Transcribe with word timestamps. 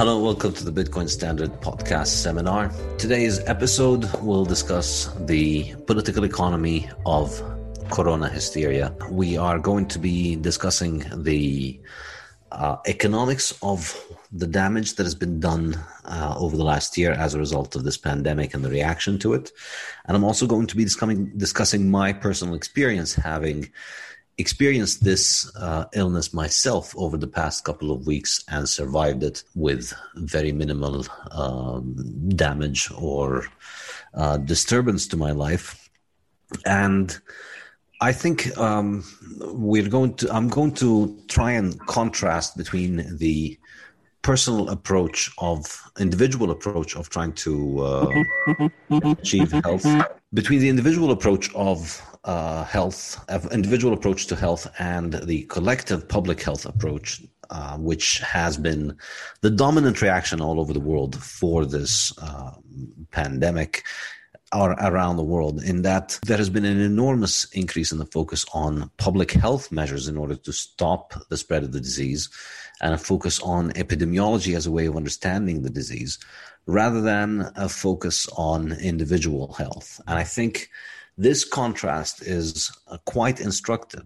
Hello, 0.00 0.18
welcome 0.18 0.54
to 0.54 0.64
the 0.64 0.72
Bitcoin 0.72 1.10
Standard 1.10 1.50
Podcast 1.60 2.06
Seminar. 2.06 2.72
Today's 2.96 3.38
episode 3.40 4.10
will 4.22 4.46
discuss 4.46 5.12
the 5.26 5.74
political 5.86 6.24
economy 6.24 6.88
of 7.04 7.38
corona 7.90 8.26
hysteria. 8.30 8.96
We 9.10 9.36
are 9.36 9.58
going 9.58 9.88
to 9.88 9.98
be 9.98 10.36
discussing 10.36 11.04
the 11.22 11.78
uh, 12.50 12.78
economics 12.86 13.58
of 13.62 13.94
the 14.32 14.46
damage 14.46 14.94
that 14.94 15.04
has 15.04 15.14
been 15.14 15.38
done 15.38 15.78
uh, 16.06 16.34
over 16.38 16.56
the 16.56 16.64
last 16.64 16.96
year 16.96 17.12
as 17.12 17.34
a 17.34 17.38
result 17.38 17.76
of 17.76 17.84
this 17.84 17.98
pandemic 17.98 18.54
and 18.54 18.64
the 18.64 18.70
reaction 18.70 19.18
to 19.18 19.34
it. 19.34 19.52
And 20.06 20.16
I'm 20.16 20.24
also 20.24 20.46
going 20.46 20.66
to 20.68 20.76
be 20.76 20.84
discussing, 20.84 21.26
discussing 21.36 21.90
my 21.90 22.14
personal 22.14 22.54
experience 22.54 23.14
having 23.14 23.70
experienced 24.40 25.04
this 25.04 25.50
uh, 25.56 25.84
illness 25.94 26.32
myself 26.32 26.94
over 26.96 27.16
the 27.16 27.26
past 27.28 27.64
couple 27.64 27.92
of 27.92 28.06
weeks 28.06 28.42
and 28.48 28.68
survived 28.68 29.22
it 29.22 29.44
with 29.54 29.92
very 30.16 30.52
minimal 30.52 31.06
um, 31.30 31.94
damage 32.30 32.90
or 32.96 33.44
uh, 34.14 34.38
disturbance 34.38 35.06
to 35.08 35.16
my 35.16 35.30
life. 35.30 35.88
And 36.66 37.16
I 38.00 38.12
think 38.12 38.56
um, 38.58 39.04
we're 39.38 39.88
going 39.88 40.14
to. 40.14 40.34
I'm 40.34 40.48
going 40.48 40.72
to 40.76 41.16
try 41.28 41.52
and 41.52 41.78
contrast 41.86 42.56
between 42.56 43.18
the 43.18 43.58
personal 44.22 44.70
approach 44.70 45.30
of 45.38 45.82
individual 45.98 46.50
approach 46.50 46.96
of 46.96 47.10
trying 47.10 47.32
to 47.32 47.80
uh, 47.80 48.22
achieve 48.90 49.52
health 49.52 49.86
between 50.32 50.60
the 50.60 50.68
individual 50.68 51.10
approach 51.10 51.52
of 51.54 52.02
uh, 52.24 52.64
health, 52.64 53.24
individual 53.50 53.94
approach 53.94 54.26
to 54.26 54.36
health, 54.36 54.70
and 54.78 55.14
the 55.24 55.42
collective 55.44 56.08
public 56.08 56.42
health 56.42 56.66
approach, 56.66 57.22
uh, 57.50 57.76
which 57.78 58.18
has 58.18 58.56
been 58.56 58.96
the 59.40 59.50
dominant 59.50 60.02
reaction 60.02 60.40
all 60.40 60.60
over 60.60 60.72
the 60.72 60.80
world 60.80 61.16
for 61.16 61.64
this 61.64 62.16
uh, 62.18 62.52
pandemic 63.10 63.82
or 64.52 64.72
around 64.72 65.16
the 65.16 65.22
world 65.22 65.62
in 65.62 65.82
that 65.82 66.18
there 66.26 66.36
has 66.36 66.50
been 66.50 66.64
an 66.64 66.80
enormous 66.80 67.44
increase 67.52 67.92
in 67.92 67.98
the 67.98 68.06
focus 68.06 68.44
on 68.52 68.90
public 68.96 69.30
health 69.30 69.70
measures 69.70 70.08
in 70.08 70.16
order 70.16 70.34
to 70.34 70.52
stop 70.52 71.14
the 71.28 71.36
spread 71.36 71.62
of 71.62 71.72
the 71.72 71.80
disease 71.80 72.28
and 72.80 72.94
a 72.94 72.98
focus 72.98 73.40
on 73.40 73.70
epidemiology 73.72 74.56
as 74.56 74.66
a 74.66 74.70
way 74.70 74.86
of 74.86 74.96
understanding 74.96 75.62
the 75.62 75.70
disease 75.70 76.18
rather 76.70 77.00
than 77.00 77.50
a 77.56 77.68
focus 77.68 78.28
on 78.36 78.72
individual 78.72 79.52
health. 79.54 80.00
And 80.06 80.16
I 80.18 80.24
think 80.24 80.70
this 81.18 81.44
contrast 81.44 82.22
is 82.22 82.70
uh, 82.88 82.98
quite 83.04 83.40
instructive. 83.40 84.04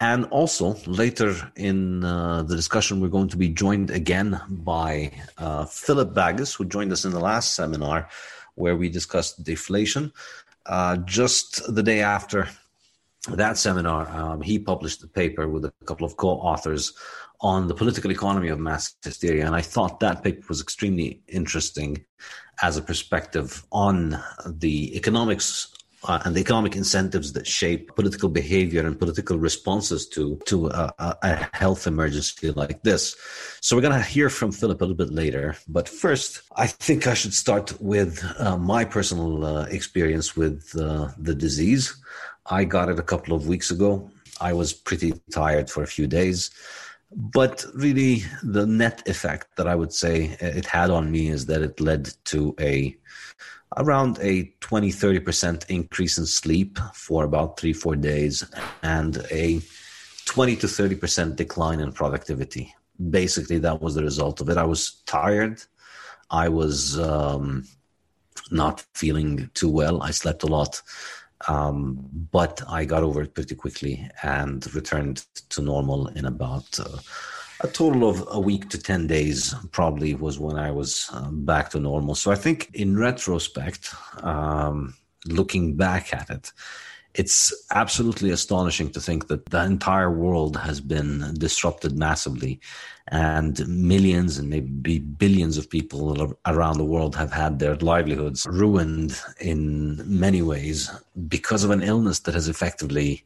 And 0.00 0.26
also, 0.26 0.76
later 0.86 1.34
in 1.56 2.04
uh, 2.04 2.42
the 2.44 2.54
discussion, 2.54 3.00
we're 3.00 3.08
going 3.08 3.30
to 3.30 3.36
be 3.36 3.48
joined 3.48 3.90
again 3.90 4.40
by 4.48 5.10
uh, 5.38 5.64
Philipp 5.64 6.14
Bagus, 6.14 6.54
who 6.54 6.64
joined 6.64 6.92
us 6.92 7.04
in 7.04 7.12
the 7.12 7.20
last 7.20 7.56
seminar 7.56 8.08
where 8.54 8.76
we 8.76 8.88
discussed 8.88 9.42
deflation. 9.42 10.12
Uh, 10.66 10.98
just 10.98 11.74
the 11.74 11.82
day 11.82 12.00
after 12.00 12.48
that 13.30 13.56
seminar, 13.56 14.08
um, 14.10 14.40
he 14.40 14.58
published 14.58 15.02
a 15.02 15.08
paper 15.08 15.48
with 15.48 15.64
a 15.64 15.72
couple 15.84 16.06
of 16.06 16.16
co-authors 16.16 16.92
on 17.40 17.68
the 17.68 17.74
political 17.74 18.10
economy 18.10 18.48
of 18.48 18.58
mass 18.58 18.94
hysteria, 19.02 19.46
and 19.46 19.54
I 19.54 19.62
thought 19.62 20.00
that 20.00 20.24
paper 20.24 20.46
was 20.48 20.60
extremely 20.60 21.22
interesting 21.28 22.04
as 22.62 22.76
a 22.76 22.82
perspective 22.82 23.64
on 23.70 24.20
the 24.44 24.96
economics 24.96 25.72
uh, 26.04 26.20
and 26.24 26.34
the 26.34 26.40
economic 26.40 26.76
incentives 26.76 27.32
that 27.32 27.46
shape 27.46 27.94
political 27.96 28.28
behavior 28.28 28.86
and 28.86 28.98
political 28.98 29.38
responses 29.38 30.08
to 30.08 30.38
to 30.46 30.68
a, 30.68 30.92
a 30.98 31.48
health 31.52 31.86
emergency 31.86 32.50
like 32.52 32.82
this. 32.82 33.16
So 33.60 33.74
we're 33.74 33.82
going 33.82 34.00
to 34.00 34.08
hear 34.08 34.30
from 34.30 34.52
Philipp 34.52 34.80
a 34.80 34.84
little 34.84 34.96
bit 34.96 35.12
later, 35.12 35.56
but 35.68 35.88
first, 35.88 36.42
I 36.56 36.66
think 36.66 37.06
I 37.06 37.14
should 37.14 37.34
start 37.34 37.80
with 37.80 38.24
uh, 38.38 38.56
my 38.56 38.84
personal 38.84 39.44
uh, 39.44 39.64
experience 39.64 40.36
with 40.36 40.72
uh, 40.78 41.08
the 41.18 41.34
disease. 41.34 41.96
I 42.46 42.64
got 42.64 42.88
it 42.88 42.98
a 42.98 43.02
couple 43.02 43.34
of 43.34 43.48
weeks 43.48 43.70
ago. 43.70 44.10
I 44.40 44.52
was 44.52 44.72
pretty 44.72 45.14
tired 45.32 45.68
for 45.68 45.82
a 45.82 45.86
few 45.86 46.06
days. 46.06 46.50
But 47.10 47.64
really, 47.74 48.24
the 48.42 48.66
net 48.66 49.06
effect 49.08 49.56
that 49.56 49.66
I 49.66 49.74
would 49.74 49.92
say 49.92 50.36
it 50.40 50.66
had 50.66 50.90
on 50.90 51.10
me 51.10 51.28
is 51.28 51.46
that 51.46 51.62
it 51.62 51.80
led 51.80 52.12
to 52.26 52.54
a 52.60 52.96
around 53.76 54.18
a 54.20 54.44
20 54.60 54.90
30% 54.90 55.68
increase 55.68 56.18
in 56.18 56.26
sleep 56.26 56.78
for 56.94 57.24
about 57.24 57.60
three 57.60 57.72
four 57.72 57.96
days 57.96 58.44
and 58.82 59.18
a 59.30 59.60
20 60.24 60.56
to 60.56 60.66
30% 60.66 61.36
decline 61.36 61.80
in 61.80 61.92
productivity. 61.92 62.74
Basically 63.10 63.58
that 63.58 63.80
was 63.80 63.94
the 63.94 64.02
result 64.02 64.40
of 64.40 64.48
it. 64.48 64.56
I 64.56 64.64
was 64.64 65.02
tired. 65.06 65.62
I 66.30 66.48
was 66.48 66.98
um, 66.98 67.64
not 68.50 68.84
feeling 68.94 69.50
too 69.54 69.70
well. 69.70 70.02
I 70.02 70.10
slept 70.10 70.42
a 70.42 70.46
lot 70.46 70.82
um, 71.46 72.08
but 72.32 72.60
i 72.68 72.84
got 72.84 73.02
over 73.02 73.22
it 73.22 73.34
pretty 73.34 73.54
quickly 73.54 74.08
and 74.22 74.74
returned 74.74 75.24
to 75.48 75.62
normal 75.62 76.08
in 76.08 76.24
about 76.24 76.78
uh, 76.80 76.98
a 77.60 77.68
total 77.68 78.08
of 78.08 78.26
a 78.30 78.38
week 78.38 78.68
to 78.70 78.78
10 78.78 79.06
days 79.06 79.54
probably 79.72 80.14
was 80.14 80.38
when 80.38 80.56
I 80.56 80.70
was 80.70 81.10
uh, 81.12 81.28
back 81.30 81.70
to 81.70 81.80
normal. 81.80 82.14
So 82.14 82.30
I 82.30 82.36
think 82.36 82.70
in 82.72 82.96
retrospect, 82.96 83.94
um, 84.22 84.94
looking 85.26 85.76
back 85.76 86.14
at 86.14 86.30
it, 86.30 86.52
it's 87.18 87.52
absolutely 87.72 88.30
astonishing 88.30 88.90
to 88.90 89.00
think 89.00 89.26
that 89.26 89.44
the 89.46 89.64
entire 89.64 90.10
world 90.10 90.56
has 90.56 90.80
been 90.80 91.34
disrupted 91.34 91.98
massively 91.98 92.60
and 93.08 93.66
millions 93.66 94.38
and 94.38 94.48
maybe 94.48 95.00
billions 95.00 95.58
of 95.58 95.68
people 95.68 96.36
around 96.46 96.78
the 96.78 96.84
world 96.84 97.16
have 97.16 97.32
had 97.32 97.58
their 97.58 97.74
livelihoods 97.76 98.46
ruined 98.48 99.20
in 99.40 100.00
many 100.06 100.42
ways 100.42 100.90
because 101.26 101.64
of 101.64 101.70
an 101.70 101.82
illness 101.82 102.20
that 102.20 102.34
has 102.34 102.48
effectively 102.48 103.24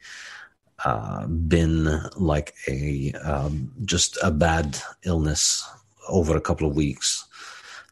uh, 0.86 1.26
been 1.26 1.84
like 2.16 2.54
a 2.68 3.12
um, 3.24 3.70
just 3.84 4.16
a 4.22 4.30
bad 4.30 4.78
illness 5.04 5.68
over 6.08 6.34
a 6.34 6.40
couple 6.40 6.66
of 6.66 6.74
weeks. 6.74 7.24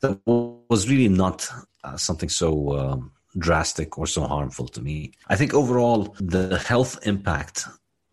That 0.00 0.19
was 0.26 0.88
really 0.88 1.08
not 1.08 1.47
uh, 1.85 1.99
something 1.99 2.31
so 2.31 2.70
uh, 2.70 2.97
drastic 3.38 3.99
or 3.99 4.06
so 4.06 4.23
harmful 4.23 4.69
to 4.69 4.82
me. 4.82 5.12
I 5.29 5.37
think 5.37 5.55
overall 5.55 6.15
the 6.21 6.59
health 6.59 6.99
impact 7.06 7.67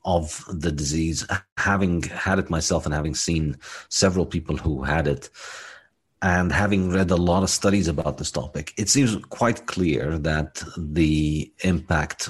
of 0.06 0.44
the 0.50 0.72
disease, 0.72 1.28
having 1.58 2.04
had 2.04 2.40
it 2.40 2.50
myself 2.50 2.86
and 2.86 2.94
having 2.94 3.16
seen 3.16 3.58
several 3.90 4.26
people 4.26 4.56
who 4.56 4.84
had 4.84 5.08
it, 5.08 5.30
and 6.22 6.52
having 6.52 6.90
read 6.92 7.12
a 7.12 7.16
lot 7.16 7.44
of 7.44 7.50
studies 7.50 7.88
about 7.88 8.18
this 8.18 8.32
topic, 8.32 8.74
it 8.78 8.90
seems 8.90 9.16
quite 9.26 9.68
clear 9.68 10.18
that 10.18 10.64
the 10.78 11.52
impact 11.64 12.30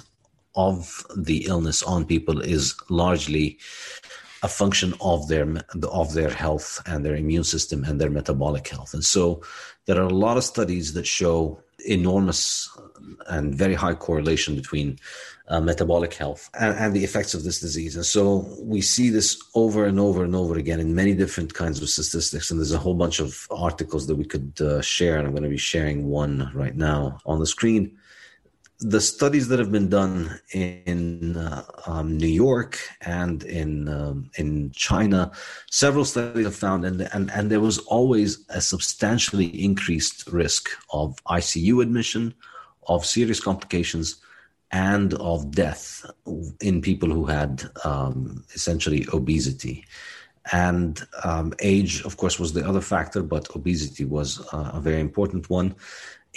of 0.56 1.06
the 1.16 1.46
illness 1.46 1.84
on 1.84 2.04
people 2.04 2.42
is 2.42 2.76
largely 2.90 3.60
a 4.44 4.48
function 4.48 4.94
of 5.02 5.28
their 5.28 5.48
of 5.84 6.14
their 6.14 6.30
health 6.30 6.82
and 6.86 7.06
their 7.06 7.16
immune 7.16 7.44
system 7.44 7.84
and 7.84 8.00
their 8.00 8.10
metabolic 8.10 8.68
health. 8.68 8.94
And 8.94 9.04
so 9.04 9.42
there 9.86 9.98
are 9.98 10.08
a 10.08 10.24
lot 10.26 10.38
of 10.38 10.44
studies 10.44 10.94
that 10.94 11.08
show 11.08 11.62
enormous 11.86 12.70
and 13.28 13.56
very 13.56 13.74
high 13.74 13.94
correlation 13.94 14.56
between 14.56 15.00
uh, 15.50 15.62
metabolic 15.62 16.14
health 16.14 16.50
and, 16.60 16.78
and, 16.78 16.94
the 16.94 17.04
effects 17.04 17.34
of 17.34 17.44
this 17.44 17.62
disease. 17.62 17.96
And 17.96 18.06
so 18.06 18.46
we 18.60 18.82
see 18.82 19.10
this 19.10 19.42
over 19.56 19.86
and 19.86 20.00
over 20.00 20.24
and 20.24 20.36
over 20.36 20.58
again 20.58 20.80
in 20.80 20.94
many 20.94 21.14
different 21.14 21.54
kinds 21.54 21.82
of 21.82 21.88
statistics. 21.88 22.52
And 22.52 22.60
there's 22.60 22.74
a 22.74 22.78
whole 22.78 22.96
bunch 22.96 23.20
of 23.20 23.48
articles 23.50 24.08
that 24.08 24.16
we 24.16 24.26
could 24.26 24.60
uh, 24.60 24.82
share. 24.82 25.18
And 25.18 25.26
I'm 25.26 25.32
going 25.32 25.44
to 25.44 25.50
be 25.50 25.58
sharing 25.58 26.08
one 26.08 26.52
right 26.54 26.76
now 26.76 27.20
on 27.26 27.40
the 27.40 27.46
screen 27.46 27.98
the 28.80 29.02
studies 29.02 29.48
that 29.48 29.58
have 29.58 29.72
been 29.72 29.90
done 29.90 30.40
in 30.52 31.36
uh, 31.36 31.64
um, 31.88 32.16
New 32.16 32.28
York 32.28 32.78
and 33.02 33.44
in 33.44 33.90
um, 33.90 34.30
in 34.38 34.72
China, 34.72 35.32
several 35.72 36.06
studies 36.06 36.46
have 36.46 36.56
found, 36.56 36.86
and, 36.86 37.02
and 37.14 37.32
and 37.32 37.50
there 37.50 37.60
was 37.60 37.80
always 37.80 38.46
a 38.50 38.62
substantially 38.62 39.48
increased 39.64 40.28
risk 40.28 40.70
of 40.92 41.16
ICU 41.26 41.82
admission, 41.82 42.36
of 42.88 43.06
serious 43.06 43.40
complications, 43.40 44.22
and 44.72 45.16
of 45.16 45.50
death 45.52 46.06
in 46.62 46.82
people 46.82 47.10
who 47.10 47.26
had 47.26 47.64
um, 47.84 48.44
essentially 48.54 49.08
obesity. 49.12 49.86
And 50.52 51.02
um, 51.24 51.54
age, 51.60 52.04
of 52.04 52.18
course, 52.18 52.40
was 52.40 52.54
the 52.54 52.68
other 52.68 52.82
factor, 52.82 53.22
but 53.22 53.56
obesity 53.56 54.06
was 54.06 54.40
uh, 54.54 54.72
a 54.74 54.80
very 54.80 55.00
important 55.00 55.50
one 55.50 55.76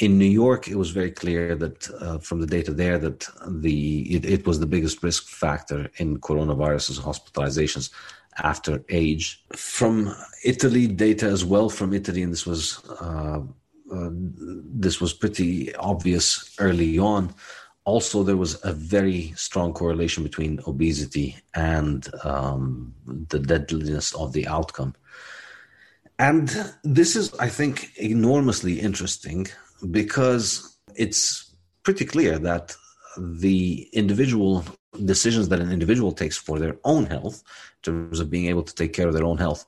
in 0.00 0.18
New 0.18 0.24
York, 0.24 0.68
it 0.68 0.76
was 0.76 0.90
very 0.90 1.10
clear 1.10 1.54
that 1.54 1.90
uh, 2.00 2.18
from 2.18 2.40
the 2.40 2.46
data 2.46 2.72
there 2.72 2.98
that 2.98 3.28
the 3.46 4.02
it, 4.14 4.24
it, 4.24 4.46
was 4.46 4.58
the 4.58 4.66
biggest 4.66 5.02
risk 5.02 5.28
factor 5.28 5.90
in 5.96 6.18
coronavirus 6.18 7.00
hospitalizations 7.00 7.90
after 8.38 8.82
age. 8.88 9.44
From 9.54 10.14
Italy, 10.44 10.86
data 10.86 11.26
as 11.26 11.44
well 11.44 11.68
from 11.68 11.92
Italy, 11.92 12.22
and 12.22 12.32
this 12.32 12.46
was 12.46 12.82
uh, 13.00 13.40
uh, 13.92 14.10
this 14.84 15.00
was 15.00 15.12
pretty 15.12 15.74
obvious 15.76 16.54
early 16.58 16.98
on. 16.98 17.34
Also, 17.84 18.22
there 18.22 18.36
was 18.36 18.62
a 18.64 18.72
very 18.72 19.32
strong 19.36 19.72
correlation 19.72 20.22
between 20.22 20.60
obesity 20.66 21.36
and 21.54 22.08
um, 22.24 22.94
the 23.28 23.38
deadliness 23.38 24.14
of 24.14 24.32
the 24.32 24.46
outcome. 24.46 24.94
And 26.18 26.74
this 26.84 27.16
is, 27.16 27.32
I 27.34 27.48
think, 27.48 27.96
enormously 27.96 28.78
interesting 28.78 29.46
because 29.90 30.76
it's 30.94 31.54
pretty 31.82 32.04
clear 32.04 32.38
that 32.38 32.76
the 33.16 33.88
individual 33.92 34.64
decisions 35.04 35.48
that 35.48 35.60
an 35.60 35.72
individual 35.72 36.12
takes 36.12 36.36
for 36.36 36.58
their 36.58 36.76
own 36.84 37.06
health, 37.06 37.42
in 37.76 37.82
terms 37.82 38.20
of 38.20 38.30
being 38.30 38.46
able 38.46 38.62
to 38.62 38.74
take 38.74 38.92
care 38.92 39.08
of 39.08 39.14
their 39.14 39.24
own 39.24 39.38
health, 39.38 39.64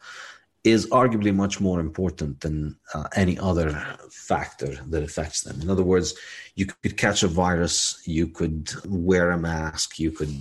is 0.65 0.87
arguably 0.91 1.35
much 1.35 1.61
more 1.61 1.81
important 1.81 2.41
than 2.41 2.77
uh, 2.95 3.09
any 3.17 3.37
other 3.39 3.71
factor 4.11 4.79
that 4.87 5.03
affects 5.03 5.41
them. 5.43 5.61
In 5.61 5.69
other 5.69 5.83
words, 5.83 6.15
you 6.55 6.67
could 6.67 6.97
catch 6.97 7.23
a 7.23 7.29
virus, 7.29 8.01
you 8.05 8.29
could 8.29 8.71
wear 8.85 9.31
a 9.31 9.39
mask, 9.39 9.99
you 9.99 10.13
could 10.13 10.33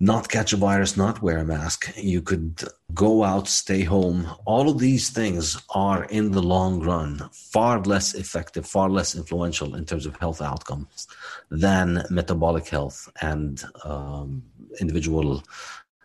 not 0.00 0.28
catch 0.28 0.52
a 0.52 0.56
virus, 0.56 0.96
not 0.96 1.22
wear 1.22 1.38
a 1.38 1.44
mask, 1.44 1.92
you 1.96 2.20
could 2.22 2.64
go 2.94 3.22
out, 3.22 3.46
stay 3.46 3.82
home. 3.82 4.26
All 4.46 4.68
of 4.68 4.78
these 4.78 5.10
things 5.10 5.60
are 5.70 6.04
in 6.06 6.32
the 6.32 6.42
long 6.42 6.80
run 6.80 7.28
far 7.32 7.80
less 7.82 8.14
effective, 8.14 8.66
far 8.66 8.88
less 8.88 9.14
influential 9.14 9.76
in 9.76 9.84
terms 9.84 10.06
of 10.06 10.16
health 10.16 10.40
outcomes 10.40 11.06
than 11.50 12.02
metabolic 12.10 12.66
health 12.66 13.08
and 13.20 13.62
um, 13.84 14.42
individual 14.80 15.42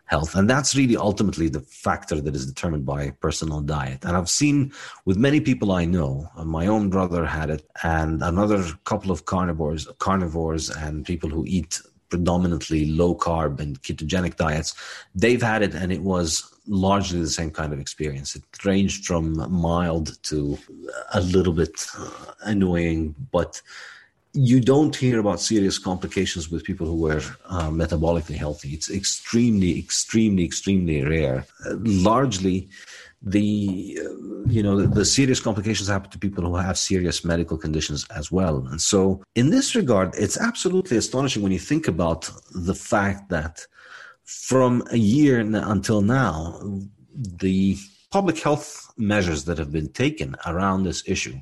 health. 0.06 0.34
And 0.34 0.48
that's 0.48 0.76
really 0.76 0.96
ultimately 0.96 1.48
the 1.48 1.60
factor 1.60 2.20
that 2.20 2.34
is 2.34 2.46
determined 2.46 2.84
by 2.84 3.10
personal 3.10 3.60
diet. 3.60 4.04
And 4.04 4.16
I've 4.16 4.28
seen 4.28 4.72
with 5.04 5.16
many 5.16 5.40
people 5.40 5.72
I 5.72 5.84
know, 5.84 6.28
uh, 6.36 6.44
my 6.44 6.66
own 6.66 6.90
brother 6.90 7.24
had 7.24 7.50
it, 7.50 7.66
and 7.82 8.22
another 8.22 8.62
couple 8.84 9.10
of 9.10 9.24
carnivores, 9.24 9.88
carnivores 9.98 10.70
and 10.70 11.04
people 11.06 11.30
who 11.30 11.44
eat 11.46 11.80
predominantly 12.10 12.86
low 12.86 13.14
carb 13.14 13.60
and 13.60 13.82
ketogenic 13.82 14.36
diets, 14.36 14.74
they've 15.14 15.42
had 15.42 15.62
it 15.62 15.74
and 15.74 15.90
it 15.92 16.02
was 16.02 16.54
largely 16.66 17.20
the 17.20 17.28
same 17.28 17.50
kind 17.50 17.72
of 17.72 17.80
experience. 17.80 18.36
It 18.36 18.44
ranged 18.64 19.04
from 19.06 19.50
mild 19.50 20.22
to 20.24 20.58
a 21.12 21.20
little 21.20 21.52
bit 21.52 21.86
uh, 21.98 22.10
annoying, 22.42 23.14
but 23.32 23.60
you 24.34 24.60
don't 24.60 24.96
hear 24.96 25.20
about 25.20 25.40
serious 25.40 25.78
complications 25.78 26.50
with 26.50 26.64
people 26.64 26.86
who 26.88 26.96
were 26.96 27.22
uh, 27.46 27.70
metabolically 27.70 28.34
healthy. 28.34 28.70
It's 28.70 28.90
extremely, 28.90 29.78
extremely, 29.78 30.44
extremely 30.44 31.04
rare. 31.04 31.46
Uh, 31.64 31.76
largely, 31.78 32.68
the 33.22 33.98
uh, 34.00 34.48
you 34.48 34.62
know 34.62 34.76
the, 34.76 34.88
the, 34.88 35.04
serious 35.04 35.40
complications 35.40 35.88
happen 35.88 36.10
to 36.10 36.18
people 36.18 36.44
who 36.44 36.56
have 36.56 36.76
serious 36.76 37.24
medical 37.24 37.56
conditions 37.56 38.04
as 38.10 38.30
well. 38.30 38.66
And 38.66 38.80
so, 38.80 39.22
in 39.36 39.50
this 39.50 39.74
regard, 39.76 40.14
it's 40.14 40.38
absolutely 40.38 40.96
astonishing 40.96 41.42
when 41.42 41.52
you 41.52 41.60
think 41.60 41.86
about 41.86 42.28
the 42.52 42.74
fact 42.74 43.30
that 43.30 43.64
from 44.24 44.82
a 44.90 44.98
year 44.98 45.38
until 45.38 46.02
now, 46.02 46.60
the 47.14 47.78
public 48.10 48.38
health 48.40 48.92
measures 48.96 49.44
that 49.44 49.58
have 49.58 49.72
been 49.72 49.92
taken 49.92 50.34
around 50.44 50.82
this 50.82 51.02
issue 51.06 51.38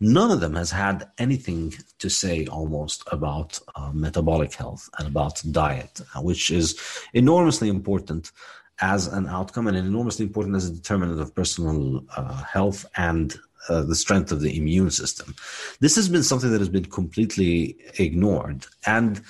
none 0.00 0.30
of 0.30 0.40
them 0.40 0.54
has 0.54 0.70
had 0.70 1.08
anything 1.18 1.74
to 1.98 2.08
say 2.08 2.46
almost 2.46 3.02
about 3.12 3.58
uh, 3.76 3.90
metabolic 3.92 4.54
health 4.54 4.88
and 4.98 5.08
about 5.08 5.42
diet, 5.50 6.00
which 6.16 6.50
is 6.50 6.78
enormously 7.12 7.68
important 7.68 8.32
as 8.80 9.06
an 9.06 9.28
outcome 9.28 9.68
and 9.68 9.76
enormously 9.76 10.26
important 10.26 10.56
as 10.56 10.68
a 10.68 10.74
determinant 10.74 11.20
of 11.20 11.34
personal 11.34 12.04
uh, 12.16 12.42
health 12.42 12.84
and 12.96 13.36
uh, 13.68 13.82
the 13.82 13.94
strength 13.94 14.32
of 14.32 14.40
the 14.40 14.56
immune 14.56 14.90
system. 14.90 15.34
This 15.80 15.96
has 15.96 16.08
been 16.08 16.22
something 16.22 16.50
that 16.50 16.60
has 16.60 16.68
been 16.68 16.84
completely 16.84 17.76
ignored, 17.98 18.66
and 18.84 19.22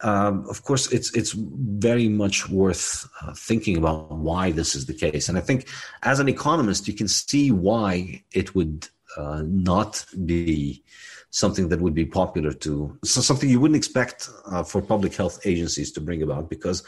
um, 0.00 0.46
of 0.48 0.62
course, 0.64 0.92
it's 0.92 1.14
it's 1.14 1.32
very 1.32 2.08
much 2.08 2.48
worth 2.48 3.08
uh, 3.22 3.32
thinking 3.34 3.76
about 3.76 4.10
why 4.10 4.50
this 4.50 4.74
is 4.74 4.86
the 4.86 4.94
case. 4.94 5.28
And 5.28 5.38
I 5.38 5.40
think, 5.40 5.68
as 6.02 6.20
an 6.20 6.28
economist, 6.28 6.86
you 6.86 6.94
can 6.94 7.08
see 7.08 7.50
why 7.50 8.22
it 8.32 8.54
would 8.54 8.88
uh, 9.16 9.42
not 9.44 10.04
be 10.24 10.82
something 11.30 11.68
that 11.68 11.80
would 11.80 11.94
be 11.94 12.04
popular 12.04 12.52
to 12.52 12.96
so 13.04 13.20
something 13.20 13.48
you 13.48 13.60
wouldn't 13.60 13.76
expect 13.76 14.28
uh, 14.46 14.62
for 14.62 14.80
public 14.80 15.14
health 15.14 15.40
agencies 15.44 15.90
to 15.92 16.00
bring 16.00 16.22
about, 16.22 16.48
because 16.48 16.82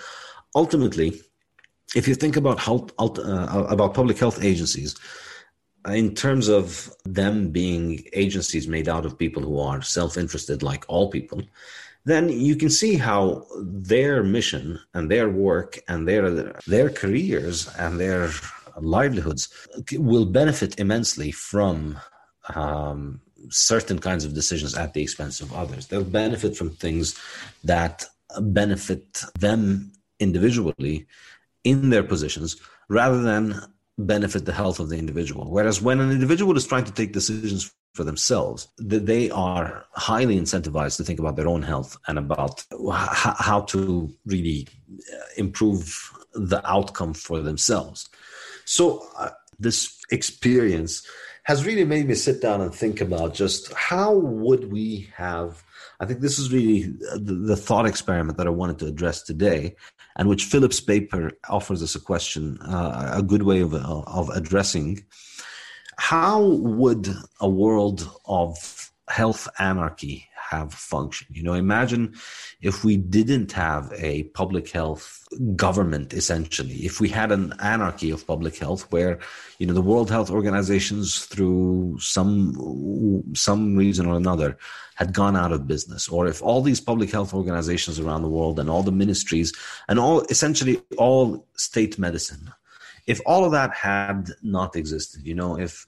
ultimately, 0.54 1.21
if 1.95 2.06
you 2.09 2.14
think 2.14 2.37
about 2.37 2.59
health 2.59 2.92
uh, 2.99 3.66
about 3.68 3.95
public 3.95 4.18
health 4.18 4.42
agencies 4.42 4.97
in 5.88 6.14
terms 6.14 6.49
of 6.49 6.92
them 7.04 7.50
being 7.50 8.04
agencies 8.12 8.66
made 8.66 8.88
out 8.88 9.06
of 9.06 9.18
people 9.18 9.42
who 9.42 9.59
are 9.59 9.83
self-interested 9.83 10.62
like 10.62 10.85
all 10.88 11.11
people 11.11 11.40
then 12.04 12.28
you 12.28 12.56
can 12.56 12.71
see 12.71 12.95
how 12.95 13.45
their 13.62 14.23
mission 14.23 14.78
and 14.95 15.11
their 15.11 15.28
work 15.28 15.78
and 15.88 16.09
their 16.09 16.54
their 16.66 16.90
careers 16.90 17.68
and 17.78 18.00
their 18.00 18.30
livelihoods 18.80 19.49
will 19.92 20.25
benefit 20.25 20.78
immensely 20.78 21.30
from 21.30 21.99
um, 22.54 23.20
certain 23.50 23.98
kinds 23.98 24.24
of 24.24 24.34
decisions 24.34 24.74
at 24.74 24.94
the 24.94 25.02
expense 25.02 25.40
of 25.40 25.52
others. 25.52 25.86
They'll 25.86 26.04
benefit 26.04 26.56
from 26.56 26.70
things 26.70 27.18
that 27.64 28.04
benefit 28.40 29.22
them 29.38 29.92
individually 30.18 31.06
in 31.64 31.90
their 31.90 32.02
positions 32.02 32.56
rather 32.88 33.20
than 33.22 33.60
benefit 33.98 34.44
the 34.44 34.52
health 34.52 34.78
of 34.78 34.88
the 34.88 34.98
individual. 34.98 35.50
Whereas 35.50 35.80
when 35.80 36.00
an 36.00 36.10
individual 36.10 36.56
is 36.56 36.66
trying 36.66 36.84
to 36.84 36.92
take 36.92 37.12
decisions 37.12 37.72
for 37.94 38.04
themselves, 38.04 38.68
they 38.78 39.30
are 39.30 39.86
highly 39.92 40.38
incentivized 40.38 40.98
to 40.98 41.04
think 41.04 41.18
about 41.18 41.36
their 41.36 41.48
own 41.48 41.62
health 41.62 41.96
and 42.06 42.18
about 42.18 42.64
how 42.92 43.62
to 43.62 44.12
really 44.26 44.68
uh, 45.12 45.16
improve 45.38 46.12
the 46.34 46.60
outcome 46.70 47.14
for 47.14 47.40
themselves. 47.40 48.10
So, 48.66 49.06
uh, 49.18 49.30
this 49.58 49.98
experience 50.10 51.06
has 51.46 51.64
really 51.64 51.84
made 51.84 52.08
me 52.08 52.14
sit 52.14 52.42
down 52.42 52.60
and 52.60 52.74
think 52.74 53.00
about 53.00 53.32
just 53.32 53.72
how 53.72 54.12
would 54.12 54.70
we 54.72 55.08
have 55.14 55.62
I 56.00 56.04
think 56.04 56.20
this 56.20 56.38
is 56.38 56.52
really 56.52 56.82
the, 57.14 57.56
thought 57.56 57.86
experiment 57.86 58.36
that 58.36 58.46
I 58.46 58.50
wanted 58.50 58.78
to 58.80 58.86
address 58.86 59.22
today, 59.22 59.76
and 60.16 60.28
which 60.28 60.44
Philipp's 60.44 60.80
paper 60.80 61.32
offers 61.48 61.82
us 61.82 61.94
a 61.94 62.00
question, 62.00 62.58
uh, 62.60 63.12
a 63.14 63.22
good 63.22 63.44
way 63.44 63.60
of, 63.60 63.74
of 63.74 64.28
addressing. 64.30 65.04
How 65.96 66.42
would 66.42 67.08
a 67.40 67.48
world 67.48 68.10
of 68.26 68.90
health 69.08 69.48
anarchy 69.58 70.28
have 70.50 70.72
function. 70.72 71.26
You 71.30 71.42
know, 71.42 71.54
imagine 71.54 72.14
if 72.60 72.84
we 72.84 72.96
didn't 72.96 73.52
have 73.52 73.92
a 73.96 74.24
public 74.40 74.70
health 74.70 75.26
government, 75.54 76.12
essentially, 76.12 76.86
if 76.86 77.00
we 77.00 77.08
had 77.08 77.32
an 77.32 77.52
anarchy 77.60 78.10
of 78.10 78.26
public 78.26 78.56
health 78.56 78.90
where, 78.92 79.18
you 79.58 79.66
know, 79.66 79.74
the 79.74 79.82
World 79.82 80.10
Health 80.10 80.30
Organizations, 80.30 81.24
through 81.26 81.98
some 82.00 83.24
some 83.34 83.76
reason 83.76 84.06
or 84.06 84.16
another, 84.16 84.56
had 84.94 85.12
gone 85.12 85.36
out 85.36 85.52
of 85.52 85.66
business, 85.66 86.08
or 86.08 86.26
if 86.26 86.42
all 86.42 86.62
these 86.62 86.80
public 86.80 87.10
health 87.10 87.34
organizations 87.34 87.98
around 88.00 88.22
the 88.22 88.28
world 88.28 88.58
and 88.58 88.70
all 88.70 88.82
the 88.82 88.92
ministries 88.92 89.52
and 89.88 89.98
all 89.98 90.22
essentially 90.30 90.80
all 90.96 91.46
state 91.56 91.98
medicine, 91.98 92.50
if 93.06 93.20
all 93.26 93.44
of 93.44 93.52
that 93.52 93.72
had 93.74 94.30
not 94.42 94.76
existed, 94.76 95.26
you 95.26 95.34
know, 95.34 95.58
if 95.58 95.86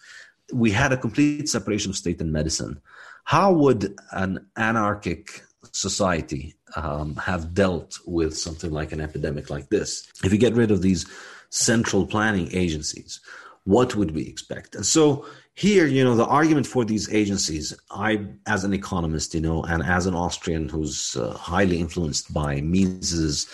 we 0.52 0.70
had 0.70 0.92
a 0.92 0.96
complete 0.96 1.48
separation 1.48 1.90
of 1.90 1.96
state 1.96 2.20
and 2.20 2.32
medicine, 2.32 2.80
how 3.28 3.52
would 3.52 3.94
an 4.12 4.46
anarchic 4.56 5.42
society 5.72 6.54
um, 6.76 7.14
have 7.16 7.52
dealt 7.52 7.98
with 8.06 8.34
something 8.34 8.70
like 8.70 8.90
an 8.90 9.02
epidemic 9.02 9.50
like 9.50 9.68
this? 9.68 10.10
If 10.24 10.32
you 10.32 10.38
get 10.38 10.54
rid 10.54 10.70
of 10.70 10.80
these 10.80 11.04
central 11.50 12.06
planning 12.06 12.48
agencies, 12.52 13.20
what 13.64 13.94
would 13.96 14.12
we 14.12 14.22
expect? 14.22 14.74
And 14.76 14.86
so 14.86 15.26
here, 15.52 15.84
you 15.84 16.02
know, 16.02 16.16
the 16.16 16.24
argument 16.24 16.66
for 16.66 16.86
these 16.86 17.12
agencies, 17.12 17.74
I, 17.90 18.24
as 18.46 18.64
an 18.64 18.72
economist, 18.72 19.34
you 19.34 19.42
know, 19.42 19.62
and 19.62 19.82
as 19.82 20.06
an 20.06 20.14
Austrian 20.14 20.66
who's 20.70 21.14
uh, 21.14 21.34
highly 21.34 21.80
influenced 21.80 22.32
by 22.32 22.62
Mises 22.62 23.46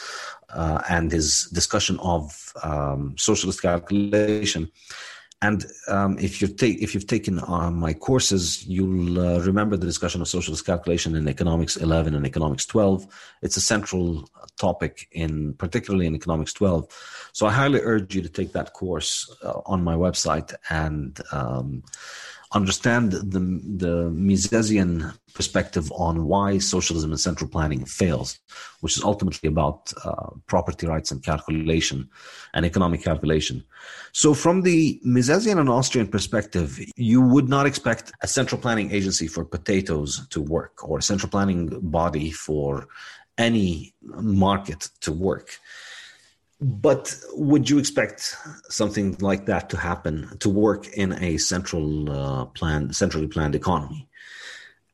uh, 0.51 0.83
and 0.89 1.11
his 1.11 1.49
discussion 1.53 1.99
of 1.99 2.53
um, 2.63 3.17
socialist 3.19 3.61
calculation, 3.61 4.71
and 5.43 5.67
um, 5.89 6.19
if 6.19 6.41
you've 6.41 6.57
ta- 6.57 6.67
if 6.81 6.95
you've 6.95 7.07
taken 7.07 7.39
uh, 7.39 7.71
my 7.71 7.93
courses, 7.93 8.67
you'll 8.67 9.19
uh, 9.21 9.41
remember 9.41 9.77
the 9.77 9.87
discussion 9.87 10.21
of 10.23 10.29
socialist 10.29 10.65
calculation 10.65 11.15
in 11.15 11.29
Economics 11.29 11.77
11 11.77 12.15
and 12.15 12.27
Economics 12.27 12.65
12. 12.67 13.07
It's 13.43 13.57
a 13.57 13.61
central 13.61 14.29
topic 14.59 15.09
in 15.13 15.55
particularly 15.55 16.07
in 16.07 16.15
Economics 16.15 16.53
12. 16.55 17.31
So 17.33 17.47
I 17.47 17.53
highly 17.53 17.81
urge 17.81 18.15
you 18.15 18.23
to 18.23 18.29
take 18.29 18.53
that 18.53 18.73
course 18.73 19.35
uh, 19.43 19.61
on 19.67 19.85
my 19.85 19.95
website 19.95 20.55
and 20.71 21.21
um, 21.33 21.83
understand 22.55 23.13
the, 23.13 23.41
the 23.85 24.11
Misesian 24.11 25.17
perspective 25.35 25.91
on 25.93 26.27
why 26.27 26.59
socialism 26.59 27.11
and 27.11 27.21
central 27.21 27.51
planning 27.51 27.85
fails, 27.85 28.39
which 28.81 28.97
is 28.97 29.03
ultimately 29.03 29.49
about 29.49 29.93
uh, 30.05 30.31
property 30.47 30.87
rights 30.87 31.11
and 31.11 31.23
calculation 31.23 32.09
and 32.55 32.65
economic 32.65 33.03
calculation. 33.03 33.65
So, 34.13 34.33
from 34.35 34.63
the 34.63 35.01
Misesian 35.05 35.59
and 35.59 35.69
Austrian 35.69 36.07
perspective, 36.07 36.79
you 36.97 37.21
would 37.21 37.49
not 37.49 37.67
expect 37.67 38.13
a 38.23 38.29
central 38.29 38.61
planning 38.61 38.93
agency 38.93 39.27
for 39.27 39.45
potatoes 39.45 40.27
to 40.29 40.41
work 40.41 40.89
or 40.89 40.99
a 40.99 41.03
central 41.03 41.31
planning 41.31 41.69
body 41.81 42.31
for 42.31 42.87
any 43.37 43.95
market 44.03 44.89
to 45.01 45.13
work. 45.13 45.59
But 46.67 47.15
would 47.35 47.69
you 47.69 47.79
expect 47.79 48.35
something 48.71 49.19
like 49.21 49.45
that 49.45 49.69
to 49.69 49.77
happen 49.77 50.39
to 50.39 50.49
work 50.49 50.89
in 50.95 51.13
a 51.23 51.37
central 51.37 52.11
uh, 52.11 52.47
centrally 52.91 53.27
planned 53.27 53.55
economy? 53.55 54.09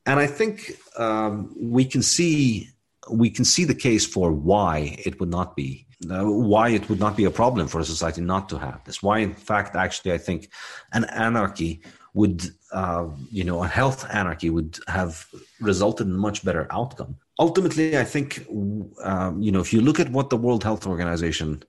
And 0.05 0.19
I 0.19 0.27
think 0.27 0.77
um, 0.97 1.55
we 1.57 1.85
can 1.85 2.01
see 2.01 2.67
we 3.09 3.29
can 3.29 3.45
see 3.45 3.63
the 3.63 3.73
case 3.87 4.05
for 4.05 4.33
why 4.33 4.97
it 5.05 5.21
would 5.21 5.29
not 5.29 5.55
be 5.55 5.87
uh, 6.09 6.25
why 6.25 6.69
it 6.69 6.89
would 6.89 6.99
not 6.99 7.15
be 7.15 7.23
a 7.23 7.31
problem 7.31 7.67
for 7.69 7.79
a 7.79 7.85
society 7.85 8.19
not 8.19 8.49
to 8.49 8.57
have 8.57 8.83
this. 8.83 9.01
Why, 9.01 9.19
in 9.19 9.33
fact, 9.33 9.77
actually, 9.77 10.11
I 10.11 10.17
think 10.17 10.49
an 10.91 11.05
anarchy 11.05 11.83
would, 12.13 12.49
uh, 12.73 13.07
you 13.31 13.45
know, 13.45 13.63
a 13.63 13.67
health 13.67 14.05
anarchy 14.11 14.49
would 14.49 14.77
have 14.87 15.25
resulted 15.61 16.07
in 16.07 16.15
a 16.15 16.17
much 16.17 16.43
better 16.43 16.67
outcome 16.69 17.15
ultimately, 17.41 17.97
I 17.97 18.03
think, 18.03 18.45
um, 19.03 19.41
you 19.41 19.51
know, 19.51 19.61
if 19.65 19.73
you 19.73 19.81
look 19.81 19.99
at 19.99 20.11
what 20.11 20.29
the 20.29 20.37
World 20.37 20.63
Health 20.63 20.85
Organization 20.85 21.63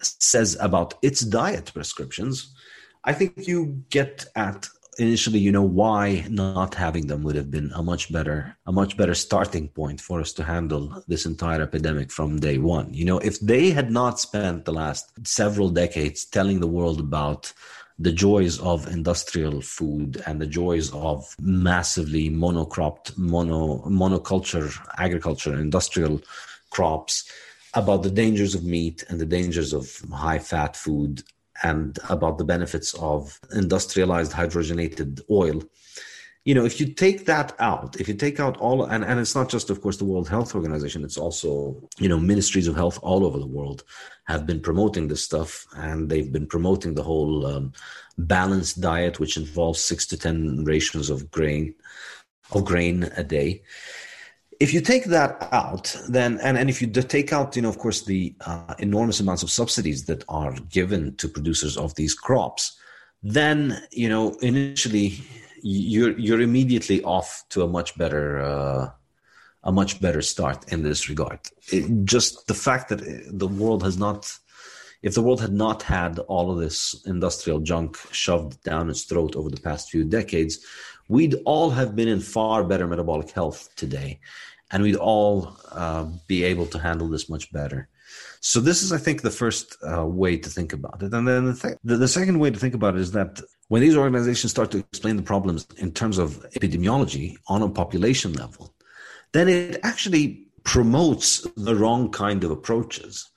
says 0.00 0.56
about 0.60 0.94
its 1.00 1.20
diet 1.20 1.72
prescriptions, 1.72 2.54
I 3.02 3.12
think 3.14 3.48
you 3.48 3.82
get 3.88 4.26
at 4.36 4.68
initially, 4.98 5.38
you 5.38 5.52
know, 5.52 5.62
why 5.62 6.24
not 6.28 6.74
having 6.74 7.06
them 7.06 7.22
would 7.22 7.36
have 7.36 7.50
been 7.50 7.70
a 7.74 7.82
much 7.82 8.12
better, 8.12 8.56
a 8.66 8.72
much 8.72 8.96
better 8.96 9.14
starting 9.14 9.68
point 9.68 10.00
for 10.00 10.20
us 10.20 10.32
to 10.34 10.44
handle 10.44 11.02
this 11.06 11.26
entire 11.26 11.62
epidemic 11.62 12.10
from 12.10 12.40
day 12.40 12.58
one. 12.58 12.92
You 12.92 13.04
know, 13.04 13.18
if 13.18 13.38
they 13.40 13.70
had 13.70 13.90
not 13.90 14.20
spent 14.20 14.64
the 14.64 14.72
last 14.72 15.04
several 15.26 15.70
decades 15.70 16.24
telling 16.24 16.60
the 16.60 16.74
world 16.78 17.00
about 17.00 17.52
the 17.98 18.12
joys 18.12 18.58
of 18.60 18.86
industrial 18.88 19.60
food 19.60 20.22
and 20.26 20.40
the 20.40 20.46
joys 20.46 20.92
of 20.92 21.34
massively 21.40 22.28
monocropped 22.28 23.16
mono 23.16 23.78
monoculture 23.88 24.70
agriculture 24.98 25.54
industrial 25.54 26.20
crops 26.70 27.30
about 27.74 28.02
the 28.02 28.10
dangers 28.10 28.54
of 28.54 28.64
meat 28.64 29.04
and 29.08 29.18
the 29.18 29.26
dangers 29.26 29.72
of 29.72 30.00
high 30.12 30.38
fat 30.38 30.76
food 30.76 31.22
and 31.62 31.98
about 32.10 32.36
the 32.36 32.44
benefits 32.44 32.92
of 32.94 33.40
industrialized 33.54 34.32
hydrogenated 34.32 35.20
oil 35.30 35.62
you 36.46 36.54
know 36.54 36.64
if 36.64 36.80
you 36.80 36.86
take 36.86 37.26
that 37.26 37.54
out 37.58 38.00
if 38.00 38.06
you 38.08 38.14
take 38.14 38.38
out 38.40 38.56
all 38.58 38.84
and, 38.84 39.04
and 39.04 39.20
it's 39.20 39.34
not 39.34 39.50
just 39.50 39.68
of 39.68 39.82
course 39.82 39.98
the 39.98 40.04
world 40.04 40.28
health 40.28 40.54
organization 40.54 41.04
it's 41.04 41.18
also 41.18 41.76
you 41.98 42.08
know 42.08 42.18
ministries 42.18 42.68
of 42.68 42.76
health 42.76 42.98
all 43.02 43.26
over 43.26 43.38
the 43.38 43.54
world 43.58 43.82
have 44.24 44.46
been 44.46 44.60
promoting 44.60 45.08
this 45.08 45.22
stuff 45.22 45.66
and 45.76 46.08
they've 46.08 46.32
been 46.32 46.46
promoting 46.46 46.94
the 46.94 47.02
whole 47.02 47.46
um, 47.46 47.72
balanced 48.16 48.80
diet 48.80 49.18
which 49.20 49.36
involves 49.36 49.80
six 49.80 50.06
to 50.06 50.16
ten 50.16 50.64
rations 50.64 51.10
of 51.10 51.30
grain 51.30 51.74
of 52.52 52.64
grain 52.64 53.10
a 53.16 53.24
day. 53.24 53.62
If 54.60 54.72
you 54.72 54.80
take 54.80 55.06
that 55.06 55.48
out 55.52 55.94
then 56.08 56.38
and, 56.40 56.56
and 56.56 56.70
if 56.70 56.80
you 56.80 56.86
take 56.88 57.32
out 57.32 57.56
you 57.56 57.62
know 57.62 57.68
of 57.68 57.78
course 57.78 58.02
the 58.04 58.34
uh, 58.46 58.74
enormous 58.78 59.18
amounts 59.18 59.42
of 59.42 59.50
subsidies 59.50 60.04
that 60.04 60.24
are 60.28 60.54
given 60.70 61.16
to 61.16 61.28
producers 61.28 61.76
of 61.76 61.94
these 61.96 62.14
crops 62.14 62.78
then 63.22 63.76
you 63.90 64.08
know 64.08 64.36
initially 64.40 65.18
you're 65.66 66.16
you're 66.18 66.40
immediately 66.40 67.02
off 67.02 67.44
to 67.50 67.62
a 67.62 67.68
much 67.68 67.98
better 67.98 68.40
uh, 68.40 68.90
a 69.64 69.72
much 69.72 70.00
better 70.00 70.22
start 70.22 70.72
in 70.72 70.82
this 70.82 71.08
regard. 71.08 71.40
It, 71.72 72.04
just 72.04 72.46
the 72.46 72.54
fact 72.54 72.88
that 72.90 73.00
the 73.32 73.48
world 73.48 73.82
has 73.82 73.98
not, 73.98 74.32
if 75.02 75.14
the 75.14 75.22
world 75.22 75.40
had 75.40 75.52
not 75.52 75.82
had 75.82 76.20
all 76.20 76.52
of 76.52 76.58
this 76.58 77.02
industrial 77.04 77.58
junk 77.58 77.96
shoved 78.12 78.62
down 78.62 78.88
its 78.88 79.02
throat 79.02 79.34
over 79.34 79.50
the 79.50 79.60
past 79.60 79.90
few 79.90 80.04
decades, 80.04 80.64
we'd 81.08 81.34
all 81.44 81.70
have 81.70 81.96
been 81.96 82.06
in 82.06 82.20
far 82.20 82.62
better 82.62 82.86
metabolic 82.86 83.30
health 83.30 83.68
today, 83.74 84.20
and 84.70 84.84
we'd 84.84 84.94
all 84.94 85.56
uh, 85.72 86.06
be 86.28 86.44
able 86.44 86.66
to 86.66 86.78
handle 86.78 87.08
this 87.08 87.28
much 87.28 87.52
better. 87.52 87.88
So 88.40 88.60
this 88.60 88.84
is, 88.84 88.92
I 88.92 88.98
think, 88.98 89.22
the 89.22 89.30
first 89.30 89.76
uh, 89.82 90.06
way 90.06 90.36
to 90.36 90.48
think 90.48 90.72
about 90.72 91.02
it, 91.02 91.12
and 91.12 91.26
then 91.26 91.46
the, 91.46 91.54
th- 91.54 91.78
the, 91.82 91.96
the 91.96 92.08
second 92.08 92.38
way 92.38 92.52
to 92.52 92.58
think 92.58 92.74
about 92.74 92.94
it 92.94 93.00
is 93.00 93.10
that 93.12 93.40
when 93.68 93.82
these 93.82 93.96
organizations 93.96 94.52
start 94.52 94.70
to 94.70 94.78
explain 94.78 95.16
the 95.16 95.22
problems 95.22 95.66
in 95.76 95.92
terms 95.92 96.18
of 96.18 96.46
epidemiology 96.54 97.36
on 97.48 97.62
a 97.62 97.68
population 97.68 98.32
level, 98.32 98.74
then 99.32 99.48
it 99.48 99.80
actually 99.82 100.46
promotes 100.62 101.46
the 101.56 101.74
wrong 101.74 102.10
kind 102.10 102.44
of 102.44 102.50
approaches. 102.50 103.30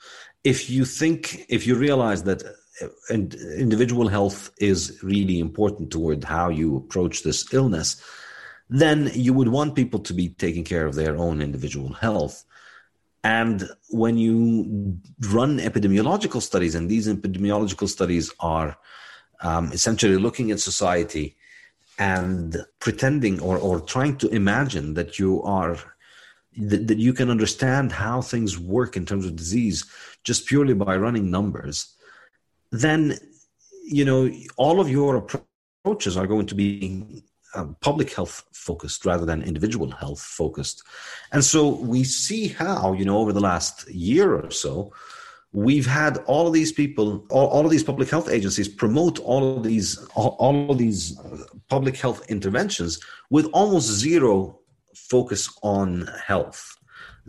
If 0.43 0.69
you 0.69 0.85
think, 0.85 1.45
if 1.49 1.67
you 1.67 1.75
realize 1.75 2.23
that 2.23 2.43
uh, 2.43 2.87
individual 3.11 4.07
health 4.07 4.51
is 4.59 4.99
really 5.03 5.39
important 5.39 5.91
toward 5.91 6.23
how 6.23 6.49
you 6.49 6.77
approach 6.77 7.23
this 7.23 7.53
illness, 7.53 8.01
then 8.69 9.11
you 9.13 9.33
would 9.33 9.49
want 9.49 9.75
people 9.75 9.99
to 9.99 10.13
be 10.13 10.29
taking 10.29 10.63
care 10.63 10.85
of 10.85 10.95
their 10.95 11.17
own 11.17 11.41
individual 11.41 11.93
health. 11.93 12.45
And 13.23 13.67
when 13.89 14.17
you 14.17 14.97
run 15.31 15.57
epidemiological 15.57 16.41
studies, 16.41 16.75
and 16.75 16.87
these 16.87 17.07
epidemiological 17.07 17.89
studies 17.89 18.31
are 18.39 18.77
um, 19.41 19.71
essentially 19.71 20.17
looking 20.17 20.51
at 20.51 20.59
society 20.59 21.35
and 21.97 22.57
pretending 22.79 23.39
or, 23.41 23.57
or 23.57 23.79
trying 23.79 24.17
to 24.17 24.27
imagine 24.29 24.93
that 24.93 25.19
you 25.19 25.41
are 25.43 25.77
that, 26.57 26.87
that 26.87 26.97
you 26.97 27.13
can 27.13 27.29
understand 27.29 27.91
how 27.91 28.21
things 28.21 28.57
work 28.57 28.97
in 28.97 29.05
terms 29.05 29.25
of 29.25 29.35
disease 29.35 29.85
just 30.23 30.47
purely 30.47 30.73
by 30.73 30.95
running 30.95 31.29
numbers 31.29 31.95
then 32.71 33.17
you 33.83 34.05
know 34.05 34.29
all 34.57 34.79
of 34.79 34.89
your 34.89 35.15
approaches 35.17 36.17
are 36.17 36.27
going 36.27 36.45
to 36.45 36.55
be 36.55 37.23
uh, 37.55 37.65
public 37.81 38.13
health 38.13 38.43
focused 38.53 39.05
rather 39.05 39.25
than 39.25 39.41
individual 39.41 39.89
health 39.89 40.21
focused. 40.21 40.83
And 41.31 41.43
so 41.43 41.69
we 41.69 42.03
see 42.03 42.47
how 42.47 42.93
you 42.93 43.05
know 43.05 43.17
over 43.17 43.33
the 43.33 43.39
last 43.39 43.89
year 43.89 44.35
or 44.35 44.51
so 44.51 44.93
we've 45.51 45.87
had 45.87 46.17
all 46.25 46.47
of 46.47 46.53
these 46.53 46.71
people 46.71 47.25
all, 47.29 47.47
all 47.47 47.65
of 47.65 47.71
these 47.71 47.83
public 47.83 48.09
health 48.09 48.29
agencies 48.29 48.67
promote 48.67 49.19
all 49.19 49.57
of 49.57 49.63
these 49.63 49.97
all, 50.15 50.35
all 50.39 50.71
of 50.71 50.77
these 50.77 51.19
uh, 51.19 51.43
public 51.69 51.97
health 51.97 52.23
interventions 52.29 52.99
with 53.29 53.45
almost 53.47 53.87
zero 53.87 54.59
focus 54.93 55.49
on 55.63 56.07
health 56.25 56.77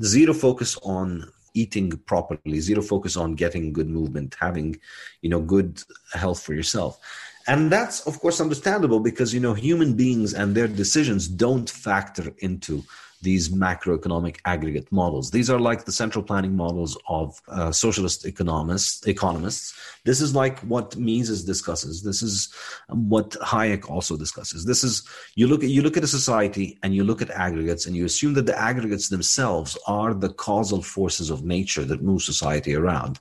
zero 0.02 0.34
focus 0.34 0.76
on 0.82 1.24
eating 1.54 1.90
properly 2.06 2.60
zero 2.60 2.82
focus 2.82 3.16
on 3.16 3.34
getting 3.34 3.72
good 3.72 3.88
movement 3.88 4.36
having 4.38 4.78
you 5.22 5.30
know 5.30 5.40
good 5.40 5.82
health 6.12 6.42
for 6.42 6.54
yourself. 6.54 6.98
And 7.46 7.72
that's 7.72 8.06
of 8.06 8.20
course 8.20 8.40
understandable 8.40 9.00
because 9.00 9.32
you 9.32 9.40
know 9.40 9.54
human 9.54 9.94
beings 9.94 10.34
and 10.34 10.54
their 10.54 10.68
decisions 10.68 11.26
don't 11.26 11.68
factor 11.68 12.32
into 12.38 12.84
these 13.22 13.50
macroeconomic 13.50 14.38
aggregate 14.44 14.90
models. 14.90 15.30
These 15.30 15.50
are 15.50 15.60
like 15.60 15.84
the 15.84 15.92
central 15.92 16.24
planning 16.24 16.56
models 16.56 16.96
of 17.08 17.40
uh, 17.48 17.70
socialist 17.70 18.24
economists. 18.24 19.06
Economists. 19.06 19.74
This 20.04 20.20
is 20.20 20.34
like 20.34 20.58
what 20.60 20.96
Mises 20.96 21.44
discusses. 21.44 22.02
This 22.02 22.22
is 22.22 22.52
what 22.88 23.30
Hayek 23.42 23.90
also 23.90 24.16
discusses. 24.16 24.64
This 24.64 24.82
is 24.82 25.06
you 25.34 25.46
look 25.46 25.62
at 25.62 25.70
you 25.70 25.82
look 25.82 25.96
at 25.96 26.04
a 26.04 26.08
society 26.08 26.78
and 26.82 26.94
you 26.94 27.04
look 27.04 27.20
at 27.20 27.30
aggregates 27.30 27.86
and 27.86 27.94
you 27.94 28.04
assume 28.06 28.34
that 28.34 28.46
the 28.46 28.58
aggregates 28.58 29.08
themselves 29.08 29.76
are 29.86 30.14
the 30.14 30.30
causal 30.30 30.82
forces 30.82 31.30
of 31.30 31.44
nature 31.44 31.84
that 31.84 32.02
move 32.02 32.22
society 32.22 32.74
around. 32.74 33.20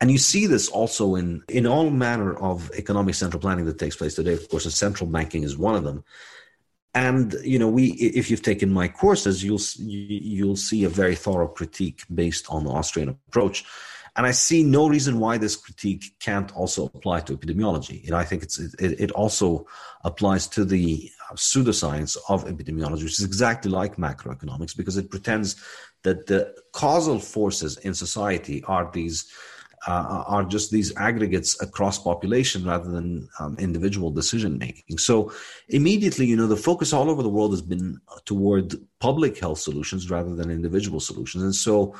And 0.00 0.10
you 0.10 0.18
see 0.18 0.46
this 0.46 0.68
also 0.68 1.14
in, 1.14 1.42
in 1.48 1.66
all 1.66 1.88
manner 1.88 2.36
of 2.36 2.70
economic 2.76 3.14
central 3.14 3.40
planning 3.40 3.64
that 3.64 3.78
takes 3.78 3.96
place 3.96 4.14
today. 4.14 4.34
Of 4.34 4.46
course, 4.50 4.72
central 4.74 5.08
banking 5.08 5.42
is 5.42 5.56
one 5.56 5.74
of 5.74 5.84
them 5.84 6.04
and 6.96 7.36
you 7.44 7.58
know 7.58 7.68
we 7.68 7.92
if 8.20 8.30
you've 8.30 8.48
taken 8.50 8.72
my 8.72 8.88
courses 8.88 9.44
you'll 9.44 9.60
you'll 9.76 10.56
see 10.56 10.82
a 10.84 10.88
very 10.88 11.14
thorough 11.14 11.46
critique 11.46 12.02
based 12.12 12.46
on 12.48 12.64
the 12.64 12.70
austrian 12.70 13.10
approach. 13.10 13.64
And 14.16 14.24
i 14.26 14.30
see 14.30 14.62
no 14.64 14.88
reason 14.88 15.20
why 15.24 15.36
this 15.36 15.56
critique 15.56 16.04
can't 16.20 16.50
also 16.56 16.86
apply 16.86 17.20
to 17.20 17.36
epidemiology. 17.36 17.98
And 18.06 18.14
i 18.22 18.24
think 18.24 18.42
it's 18.42 18.58
it, 18.58 18.92
it 19.04 19.10
also 19.12 19.66
applies 20.10 20.48
to 20.56 20.64
the 20.64 21.10
pseudoscience 21.34 22.16
of 22.30 22.46
epidemiology 22.46 23.02
which 23.04 23.18
is 23.20 23.28
exactly 23.32 23.70
like 23.70 23.96
macroeconomics 23.96 24.74
because 24.74 24.96
it 24.96 25.10
pretends 25.10 25.48
that 26.02 26.26
the 26.26 26.54
causal 26.72 27.18
forces 27.18 27.76
in 27.78 27.92
society 27.92 28.64
are 28.64 28.90
these 28.98 29.18
uh, 29.86 30.24
are 30.26 30.44
just 30.44 30.70
these 30.70 30.94
aggregates 30.96 31.60
across 31.62 31.98
population 31.98 32.64
rather 32.64 32.90
than 32.90 33.28
um, 33.38 33.56
individual 33.58 34.10
decision 34.10 34.58
making. 34.58 34.98
So 34.98 35.32
immediately, 35.68 36.26
you 36.26 36.36
know, 36.36 36.46
the 36.46 36.56
focus 36.56 36.92
all 36.92 37.08
over 37.08 37.22
the 37.22 37.28
world 37.28 37.52
has 37.52 37.62
been 37.62 38.00
toward 38.24 38.74
public 38.98 39.38
health 39.38 39.60
solutions 39.60 40.10
rather 40.10 40.34
than 40.34 40.50
individual 40.50 41.00
solutions. 41.00 41.44
And 41.44 41.54
so 41.54 41.94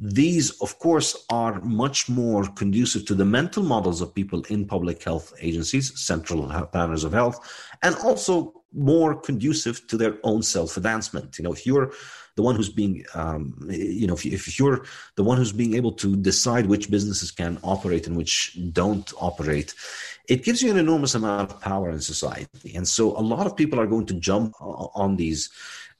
these, 0.00 0.50
of 0.60 0.78
course, 0.78 1.24
are 1.30 1.60
much 1.60 2.08
more 2.08 2.44
conducive 2.44 3.04
to 3.06 3.14
the 3.14 3.24
mental 3.24 3.62
models 3.62 4.00
of 4.00 4.14
people 4.14 4.42
in 4.48 4.64
public 4.64 5.02
health 5.02 5.32
agencies, 5.40 5.98
central 6.00 6.48
planners 6.72 7.04
of 7.04 7.12
health, 7.12 7.38
and 7.82 7.96
also 7.96 8.62
more 8.72 9.14
conducive 9.20 9.86
to 9.88 9.96
their 9.96 10.18
own 10.22 10.42
self 10.42 10.76
advancement. 10.76 11.38
You 11.38 11.44
know, 11.44 11.52
if 11.52 11.66
you're 11.66 11.92
the 12.38 12.42
one 12.48 12.54
who's 12.54 12.68
being, 12.82 13.04
um, 13.14 13.40
you 13.68 14.06
know, 14.06 14.14
if, 14.14 14.24
if 14.24 14.60
you're 14.60 14.84
the 15.16 15.24
one 15.24 15.36
who's 15.38 15.50
being 15.50 15.74
able 15.74 15.90
to 15.90 16.14
decide 16.14 16.66
which 16.66 16.88
businesses 16.88 17.32
can 17.32 17.58
operate 17.64 18.06
and 18.06 18.16
which 18.16 18.56
don't 18.72 19.12
operate, 19.20 19.74
it 20.28 20.44
gives 20.44 20.62
you 20.62 20.70
an 20.70 20.78
enormous 20.78 21.16
amount 21.16 21.50
of 21.50 21.60
power 21.60 21.90
in 21.90 22.00
society. 22.00 22.76
And 22.76 22.86
so 22.86 23.04
a 23.18 23.24
lot 23.34 23.44
of 23.48 23.56
people 23.56 23.80
are 23.80 23.88
going 23.88 24.06
to 24.06 24.14
jump 24.14 24.54
on 24.60 25.16
these 25.16 25.50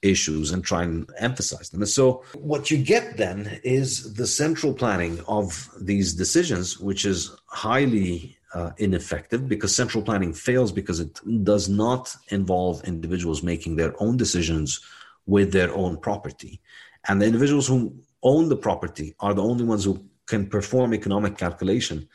issues 0.01 0.53
and 0.53 0.62
try 0.62 0.85
and 0.85 1.11
emphasize 1.18 1.70
them. 1.70 1.83
And 1.83 1.88
so 1.88 2.22
what 2.35 2.70
you 2.70 2.79
get 2.79 3.16
then 3.16 3.59
is 3.64 4.14
the 4.14 4.29
central 4.29 4.72
planning 4.72 5.18
of 5.27 5.68
these 5.81 6.14
decisions, 6.14 6.79
which 6.79 7.05
is 7.05 7.33
highly 7.46 8.38
uh, 8.55 8.70
ineffective 8.79 9.48
because 9.48 9.74
central 9.74 10.05
planning 10.05 10.33
fails 10.33 10.70
because 10.70 11.01
it 11.01 11.20
does 11.42 11.68
not 11.68 12.14
involve 12.29 12.85
individuals 12.85 13.42
making 13.42 13.74
their 13.74 13.92
own 14.01 14.16
decisions 14.16 14.81
with 15.28 15.52
their 15.52 15.72
own 15.74 15.98
property. 15.98 16.60
And 17.06 17.20
the 17.20 17.26
individuals 17.26 17.68
who 17.68 17.94
own 18.22 18.48
the 18.48 18.56
property 18.56 19.14
are 19.20 19.34
the 19.34 19.42
only 19.42 19.64
ones 19.64 19.84
who 19.84 20.04
can 20.26 20.48
perform 20.48 20.92
economic 20.92 21.38
calculation 21.38 22.08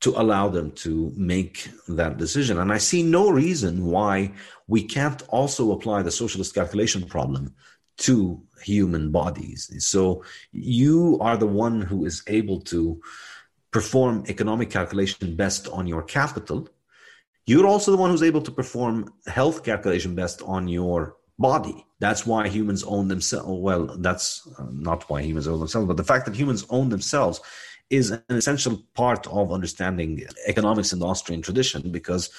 to 0.00 0.10
allow 0.10 0.48
them 0.48 0.70
to 0.72 1.12
make 1.16 1.68
that 1.88 2.16
decision. 2.16 2.58
And 2.58 2.72
I 2.72 2.78
see 2.78 3.02
no 3.02 3.30
reason 3.30 3.86
why 3.86 4.32
we 4.66 4.82
can't 4.82 5.22
also 5.28 5.72
apply 5.72 6.02
the 6.02 6.10
socialist 6.10 6.54
calculation 6.54 7.02
problem 7.06 7.54
to 7.98 8.40
human 8.62 9.10
bodies. 9.10 9.70
So 9.78 10.24
you 10.52 11.18
are 11.20 11.36
the 11.36 11.46
one 11.46 11.82
who 11.82 12.06
is 12.06 12.22
able 12.26 12.60
to 12.72 13.00
perform 13.70 14.24
economic 14.28 14.70
calculation 14.70 15.36
best 15.36 15.68
on 15.68 15.86
your 15.86 16.02
capital. 16.02 16.68
You're 17.46 17.66
also 17.66 17.90
the 17.90 17.98
one 17.98 18.10
who's 18.10 18.22
able 18.22 18.42
to 18.42 18.50
perform 18.50 19.12
health 19.26 19.64
calculation 19.64 20.14
best 20.14 20.42
on 20.42 20.68
your 20.68 21.16
body. 21.40 21.86
That's 21.98 22.26
why 22.26 22.48
humans 22.48 22.84
own 22.84 23.08
themselves. 23.08 23.48
Well, 23.48 23.96
that's 23.98 24.46
uh, 24.58 24.66
not 24.70 25.08
why 25.08 25.22
humans 25.22 25.48
own 25.48 25.58
themselves, 25.58 25.88
but 25.88 25.96
the 25.96 26.04
fact 26.04 26.26
that 26.26 26.36
humans 26.36 26.64
own 26.70 26.90
themselves 26.90 27.40
is 27.88 28.10
an 28.10 28.22
essential 28.28 28.82
part 28.94 29.26
of 29.26 29.52
understanding 29.52 30.24
economics 30.46 30.92
in 30.92 31.00
the 31.00 31.06
Austrian 31.06 31.42
tradition 31.42 31.90
because 31.90 32.30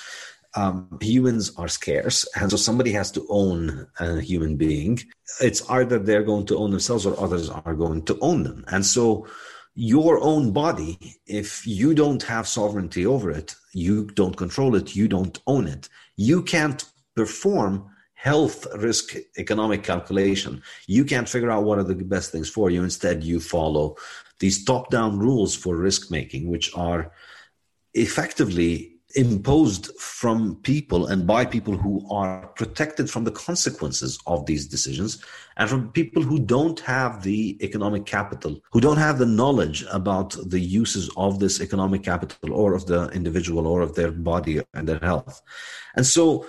um, 0.55 0.97
humans 1.01 1.51
are 1.57 1.67
scarce, 1.67 2.27
and 2.35 2.51
so 2.51 2.57
somebody 2.57 2.91
has 2.91 3.11
to 3.11 3.25
own 3.29 3.87
a 3.99 4.19
human 4.21 4.55
being. 4.57 4.99
It's 5.39 5.67
either 5.69 5.97
they're 5.97 6.23
going 6.23 6.45
to 6.47 6.57
own 6.57 6.71
themselves 6.71 7.05
or 7.05 7.19
others 7.19 7.49
are 7.49 7.73
going 7.73 8.03
to 8.05 8.17
own 8.21 8.43
them. 8.43 8.65
And 8.67 8.85
so, 8.85 9.27
your 9.75 10.21
own 10.21 10.51
body, 10.51 10.97
if 11.25 11.65
you 11.65 11.93
don't 11.93 12.21
have 12.23 12.47
sovereignty 12.47 13.05
over 13.05 13.31
it, 13.31 13.55
you 13.73 14.07
don't 14.07 14.35
control 14.35 14.75
it, 14.75 14.93
you 14.95 15.07
don't 15.07 15.39
own 15.47 15.67
it, 15.67 15.87
you 16.17 16.43
can't 16.43 16.83
perform 17.15 17.89
health 18.21 18.67
risk 18.75 19.15
economic 19.39 19.81
calculation. 19.81 20.61
You 20.85 21.05
can't 21.05 21.27
figure 21.27 21.49
out 21.49 21.63
what 21.63 21.79
are 21.79 21.83
the 21.83 21.95
best 21.95 22.31
things 22.31 22.49
for 22.49 22.69
you. 22.69 22.83
Instead, 22.83 23.23
you 23.23 23.39
follow 23.39 23.95
these 24.37 24.63
top 24.63 24.91
down 24.91 25.17
rules 25.17 25.55
for 25.55 25.75
risk 25.75 26.11
making, 26.11 26.47
which 26.47 26.71
are 26.75 27.11
effectively 27.95 28.91
imposed 29.15 29.89
from 29.99 30.55
people 30.57 31.07
and 31.07 31.25
by 31.25 31.43
people 31.43 31.75
who 31.75 32.07
are 32.11 32.47
protected 32.49 33.09
from 33.09 33.23
the 33.23 33.31
consequences 33.31 34.19
of 34.27 34.45
these 34.45 34.67
decisions 34.67 35.25
and 35.57 35.67
from 35.67 35.91
people 35.91 36.21
who 36.21 36.39
don't 36.39 36.79
have 36.81 37.23
the 37.23 37.57
economic 37.61 38.05
capital, 38.05 38.61
who 38.71 38.79
don't 38.79 38.97
have 38.97 39.17
the 39.17 39.25
knowledge 39.25 39.83
about 39.91 40.37
the 40.45 40.59
uses 40.59 41.09
of 41.17 41.39
this 41.39 41.59
economic 41.59 42.03
capital 42.03 42.53
or 42.53 42.75
of 42.75 42.85
the 42.85 43.09
individual 43.09 43.65
or 43.65 43.81
of 43.81 43.95
their 43.95 44.11
body 44.11 44.61
and 44.75 44.87
their 44.87 44.99
health. 44.99 45.41
And 45.95 46.05
so 46.05 46.45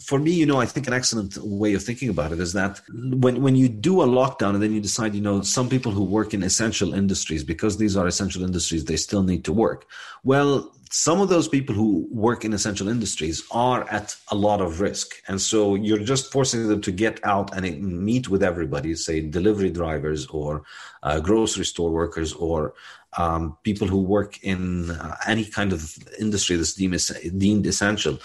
for 0.00 0.18
me, 0.18 0.32
you 0.32 0.44
know, 0.44 0.60
I 0.60 0.66
think 0.66 0.86
an 0.86 0.92
excellent 0.92 1.38
way 1.38 1.74
of 1.74 1.82
thinking 1.82 2.10
about 2.10 2.32
it 2.32 2.40
is 2.40 2.52
that 2.52 2.80
when 2.92 3.40
when 3.40 3.56
you 3.56 3.68
do 3.68 4.02
a 4.02 4.06
lockdown 4.06 4.54
and 4.54 4.62
then 4.62 4.74
you 4.74 4.80
decide, 4.80 5.14
you 5.14 5.22
know, 5.22 5.40
some 5.40 5.68
people 5.68 5.90
who 5.90 6.04
work 6.04 6.34
in 6.34 6.42
essential 6.42 6.92
industries 6.92 7.42
because 7.42 7.78
these 7.78 7.96
are 7.96 8.06
essential 8.06 8.44
industries, 8.44 8.84
they 8.84 8.96
still 8.96 9.22
need 9.22 9.44
to 9.44 9.52
work. 9.52 9.86
Well, 10.22 10.70
some 10.90 11.20
of 11.20 11.28
those 11.28 11.48
people 11.48 11.74
who 11.74 12.06
work 12.10 12.44
in 12.44 12.52
essential 12.52 12.88
industries 12.88 13.42
are 13.50 13.88
at 13.90 14.14
a 14.30 14.34
lot 14.34 14.60
of 14.60 14.80
risk, 14.80 15.14
and 15.28 15.40
so 15.40 15.74
you're 15.76 15.98
just 15.98 16.30
forcing 16.30 16.68
them 16.68 16.82
to 16.82 16.92
get 16.92 17.18
out 17.24 17.56
and 17.56 17.64
meet 18.04 18.28
with 18.28 18.42
everybody, 18.42 18.94
say 18.94 19.20
delivery 19.22 19.70
drivers 19.70 20.26
or 20.26 20.62
uh, 21.02 21.18
grocery 21.20 21.64
store 21.64 21.90
workers 21.90 22.34
or 22.34 22.74
um, 23.16 23.56
people 23.62 23.86
who 23.86 24.00
work 24.00 24.42
in 24.42 24.90
uh, 24.90 25.16
any 25.26 25.44
kind 25.44 25.72
of 25.72 25.96
industry 26.18 26.56
that's 26.56 26.74
deemed, 26.74 27.00
deemed 27.38 27.66
essential 27.66 28.18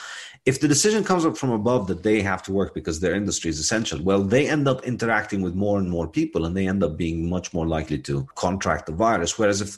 if 0.45 0.60
the 0.60 0.67
decision 0.67 1.04
comes 1.04 1.25
up 1.25 1.38
from 1.38 1.52
above 1.52 1.88
that 1.88 2.04
they 2.04 2.21
have 2.21 2.41
to 2.43 2.52
work 2.52 2.73
because 2.73 2.99
their 2.99 3.13
industry 3.13 3.49
is 3.49 3.60
essential, 3.60 4.02
well, 4.02 4.23
they 4.23 4.49
end 4.49 4.67
up 4.67 4.84
interacting 4.84 5.41
with 5.41 5.56
more 5.56 5.78
and 5.78 5.89
more 5.89 6.08
people 6.08 6.45
and 6.45 6.56
they 6.56 6.67
end 6.67 6.84
up 6.84 6.97
being 6.97 7.30
much 7.30 7.54
more 7.54 7.67
likely 7.67 7.97
to 7.99 8.25
contract 8.36 8.86
the 8.86 8.93
virus. 8.93 9.38
Whereas 9.38 9.62
if 9.62 9.78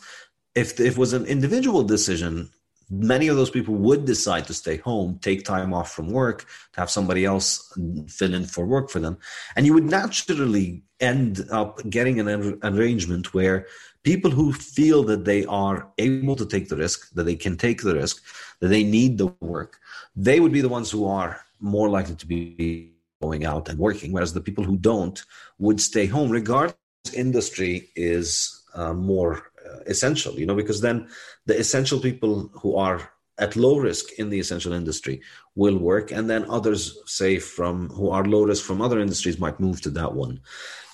if, 0.54 0.80
if 0.80 0.95
it 0.95 0.97
was 0.97 1.13
an 1.13 1.26
individual 1.26 1.84
decision, 1.84 2.50
many 2.89 3.30
of 3.30 3.38
those 3.38 3.50
people 3.50 3.74
would 3.76 4.06
decide 4.06 4.45
to 4.47 4.54
stay 4.54 4.78
home, 4.78 5.17
take 5.21 5.45
time 5.45 5.74
off 5.74 5.91
from 5.91 6.10
work, 6.10 6.45
to 6.74 6.80
have 6.80 6.89
somebody 6.89 7.24
else 7.24 7.74
fill 8.10 8.34
in 8.34 8.45
for 8.45 8.65
work 8.65 8.89
for 8.89 9.00
them. 9.00 9.17
And 9.56 9.65
you 9.65 9.74
would 9.74 9.86
naturally 9.86 10.84
end 11.00 11.47
up 11.52 11.80
getting 11.89 12.19
an 12.19 12.60
arrangement 12.63 13.34
where 13.34 13.65
people 14.04 14.30
who 14.30 14.52
feel 14.52 15.04
that 15.04 15.26
they 15.26 15.45
are 15.45 15.88
able 15.97 16.36
to 16.36 16.45
take 16.45 16.67
the 16.67 16.76
risk, 16.76 17.10
that 17.13 17.24
they 17.24 17.36
can 17.36 17.56
take 17.56 17.82
the 17.82 17.95
risk, 17.95 18.21
that 18.60 18.67
they 18.67 18.84
need 18.84 19.17
the 19.17 19.34
work, 19.39 19.80
they 20.15 20.39
would 20.39 20.52
be 20.52 20.62
the 20.62 20.69
ones 20.69 20.91
who 20.91 21.06
are 21.06 21.41
more 21.60 21.89
likely 21.89 22.15
to 22.15 22.28
be 22.28 22.93
going 23.21 23.45
out 23.45 23.69
and 23.69 23.78
working, 23.78 24.12
whereas 24.12 24.34
the 24.34 24.41
people 24.41 24.63
who 24.63 24.78
don't 24.78 25.24
would 25.60 25.80
stay 25.80 26.06
home, 26.06 26.30
regardless 26.32 26.76
industry 27.13 27.89
is 27.95 28.63
uh, 28.74 28.93
more 28.93 29.52
uh, 29.65 29.80
essential, 29.86 30.39
you 30.39 30.45
know, 30.45 30.56
because 30.56 30.82
then 30.82 31.08
the 31.45 31.58
essential 31.58 32.00
people 32.00 32.50
who 32.54 32.76
are 32.76 33.12
at 33.38 33.56
low 33.56 33.78
risk 33.78 34.13
in 34.19 34.30
the 34.30 34.39
essential 34.39 34.74
industry 34.74 35.21
will 35.56 35.78
work 35.78 36.12
and 36.12 36.30
then 36.30 36.45
others 36.50 36.97
say 37.06 37.39
from 37.39 37.89
who 37.89 38.10
are 38.10 38.24
low 38.26 38.43
risk 38.43 38.63
from 38.63 38.82
other 38.82 39.00
industries 39.00 39.39
might 39.39 39.60
move 39.60 39.82
to 39.82 39.89
that 39.89 40.13
one. 40.13 40.39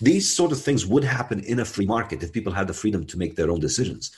These 0.02 0.34
sort 0.34 0.52
of 0.52 0.62
things 0.62 0.86
would 0.86 1.04
happen 1.04 1.42
in 1.42 1.60
a 1.60 1.66
free 1.66 1.86
market 1.86 2.24
if 2.24 2.32
people 2.32 2.54
had 2.54 2.68
the 2.68 2.74
freedom 2.74 3.06
to 3.08 3.18
make 3.18 3.36
their 3.36 3.52
own 3.52 3.60
decisions. 3.60 4.12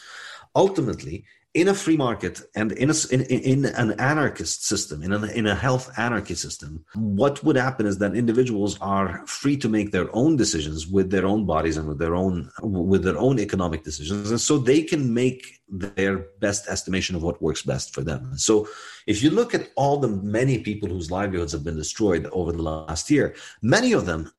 Ultimately 0.56 1.26
in 1.56 1.68
a 1.68 1.74
free 1.74 1.98
market 1.98 2.42
and 2.56 2.72
in, 2.74 2.92
a, 2.92 2.94
in, 3.12 3.22
in 3.24 3.66
an 3.66 4.00
anarchist 4.00 4.66
system, 4.66 5.02
in 5.02 5.12
a, 5.12 5.26
in 5.28 5.48
a 5.48 5.56
health 5.56 5.92
anarchy 5.98 6.36
system, 6.36 6.86
what 6.94 7.44
would 7.44 7.56
happen 7.56 7.88
is 7.88 7.98
that 7.98 8.14
individuals 8.14 8.78
are 8.82 9.26
free 9.26 9.58
to 9.58 9.68
make 9.68 9.92
their 9.92 10.16
own 10.16 10.36
decisions 10.36 10.86
with 10.86 11.10
their 11.10 11.26
own 11.26 11.48
bodies 11.48 11.78
and 11.78 11.88
with 11.88 11.98
their 11.98 12.14
own 12.14 12.52
with 12.62 13.04
their 13.04 13.18
own 13.18 13.40
economic 13.40 13.84
decisions, 13.84 14.30
and 14.30 14.40
so 14.40 14.60
they 14.60 14.84
can 14.84 15.12
make 15.12 15.60
their 15.68 16.28
best 16.40 16.68
estimation 16.68 17.16
of 17.16 17.24
what 17.24 17.42
works 17.42 17.64
best 17.64 17.96
for 17.96 18.02
them. 18.02 18.38
So, 18.38 18.68
if 19.08 19.24
you 19.24 19.32
look 19.32 19.56
at 19.56 19.70
all 19.76 19.98
the 19.98 20.08
many 20.08 20.60
people 20.60 20.88
whose 20.88 21.10
livelihoods 21.10 21.54
have 21.54 21.64
been 21.64 21.78
destroyed 21.78 22.28
over 22.32 22.52
the 22.52 22.62
last 22.62 23.10
year, 23.10 23.36
many 23.64 23.94
of 23.94 24.06
them 24.06 24.32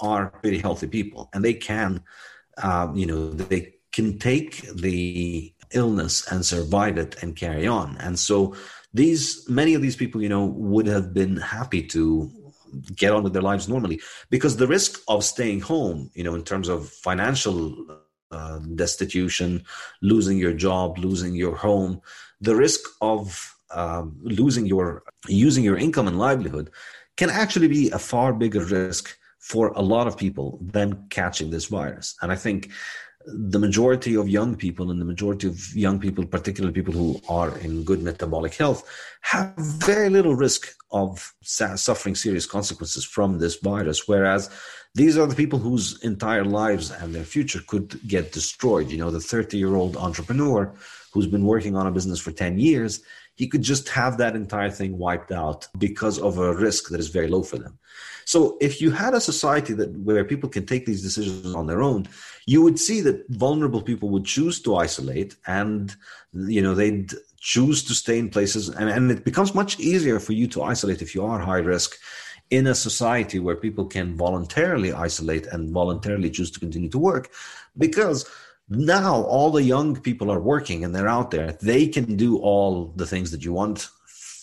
are 0.00 0.28
pretty 0.28 0.58
healthy 0.58 0.86
people, 0.86 1.30
and 1.32 1.42
they 1.42 1.54
can, 1.54 2.02
um, 2.62 2.94
you 2.94 3.06
know, 3.06 3.30
they 3.30 3.74
can 3.90 4.18
take 4.18 4.62
the 4.74 5.52
illness 5.72 6.26
and 6.30 6.44
survive 6.44 6.98
it 6.98 7.22
and 7.22 7.36
carry 7.36 7.66
on. 7.66 7.96
And 7.98 8.18
so 8.18 8.54
these 8.94 9.48
many 9.48 9.74
of 9.74 9.82
these 9.82 9.96
people, 9.96 10.22
you 10.22 10.28
know, 10.28 10.46
would 10.46 10.86
have 10.86 11.12
been 11.12 11.36
happy 11.36 11.82
to 11.88 12.30
get 12.94 13.12
on 13.12 13.22
with 13.22 13.32
their 13.32 13.42
lives 13.42 13.68
normally 13.68 14.00
because 14.30 14.56
the 14.56 14.66
risk 14.66 15.00
of 15.08 15.24
staying 15.24 15.60
home, 15.60 16.10
you 16.14 16.24
know, 16.24 16.34
in 16.34 16.44
terms 16.44 16.68
of 16.68 16.88
financial 16.88 17.74
uh, 18.30 18.58
destitution, 18.74 19.64
losing 20.02 20.38
your 20.38 20.52
job, 20.52 20.98
losing 20.98 21.34
your 21.34 21.56
home, 21.56 22.00
the 22.40 22.54
risk 22.54 22.80
of 23.00 23.54
um, 23.70 24.16
losing 24.22 24.66
your 24.66 25.02
using 25.28 25.64
your 25.64 25.76
income 25.76 26.08
and 26.08 26.18
livelihood 26.18 26.70
can 27.16 27.30
actually 27.30 27.68
be 27.68 27.90
a 27.90 27.98
far 27.98 28.32
bigger 28.32 28.64
risk 28.64 29.18
for 29.40 29.68
a 29.68 29.82
lot 29.82 30.06
of 30.06 30.16
people 30.16 30.58
than 30.62 31.06
catching 31.10 31.50
this 31.50 31.66
virus. 31.66 32.16
And 32.22 32.30
I 32.32 32.36
think 32.36 32.70
the 33.32 33.58
majority 33.58 34.14
of 34.16 34.28
young 34.28 34.56
people 34.56 34.90
and 34.90 35.00
the 35.00 35.04
majority 35.04 35.46
of 35.46 35.74
young 35.74 35.98
people, 35.98 36.24
particularly 36.24 36.72
people 36.72 36.94
who 36.94 37.20
are 37.28 37.56
in 37.58 37.84
good 37.84 38.02
metabolic 38.02 38.54
health, 38.54 38.88
have 39.20 39.54
very 39.56 40.08
little 40.08 40.34
risk 40.34 40.74
of 40.90 41.34
suffering 41.42 42.14
serious 42.14 42.46
consequences 42.46 43.04
from 43.04 43.38
this 43.38 43.56
virus. 43.56 44.08
Whereas 44.08 44.50
these 44.94 45.18
are 45.18 45.26
the 45.26 45.34
people 45.34 45.58
whose 45.58 46.02
entire 46.02 46.44
lives 46.44 46.90
and 46.90 47.14
their 47.14 47.24
future 47.24 47.60
could 47.66 48.00
get 48.08 48.32
destroyed. 48.32 48.90
You 48.90 48.98
know, 48.98 49.10
the 49.10 49.20
30 49.20 49.58
year 49.58 49.74
old 49.76 49.96
entrepreneur 49.96 50.72
who's 51.12 51.26
been 51.26 51.44
working 51.44 51.76
on 51.76 51.86
a 51.86 51.92
business 51.92 52.20
for 52.20 52.32
10 52.32 52.58
years, 52.58 53.02
he 53.38 53.46
could 53.46 53.62
just 53.62 53.88
have 53.88 54.18
that 54.18 54.34
entire 54.34 54.68
thing 54.68 54.98
wiped 54.98 55.30
out 55.30 55.68
because 55.78 56.18
of 56.18 56.38
a 56.38 56.56
risk 56.56 56.88
that 56.88 56.98
is 56.98 57.06
very 57.06 57.28
low 57.28 57.44
for 57.44 57.56
them. 57.56 57.78
So 58.24 58.58
if 58.60 58.80
you 58.82 58.90
had 58.90 59.14
a 59.14 59.20
society 59.20 59.74
that 59.74 59.90
where 60.06 60.24
people 60.24 60.48
can 60.48 60.66
take 60.66 60.84
these 60.86 61.04
decisions 61.04 61.54
on 61.54 61.68
their 61.68 61.80
own, 61.80 62.08
you 62.46 62.60
would 62.62 62.80
see 62.80 63.00
that 63.02 63.24
vulnerable 63.30 63.80
people 63.80 64.08
would 64.10 64.24
choose 64.24 64.60
to 64.62 64.74
isolate 64.74 65.36
and 65.46 65.94
you 66.34 66.60
know 66.60 66.74
they'd 66.74 67.12
choose 67.38 67.84
to 67.84 67.94
stay 67.94 68.18
in 68.18 68.28
places 68.28 68.68
and, 68.68 68.90
and 68.90 69.10
it 69.12 69.24
becomes 69.24 69.54
much 69.54 69.78
easier 69.78 70.18
for 70.18 70.32
you 70.32 70.48
to 70.48 70.62
isolate 70.62 71.00
if 71.00 71.14
you 71.14 71.24
are 71.24 71.38
high 71.38 71.64
risk 71.74 71.96
in 72.50 72.66
a 72.66 72.74
society 72.74 73.38
where 73.38 73.56
people 73.56 73.86
can 73.86 74.16
voluntarily 74.16 74.92
isolate 74.92 75.46
and 75.46 75.70
voluntarily 75.70 76.28
choose 76.28 76.50
to 76.50 76.58
continue 76.58 76.88
to 76.88 76.98
work 76.98 77.30
because 77.76 78.28
now 78.68 79.22
all 79.22 79.50
the 79.50 79.62
young 79.62 79.98
people 80.00 80.30
are 80.30 80.40
working 80.40 80.84
and 80.84 80.94
they're 80.94 81.08
out 81.08 81.30
there 81.30 81.52
they 81.52 81.86
can 81.86 82.16
do 82.16 82.38
all 82.38 82.92
the 82.96 83.06
things 83.06 83.30
that 83.30 83.44
you 83.44 83.52
want 83.52 83.88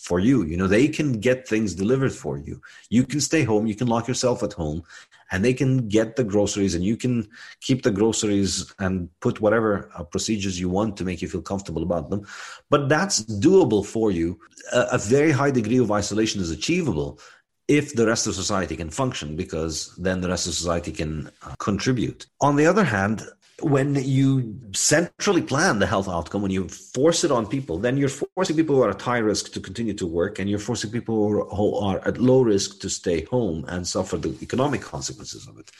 for 0.06 0.20
you. 0.20 0.44
You 0.44 0.56
know, 0.56 0.68
they 0.68 0.86
can 0.86 1.18
get 1.18 1.48
things 1.48 1.74
delivered 1.74 2.12
for 2.12 2.38
you. 2.38 2.62
You 2.90 3.04
can 3.04 3.20
stay 3.20 3.42
home, 3.42 3.66
you 3.66 3.74
can 3.74 3.88
lock 3.88 4.06
yourself 4.06 4.44
at 4.44 4.52
home, 4.52 4.84
and 5.32 5.44
they 5.44 5.52
can 5.52 5.88
get 5.88 6.14
the 6.14 6.22
groceries, 6.22 6.76
and 6.76 6.84
you 6.84 6.96
can 6.96 7.28
keep 7.60 7.82
the 7.82 7.90
groceries 7.90 8.72
and 8.78 9.10
put 9.18 9.40
whatever 9.40 9.90
uh, 9.96 10.04
procedures 10.04 10.60
you 10.60 10.68
want 10.68 10.96
to 10.96 11.04
make 11.04 11.20
you 11.20 11.28
feel 11.28 11.42
comfortable 11.42 11.82
about 11.82 12.08
them. 12.08 12.24
But 12.70 12.88
that's 12.88 13.24
doable 13.24 13.84
for 13.84 14.12
you. 14.12 14.38
A, 14.72 14.82
a 14.92 14.98
very 14.98 15.32
high 15.32 15.50
degree 15.50 15.78
of 15.78 15.90
isolation 15.90 16.40
is 16.40 16.52
achievable 16.52 17.18
if 17.66 17.94
the 17.94 18.06
rest 18.06 18.28
of 18.28 18.34
society 18.36 18.76
can 18.76 18.90
function 18.90 19.34
because 19.34 19.92
then 19.96 20.20
the 20.20 20.28
rest 20.28 20.46
of 20.46 20.54
society 20.54 20.92
can 20.92 21.28
uh, 21.42 21.56
contribute. 21.58 22.26
On 22.40 22.54
the 22.54 22.66
other 22.66 22.84
hand, 22.84 23.22
when 23.62 23.94
you 23.94 24.60
centrally 24.74 25.40
plan 25.40 25.78
the 25.78 25.86
health 25.86 26.08
outcome, 26.08 26.42
when 26.42 26.50
you 26.50 26.68
force 26.68 27.24
it 27.24 27.30
on 27.30 27.46
people, 27.46 27.78
then 27.78 27.96
you're 27.96 28.10
forcing 28.10 28.56
people 28.56 28.76
who 28.76 28.82
are 28.82 28.90
at 28.90 29.00
high 29.00 29.18
risk 29.18 29.52
to 29.52 29.60
continue 29.60 29.94
to 29.94 30.06
work, 30.06 30.38
and 30.38 30.50
you're 30.50 30.58
forcing 30.58 30.90
people 30.90 31.48
who 31.48 31.76
are 31.76 32.06
at 32.06 32.18
low 32.18 32.42
risk 32.42 32.80
to 32.80 32.90
stay 32.90 33.24
home 33.24 33.64
and 33.68 33.86
suffer 33.86 34.18
the 34.18 34.36
economic 34.42 34.82
consequences 34.82 35.48
of 35.48 35.58
it. 35.58 35.70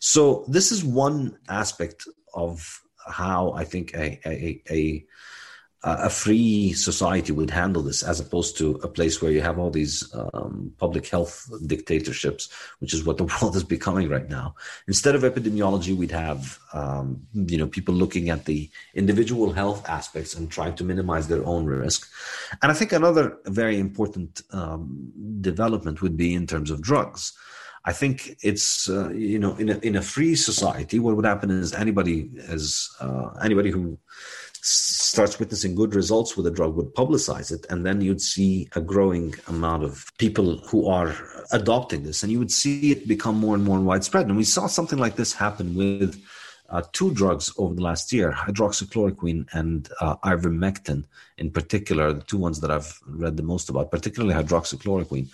So 0.00 0.44
this 0.48 0.70
is 0.70 0.84
one 0.84 1.38
aspect 1.48 2.06
of 2.34 2.82
how 3.06 3.52
I 3.52 3.64
think 3.64 3.94
a, 3.94 4.20
a, 4.26 4.62
a 4.70 5.06
a 5.86 6.08
free 6.08 6.72
society 6.72 7.30
would 7.30 7.50
handle 7.50 7.82
this 7.82 8.02
as 8.02 8.18
opposed 8.18 8.56
to 8.56 8.72
a 8.82 8.88
place 8.88 9.20
where 9.20 9.30
you 9.30 9.42
have 9.42 9.58
all 9.58 9.70
these 9.70 10.12
um, 10.14 10.72
public 10.78 11.06
health 11.06 11.50
dictatorships, 11.66 12.48
which 12.78 12.94
is 12.94 13.04
what 13.04 13.18
the 13.18 13.24
world 13.42 13.54
is 13.54 13.64
becoming 13.64 14.08
right 14.08 14.28
now. 14.30 14.54
Instead 14.88 15.14
of 15.14 15.22
epidemiology, 15.22 15.94
we'd 15.94 16.10
have 16.10 16.58
um, 16.72 17.20
you 17.34 17.58
know 17.58 17.66
people 17.66 17.94
looking 17.94 18.30
at 18.30 18.46
the 18.46 18.70
individual 18.94 19.52
health 19.52 19.86
aspects 19.86 20.34
and 20.34 20.50
trying 20.50 20.74
to 20.74 20.84
minimize 20.84 21.28
their 21.28 21.44
own 21.44 21.66
risk. 21.66 22.08
And 22.62 22.72
I 22.72 22.74
think 22.74 22.92
another 22.92 23.36
very 23.44 23.78
important 23.78 24.40
um, 24.52 25.12
development 25.42 26.00
would 26.00 26.16
be 26.16 26.34
in 26.34 26.46
terms 26.46 26.70
of 26.70 26.80
drugs. 26.80 27.34
I 27.84 27.92
think 27.92 28.38
it's 28.42 28.88
uh, 28.88 29.10
you 29.10 29.38
know 29.38 29.54
in 29.56 29.68
a 29.68 29.78
in 29.80 29.96
a 29.96 30.02
free 30.02 30.34
society, 30.34 30.98
what 30.98 31.14
would 31.14 31.26
happen 31.26 31.50
is 31.50 31.74
anybody 31.74 32.30
as 32.48 32.88
uh, 33.00 33.30
anybody 33.42 33.70
who 33.70 33.98
starts 34.66 35.38
witnessing 35.38 35.74
good 35.74 35.94
results 35.94 36.36
with 36.36 36.46
a 36.46 36.50
drug 36.50 36.74
would 36.74 36.94
publicize 36.94 37.52
it 37.52 37.66
and 37.68 37.84
then 37.84 38.00
you'd 38.00 38.20
see 38.20 38.66
a 38.74 38.80
growing 38.80 39.34
amount 39.48 39.84
of 39.84 40.10
people 40.16 40.56
who 40.68 40.88
are 40.88 41.14
adopting 41.52 42.02
this 42.02 42.22
and 42.22 42.32
you 42.32 42.38
would 42.38 42.50
see 42.50 42.90
it 42.90 43.06
become 43.06 43.36
more 43.36 43.54
and 43.54 43.62
more 43.62 43.78
widespread. 43.80 44.26
And 44.26 44.38
we 44.38 44.44
saw 44.44 44.66
something 44.66 44.98
like 44.98 45.16
this 45.16 45.34
happen 45.34 45.74
with 45.74 46.18
uh, 46.70 46.82
two 46.92 47.12
drugs 47.12 47.52
over 47.58 47.74
the 47.74 47.82
last 47.82 48.12
year 48.12 48.32
hydroxychloroquine 48.32 49.46
and 49.52 49.90
uh, 50.00 50.16
ivermectin 50.24 51.04
in 51.36 51.50
particular 51.50 52.12
the 52.12 52.22
two 52.22 52.38
ones 52.38 52.58
that 52.60 52.70
i've 52.70 52.98
read 53.06 53.36
the 53.36 53.42
most 53.42 53.68
about 53.68 53.90
particularly 53.90 54.34
hydroxychloroquine 54.34 55.28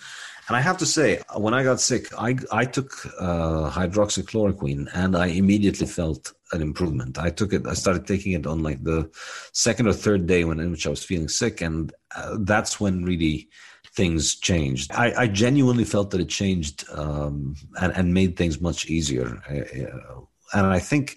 and 0.51 0.57
I 0.57 0.59
have 0.59 0.77
to 0.79 0.85
say, 0.85 1.21
when 1.37 1.53
I 1.53 1.63
got 1.63 1.79
sick, 1.79 2.07
I, 2.17 2.35
I 2.51 2.65
took 2.65 2.91
uh, 3.17 3.71
hydroxychloroquine 3.71 4.89
and 4.93 5.15
I 5.15 5.27
immediately 5.27 5.87
felt 5.87 6.33
an 6.51 6.61
improvement. 6.61 7.17
I 7.17 7.29
took 7.29 7.53
it, 7.53 7.65
I 7.65 7.73
started 7.73 8.05
taking 8.05 8.33
it 8.33 8.45
on 8.45 8.61
like 8.61 8.83
the 8.83 9.09
second 9.53 9.87
or 9.87 9.93
third 9.93 10.27
day 10.27 10.43
when 10.43 10.59
in 10.59 10.69
which 10.71 10.85
I 10.85 10.89
was 10.89 11.05
feeling 11.05 11.29
sick. 11.29 11.61
And 11.61 11.93
uh, 12.17 12.35
that's 12.41 12.81
when 12.81 13.05
really 13.05 13.47
things 13.95 14.35
changed. 14.35 14.91
I, 14.91 15.13
I 15.19 15.27
genuinely 15.27 15.85
felt 15.85 16.11
that 16.11 16.19
it 16.19 16.27
changed 16.27 16.83
um, 16.91 17.55
and, 17.79 17.93
and 17.95 18.13
made 18.13 18.35
things 18.35 18.59
much 18.59 18.87
easier. 18.87 19.41
Uh, 19.49 20.19
and 20.53 20.67
I 20.67 20.79
think 20.79 21.15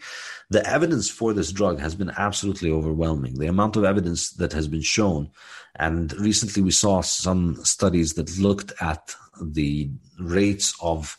the 0.50 0.64
evidence 0.64 1.10
for 1.10 1.32
this 1.32 1.50
drug 1.50 1.80
has 1.80 1.96
been 1.96 2.12
absolutely 2.16 2.70
overwhelming. 2.70 3.40
The 3.40 3.48
amount 3.48 3.74
of 3.74 3.82
evidence 3.82 4.30
that 4.34 4.52
has 4.52 4.68
been 4.68 4.82
shown. 4.82 5.32
And 5.74 6.12
recently 6.20 6.62
we 6.62 6.70
saw 6.70 7.00
some 7.00 7.56
studies 7.64 8.14
that 8.14 8.38
looked 8.38 8.72
at 8.80 9.16
the 9.40 9.90
rates 10.18 10.74
of 10.80 11.16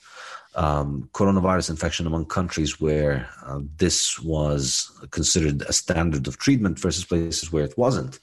um, 0.56 1.10
coronavirus 1.14 1.70
infection 1.70 2.08
among 2.08 2.26
countries 2.26 2.80
where 2.80 3.30
uh, 3.46 3.60
this 3.78 4.20
was 4.20 4.92
considered 5.12 5.62
a 5.64 5.74
standard 5.74 6.28
of 6.28 6.38
treatment 6.38 6.80
versus 6.80 7.06
places 7.06 7.52
where 7.52 7.66
it 7.66 7.78
wasn't. 7.78 8.20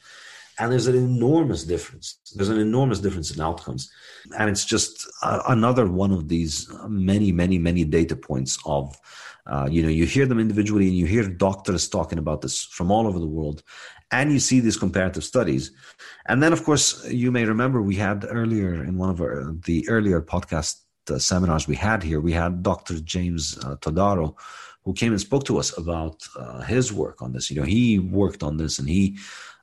And 0.59 0.71
there's 0.71 0.87
an 0.87 0.97
enormous 0.97 1.65
difference. 1.65 2.19
There's 2.35 2.49
an 2.49 2.59
enormous 2.59 3.01
difference 3.01 3.31
in 3.31 3.41
outcomes. 3.41 3.91
And 4.39 4.51
it's 4.51 4.65
just 4.65 5.07
uh, 5.23 5.43
another 5.49 5.87
one 5.87 6.13
of 6.13 6.29
these 6.29 6.71
many, 6.89 7.33
many, 7.33 7.59
many 7.59 7.85
data 7.85 8.17
points 8.17 8.59
of, 8.67 8.95
uh, 9.47 9.69
you 9.71 9.83
know, 9.83 9.89
you 9.89 10.05
hear 10.05 10.27
them 10.27 10.39
individually 10.39 10.89
and 10.89 10.97
you 10.97 11.07
hear 11.07 11.27
doctors 11.27 11.89
talking 11.89 12.19
about 12.19 12.43
this 12.43 12.65
from 12.65 12.91
all 12.91 13.07
over 13.07 13.19
the 13.19 13.27
world. 13.27 13.63
And 14.13 14.33
you 14.33 14.39
see 14.39 14.61
these 14.61 14.77
comparative 14.77 15.25
studies. 15.25 15.73
And 16.27 16.43
then, 16.43 16.53
of 16.53 16.65
course, 16.65 17.05
you 17.09 17.33
may 17.33 17.45
remember 17.45 17.81
we 17.83 17.97
had 17.97 18.27
earlier 18.29 18.85
in 18.85 18.99
one 18.99 19.11
of 19.11 19.21
our, 19.21 19.53
the 19.65 19.89
earlier 19.89 20.21
podcast 20.21 20.77
uh, 21.11 21.19
seminars 21.19 21.67
we 21.67 21.77
had 21.77 22.03
here, 22.03 22.21
we 22.21 22.33
had 22.33 22.63
Dr. 22.63 23.01
James 23.01 23.59
uh, 23.65 23.77
Todaro, 23.77 24.37
who 24.85 24.93
came 24.93 25.13
and 25.13 25.21
spoke 25.21 25.45
to 25.45 25.59
us 25.59 25.77
about 25.77 26.23
uh, 26.39 26.61
his 26.61 26.93
work 26.93 27.23
on 27.23 27.33
this. 27.33 27.51
You 27.51 27.61
know, 27.61 27.67
he 27.67 27.99
worked 27.99 28.43
on 28.43 28.57
this 28.57 28.79
and 28.79 28.89
he 28.89 29.19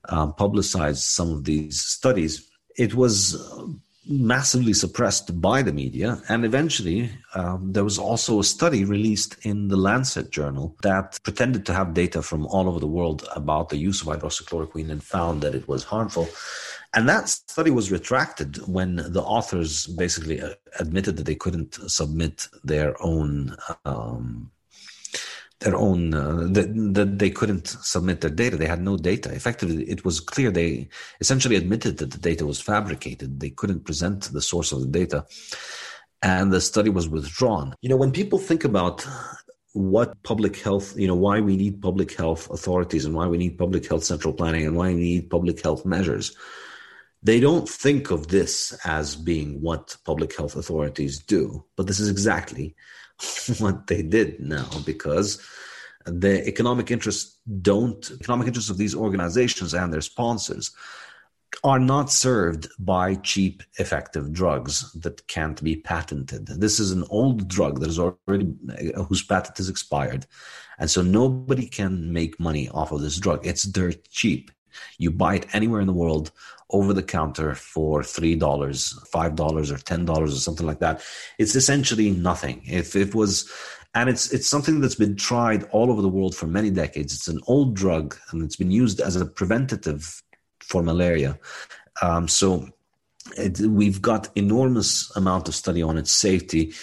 um, 0.07 0.33
publicized 0.33 1.03
some 1.03 1.31
of 1.31 1.43
these 1.43 1.81
studies, 1.81 2.49
it 2.77 2.93
was 2.95 3.35
massively 4.07 4.73
suppressed 4.73 5.39
by 5.41 5.61
the 5.61 5.73
media. 5.73 6.21
And 6.29 6.45
eventually, 6.45 7.11
um, 7.35 7.71
there 7.73 7.83
was 7.83 7.99
also 7.99 8.39
a 8.39 8.43
study 8.43 8.85
released 8.85 9.37
in 9.45 9.67
the 9.67 9.77
Lancet 9.77 10.31
journal 10.31 10.75
that 10.81 11.19
pretended 11.23 11.65
to 11.67 11.73
have 11.73 11.93
data 11.93 12.21
from 12.21 12.45
all 12.47 12.67
over 12.67 12.79
the 12.79 12.87
world 12.87 13.27
about 13.35 13.69
the 13.69 13.77
use 13.77 14.01
of 14.01 14.07
hydroxychloroquine 14.07 14.89
and 14.89 15.03
found 15.03 15.41
that 15.41 15.55
it 15.55 15.67
was 15.67 15.83
harmful. 15.83 16.27
And 16.93 17.07
that 17.07 17.29
study 17.29 17.69
was 17.69 17.91
retracted 17.91 18.57
when 18.67 18.95
the 18.95 19.21
authors 19.21 19.85
basically 19.85 20.41
uh, 20.41 20.55
admitted 20.79 21.17
that 21.17 21.25
they 21.25 21.35
couldn't 21.35 21.75
submit 21.89 22.47
their 22.63 22.95
own 23.03 23.55
um, 23.85 24.51
their 25.59 25.75
own 25.75 26.13
uh, 26.13 26.47
that, 26.51 26.73
that 26.93 27.19
they 27.19 27.29
couldn't 27.29 27.67
submit 27.67 28.21
their 28.21 28.29
data. 28.29 28.55
They 28.55 28.65
had 28.65 28.81
no 28.81 28.97
data. 28.97 29.33
Effectively 29.33 29.83
it 29.83 30.05
was 30.05 30.19
clear 30.19 30.51
they 30.51 30.87
essentially 31.19 31.55
admitted 31.55 31.97
that 31.97 32.11
the 32.11 32.17
data 32.17 32.45
was 32.45 32.61
fabricated. 32.61 33.39
They 33.39 33.49
couldn't 33.49 33.85
present 33.85 34.31
the 34.31 34.41
source 34.41 34.71
of 34.71 34.81
the 34.81 34.87
data 34.87 35.25
and 36.21 36.51
the 36.51 36.61
study 36.61 36.89
was 36.89 37.09
withdrawn. 37.09 37.75
You 37.81 37.89
know 37.89 37.97
when 37.97 38.11
people 38.11 38.39
think 38.39 38.63
about 38.63 39.05
what 39.73 40.21
public 40.23 40.57
health 40.57 40.97
you 40.97 41.07
know 41.07 41.15
why 41.15 41.39
we 41.39 41.55
need 41.55 41.81
public 41.81 42.15
health 42.15 42.49
authorities 42.49 43.05
and 43.05 43.13
why 43.13 43.27
we 43.27 43.37
need 43.37 43.57
public 43.57 43.87
health 43.87 44.03
central 44.03 44.33
planning 44.33 44.65
and 44.65 44.75
why 44.75 44.87
we 44.87 44.95
need 44.95 45.29
public 45.29 45.61
health 45.61 45.85
measures 45.85 46.35
they 47.21 47.39
don't 47.39 47.69
think 47.69 48.09
of 48.09 48.27
this 48.29 48.77
as 48.85 49.15
being 49.15 49.61
what 49.61 49.95
public 50.05 50.35
health 50.35 50.55
authorities 50.55 51.19
do 51.19 51.63
but 51.75 51.85
this 51.85 51.99
is 51.99 52.09
exactly 52.09 52.75
what 53.59 53.87
they 53.87 54.01
did 54.01 54.39
now 54.39 54.67
because 54.85 55.41
the 56.05 56.47
economic 56.47 56.91
interests 56.91 57.37
don't 57.61 58.11
economic 58.19 58.47
interests 58.47 58.69
of 58.69 58.77
these 58.77 58.95
organizations 58.95 59.73
and 59.73 59.91
their 59.93 60.01
sponsors 60.01 60.71
are 61.63 61.79
not 61.79 62.11
served 62.11 62.69
by 62.79 63.15
cheap 63.15 63.63
effective 63.79 64.31
drugs 64.31 64.91
that 64.93 65.27
can't 65.27 65.61
be 65.63 65.75
patented. 65.75 66.45
This 66.47 66.79
is 66.79 66.91
an 66.91 67.03
old 67.09 67.47
drug 67.47 67.79
that 67.79 67.89
is 67.89 67.99
already 67.99 68.53
uh, 68.95 69.03
whose 69.03 69.23
patent 69.23 69.59
is 69.59 69.67
expired. 69.67 70.25
And 70.77 70.89
so 70.89 71.01
nobody 71.01 71.65
can 71.67 72.13
make 72.13 72.39
money 72.39 72.69
off 72.69 72.91
of 72.91 73.01
this 73.01 73.17
drug. 73.17 73.45
It's 73.45 73.63
dirt 73.63 74.07
cheap 74.09 74.51
you 74.97 75.11
buy 75.11 75.35
it 75.35 75.47
anywhere 75.53 75.81
in 75.81 75.87
the 75.87 75.93
world 75.93 76.31
over 76.71 76.93
the 76.93 77.03
counter 77.03 77.55
for 77.55 78.01
$3, 78.01 78.37
$5 78.37 78.39
or 78.39 79.75
$10 79.75 80.17
or 80.17 80.27
something 80.27 80.67
like 80.67 80.79
that. 80.79 81.01
It's 81.37 81.55
essentially 81.55 82.11
nothing. 82.11 82.61
If 82.65 82.95
it 82.95 83.15
was 83.15 83.51
and 83.95 84.07
it's 84.07 84.31
it's 84.31 84.47
something 84.47 84.81
that's 84.81 84.95
been 84.95 85.15
tried 85.15 85.63
all 85.71 85.91
over 85.91 86.01
the 86.01 86.09
world 86.09 86.35
for 86.35 86.45
many 86.45 86.69
decades. 86.69 87.13
It's 87.13 87.27
an 87.27 87.41
old 87.47 87.75
drug 87.75 88.15
and 88.31 88.43
it's 88.43 88.55
been 88.55 88.71
used 88.71 88.99
as 88.99 89.15
a 89.15 89.25
preventative 89.25 90.21
for 90.59 90.83
malaria. 90.83 91.39
Um, 92.01 92.27
so 92.27 92.69
it, 93.35 93.59
we've 93.59 94.01
got 94.01 94.29
enormous 94.35 95.11
amount 95.15 95.47
of 95.47 95.55
study 95.55 95.81
on 95.81 95.97
its 95.97 96.11
safety 96.11 96.73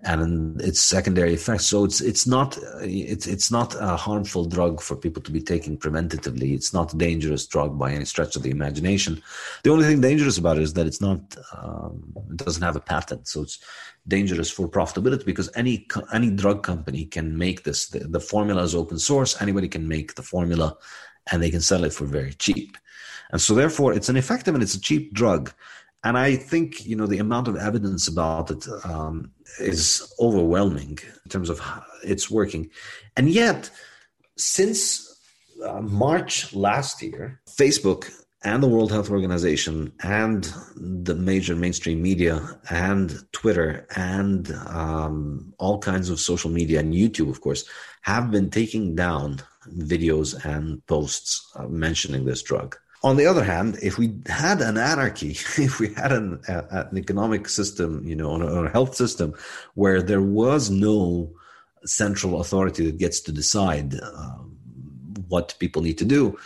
and 0.00 0.60
its 0.60 0.80
secondary 0.80 1.32
effects. 1.32 1.66
So 1.66 1.84
it's 1.84 2.00
it's 2.00 2.26
not 2.26 2.58
it's 2.82 3.26
it's 3.26 3.50
not 3.50 3.74
a 3.80 3.96
harmful 3.96 4.44
drug 4.44 4.80
for 4.80 4.94
people 4.94 5.22
to 5.22 5.32
be 5.32 5.40
taking 5.40 5.78
preventatively. 5.78 6.54
It's 6.54 6.74
not 6.74 6.92
a 6.92 6.96
dangerous 6.96 7.46
drug 7.46 7.78
by 7.78 7.92
any 7.92 8.04
stretch 8.04 8.36
of 8.36 8.42
the 8.42 8.50
imagination. 8.50 9.22
The 9.62 9.70
only 9.70 9.86
thing 9.86 10.00
dangerous 10.00 10.36
about 10.36 10.58
it 10.58 10.64
is 10.64 10.74
that 10.74 10.86
it's 10.86 11.00
not 11.00 11.36
um, 11.56 12.12
it 12.30 12.36
doesn't 12.36 12.62
have 12.62 12.76
a 12.76 12.80
patent, 12.80 13.26
so 13.26 13.42
it's 13.42 13.58
dangerous 14.06 14.50
for 14.50 14.68
profitability 14.68 15.24
because 15.24 15.50
any 15.56 15.86
any 16.12 16.30
drug 16.30 16.62
company 16.62 17.06
can 17.06 17.36
make 17.36 17.64
this. 17.64 17.88
The, 17.88 18.00
the 18.00 18.20
formula 18.20 18.62
is 18.62 18.74
open 18.74 18.98
source. 18.98 19.40
Anybody 19.40 19.68
can 19.68 19.88
make 19.88 20.14
the 20.14 20.22
formula, 20.22 20.76
and 21.32 21.42
they 21.42 21.50
can 21.50 21.62
sell 21.62 21.84
it 21.84 21.94
for 21.94 22.04
very 22.04 22.34
cheap. 22.34 22.76
And 23.30 23.40
so, 23.40 23.54
therefore, 23.54 23.92
it's 23.92 24.08
an 24.08 24.16
effective 24.16 24.54
and 24.54 24.62
it's 24.62 24.74
a 24.74 24.80
cheap 24.80 25.12
drug 25.12 25.52
and 26.04 26.16
I 26.16 26.36
think 26.36 26.86
you 26.86 26.96
know 26.96 27.06
the 27.06 27.18
amount 27.18 27.48
of 27.48 27.56
evidence 27.56 28.08
about 28.08 28.50
it 28.50 28.66
um, 28.84 29.30
is 29.58 30.12
overwhelming 30.20 30.98
in 31.24 31.30
terms 31.30 31.50
of 31.50 31.60
it's 32.04 32.30
working, 32.30 32.70
and 33.16 33.28
yet 33.28 33.70
since 34.36 35.16
uh, 35.64 35.80
March 35.80 36.54
last 36.54 37.02
year, 37.02 37.40
Facebook 37.48 38.10
and 38.44 38.62
the 38.62 38.68
World 38.68 38.92
Health 38.92 39.10
Organization 39.10 39.92
and 40.04 40.52
the 40.76 41.14
major 41.14 41.56
mainstream 41.56 42.00
media 42.00 42.60
and 42.70 43.18
Twitter 43.32 43.86
and 43.96 44.52
um, 44.68 45.52
all 45.58 45.78
kinds 45.78 46.10
of 46.10 46.20
social 46.20 46.50
media 46.50 46.80
and 46.80 46.94
YouTube, 46.94 47.30
of 47.30 47.40
course, 47.40 47.64
have 48.02 48.30
been 48.30 48.50
taking 48.50 48.94
down 48.94 49.40
videos 49.78 50.44
and 50.44 50.86
posts 50.86 51.50
uh, 51.56 51.66
mentioning 51.66 52.24
this 52.24 52.42
drug. 52.42 52.76
On 53.06 53.16
the 53.16 53.26
other 53.26 53.44
hand, 53.44 53.78
if 53.82 53.98
we 53.98 54.18
had 54.26 54.60
an 54.60 54.76
anarchy, 54.76 55.30
if 55.68 55.78
we 55.78 55.94
had 55.94 56.10
an, 56.10 56.40
an 56.48 56.98
economic 56.98 57.48
system, 57.48 58.04
you 58.04 58.16
know, 58.16 58.30
or 58.42 58.66
a 58.66 58.72
health 58.72 58.96
system 58.96 59.32
where 59.74 60.02
there 60.02 60.26
was 60.42 60.70
no 60.70 61.30
central 61.84 62.40
authority 62.40 62.84
that 62.86 62.98
gets 62.98 63.20
to 63.20 63.30
decide 63.30 63.94
um, 64.00 64.56
what 65.28 65.54
people 65.60 65.82
need 65.82 65.98
to 65.98 66.04
do, 66.04 66.36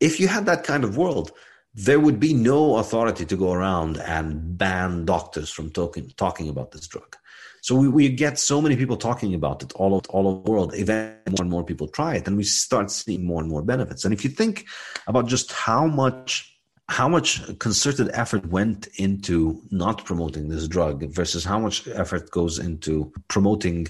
if 0.00 0.18
you 0.18 0.26
had 0.26 0.46
that 0.46 0.64
kind 0.64 0.84
of 0.84 0.96
world, 0.96 1.32
there 1.74 2.00
would 2.00 2.18
be 2.18 2.32
no 2.32 2.78
authority 2.78 3.26
to 3.26 3.36
go 3.36 3.52
around 3.52 3.98
and 3.98 4.56
ban 4.56 5.04
doctors 5.04 5.50
from 5.50 5.70
talking 5.70 6.10
talking 6.16 6.48
about 6.48 6.70
this 6.70 6.86
drug. 6.86 7.14
So 7.62 7.74
we, 7.74 7.88
we 7.88 8.08
get 8.08 8.38
so 8.38 8.60
many 8.60 8.76
people 8.76 8.96
talking 8.96 9.34
about 9.34 9.62
it 9.62 9.72
all, 9.74 10.00
all 10.08 10.28
over 10.28 10.42
the 10.42 10.50
world. 10.50 10.74
Eventually, 10.74 11.36
more 11.36 11.42
and 11.42 11.50
more 11.50 11.64
people 11.64 11.88
try 11.88 12.16
it, 12.16 12.26
and 12.26 12.36
we 12.36 12.44
start 12.44 12.90
seeing 12.90 13.24
more 13.24 13.40
and 13.40 13.50
more 13.50 13.62
benefits. 13.62 14.04
And 14.04 14.14
if 14.14 14.24
you 14.24 14.30
think 14.30 14.66
about 15.06 15.26
just 15.26 15.52
how 15.52 15.86
much 15.86 16.46
how 16.88 17.08
much 17.08 17.40
concerted 17.60 18.10
effort 18.14 18.44
went 18.46 18.88
into 18.96 19.62
not 19.70 20.04
promoting 20.04 20.48
this 20.48 20.66
drug 20.66 21.04
versus 21.12 21.44
how 21.44 21.56
much 21.56 21.86
effort 21.86 22.28
goes 22.32 22.58
into 22.58 23.12
promoting 23.28 23.86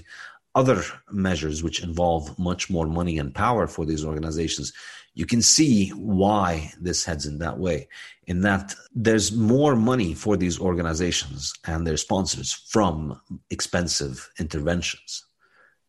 other 0.53 0.83
measures 1.11 1.63
which 1.63 1.81
involve 1.81 2.37
much 2.37 2.69
more 2.69 2.85
money 2.85 3.17
and 3.17 3.33
power 3.33 3.65
for 3.65 3.85
these 3.85 4.05
organizations, 4.05 4.71
you 5.13 5.25
can 5.25 5.41
see 5.41 5.89
why 5.89 6.71
this 6.79 7.03
heads 7.03 7.25
in 7.25 7.39
that 7.39 7.59
way. 7.59 7.87
In 8.27 8.41
that 8.41 8.75
there's 8.93 9.31
more 9.31 9.75
money 9.75 10.13
for 10.13 10.37
these 10.37 10.59
organizations 10.59 11.53
and 11.65 11.85
their 11.85 11.97
sponsors 11.97 12.53
from 12.53 13.19
expensive 13.49 14.29
interventions. 14.39 15.25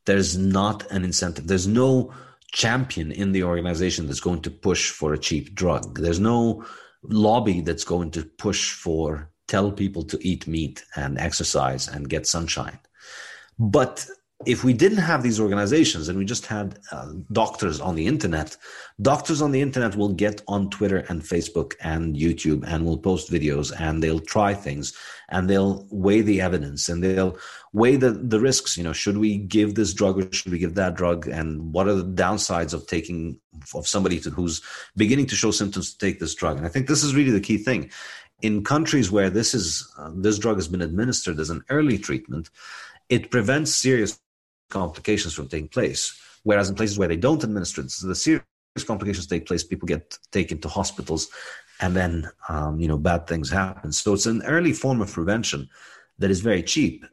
There's 0.06 0.36
not 0.36 0.90
an 0.90 1.04
incentive. 1.04 1.46
There's 1.46 1.68
no 1.68 2.12
champion 2.52 3.12
in 3.12 3.32
the 3.32 3.44
organization 3.44 4.06
that's 4.06 4.20
going 4.20 4.42
to 4.42 4.50
push 4.50 4.90
for 4.90 5.12
a 5.12 5.18
cheap 5.18 5.54
drug. 5.54 6.00
There's 6.00 6.20
no 6.20 6.64
lobby 7.04 7.60
that's 7.60 7.84
going 7.84 8.10
to 8.12 8.24
push 8.24 8.72
for 8.72 9.30
tell 9.46 9.70
people 9.70 10.02
to 10.04 10.18
eat 10.26 10.46
meat 10.46 10.84
and 10.96 11.18
exercise 11.18 11.86
and 11.88 12.08
get 12.08 12.26
sunshine. 12.26 12.78
But 13.58 14.06
if 14.46 14.64
we 14.64 14.72
didn't 14.72 14.98
have 14.98 15.22
these 15.22 15.40
organizations 15.40 16.08
and 16.08 16.18
we 16.18 16.24
just 16.24 16.46
had 16.46 16.78
uh, 16.90 17.12
doctors 17.32 17.80
on 17.80 17.94
the 17.94 18.06
internet, 18.06 18.56
doctors 19.00 19.40
on 19.42 19.52
the 19.52 19.60
internet 19.60 19.96
will 19.96 20.12
get 20.12 20.42
on 20.48 20.70
Twitter 20.70 20.98
and 21.08 21.22
Facebook 21.22 21.74
and 21.80 22.16
YouTube 22.16 22.64
and 22.66 22.84
will 22.84 22.98
post 22.98 23.30
videos 23.30 23.72
and 23.78 24.02
they'll 24.02 24.20
try 24.20 24.54
things 24.54 24.96
and 25.28 25.48
they'll 25.48 25.86
weigh 25.90 26.20
the 26.20 26.40
evidence 26.40 26.88
and 26.88 27.02
they'll 27.02 27.36
weigh 27.72 27.96
the, 27.96 28.10
the 28.10 28.40
risks. 28.40 28.76
You 28.76 28.84
know, 28.84 28.92
should 28.92 29.18
we 29.18 29.38
give 29.38 29.74
this 29.74 29.94
drug 29.94 30.18
or 30.18 30.32
should 30.32 30.52
we 30.52 30.58
give 30.58 30.74
that 30.74 30.94
drug? 30.94 31.26
And 31.26 31.72
what 31.72 31.88
are 31.88 31.94
the 31.94 32.04
downsides 32.04 32.74
of 32.74 32.86
taking 32.86 33.40
of 33.74 33.86
somebody 33.86 34.18
to, 34.20 34.30
who's 34.30 34.62
beginning 34.96 35.26
to 35.26 35.36
show 35.36 35.50
symptoms 35.50 35.92
to 35.92 35.98
take 35.98 36.20
this 36.20 36.34
drug? 36.34 36.56
And 36.56 36.66
I 36.66 36.68
think 36.68 36.86
this 36.86 37.02
is 37.02 37.14
really 37.14 37.30
the 37.30 37.40
key 37.40 37.58
thing 37.58 37.90
in 38.42 38.64
countries 38.64 39.10
where 39.10 39.30
this 39.30 39.54
is 39.54 39.88
uh, 39.96 40.10
this 40.16 40.38
drug 40.38 40.56
has 40.56 40.66
been 40.66 40.82
administered 40.82 41.38
as 41.38 41.48
an 41.48 41.64
early 41.70 41.96
treatment, 41.96 42.50
it 43.08 43.30
prevents 43.30 43.72
serious 43.72 44.18
complications 44.72 45.34
from 45.34 45.48
taking 45.48 45.68
place. 45.68 46.18
Whereas 46.42 46.68
in 46.68 46.74
places 46.74 46.98
where 46.98 47.08
they 47.08 47.16
don't 47.16 47.44
administer 47.44 47.88
so 47.88 48.08
the 48.08 48.14
serious 48.14 48.44
complications 48.84 49.26
take 49.26 49.46
place, 49.46 49.62
people 49.62 49.86
get 49.86 50.18
taken 50.32 50.58
to 50.60 50.68
hospitals, 50.68 51.28
and 51.80 51.94
then 51.94 52.28
um, 52.48 52.80
you 52.80 52.88
know 52.88 52.98
bad 52.98 53.26
things 53.26 53.50
happen. 53.50 53.92
So 53.92 54.14
it's 54.14 54.26
an 54.26 54.42
early 54.42 54.72
form 54.72 55.00
of 55.00 55.12
prevention 55.12 55.68
that 56.18 56.30
is 56.30 56.40
very 56.40 56.62
cheap. 56.62 57.04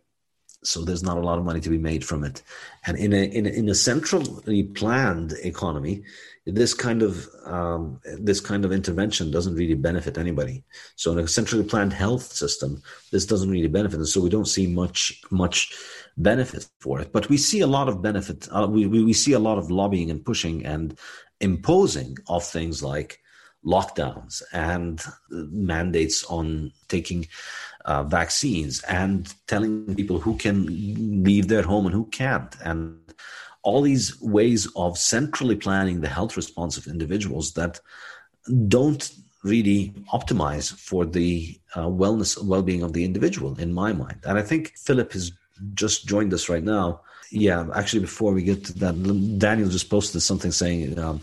So 0.64 0.84
there's 0.84 1.04
not 1.04 1.18
a 1.18 1.22
lot 1.22 1.40
of 1.40 1.46
money 1.46 1.62
to 1.62 1.70
be 1.70 1.78
made 1.78 2.04
from 2.04 2.24
it, 2.24 2.42
and 2.86 2.98
in 2.98 3.14
a 3.14 3.24
in 3.38 3.46
a, 3.46 3.50
in 3.50 3.70
a 3.70 3.76
centrally 3.76 4.64
planned 4.64 5.34
economy, 5.44 6.04
this 6.52 6.74
kind 6.74 7.02
of 7.02 7.28
um, 7.46 8.00
this 8.20 8.40
kind 8.40 8.66
of 8.66 8.72
intervention 8.72 9.32
doesn't 9.32 9.56
really 9.56 9.76
benefit 9.76 10.18
anybody. 10.18 10.64
So 10.96 11.12
in 11.12 11.20
a 11.20 11.28
centrally 11.28 11.64
planned 11.64 11.94
health 11.94 12.32
system, 12.32 12.82
this 13.12 13.26
doesn't 13.26 13.50
really 13.50 13.68
benefit, 13.68 13.98
and 13.98 14.08
so 14.08 14.22
we 14.22 14.30
don't 14.30 14.48
see 14.48 14.68
much 14.68 15.22
much 15.32 15.74
benefit 16.18 16.68
for 16.80 17.00
it. 17.00 17.12
But 17.12 17.30
we 17.30 17.38
see 17.38 17.62
a 17.62 17.68
lot 17.68 17.90
of 17.90 18.02
benefit. 18.02 18.48
Uh, 18.52 18.68
we, 18.70 18.86
we 18.86 19.04
we 19.04 19.14
see 19.14 19.34
a 19.34 19.40
lot 19.40 19.58
of 19.58 19.72
lobbying 19.72 20.12
and 20.12 20.24
pushing 20.24 20.66
and 20.66 20.98
imposing 21.42 22.18
of 22.28 22.44
things 22.44 22.84
like 22.84 23.20
lockdowns 23.66 24.42
and 24.54 25.02
mandates 25.30 26.24
on 26.26 26.72
taking 26.88 27.28
uh, 27.86 28.04
vaccines 28.04 28.82
and 28.84 29.34
telling 29.48 29.96
people 29.96 30.20
who 30.20 30.38
can 30.38 30.66
leave 31.24 31.48
their 31.48 31.64
home 31.64 31.86
and 31.86 31.94
who 31.94 32.06
can't 32.06 32.56
and 32.64 32.98
all 33.64 33.82
these 33.82 34.20
ways 34.22 34.68
of 34.76 34.98
centrally 34.98 35.56
planning 35.56 36.02
the 36.02 36.08
health 36.08 36.38
response 36.38 36.78
of 36.78 36.88
individuals 36.88 37.54
that 37.54 37.80
don't 38.68 39.12
really 39.44 39.94
optimize 40.14 40.74
for 40.74 41.06
the 41.06 41.60
uh, 41.76 41.86
wellness 41.86 42.42
well-being 42.44 42.84
of 42.84 42.94
the 42.94 43.06
individual 43.06 43.58
in 43.60 43.74
my 43.74 43.94
mind 43.94 44.20
and 44.26 44.38
i 44.38 44.42
think 44.42 44.74
philipp 44.78 45.14
has 45.14 45.32
just 45.74 46.08
joined 46.08 46.34
us 46.34 46.50
right 46.50 46.64
now 46.64 47.00
yeah 47.32 47.68
actually 47.76 48.00
before 48.00 48.34
we 48.34 48.44
get 48.44 48.66
to 48.66 48.74
that 48.74 48.96
daniel 49.40 49.70
just 49.70 49.90
posted 49.90 50.22
something 50.22 50.52
saying 50.52 50.98
um, 51.00 51.22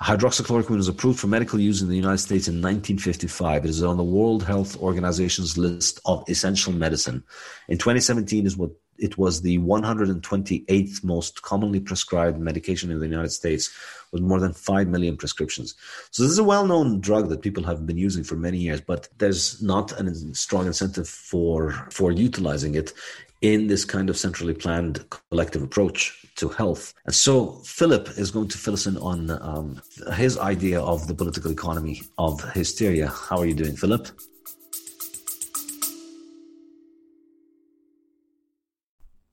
Hydroxychloroquine 0.00 0.76
was 0.76 0.86
approved 0.86 1.18
for 1.18 1.26
medical 1.26 1.58
use 1.58 1.82
in 1.82 1.88
the 1.88 1.96
United 1.96 2.18
States 2.18 2.46
in 2.46 2.54
1955. 2.54 3.64
It 3.64 3.68
is 3.68 3.82
on 3.82 3.96
the 3.96 4.04
World 4.04 4.44
Health 4.44 4.76
Organization's 4.76 5.58
list 5.58 5.98
of 6.04 6.22
essential 6.28 6.72
medicine. 6.72 7.24
In 7.68 7.78
2017 7.78 8.46
is 8.46 8.56
what 8.56 8.70
it 8.98 9.16
was 9.18 9.42
the 9.42 9.58
128th 9.58 11.04
most 11.04 11.42
commonly 11.42 11.80
prescribed 11.80 12.38
medication 12.38 12.90
in 12.90 12.98
the 12.98 13.06
United 13.06 13.30
States 13.30 13.70
with 14.12 14.22
more 14.22 14.40
than 14.40 14.52
5 14.52 14.88
million 14.88 15.16
prescriptions. 15.16 15.74
So 16.10 16.22
this 16.22 16.32
is 16.32 16.38
a 16.38 16.44
well-known 16.44 17.00
drug 17.00 17.28
that 17.28 17.42
people 17.42 17.62
have 17.64 17.86
been 17.86 17.98
using 17.98 18.24
for 18.24 18.36
many 18.36 18.58
years, 18.58 18.80
but 18.80 19.08
there's 19.18 19.62
not 19.62 19.92
a 19.92 20.34
strong 20.34 20.66
incentive 20.66 21.08
for 21.08 21.72
for 21.90 22.12
utilizing 22.12 22.74
it 22.74 22.92
in 23.40 23.68
this 23.68 23.84
kind 23.84 24.10
of 24.10 24.16
centrally 24.16 24.54
planned 24.54 25.04
collective 25.30 25.62
approach 25.62 26.26
to 26.36 26.48
health. 26.48 26.94
And 27.04 27.14
so 27.14 27.52
Philipp 27.64 28.08
is 28.16 28.30
going 28.30 28.48
to 28.48 28.58
fill 28.58 28.74
us 28.74 28.86
in 28.86 28.96
on 28.98 29.30
um, 29.30 29.80
his 30.14 30.38
idea 30.38 30.80
of 30.80 31.06
the 31.06 31.14
political 31.14 31.50
economy 31.52 32.02
of 32.16 32.42
hysteria. 32.52 33.08
How 33.08 33.38
are 33.38 33.46
you 33.46 33.54
doing, 33.54 33.76
Philipp? 33.76 34.08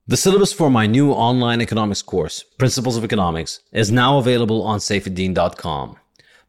The 0.08 0.18
syllabus 0.18 0.54
for 0.54 0.70
my 0.70 0.86
new 0.86 1.12
online 1.12 1.62
economics 1.62 2.04
course, 2.04 2.44
Principles 2.60 2.96
of 2.96 3.04
Economics, 3.04 3.62
is 3.72 3.91
now 3.91 4.20
available 4.20 4.62
on 4.62 4.78
saifedean.com. 4.78 5.96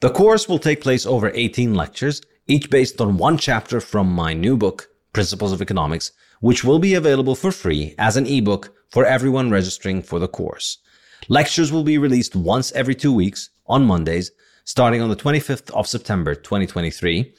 The 0.01 0.11
course 0.11 0.47
will 0.47 0.59
take 0.59 0.83
place 0.83 1.07
over 1.07 1.33
18 1.35 1.73
lectures, 1.73 2.21
each 2.47 2.69
based 2.69 3.01
on 3.01 3.17
one 3.17 3.39
chapter 3.39 3.81
from 3.81 4.13
my 4.13 4.35
new 4.35 4.59
book, 4.59 4.91
Principles 5.15 5.53
of 5.53 5.63
Economics, 5.63 6.13
which 6.41 6.65
will 6.65 6.79
be 6.79 6.93
available 6.93 7.35
for 7.35 7.51
free 7.51 7.95
as 7.97 8.19
an 8.19 8.27
ebook 8.27 8.75
for 8.91 9.07
everyone 9.07 9.51
registering 9.51 10.03
for 10.03 10.19
the 10.19 10.29
course. 10.29 10.77
Lectures 11.31 11.73
will 11.73 11.83
be 11.83 11.97
released 11.97 12.37
once 12.37 12.73
every 12.73 12.95
two 12.95 13.15
weeks 13.15 13.49
on 13.67 13.87
Mondays, 13.87 14.33
starting 14.67 15.01
on 15.01 15.09
the 15.09 15.17
25th 15.17 15.71
of 15.71 15.87
September 15.87 16.35
2023, 16.35 17.33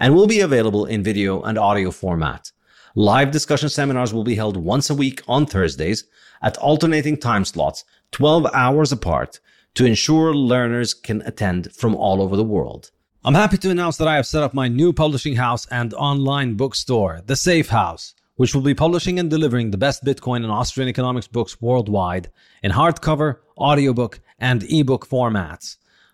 and 0.00 0.14
will 0.14 0.26
be 0.26 0.40
available 0.40 0.84
in 0.84 1.02
video 1.02 1.40
and 1.40 1.56
audio 1.56 1.90
format. 1.90 2.51
Live 2.94 3.30
discussion 3.30 3.68
seminars 3.68 4.12
will 4.12 4.24
be 4.24 4.34
held 4.34 4.56
once 4.56 4.90
a 4.90 4.94
week 4.94 5.22
on 5.26 5.46
Thursdays 5.46 6.04
at 6.42 6.58
alternating 6.58 7.16
time 7.16 7.44
slots, 7.44 7.84
12 8.10 8.46
hours 8.52 8.92
apart, 8.92 9.40
to 9.74 9.86
ensure 9.86 10.34
learners 10.34 10.92
can 10.92 11.22
attend 11.22 11.72
from 11.72 11.94
all 11.94 12.20
over 12.20 12.36
the 12.36 12.44
world. 12.44 12.90
I'm 13.24 13.34
happy 13.34 13.56
to 13.58 13.70
announce 13.70 13.96
that 13.96 14.08
I 14.08 14.16
have 14.16 14.26
set 14.26 14.42
up 14.42 14.52
my 14.52 14.68
new 14.68 14.92
publishing 14.92 15.36
house 15.36 15.66
and 15.70 15.94
online 15.94 16.54
bookstore, 16.54 17.22
The 17.24 17.36
Safe 17.36 17.68
House 17.68 18.14
which 18.36 18.54
will 18.54 18.62
be 18.62 18.74
publishing 18.74 19.18
and 19.18 19.30
delivering 19.30 19.70
the 19.70 19.78
best 19.78 20.04
Bitcoin 20.04 20.42
and 20.42 20.50
Austrian 20.50 20.88
economics 20.88 21.28
books 21.28 21.60
worldwide 21.60 22.30
in 22.62 22.72
hardcover, 22.72 23.36
audiobook, 23.58 24.20
and 24.38 24.64
ebook 24.64 25.06
formats. 25.06 25.76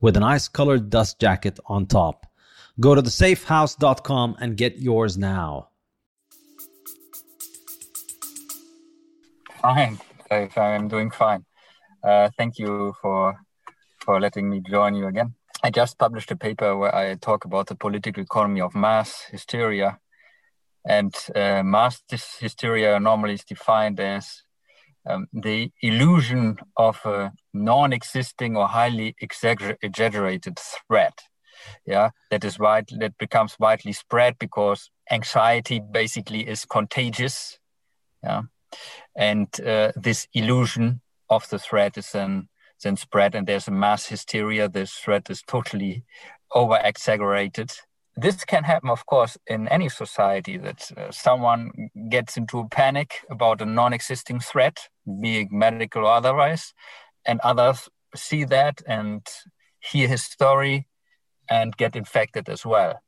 with 0.00 0.16
a 0.16 0.20
nice 0.20 0.48
colored 0.48 0.90
dust 0.90 1.20
jacket 1.20 1.58
on 1.66 1.86
top. 1.86 2.26
Go 2.78 2.94
to 2.94 3.02
thesafehouse.com 3.02 4.36
and 4.40 4.56
get 4.56 4.78
yours 4.78 5.18
now. 5.18 5.68
Fine, 9.60 9.98
I'm 10.30 10.88
doing 10.88 11.10
fine. 11.10 11.44
Uh, 12.02 12.30
thank 12.38 12.58
you 12.58 12.94
for 13.02 13.38
for 13.98 14.18
letting 14.18 14.48
me 14.48 14.60
join 14.60 14.94
you 14.94 15.06
again. 15.06 15.34
I 15.62 15.70
just 15.70 15.98
published 15.98 16.30
a 16.30 16.36
paper 16.36 16.74
where 16.74 16.94
I 16.94 17.16
talk 17.16 17.44
about 17.44 17.66
the 17.66 17.74
political 17.74 18.22
economy 18.22 18.62
of 18.62 18.74
mass 18.74 19.26
hysteria 19.30 19.98
and 20.86 21.14
uh, 21.34 21.62
mass 21.62 22.02
hysteria 22.40 22.98
normally 22.98 23.34
is 23.34 23.44
defined 23.44 24.00
as 24.00 24.42
um, 25.06 25.26
the 25.32 25.70
illusion 25.82 26.58
of 26.76 27.04
a 27.04 27.32
non-existing 27.52 28.56
or 28.56 28.68
highly 28.68 29.14
exaggerated 29.20 30.58
threat. 30.58 31.18
Yeah, 31.86 32.10
that 32.30 32.44
is 32.44 32.58
wide. 32.58 32.88
That 32.98 33.18
becomes 33.18 33.56
widely 33.58 33.92
spread 33.92 34.38
because 34.38 34.90
anxiety 35.10 35.80
basically 35.80 36.48
is 36.48 36.64
contagious. 36.64 37.58
Yeah, 38.22 38.42
and 39.16 39.48
uh, 39.60 39.92
this 39.94 40.26
illusion 40.32 41.02
of 41.28 41.48
the 41.50 41.58
threat 41.58 41.98
is 41.98 42.12
then 42.12 42.48
then 42.82 42.96
spread, 42.96 43.34
and 43.34 43.46
there's 43.46 43.68
a 43.68 43.72
mass 43.72 44.06
hysteria. 44.06 44.68
This 44.68 44.92
threat 44.92 45.28
is 45.28 45.42
totally 45.42 46.04
over 46.52 46.80
exaggerated 46.82 47.72
this 48.16 48.44
can 48.44 48.64
happen, 48.64 48.90
of 48.90 49.06
course, 49.06 49.38
in 49.46 49.68
any 49.68 49.88
society 49.88 50.56
that 50.58 50.90
uh, 50.96 51.10
someone 51.10 51.70
gets 52.10 52.36
into 52.36 52.58
a 52.58 52.68
panic 52.68 53.24
about 53.30 53.62
a 53.62 53.66
non 53.66 53.92
existing 53.92 54.40
threat, 54.40 54.88
being 55.20 55.48
medical 55.50 56.02
or 56.04 56.12
otherwise, 56.12 56.74
and 57.24 57.40
others 57.40 57.88
see 58.14 58.44
that 58.44 58.82
and 58.86 59.26
hear 59.80 60.08
his 60.08 60.22
story 60.22 60.88
and 61.48 61.76
get 61.76 61.96
infected 61.96 62.48
as 62.48 62.66
well. 62.66 63.00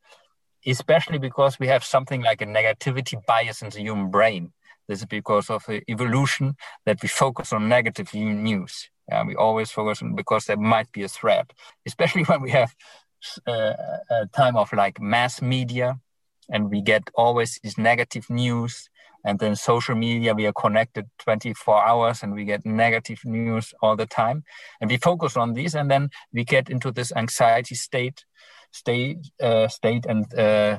Especially 0.66 1.18
because 1.18 1.58
we 1.58 1.66
have 1.66 1.84
something 1.84 2.22
like 2.22 2.40
a 2.40 2.46
negativity 2.46 3.24
bias 3.26 3.62
in 3.62 3.70
the 3.70 3.80
human 3.80 4.10
brain. 4.10 4.52
This 4.88 5.00
is 5.00 5.06
because 5.06 5.50
of 5.50 5.64
the 5.66 5.82
evolution 5.88 6.54
that 6.86 7.02
we 7.02 7.08
focus 7.08 7.52
on 7.52 7.68
negative 7.68 8.14
news. 8.14 8.88
Yeah, 9.08 9.24
we 9.24 9.34
always 9.34 9.70
focus 9.70 10.00
on 10.02 10.14
because 10.14 10.44
there 10.44 10.56
might 10.56 10.90
be 10.92 11.02
a 11.02 11.08
threat, 11.08 11.52
especially 11.86 12.22
when 12.26 12.42
we 12.42 12.50
have 12.50 12.74
uh, 13.46 13.72
a 14.10 14.26
time 14.34 14.56
of 14.56 14.72
like 14.72 15.00
mass 15.00 15.42
media 15.42 15.98
and 16.50 16.70
we 16.70 16.80
get 16.80 17.10
always 17.14 17.58
these 17.62 17.78
negative 17.78 18.28
news 18.28 18.88
and 19.24 19.38
then 19.38 19.54
social 19.54 19.94
media 19.94 20.34
we 20.34 20.46
are 20.46 20.52
connected 20.52 21.08
24 21.18 21.84
hours 21.84 22.22
and 22.22 22.34
we 22.34 22.44
get 22.44 22.66
negative 22.66 23.20
news 23.24 23.72
all 23.80 23.96
the 23.96 24.06
time. 24.06 24.42
And 24.80 24.90
we 24.90 24.96
focus 24.96 25.36
on 25.36 25.54
these 25.54 25.74
and 25.74 25.90
then 25.90 26.10
we 26.32 26.44
get 26.44 26.68
into 26.68 26.90
this 26.90 27.12
anxiety 27.14 27.74
state 27.74 28.24
state 28.72 29.18
uh, 29.40 29.68
state 29.68 30.06
and 30.06 30.26
uh, 30.34 30.78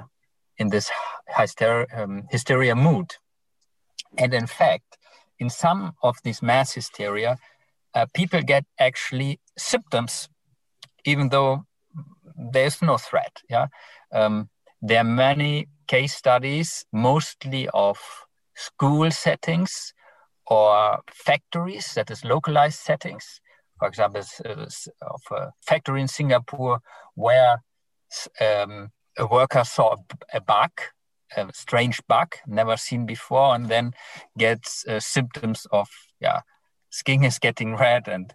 in 0.58 0.70
this 0.70 0.90
hysteria, 1.38 1.88
um, 1.96 2.24
hysteria 2.30 2.76
mood. 2.76 3.14
And 4.18 4.34
in 4.34 4.48
fact 4.48 4.98
in 5.40 5.50
some 5.50 5.94
of 6.04 6.18
these 6.24 6.42
mass 6.42 6.74
hysteria 6.74 7.38
uh, 7.96 8.06
people 8.14 8.42
get 8.42 8.66
actually 8.80 9.40
symptoms 9.58 10.30
even 11.06 11.30
though 11.30 11.66
there's 12.36 12.82
no 12.82 12.98
threat. 12.98 13.42
Yeah, 13.50 13.68
um, 14.12 14.50
there 14.82 15.00
are 15.00 15.04
many 15.04 15.68
case 15.88 16.14
studies, 16.16 16.86
mostly 16.92 17.70
of 17.74 18.00
school 18.56 19.10
settings 19.12 19.94
or 20.48 21.00
factories, 21.12 21.94
that 21.94 22.12
is 22.12 22.26
localized 22.26 22.80
settings. 22.80 23.40
For 23.80 23.88
example, 23.88 24.22
of 24.22 25.22
a 25.32 25.52
factory 25.62 26.02
in 26.02 26.08
Singapore 26.08 26.80
where 27.16 27.64
um, 28.40 28.92
a 29.18 29.26
worker 29.26 29.64
saw 29.64 29.96
a 30.34 30.42
bug, 30.42 30.72
a 31.36 31.48
strange 31.54 32.02
bug 32.08 32.36
never 32.48 32.78
seen 32.78 33.06
before, 33.06 33.56
and 33.56 33.68
then 33.68 33.94
gets 34.38 34.86
uh, 34.88 35.00
symptoms 35.00 35.68
of 35.72 35.88
yeah, 36.20 36.42
skin 36.90 37.24
is 37.24 37.40
getting 37.40 37.76
red 37.88 38.08
and 38.08 38.34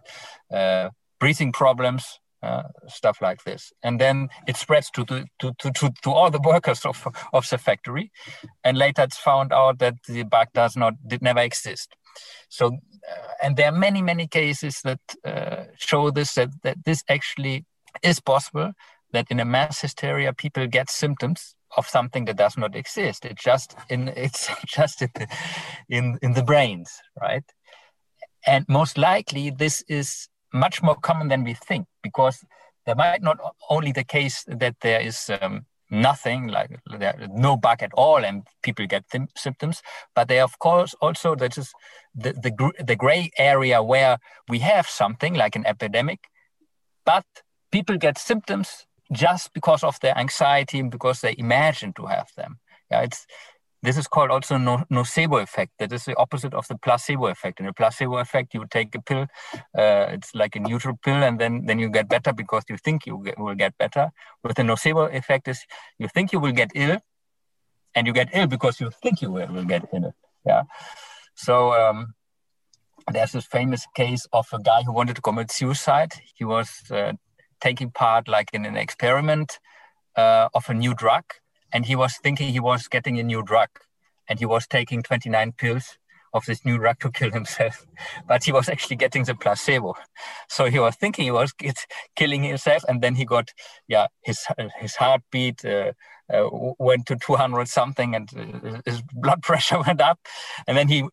uh, 0.53 0.89
breathing 1.19 1.51
problems, 1.51 2.19
uh, 2.41 2.63
stuff 2.87 3.21
like 3.21 3.43
this. 3.43 3.73
And 3.83 3.99
then 3.99 4.29
it 4.47 4.55
spreads 4.55 4.89
to, 4.91 5.05
to, 5.05 5.25
to, 5.39 5.53
to, 5.59 5.89
to 6.03 6.11
all 6.11 6.31
the 6.31 6.41
workers 6.43 6.85
of, 6.85 7.05
of 7.33 7.49
the 7.49 7.57
factory. 7.57 8.11
And 8.63 8.77
later 8.77 9.03
it's 9.03 9.17
found 9.17 9.51
out 9.51 9.79
that 9.79 9.95
the 10.07 10.23
bug 10.23 10.47
does 10.53 10.77
not, 10.77 10.93
did 11.07 11.21
never 11.21 11.39
exist. 11.39 11.95
So, 12.49 12.67
uh, 12.67 13.27
and 13.43 13.57
there 13.57 13.69
are 13.69 13.77
many, 13.77 14.01
many 14.01 14.27
cases 14.27 14.81
that 14.83 14.99
uh, 15.25 15.65
show 15.77 16.11
this, 16.11 16.33
that, 16.35 16.49
that 16.63 16.77
this 16.85 17.03
actually 17.09 17.65
is 18.03 18.19
possible, 18.19 18.73
that 19.11 19.29
in 19.29 19.39
a 19.39 19.45
mass 19.45 19.81
hysteria, 19.81 20.33
people 20.33 20.67
get 20.67 20.89
symptoms 20.89 21.55
of 21.77 21.87
something 21.87 22.25
that 22.25 22.37
does 22.37 22.57
not 22.57 22.75
exist. 22.75 23.25
It's 23.25 23.43
just 23.43 23.75
in, 23.89 24.07
it's 24.15 24.49
just 24.65 25.01
in 25.01 25.09
the, 25.13 25.27
in, 25.89 26.19
in 26.21 26.33
the 26.33 26.43
brains, 26.43 26.91
right? 27.19 27.43
And 28.47 28.65
most 28.69 28.97
likely 28.97 29.49
this 29.49 29.83
is 29.87 30.29
much 30.53 30.81
more 30.81 30.95
common 30.95 31.27
than 31.27 31.43
we 31.43 31.53
think 31.53 31.87
because 32.01 32.43
there 32.85 32.95
might 32.95 33.21
not 33.21 33.37
only 33.69 33.91
the 33.91 34.03
case 34.03 34.43
that 34.47 34.75
there 34.81 34.99
is 34.99 35.29
um, 35.41 35.65
nothing 35.91 36.47
like 36.47 36.79
no 37.35 37.57
bug 37.57 37.81
at 37.81 37.93
all 37.93 38.23
and 38.23 38.47
people 38.61 38.85
get 38.85 39.03
symptoms 39.35 39.81
but 40.15 40.27
there 40.27 40.43
of 40.43 40.57
course 40.59 40.93
also 41.01 41.35
that 41.35 41.57
is 41.57 41.71
the, 42.15 42.33
the, 42.33 42.83
the 42.83 42.95
gray 42.95 43.31
area 43.37 43.81
where 43.81 44.17
we 44.47 44.59
have 44.59 44.87
something 44.87 45.33
like 45.33 45.55
an 45.55 45.65
epidemic 45.65 46.19
but 47.05 47.25
people 47.71 47.97
get 47.97 48.17
symptoms 48.17 48.85
just 49.11 49.51
because 49.53 49.83
of 49.83 49.99
their 50.01 50.17
anxiety 50.17 50.79
and 50.79 50.91
because 50.91 51.21
they 51.21 51.35
imagine 51.37 51.93
to 51.93 52.05
have 52.05 52.29
them. 52.35 52.59
Yeah 52.91 53.01
it's 53.01 53.25
this 53.81 53.97
is 53.97 54.07
called 54.07 54.31
also 54.31 54.57
no, 54.57 54.83
nocebo 54.91 55.41
effect. 55.41 55.71
That 55.79 55.91
is 55.93 56.05
the 56.05 56.15
opposite 56.17 56.53
of 56.53 56.67
the 56.67 56.77
placebo 56.77 57.27
effect. 57.27 57.59
In 57.59 57.67
a 57.67 57.73
placebo 57.73 58.17
effect, 58.17 58.53
you 58.53 58.65
take 58.69 58.93
a 58.95 59.01
pill, 59.01 59.27
uh, 59.77 60.07
it's 60.15 60.35
like 60.35 60.55
a 60.55 60.59
neutral 60.59 60.97
pill, 61.03 61.23
and 61.23 61.39
then, 61.39 61.65
then 61.65 61.79
you 61.79 61.89
get 61.89 62.09
better 62.09 62.33
because 62.33 62.63
you 62.69 62.77
think 62.77 63.05
you 63.05 63.21
get, 63.23 63.39
will 63.39 63.55
get 63.55 63.77
better. 63.77 64.11
With 64.43 64.57
the 64.57 64.63
nocebo 64.63 65.13
effect 65.15 65.47
is 65.47 65.65
you 65.97 66.07
think 66.07 66.33
you 66.33 66.39
will 66.39 66.51
get 66.51 66.71
ill, 66.75 66.99
and 67.95 68.05
you 68.05 68.13
get 68.13 68.29
ill 68.33 68.47
because 68.47 68.79
you 68.79 68.91
think 69.01 69.21
you 69.21 69.31
will, 69.31 69.47
will 69.47 69.65
get 69.65 69.87
ill. 69.93 70.13
Yeah. 70.45 70.63
So 71.35 71.73
um, 71.73 72.13
there's 73.11 73.31
this 73.31 73.45
famous 73.45 73.87
case 73.95 74.27
of 74.33 74.47
a 74.51 74.59
guy 74.59 74.83
who 74.83 74.93
wanted 74.93 75.15
to 75.15 75.21
commit 75.21 75.51
suicide. 75.51 76.13
He 76.35 76.43
was 76.43 76.69
uh, 76.91 77.13
taking 77.61 77.91
part 77.91 78.27
like 78.27 78.49
in 78.53 78.65
an 78.65 78.77
experiment 78.77 79.59
uh, 80.15 80.49
of 80.53 80.69
a 80.69 80.73
new 80.73 80.93
drug 80.93 81.23
and 81.71 81.85
he 81.85 81.95
was 81.95 82.17
thinking 82.17 82.49
he 82.49 82.59
was 82.59 82.87
getting 82.87 83.19
a 83.19 83.23
new 83.23 83.43
drug 83.43 83.69
and 84.27 84.39
he 84.39 84.45
was 84.45 84.67
taking 84.67 85.01
29 85.03 85.53
pills 85.53 85.97
of 86.33 86.45
this 86.45 86.63
new 86.63 86.77
drug 86.77 86.99
to 86.99 87.11
kill 87.11 87.31
himself 87.31 87.85
but 88.27 88.43
he 88.43 88.51
was 88.51 88.69
actually 88.69 88.95
getting 88.95 89.23
the 89.23 89.35
placebo. 89.35 89.95
So 90.47 90.65
he 90.65 90.79
was 90.79 90.95
thinking 90.95 91.25
he 91.25 91.31
was 91.31 91.53
killing 92.15 92.43
himself 92.43 92.83
and 92.87 93.01
then 93.01 93.15
he 93.15 93.25
got 93.25 93.51
yeah 93.87 94.07
his 94.21 94.45
his 94.79 94.95
heartbeat 94.95 95.65
uh, 95.65 95.93
uh, 96.31 96.47
went 96.77 97.07
to 97.07 97.15
200 97.15 97.67
something 97.67 98.15
and 98.15 98.29
uh, 98.37 98.81
his 98.85 99.01
blood 99.13 99.41
pressure 99.43 99.81
went 99.81 100.01
up. 100.01 100.19
And 100.67 100.77
then 100.77 100.87
he 100.87 101.03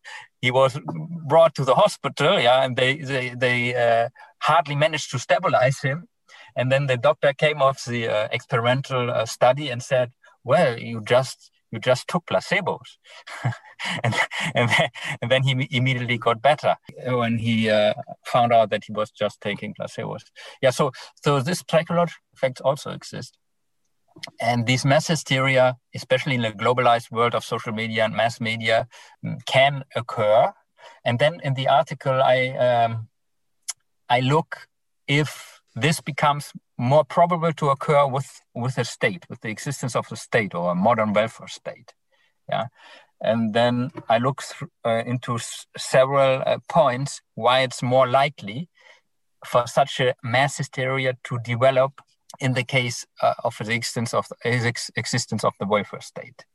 he 0.41 0.51
was 0.51 0.79
brought 1.27 1.55
to 1.55 1.65
the 1.65 1.75
hospital 1.75 2.39
yeah 2.39 2.63
and 2.63 2.75
they 2.75 2.97
they, 2.97 3.29
they 3.29 3.75
uh, 3.75 4.09
hardly 4.39 4.75
managed 4.75 5.11
to 5.11 5.19
stabilize 5.19 5.79
him. 5.81 6.07
And 6.55 6.71
then 6.71 6.87
the 6.87 6.97
doctor 6.97 7.33
came 7.33 7.61
off 7.61 7.85
the 7.85 8.07
uh, 8.07 8.27
experimental 8.31 9.11
uh, 9.11 9.25
study 9.25 9.69
and 9.69 9.81
said 9.81 10.11
well, 10.47 10.79
you 10.79 11.01
just 11.01 11.51
you 11.71 11.79
just 11.79 12.07
took 12.07 12.25
placebos. 12.25 12.89
and, 14.03 14.15
and, 14.55 14.69
then, 14.69 14.89
and, 15.21 15.31
then, 15.31 15.43
he 15.43 15.67
immediately 15.71 16.17
got 16.17 16.41
better 16.41 16.77
when 17.05 17.37
he 17.37 17.69
uh, 17.69 17.93
found 18.25 18.53
out 18.53 18.69
that 18.69 18.85
he 18.85 18.93
was 18.93 19.11
just 19.11 19.41
taking 19.41 19.73
placebos. 19.73 20.23
Yeah, 20.61 20.69
so, 20.69 20.91
so 21.15 21.41
this 21.41 21.63
psychological 21.69 22.21
effects 22.33 22.61
also 22.61 22.91
exist. 22.91 23.37
And 24.39 24.65
these 24.65 24.85
mass 24.85 25.07
hysteria, 25.07 25.75
especially 25.93 26.35
in 26.35 26.41
the 26.41 26.51
globalized 26.51 27.11
world 27.11 27.35
of 27.35 27.43
social 27.43 27.73
media 27.73 28.05
and 28.05 28.15
mass 28.15 28.39
media, 28.39 28.87
mm, 29.23 29.45
can 29.45 29.83
occur. 29.95 30.53
And 31.03 31.19
then 31.19 31.39
in 31.43 31.53
the 31.53 31.67
article, 31.67 32.21
I 32.23 32.47
um, 32.69 33.09
I 34.09 34.21
look 34.21 34.67
if 35.07 35.61
this 35.75 36.01
becomes 36.01 36.53
more 36.77 37.03
probable 37.03 37.53
to 37.53 37.69
occur 37.69 38.07
with 38.07 38.41
with 38.53 38.77
a 38.77 38.85
state, 38.85 39.25
with 39.29 39.41
the 39.41 39.49
existence 39.49 39.95
of 39.95 40.11
a 40.11 40.15
state 40.15 40.53
or 40.53 40.71
a 40.71 40.75
modern 40.75 41.13
welfare 41.13 41.47
state. 41.47 41.93
Yeah, 42.49 42.67
and 43.21 43.53
then 43.53 43.91
I 44.07 44.19
look 44.19 44.43
uh, 44.85 45.03
into 45.05 45.39
several 45.77 46.43
uh, 46.45 46.59
points 46.69 47.21
why 47.35 47.61
it's 47.61 47.81
more 47.81 48.07
likely 48.07 48.69
for 49.45 49.67
such 49.67 49.99
a 49.99 50.15
mass 50.23 50.57
hysteria 50.57 51.17
to 51.25 51.39
develop 51.39 52.01
in 52.39 52.53
the 52.53 52.63
case 52.63 53.05
uh, 53.21 53.33
of 53.43 53.55
the 53.59 53.73
existence 53.73 54.13
of 54.13 54.27
the 54.29 54.49
ex- 54.49 54.91
existence 54.95 55.43
of 55.43 55.53
the 55.59 55.65
welfare 55.65 56.01
state. 56.01 56.45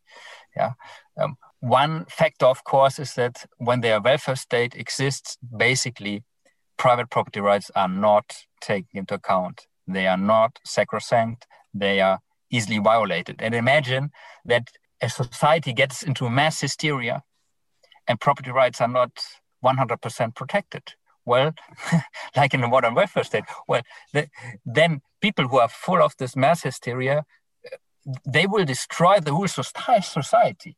Yeah. 0.56 0.72
Um, 1.20 1.36
one 1.60 2.06
factor, 2.06 2.46
of 2.46 2.64
course, 2.64 2.98
is 2.98 3.14
that 3.14 3.46
when 3.58 3.80
the 3.80 4.00
welfare 4.04 4.36
state 4.36 4.74
exists, 4.74 5.38
basically 5.56 6.24
private 6.76 7.10
property 7.10 7.40
rights 7.40 7.70
are 7.74 7.88
not 7.88 8.36
taken 8.60 8.98
into 8.98 9.14
account 9.14 9.66
they 9.86 10.06
are 10.06 10.16
not 10.16 10.58
sacrosanct. 10.64 11.46
They 11.74 12.00
are 12.00 12.20
easily 12.50 12.78
violated. 12.78 13.36
And 13.40 13.54
imagine 13.54 14.10
that 14.44 14.68
a 15.00 15.08
society 15.08 15.72
gets 15.72 16.02
into 16.02 16.28
mass 16.30 16.60
hysteria 16.60 17.22
and 18.06 18.20
property 18.20 18.50
rights 18.50 18.80
are 18.80 18.88
not 18.88 19.10
100% 19.64 20.34
protected. 20.34 20.82
Well, 21.24 21.52
like 22.36 22.52
in 22.52 22.60
the 22.60 22.68
modern 22.68 22.94
welfare 22.94 23.24
state, 23.24 23.44
well, 23.68 23.82
the, 24.12 24.28
then 24.66 25.02
people 25.20 25.46
who 25.48 25.58
are 25.58 25.68
full 25.68 26.02
of 26.02 26.16
this 26.18 26.34
mass 26.34 26.62
hysteria, 26.62 27.24
they 28.26 28.46
will 28.46 28.64
destroy 28.64 29.20
the 29.20 29.32
whole 29.32 29.46
society 29.46 30.76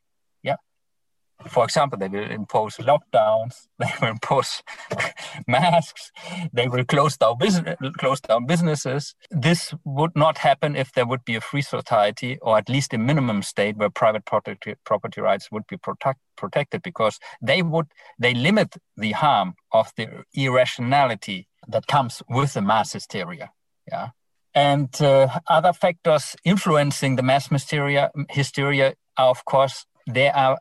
for 1.48 1.64
example, 1.64 1.98
they 1.98 2.08
will 2.08 2.30
impose 2.30 2.76
lockdowns, 2.76 3.66
they 3.78 3.90
will 4.00 4.08
impose 4.08 4.62
masks, 5.46 6.12
they 6.52 6.68
will 6.68 6.84
close 6.84 7.16
down, 7.16 7.38
business, 7.38 7.76
close 7.98 8.20
down 8.20 8.46
businesses. 8.46 9.14
This 9.30 9.74
would 9.84 10.14
not 10.14 10.38
happen 10.38 10.76
if 10.76 10.92
there 10.92 11.06
would 11.06 11.24
be 11.24 11.34
a 11.34 11.40
free 11.40 11.62
society 11.62 12.38
or 12.40 12.58
at 12.58 12.68
least 12.68 12.94
a 12.94 12.98
minimum 12.98 13.42
state 13.42 13.76
where 13.76 13.90
private 13.90 14.24
property, 14.24 14.74
property 14.84 15.20
rights 15.20 15.50
would 15.50 15.66
be 15.66 15.76
protect, 15.76 16.20
protected 16.36 16.82
because 16.82 17.18
they 17.42 17.62
would 17.62 17.86
they 18.18 18.34
limit 18.34 18.76
the 18.96 19.12
harm 19.12 19.54
of 19.72 19.92
the 19.96 20.24
irrationality 20.34 21.48
that 21.68 21.86
comes 21.86 22.22
with 22.28 22.54
the 22.54 22.62
mass 22.62 22.92
hysteria. 22.92 23.50
Yeah. 23.88 24.10
And 24.54 24.90
uh, 25.02 25.40
other 25.48 25.72
factors 25.72 26.36
influencing 26.44 27.16
the 27.16 27.22
mass 27.22 27.48
hysteria, 27.48 28.10
hysteria 28.30 28.94
are, 29.16 29.30
of 29.30 29.44
course, 29.44 29.84
there 30.06 30.34
are 30.34 30.58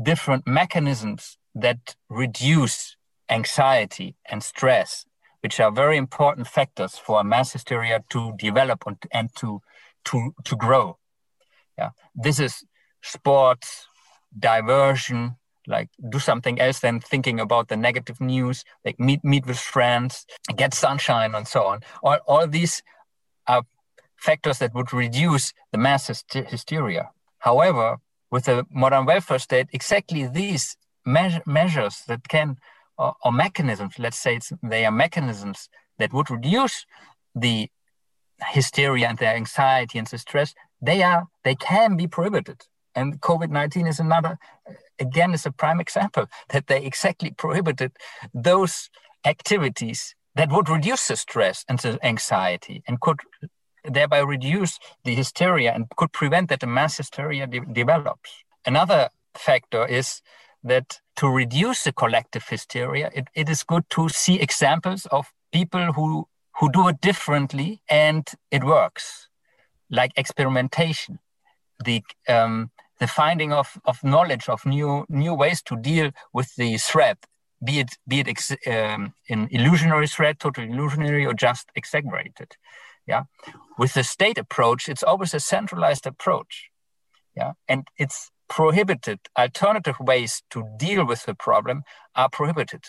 different 0.00 0.46
mechanisms 0.46 1.38
that 1.54 1.94
reduce 2.08 2.96
anxiety 3.28 4.16
and 4.28 4.42
stress, 4.42 5.06
which 5.40 5.60
are 5.60 5.70
very 5.70 5.96
important 5.96 6.46
factors 6.46 6.98
for 6.98 7.22
mass 7.24 7.52
hysteria 7.52 8.02
to 8.10 8.32
develop 8.36 8.84
and 9.12 9.34
to 9.36 9.60
to 10.04 10.34
to 10.44 10.56
grow. 10.56 10.98
Yeah, 11.78 11.90
this 12.14 12.38
is 12.38 12.64
sports, 13.02 13.86
diversion, 14.38 15.36
like 15.66 15.88
do 16.08 16.18
something 16.18 16.60
else 16.60 16.80
than 16.80 17.00
thinking 17.00 17.40
about 17.40 17.68
the 17.68 17.76
negative 17.76 18.20
news, 18.20 18.64
like 18.84 18.98
meet 19.00 19.24
meet 19.24 19.46
with 19.46 19.58
friends, 19.58 20.26
get 20.56 20.74
sunshine, 20.74 21.34
and 21.34 21.46
so 21.48 21.64
on. 21.64 21.80
All 22.02 22.18
all 22.26 22.46
these 22.46 22.82
are 23.46 23.62
factors 24.16 24.58
that 24.58 24.74
would 24.74 24.92
reduce 24.92 25.52
the 25.72 25.78
mass 25.78 26.24
hysteria. 26.32 27.10
However, 27.38 27.98
with 28.34 28.48
a 28.48 28.66
modern 28.68 29.06
welfare 29.06 29.38
state, 29.38 29.68
exactly 29.72 30.26
these 30.26 30.76
me- 31.06 31.40
measures 31.46 32.02
that 32.08 32.22
can, 32.28 32.56
or, 32.98 33.14
or 33.24 33.30
mechanisms, 33.30 33.94
let's 33.96 34.18
say 34.18 34.40
they 34.60 34.84
are 34.84 34.90
mechanisms 34.90 35.68
that 36.00 36.12
would 36.12 36.28
reduce 36.28 36.84
the 37.32 37.68
hysteria 38.48 39.06
and 39.06 39.18
the 39.18 39.28
anxiety 39.28 39.98
and 40.00 40.08
the 40.08 40.18
stress, 40.18 40.52
they 40.82 41.00
are 41.04 41.28
they 41.44 41.54
can 41.54 41.96
be 41.96 42.08
prohibited. 42.08 42.60
And 42.96 43.20
COVID-19 43.20 43.88
is 43.88 44.00
another, 44.00 44.36
again, 44.98 45.32
is 45.32 45.46
a 45.46 45.52
prime 45.52 45.80
example 45.80 46.26
that 46.48 46.66
they 46.66 46.84
exactly 46.84 47.30
prohibited 47.30 47.92
those 48.50 48.90
activities 49.24 50.16
that 50.34 50.50
would 50.50 50.68
reduce 50.68 51.06
the 51.06 51.16
stress 51.16 51.64
and 51.68 51.78
the 51.78 52.04
anxiety 52.04 52.82
and 52.88 53.00
could 53.00 53.20
thereby 53.84 54.18
reduce 54.18 54.78
the 55.04 55.14
hysteria 55.14 55.72
and 55.72 55.86
could 55.96 56.12
prevent 56.12 56.48
that 56.48 56.60
the 56.60 56.66
mass 56.66 56.96
hysteria 56.96 57.46
de- 57.46 57.60
develops. 57.60 58.30
Another 58.66 59.10
factor 59.34 59.86
is 59.86 60.22
that 60.62 61.00
to 61.16 61.28
reduce 61.28 61.84
the 61.84 61.92
collective 61.92 62.48
hysteria, 62.48 63.10
it, 63.14 63.28
it 63.34 63.48
is 63.48 63.62
good 63.62 63.84
to 63.90 64.08
see 64.08 64.40
examples 64.40 65.06
of 65.06 65.32
people 65.52 65.92
who, 65.92 66.26
who 66.58 66.70
do 66.70 66.88
it 66.88 67.00
differently 67.00 67.82
and 67.88 68.28
it 68.50 68.64
works, 68.64 69.28
like 69.90 70.12
experimentation, 70.16 71.18
the, 71.84 72.02
um, 72.28 72.70
the 72.98 73.06
finding 73.06 73.52
of, 73.52 73.78
of 73.84 74.02
knowledge, 74.02 74.48
of 74.48 74.64
new, 74.64 75.04
new 75.08 75.34
ways 75.34 75.62
to 75.62 75.76
deal 75.76 76.10
with 76.32 76.54
the 76.56 76.78
threat, 76.78 77.18
be 77.62 77.80
it, 77.80 77.90
be 78.08 78.20
it 78.20 78.28
ex, 78.28 78.50
um, 78.66 79.14
an 79.28 79.48
illusionary 79.50 80.06
threat, 80.06 80.38
totally 80.38 80.70
illusionary, 80.70 81.26
or 81.26 81.34
just 81.34 81.68
exaggerated. 81.74 82.56
Yeah. 83.06 83.24
With 83.78 83.94
the 83.94 84.04
state 84.04 84.38
approach, 84.38 84.88
it's 84.88 85.02
always 85.02 85.34
a 85.34 85.40
centralized 85.40 86.06
approach. 86.06 86.70
Yeah. 87.36 87.52
And 87.68 87.86
it's 87.98 88.30
prohibited. 88.48 89.18
Alternative 89.38 89.96
ways 90.00 90.42
to 90.50 90.64
deal 90.78 91.04
with 91.06 91.24
the 91.24 91.34
problem 91.34 91.82
are 92.14 92.28
prohibited. 92.28 92.84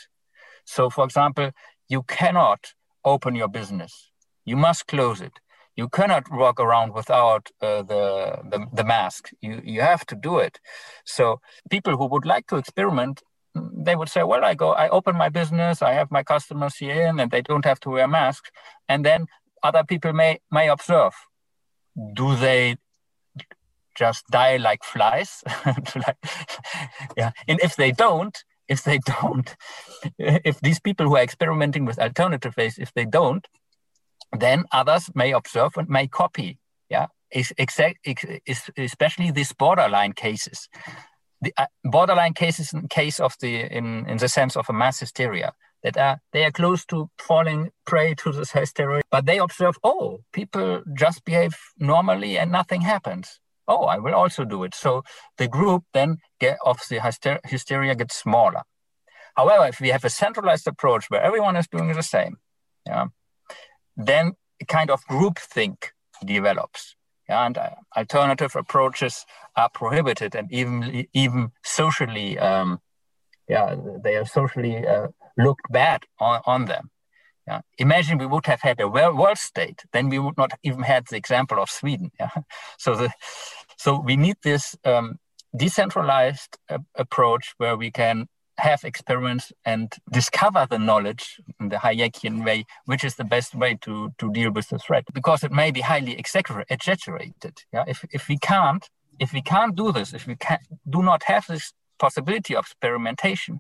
So, 0.66 0.90
for 0.90 1.06
example, 1.06 1.52
you 1.90 2.04
cannot 2.04 2.74
open 3.04 3.36
your 3.36 3.48
business, 3.48 4.12
you 4.46 4.56
must 4.56 4.88
close 4.88 5.22
it. 5.22 5.34
You 5.76 5.90
cannot 5.90 6.32
walk 6.32 6.60
around 6.60 6.94
without 6.94 7.50
uh, 7.62 7.84
the, 7.84 8.40
the, 8.50 8.66
the 8.72 8.84
mask. 8.86 9.32
You 9.42 9.62
you 9.64 9.82
have 9.82 10.06
to 10.06 10.16
do 10.16 10.40
it. 10.40 10.60
So 11.04 11.42
people 11.70 11.98
who 11.98 12.06
would 12.06 12.26
like 12.26 12.48
to 12.48 12.56
experiment, 12.56 13.22
they 13.54 13.96
would 13.98 14.08
say, 14.08 14.24
"Well, 14.24 14.46
I 14.46 14.54
go, 14.54 14.72
I 14.72 14.88
open 14.88 15.18
my 15.18 15.28
business, 15.28 15.82
I 15.82 15.92
have 15.92 16.12
my 16.12 16.24
customers 16.24 16.78
here 16.78 17.08
and 17.08 17.30
they 17.30 17.42
don't 17.42 17.66
have 17.66 17.82
to 17.82 17.90
wear 17.90 18.08
masks." 18.08 18.50
And 18.88 19.04
then 19.06 19.28
other 19.66 19.84
people 19.84 20.14
may 20.14 20.40
may 20.52 20.70
observe. 20.70 21.14
Do 22.14 22.36
they 22.36 22.78
just 23.96 24.28
die 24.28 24.58
like 24.58 24.84
flies. 24.84 25.44
yeah, 27.18 27.32
and 27.48 27.60
if 27.62 27.76
they 27.76 27.92
don't, 27.92 28.44
if 28.68 28.84
they 28.84 29.00
don't, 29.00 29.56
if 30.20 30.60
these 30.60 30.80
people 30.80 31.08
who 31.08 31.16
are 31.16 31.24
experimenting 31.24 31.86
with 31.86 31.98
alternative 31.98 32.56
ways, 32.58 32.78
if 32.78 32.94
they 32.94 33.06
don't, 33.06 33.48
then 34.38 34.66
others 34.72 35.10
may 35.16 35.32
observe 35.32 35.78
and 35.78 35.90
may 35.90 36.08
copy. 36.08 36.60
Yeah, 36.90 37.08
is 37.32 37.54
exact, 37.58 38.08
especially 38.78 39.32
these 39.32 39.54
borderline 39.54 40.14
cases. 40.14 40.70
The 41.42 41.54
uh, 41.58 41.66
borderline 41.84 42.34
cases 42.34 42.74
in 42.74 42.88
case 42.88 43.20
of 43.20 43.36
the 43.40 43.62
in 43.62 44.08
in 44.08 44.18
the 44.18 44.30
sense 44.30 44.56
of 44.56 44.70
a 44.70 44.74
mass 44.74 45.00
hysteria 45.00 45.54
that 45.86 45.98
are 45.98 46.18
they 46.34 46.44
are 46.44 46.52
close 46.52 46.86
to 46.88 47.10
falling 47.18 47.72
prey 47.86 48.14
to 48.16 48.32
this 48.32 48.52
hysteria, 48.52 49.02
but 49.10 49.26
they 49.26 49.40
observe, 49.40 49.78
oh, 49.84 50.20
people 50.34 50.84
just 50.94 51.24
behave 51.24 51.56
normally 51.80 52.38
and 52.38 52.52
nothing 52.52 52.82
happens 52.82 53.40
oh, 53.68 53.86
I 53.86 53.98
will 53.98 54.14
also 54.14 54.46
do 54.46 54.64
it. 54.64 54.76
So 54.76 55.04
the 55.38 55.48
group 55.48 55.84
then 55.94 56.18
get, 56.40 56.58
of 56.66 56.80
the 56.90 57.00
hyster- 57.00 57.40
hysteria 57.46 57.96
gets 57.96 58.16
smaller. 58.16 58.64
However, 59.36 59.68
if 59.68 59.82
we 59.82 59.90
have 59.90 60.06
a 60.06 60.10
centralized 60.10 60.68
approach 60.68 61.10
where 61.10 61.22
everyone 61.22 61.56
is 61.56 61.68
doing 61.68 61.92
the 61.92 62.04
same, 62.04 62.38
yeah, 62.86 63.08
then 63.98 64.34
a 64.62 64.66
kind 64.66 64.90
of 64.90 65.06
group 65.08 65.40
think 65.40 65.92
develops. 66.24 66.96
Yeah, 67.28 67.46
and 67.46 67.58
uh, 67.58 67.72
alternative 67.98 68.56
approaches 68.56 69.26
are 69.56 69.70
prohibited 69.70 70.36
and 70.36 70.52
even 70.52 71.08
even 71.14 71.52
socially, 71.64 72.38
um, 72.38 72.80
yeah, 73.50 73.76
they 74.04 74.16
are 74.16 74.26
socially 74.26 74.86
uh, 74.86 75.08
looked 75.38 75.72
bad 75.72 76.04
on, 76.20 76.42
on 76.46 76.66
them. 76.66 76.90
Yeah. 77.48 77.62
Imagine 77.78 78.18
we 78.18 78.26
would 78.26 78.48
have 78.48 78.62
had 78.62 78.80
a 78.80 78.88
world 78.88 79.38
state, 79.38 79.84
then 79.94 80.10
we 80.10 80.18
would 80.18 80.38
not 80.38 80.52
even 80.64 80.82
had 80.82 81.06
the 81.08 81.18
example 81.18 81.60
of 81.60 81.70
Sweden. 81.70 82.12
Yeah. 82.20 82.30
So 82.78 82.96
the, 82.96 83.12
so 83.78 84.00
we 84.00 84.16
need 84.16 84.38
this 84.44 84.76
um, 84.84 85.20
decentralized 85.56 86.58
uh, 86.70 86.80
approach 86.96 87.54
where 87.58 87.78
we 87.78 87.92
can 87.92 88.28
have 88.58 88.84
experiments 88.84 89.52
and 89.66 89.94
discover 90.12 90.66
the 90.70 90.80
knowledge 90.80 91.40
in 91.60 91.70
the 91.70 91.76
Hayekian 91.76 92.46
way, 92.46 92.66
which 92.86 93.04
is 93.04 93.16
the 93.16 93.24
best 93.24 93.54
way 93.54 93.78
to, 93.82 94.14
to 94.18 94.32
deal 94.32 94.52
with 94.52 94.70
the 94.70 94.80
threat, 94.80 95.04
because 95.14 95.44
it 95.44 95.52
may 95.52 95.72
be 95.72 95.82
highly 95.82 96.18
exaggerated. 96.18 97.58
Yeah, 97.74 97.84
if 97.88 98.06
if 98.12 98.28
we 98.28 98.38
can't 98.38 98.90
if 99.20 99.34
we 99.34 99.42
can't 99.42 99.76
do 99.76 99.92
this, 99.92 100.14
if 100.14 100.28
we 100.28 100.36
can 100.36 100.60
do 100.90 101.02
not 101.04 101.24
have 101.24 101.46
this 101.48 101.74
possibility 102.00 102.56
of 102.56 102.66
experimentation, 102.66 103.60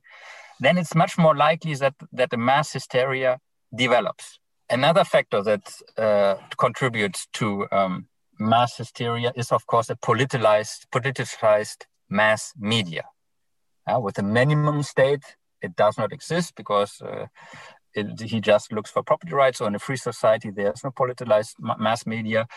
then 0.59 0.77
it's 0.77 0.95
much 0.95 1.17
more 1.17 1.35
likely 1.35 1.75
that 1.75 1.95
that 2.13 2.29
the 2.29 2.37
mass 2.37 2.73
hysteria 2.73 3.39
develops. 3.75 4.39
Another 4.69 5.03
factor 5.03 5.43
that 5.43 5.73
uh, 5.97 6.35
contributes 6.57 7.27
to 7.33 7.67
um, 7.71 8.07
mass 8.39 8.77
hysteria 8.77 9.31
is, 9.35 9.51
of 9.51 9.65
course, 9.67 9.89
a 9.89 9.95
politicized, 9.95 10.87
politicized 10.91 11.85
mass 12.09 12.53
media. 12.57 13.03
Uh, 13.87 13.99
with 13.99 14.17
a 14.17 14.23
minimum 14.23 14.81
state, 14.81 15.23
it 15.61 15.75
does 15.75 15.97
not 15.97 16.11
exist 16.11 16.53
because 16.55 17.01
uh, 17.01 17.27
it, 17.93 18.19
he 18.21 18.39
just 18.41 18.71
looks 18.71 18.89
for 18.89 19.03
property 19.03 19.33
rights. 19.33 19.59
So 19.59 19.65
in 19.65 19.75
a 19.75 19.79
free 19.79 19.97
society, 19.97 20.49
there's 20.49 20.83
no 20.83 20.91
politicized 20.91 21.53
mass 21.59 22.05
media. 22.05 22.47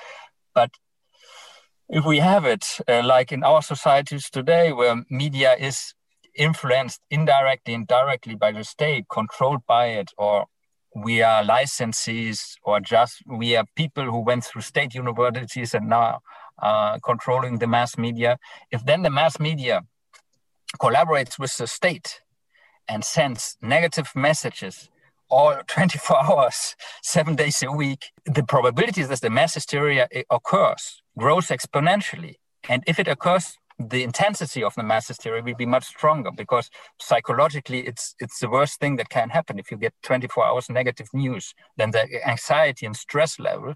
But 0.54 0.70
if 1.88 2.04
we 2.04 2.18
have 2.18 2.44
it, 2.44 2.64
uh, 2.88 3.02
like 3.04 3.32
in 3.32 3.42
our 3.44 3.62
societies 3.62 4.30
today, 4.30 4.72
where 4.72 5.04
media 5.10 5.54
is 5.58 5.94
influenced 6.38 7.00
indirectly 7.10 7.74
and 7.74 7.86
directly 7.86 8.34
by 8.34 8.52
the 8.52 8.64
state, 8.64 9.06
controlled 9.10 9.66
by 9.66 9.86
it, 9.86 10.12
or 10.16 10.46
we 10.94 11.20
are 11.22 11.42
licensees 11.42 12.54
or 12.62 12.80
just 12.80 13.22
we 13.26 13.56
are 13.56 13.64
people 13.76 14.04
who 14.04 14.20
went 14.20 14.44
through 14.44 14.62
state 14.62 14.94
universities 14.94 15.74
and 15.74 15.88
now 15.88 16.20
controlling 17.04 17.58
the 17.58 17.66
mass 17.66 17.98
media. 17.98 18.38
If 18.70 18.84
then 18.84 19.02
the 19.02 19.10
mass 19.10 19.38
media 19.38 19.82
collaborates 20.80 21.38
with 21.38 21.56
the 21.56 21.66
state 21.66 22.20
and 22.88 23.04
sends 23.04 23.56
negative 23.60 24.10
messages 24.14 24.88
all 25.30 25.56
24 25.66 26.24
hours, 26.24 26.74
seven 27.02 27.34
days 27.36 27.62
a 27.62 27.70
week, 27.70 28.06
the 28.24 28.42
probability 28.42 29.02
that 29.02 29.20
the 29.20 29.30
mass 29.30 29.54
hysteria 29.54 30.08
occurs 30.30 31.02
grows 31.18 31.48
exponentially. 31.48 32.36
And 32.68 32.82
if 32.86 32.98
it 32.98 33.08
occurs 33.08 33.58
the 33.78 34.02
intensity 34.02 34.62
of 34.64 34.74
the 34.74 34.82
mass 34.82 35.08
hysteria 35.08 35.42
will 35.42 35.54
be 35.54 35.66
much 35.66 35.84
stronger 35.84 36.30
because 36.32 36.68
psychologically 37.00 37.80
it's 37.86 38.14
it's 38.18 38.40
the 38.40 38.50
worst 38.50 38.80
thing 38.80 38.96
that 38.96 39.08
can 39.08 39.30
happen. 39.30 39.58
If 39.58 39.70
you 39.70 39.76
get 39.76 39.94
24 40.02 40.44
hours 40.44 40.68
negative 40.68 41.08
news 41.12 41.54
then 41.76 41.92
the 41.92 42.06
anxiety 42.28 42.86
and 42.86 42.96
stress 42.96 43.38
level 43.38 43.74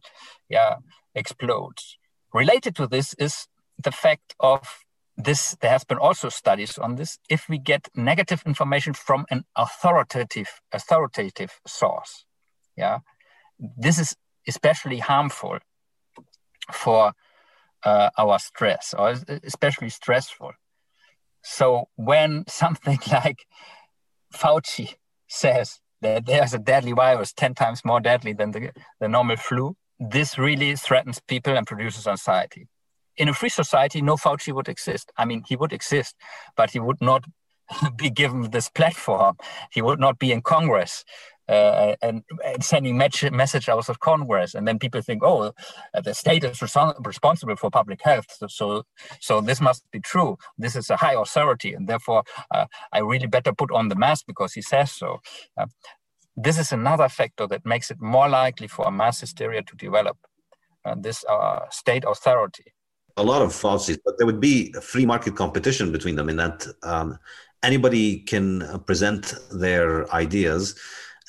yeah 0.48 0.76
explodes. 1.14 1.98
Related 2.34 2.74
to 2.76 2.86
this 2.86 3.14
is 3.14 3.46
the 3.78 3.92
fact 3.92 4.34
of 4.40 4.84
this 5.16 5.56
there 5.60 5.70
has 5.70 5.84
been 5.84 5.98
also 5.98 6.28
studies 6.30 6.78
on 6.78 6.96
this. 6.96 7.18
If 7.28 7.48
we 7.48 7.58
get 7.58 7.88
negative 7.94 8.42
information 8.44 8.94
from 8.94 9.24
an 9.30 9.44
authoritative 9.56 10.48
authoritative 10.72 11.60
source 11.66 12.24
yeah 12.76 12.98
this 13.78 13.98
is 13.98 14.16
especially 14.48 14.98
harmful 14.98 15.58
for 16.72 17.12
uh, 17.84 18.10
our 18.18 18.38
stress, 18.38 18.94
or 18.96 19.14
especially 19.44 19.88
stressful. 19.88 20.52
So 21.42 21.88
when 21.96 22.44
something 22.48 22.98
like 23.10 23.46
Fauci 24.34 24.94
says 25.28 25.80
that 26.00 26.26
there's 26.26 26.54
a 26.54 26.58
deadly 26.58 26.92
virus 26.92 27.32
10 27.32 27.54
times 27.54 27.84
more 27.84 28.00
deadly 28.00 28.32
than 28.32 28.50
the, 28.50 28.70
the 29.00 29.08
normal 29.08 29.36
flu, 29.36 29.76
this 29.98 30.36
really 30.38 30.74
threatens 30.74 31.20
people 31.26 31.56
and 31.56 31.66
produces 31.66 32.06
anxiety. 32.06 32.68
In 33.16 33.28
a 33.28 33.34
free 33.34 33.50
society, 33.50 34.02
no 34.02 34.16
Fauci 34.16 34.52
would 34.52 34.68
exist. 34.68 35.12
I 35.16 35.24
mean, 35.24 35.44
he 35.46 35.54
would 35.54 35.72
exist, 35.72 36.16
but 36.56 36.70
he 36.70 36.80
would 36.80 37.00
not 37.00 37.24
be 37.96 38.10
given 38.10 38.50
this 38.50 38.68
platform. 38.68 39.36
He 39.70 39.82
would 39.82 40.00
not 40.00 40.18
be 40.18 40.32
in 40.32 40.42
Congress 40.42 41.04
uh, 41.48 41.96
and, 42.02 42.22
and, 42.44 42.62
sending 42.62 42.96
message 42.96 43.68
out 43.68 43.88
of 43.88 44.00
Congress, 44.00 44.54
and 44.54 44.66
then 44.66 44.78
people 44.78 45.02
think, 45.02 45.22
oh, 45.24 45.52
uh, 45.94 46.00
the 46.00 46.14
state 46.14 46.44
is 46.44 46.62
responsible 46.62 47.56
for 47.56 47.70
public 47.70 48.00
health, 48.02 48.26
so, 48.30 48.46
so, 48.46 48.82
so 49.20 49.40
this 49.40 49.60
must 49.60 49.84
be 49.90 50.00
true. 50.00 50.36
This 50.56 50.76
is 50.76 50.88
a 50.90 50.96
high 50.96 51.14
authority, 51.14 51.74
and 51.74 51.88
therefore 51.88 52.22
uh, 52.52 52.66
I 52.92 53.00
really 53.00 53.26
better 53.26 53.52
put 53.52 53.72
on 53.72 53.88
the 53.88 53.96
mask 53.96 54.24
because 54.26 54.52
he 54.52 54.62
says 54.62 54.92
so. 54.92 55.20
Uh, 55.56 55.66
this 56.36 56.58
is 56.58 56.72
another 56.72 57.08
factor 57.08 57.46
that 57.48 57.66
makes 57.66 57.90
it 57.90 58.00
more 58.00 58.28
likely 58.28 58.68
for 58.68 58.86
a 58.86 58.90
mass 58.90 59.20
hysteria 59.20 59.62
to 59.62 59.76
develop. 59.76 60.16
Uh, 60.84 60.96
this 60.98 61.24
uh, 61.26 61.60
state 61.70 62.04
authority. 62.04 62.64
A 63.16 63.22
lot 63.22 63.40
of 63.40 63.54
falsities, 63.54 64.00
but 64.04 64.14
there 64.18 64.26
would 64.26 64.40
be 64.40 64.72
free 64.82 65.06
market 65.06 65.36
competition 65.36 65.92
between 65.92 66.16
them 66.16 66.28
in 66.28 66.36
that 66.36 66.66
um, 66.82 67.18
anybody 67.62 68.18
can 68.20 68.80
present 68.80 69.34
their 69.52 70.12
ideas 70.12 70.74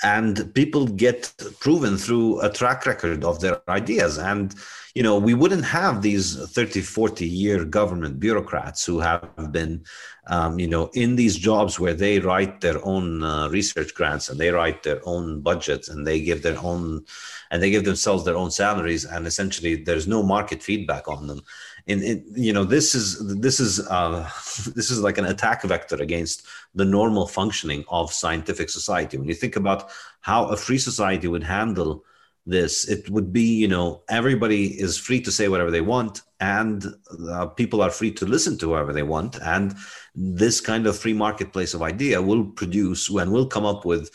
and 0.04 0.54
people 0.54 0.86
get 0.86 1.34
proven 1.60 1.97
through 1.97 2.41
a 2.41 2.49
track 2.49 2.86
record 2.86 3.24
of 3.24 3.39
their 3.39 3.62
ideas. 3.70 4.18
And 4.18 4.54
you 4.95 5.01
know 5.01 5.18
we 5.18 5.34
wouldn't 5.34 5.66
have 5.66 6.01
these 6.01 6.36
30 6.51 6.82
40 6.82 7.28
year 7.28 7.66
government 7.66 8.20
bureaucrats 8.20 8.86
who 8.86 8.99
have 8.99 9.51
been 9.51 9.84
um, 10.28 10.60
you 10.60 10.68
know 10.68 10.91
in 10.93 11.16
these 11.16 11.36
jobs 11.36 11.80
where 11.80 11.95
they 11.95 12.20
write 12.20 12.62
their 12.62 12.84
own 12.86 13.24
uh, 13.24 13.49
research 13.49 13.95
grants 13.95 14.30
and 14.30 14.39
they 14.39 14.51
write 14.51 14.84
their 14.84 15.01
own 15.06 15.41
budgets 15.41 15.89
and 15.89 16.06
they 16.06 16.22
give 16.22 16.43
their 16.43 16.60
own 16.60 17.04
and 17.49 17.62
they 17.62 17.72
give 17.72 17.86
themselves 17.86 18.24
their 18.24 18.38
own 18.38 18.51
salaries. 18.51 19.06
And 19.06 19.26
essentially 19.26 19.76
there's 19.76 20.08
no 20.08 20.22
market 20.22 20.62
feedback 20.62 21.08
on 21.08 21.28
them 21.28 21.41
in, 21.88 22.02
in 22.02 22.26
you 22.36 22.54
know 22.54 22.64
this 22.64 22.96
is 22.96 23.40
this 23.40 23.60
is 23.60 23.80
uh, 23.88 24.30
this 24.76 24.92
is 24.92 25.02
like 25.02 25.18
an 25.18 25.26
attack 25.26 25.64
vector 25.64 25.96
against 25.96 26.46
the 26.76 26.86
normal 26.86 27.28
functioning 27.28 27.84
of 27.90 28.14
scientific 28.14 28.70
society. 28.70 29.18
When 29.18 29.28
you 29.28 29.36
think 29.36 29.56
about 29.56 29.92
how 30.22 30.46
a 30.46 30.58
free 30.58 30.78
society 30.80 31.28
would 31.28 31.44
handle 31.44 32.04
this 32.46 32.90
it 32.90 33.10
would 33.10 33.32
be 33.32 33.56
you 33.56 33.70
know 33.70 34.02
everybody 34.10 34.66
is 34.78 34.98
free 34.98 35.22
to 35.22 35.32
say 35.32 35.48
whatever 35.48 35.72
they 35.72 35.80
want 35.80 36.24
and 36.44 36.94
uh, 37.30 37.46
people 37.46 37.82
are 37.82 37.90
free 37.90 38.12
to 38.12 38.26
listen 38.26 38.58
to 38.58 38.66
whoever 38.72 38.92
they 38.92 39.04
want. 39.04 39.38
And 39.42 39.76
this 40.14 40.60
kind 40.60 40.86
of 40.86 40.98
free 40.98 41.14
marketplace 41.14 41.74
of 41.74 41.82
idea 41.82 42.22
will 42.22 42.46
produce 42.46 43.10
and 43.10 43.32
will 43.32 43.48
come 43.48 43.66
up 43.66 43.86
with 43.86 44.12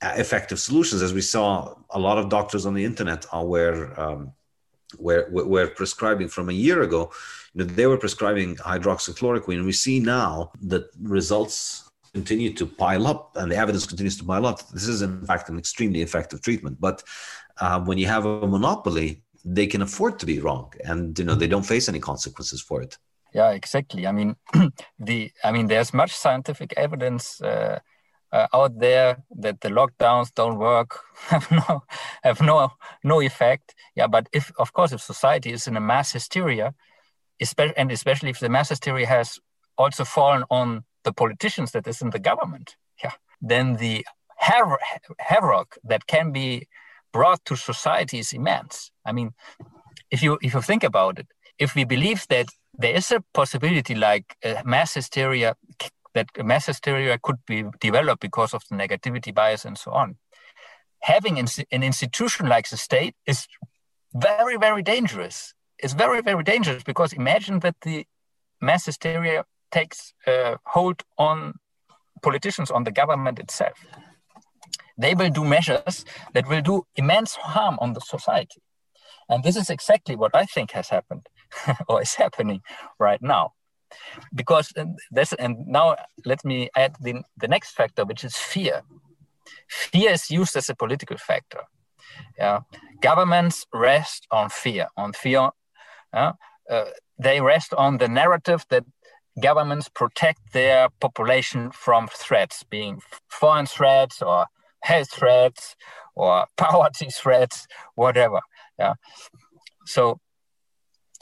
uh, 0.00 0.14
effective 0.16 0.60
solutions. 0.60 1.02
As 1.02 1.12
we 1.12 1.20
saw 1.20 1.74
a 1.90 1.98
lot 1.98 2.18
of 2.18 2.28
doctors 2.28 2.66
on 2.66 2.74
the 2.74 2.84
internet 2.84 3.26
are 3.32 3.44
where 3.44 3.98
um, 4.00 4.32
were, 4.98 5.28
were 5.30 5.68
prescribing 5.68 6.28
from 6.28 6.48
a 6.48 6.52
year 6.52 6.82
ago, 6.82 7.10
you 7.54 7.64
know, 7.64 7.72
they 7.72 7.86
were 7.86 7.98
prescribing 7.98 8.56
hydroxychloroquine. 8.56 9.56
And 9.56 9.66
we 9.66 9.72
see 9.72 10.00
now 10.00 10.52
that 10.62 10.84
results 11.00 11.88
continue 12.14 12.52
to 12.54 12.66
pile 12.66 13.06
up 13.06 13.30
and 13.36 13.50
the 13.50 13.56
evidence 13.56 13.86
continues 13.86 14.16
to 14.18 14.24
pile 14.24 14.46
up. 14.46 14.68
This 14.70 14.86
is, 14.86 15.02
in 15.02 15.24
fact, 15.26 15.48
an 15.48 15.58
extremely 15.58 16.02
effective 16.02 16.42
treatment. 16.42 16.80
But 16.80 17.02
uh, 17.58 17.80
when 17.80 17.98
you 17.98 18.06
have 18.06 18.26
a 18.26 18.46
monopoly, 18.46 19.22
they 19.44 19.66
can 19.66 19.82
afford 19.82 20.18
to 20.18 20.26
be 20.26 20.38
wrong 20.38 20.72
and 20.84 21.18
you 21.18 21.24
know 21.24 21.34
they 21.34 21.46
don't 21.46 21.66
face 21.66 21.88
any 21.88 21.98
consequences 21.98 22.60
for 22.60 22.80
it 22.80 22.96
yeah 23.34 23.50
exactly 23.50 24.06
i 24.06 24.12
mean 24.12 24.36
the 24.98 25.30
i 25.44 25.50
mean 25.50 25.66
there's 25.66 25.92
much 25.92 26.12
scientific 26.12 26.72
evidence 26.76 27.40
uh, 27.42 27.78
uh, 28.32 28.46
out 28.52 28.78
there 28.78 29.22
that 29.38 29.60
the 29.60 29.68
lockdowns 29.68 30.32
don't 30.34 30.58
work 30.58 31.00
have 31.28 31.50
no 31.50 31.82
have 32.22 32.40
no 32.40 32.72
no 33.04 33.20
effect. 33.20 33.74
Yeah 33.94 34.06
but 34.06 34.28
if 34.32 34.52
of 34.58 34.72
course 34.72 34.92
if 34.92 35.00
society 35.00 35.52
is 35.52 35.66
in 35.66 35.76
a 35.76 35.80
mass 35.80 36.12
hysteria 36.12 36.74
especially 37.40 37.76
and 37.76 37.92
especially 37.92 38.30
if 38.30 38.40
the 38.40 38.48
mass 38.48 38.68
hysteria 38.68 39.06
has 39.06 39.38
also 39.76 40.04
fallen 40.04 40.44
on 40.50 40.84
the 41.04 41.12
politicians 41.12 41.72
that 41.72 41.86
is 41.86 42.00
in 42.02 42.10
the 42.10 42.18
government 42.18 42.76
yeah 43.02 43.12
then 43.40 43.76
the 43.76 44.04
havoc 45.18 45.78
that 45.84 46.06
can 46.06 46.32
be 46.32 46.66
brought 47.12 47.44
to 47.44 47.56
society 47.56 48.18
is 48.18 48.32
immense. 48.32 48.90
I 49.04 49.12
mean 49.12 49.34
if 50.10 50.22
you 50.22 50.38
if 50.42 50.54
you 50.54 50.62
think 50.62 50.84
about 50.84 51.18
it 51.18 51.26
if 51.58 51.74
we 51.74 51.84
believe 51.84 52.26
that 52.28 52.46
there 52.78 52.94
is 52.94 53.12
a 53.12 53.22
possibility 53.34 53.94
like 53.94 54.36
uh, 54.44 54.62
mass 54.64 54.94
hysteria 54.94 55.54
that 56.14 56.28
mass 56.44 56.66
hysteria 56.66 57.18
could 57.22 57.38
be 57.46 57.64
developed 57.80 58.20
because 58.20 58.54
of 58.54 58.62
the 58.68 58.76
negativity 58.76 59.34
bias 59.34 59.64
and 59.64 59.78
so 59.78 59.92
on. 59.92 60.16
Having 61.00 61.38
an 61.38 61.82
institution 61.82 62.48
like 62.48 62.68
the 62.68 62.76
state 62.76 63.14
is 63.26 63.46
very, 64.14 64.56
very 64.56 64.82
dangerous. 64.82 65.54
It's 65.78 65.94
very, 65.94 66.20
very 66.22 66.44
dangerous 66.44 66.82
because 66.82 67.12
imagine 67.12 67.60
that 67.60 67.76
the 67.82 68.06
mass 68.60 68.86
hysteria 68.86 69.44
takes 69.72 70.14
uh, 70.26 70.56
hold 70.66 71.02
on 71.18 71.54
politicians, 72.22 72.70
on 72.70 72.84
the 72.84 72.92
government 72.92 73.38
itself. 73.38 73.84
They 74.96 75.14
will 75.14 75.30
do 75.30 75.44
measures 75.44 76.04
that 76.34 76.48
will 76.48 76.60
do 76.60 76.86
immense 76.94 77.34
harm 77.34 77.78
on 77.80 77.94
the 77.94 78.00
society. 78.00 78.62
And 79.28 79.42
this 79.42 79.56
is 79.56 79.70
exactly 79.70 80.14
what 80.14 80.36
I 80.36 80.44
think 80.44 80.72
has 80.72 80.90
happened 80.90 81.26
or 81.88 82.02
is 82.02 82.14
happening 82.14 82.60
right 82.98 83.22
now 83.22 83.54
because 84.34 84.72
this 85.10 85.32
and 85.34 85.66
now 85.66 85.96
let 86.24 86.44
me 86.44 86.68
add 86.76 86.96
the, 87.00 87.22
the 87.36 87.48
next 87.48 87.70
factor 87.70 88.04
which 88.04 88.24
is 88.24 88.36
fear. 88.36 88.82
Fear 89.68 90.10
is 90.12 90.30
used 90.30 90.56
as 90.56 90.68
a 90.68 90.74
political 90.74 91.16
factor. 91.16 91.60
Yeah. 92.38 92.60
Governments 93.00 93.66
rest 93.72 94.26
on 94.30 94.50
fear 94.50 94.88
on 94.96 95.12
fear 95.12 95.50
uh, 96.12 96.84
they 97.18 97.40
rest 97.40 97.74
on 97.74 97.98
the 97.98 98.08
narrative 98.08 98.64
that 98.70 98.84
governments 99.40 99.88
protect 99.88 100.52
their 100.52 100.88
population 101.00 101.70
from 101.70 102.08
threats 102.08 102.62
being 102.64 103.00
foreign 103.28 103.66
threats 103.66 104.20
or 104.20 104.46
health 104.82 105.10
threats 105.10 105.74
or 106.14 106.46
poverty 106.56 107.08
threats 107.10 107.66
whatever 107.94 108.40
yeah. 108.78 108.94
So 109.86 110.20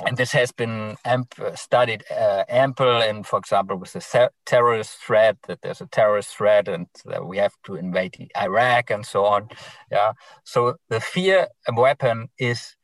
and 0.06 0.16
this 0.16 0.32
has 0.32 0.52
been 0.52 0.96
amp- 1.04 1.34
studied 1.54 2.04
uh, 2.10 2.44
ample 2.48 3.00
in, 3.02 3.22
for 3.22 3.38
example, 3.38 3.76
with 3.76 3.92
the 3.92 4.30
terrorist 4.46 4.98
threat 4.98 5.36
that 5.46 5.62
there's 5.62 5.80
a 5.80 5.86
terrorist 5.86 6.36
threat 6.36 6.68
and 6.68 6.86
that 7.04 7.26
we 7.26 7.38
have 7.38 7.54
to 7.64 7.74
invade 7.74 8.30
Iraq 8.36 8.90
and 8.90 9.04
so 9.04 9.24
on. 9.24 9.48
Yeah, 9.90 10.12
so 10.44 10.76
the 10.88 11.00
fear 11.00 11.48
weapon 11.74 12.28
is 12.38 12.76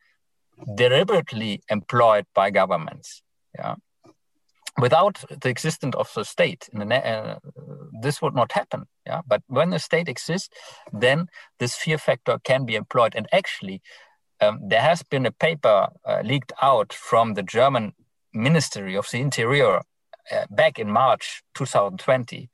deliberately 0.74 1.60
employed 1.70 2.26
by 2.34 2.50
governments. 2.50 3.22
Yeah, 3.58 3.76
without 4.78 5.24
the 5.28 5.48
existence 5.48 5.96
of 5.96 6.10
the 6.14 6.24
state, 6.24 6.68
uh, 6.78 7.36
this 8.02 8.20
would 8.20 8.34
not 8.34 8.52
happen. 8.52 8.84
Yeah, 9.06 9.22
but 9.26 9.42
when 9.46 9.70
the 9.70 9.78
state 9.78 10.08
exists, 10.08 10.48
then 10.92 11.26
this 11.58 11.76
fear 11.76 11.98
factor 11.98 12.38
can 12.44 12.64
be 12.66 12.74
employed, 12.74 13.14
and 13.14 13.26
actually 13.32 13.80
um, 14.40 14.60
there 14.62 14.80
has 14.80 15.02
been 15.02 15.26
a 15.26 15.32
paper 15.32 15.88
uh, 16.04 16.20
leaked 16.24 16.52
out 16.60 16.92
from 16.92 17.34
the 17.34 17.42
German 17.42 17.92
Ministry 18.32 18.96
of 18.96 19.08
the 19.10 19.20
Interior 19.20 19.80
uh, 20.30 20.46
back 20.50 20.78
in 20.78 20.90
March 20.90 21.42
2020, 21.54 22.50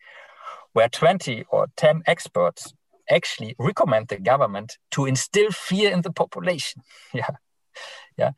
where 0.73 0.89
20 0.89 1.45
or 1.51 1.67
10 1.77 2.03
experts 2.07 2.73
actually 3.11 3.55
recommend 3.59 4.09
the 4.09 4.19
government 4.19 4.79
to 4.93 5.07
instill 5.07 5.51
fear 5.51 5.91
in 5.91 6.03
the 6.03 6.13
population. 6.13 6.83
yeah, 7.13 7.31
yeah, 8.17 8.33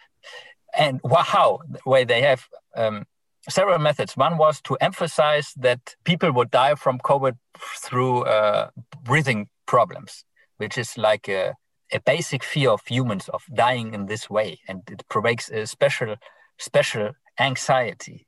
and 0.77 1.01
wow, 1.05 1.61
where 1.85 2.05
they 2.05 2.23
have 2.23 2.47
um, 2.77 3.05
several 3.49 3.79
methods. 3.79 4.17
One 4.17 4.39
was 4.39 4.61
to 4.63 4.77
emphasize 4.81 5.53
that 5.57 5.97
people 6.05 6.33
would 6.33 6.51
die 6.51 6.75
from 6.77 6.99
COVID 6.99 7.37
through 7.83 8.23
uh, 8.23 8.71
breathing 9.03 9.49
problems, 9.67 10.25
which 10.57 10.79
is 10.79 10.97
like 10.97 11.29
a 11.29 11.55
a 11.95 12.01
basic 12.01 12.43
fear 12.43 12.71
of 12.71 12.87
humans 12.87 13.29
of 13.29 13.45
dying 13.55 13.95
in 13.95 14.07
this 14.07 14.29
way, 14.29 14.61
and 14.69 14.83
it 14.91 15.09
provokes 15.09 15.49
a 15.51 15.67
special 15.67 16.17
special 16.59 17.13
anxiety. 17.39 18.27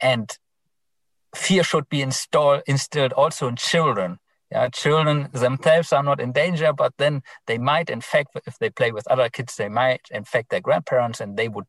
And 0.00 0.30
fear 1.34 1.62
should 1.62 1.88
be 1.88 2.00
installed 2.00 2.62
instilled 2.66 3.12
also 3.12 3.48
in 3.48 3.56
children. 3.56 4.18
Yeah, 4.50 4.68
children 4.68 5.28
themselves 5.32 5.92
are 5.92 6.02
not 6.02 6.20
in 6.20 6.32
danger, 6.32 6.72
but 6.72 6.94
then 6.96 7.22
they 7.46 7.58
might 7.58 7.90
infect 7.90 8.30
if 8.46 8.58
they 8.58 8.70
play 8.70 8.92
with 8.92 9.06
other 9.08 9.28
kids, 9.28 9.56
they 9.56 9.68
might 9.68 10.00
infect 10.10 10.48
their 10.48 10.62
grandparents, 10.62 11.20
and 11.20 11.36
they 11.36 11.48
would 11.48 11.66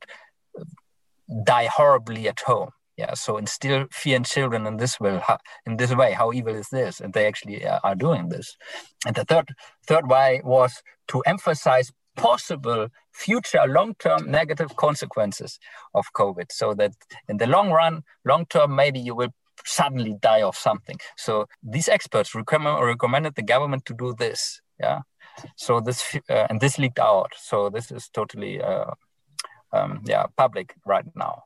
die 1.44 1.66
horribly 1.66 2.30
at 2.30 2.40
home 2.42 2.72
yeah 3.00 3.14
so 3.14 3.38
instill 3.38 3.82
fear 3.92 4.16
in 4.18 4.24
children 4.24 4.62
in 4.70 4.76
this 4.78 4.94
how, 5.28 5.38
in 5.66 5.78
this 5.78 5.94
way 6.02 6.12
how 6.12 6.28
evil 6.34 6.56
is 6.64 6.70
this? 6.70 7.00
And 7.02 7.14
they 7.14 7.26
actually 7.32 7.66
uh, 7.66 7.80
are 7.88 7.96
doing 7.96 8.30
this. 8.30 8.48
And 9.06 9.16
the 9.16 9.26
third 9.32 9.48
third 9.90 10.06
way 10.16 10.42
was 10.44 10.72
to 11.12 11.18
emphasize 11.34 11.92
possible 12.16 12.82
future 13.14 13.66
long-term 13.78 14.22
negative 14.40 14.72
consequences 14.76 15.52
of 15.94 16.06
covid 16.20 16.48
so 16.52 16.74
that 16.80 16.94
in 17.30 17.38
the 17.38 17.48
long 17.56 17.70
run 17.80 18.04
long 18.32 18.46
term 18.54 18.76
maybe 18.76 19.00
you 19.00 19.16
will 19.20 19.34
suddenly 19.66 20.16
die 20.30 20.44
of 20.50 20.56
something. 20.56 20.98
So 21.18 21.46
these 21.62 21.90
experts 21.90 22.34
recommend, 22.34 22.86
recommended 22.94 23.36
the 23.36 23.48
government 23.54 23.86
to 23.86 23.94
do 23.94 24.16
this 24.18 24.62
yeah? 24.80 25.00
So 25.56 25.80
this 25.80 26.00
uh, 26.30 26.48
and 26.50 26.60
this 26.60 26.78
leaked 26.78 27.00
out. 27.00 27.32
So 27.38 27.70
this 27.70 27.92
is 27.92 28.10
totally 28.10 28.62
uh, 28.62 28.92
um, 29.72 30.02
yeah 30.06 30.26
public 30.36 30.68
right 30.86 31.06
now 31.16 31.44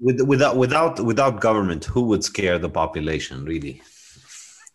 with, 0.00 0.20
without 0.22 0.56
without 0.56 1.04
without 1.04 1.40
government 1.40 1.84
who 1.84 2.02
would 2.02 2.24
scare 2.24 2.58
the 2.58 2.68
population 2.68 3.44
really? 3.44 3.82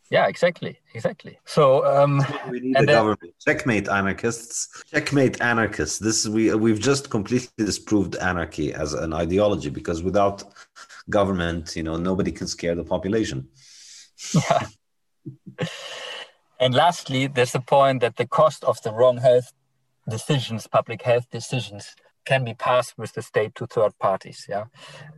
Yeah 0.10 0.28
exactly 0.28 0.80
exactly. 0.94 1.40
So 1.46 1.86
um 1.86 2.22
we 2.50 2.60
need 2.60 2.78
a 2.78 2.86
government. 2.86 3.34
Checkmate 3.46 3.88
anarchists. 3.88 4.84
Checkmate 4.92 5.42
anarchists. 5.42 6.00
This 6.00 6.28
we 6.28 6.54
we've 6.54 6.80
just 6.80 7.10
completely 7.10 7.66
disproved 7.66 8.16
anarchy 8.18 8.74
as 8.74 8.94
an 8.94 9.14
ideology 9.14 9.70
because 9.70 10.04
without 10.04 10.44
government 11.10 11.76
you 11.76 11.84
know 11.84 11.98
nobody 11.98 12.32
can 12.32 12.48
scare 12.48 12.76
the 12.76 12.84
population. 12.84 13.48
Yeah 14.34 14.68
and 16.60 16.74
lastly 16.74 17.28
there's 17.28 17.52
the 17.52 17.60
point 17.60 18.02
that 18.02 18.18
the 18.18 18.28
cost 18.28 18.64
of 18.64 18.82
the 18.84 18.92
wrong 18.92 19.18
health 19.18 19.52
decisions 20.10 20.68
public 20.68 21.02
health 21.02 21.30
decisions 21.32 21.96
can 22.26 22.44
be 22.44 22.54
passed 22.54 22.94
with 22.98 23.14
the 23.14 23.22
state 23.22 23.56
to 23.56 23.66
third 23.66 23.98
parties. 24.00 24.46
Yeah, 24.50 24.66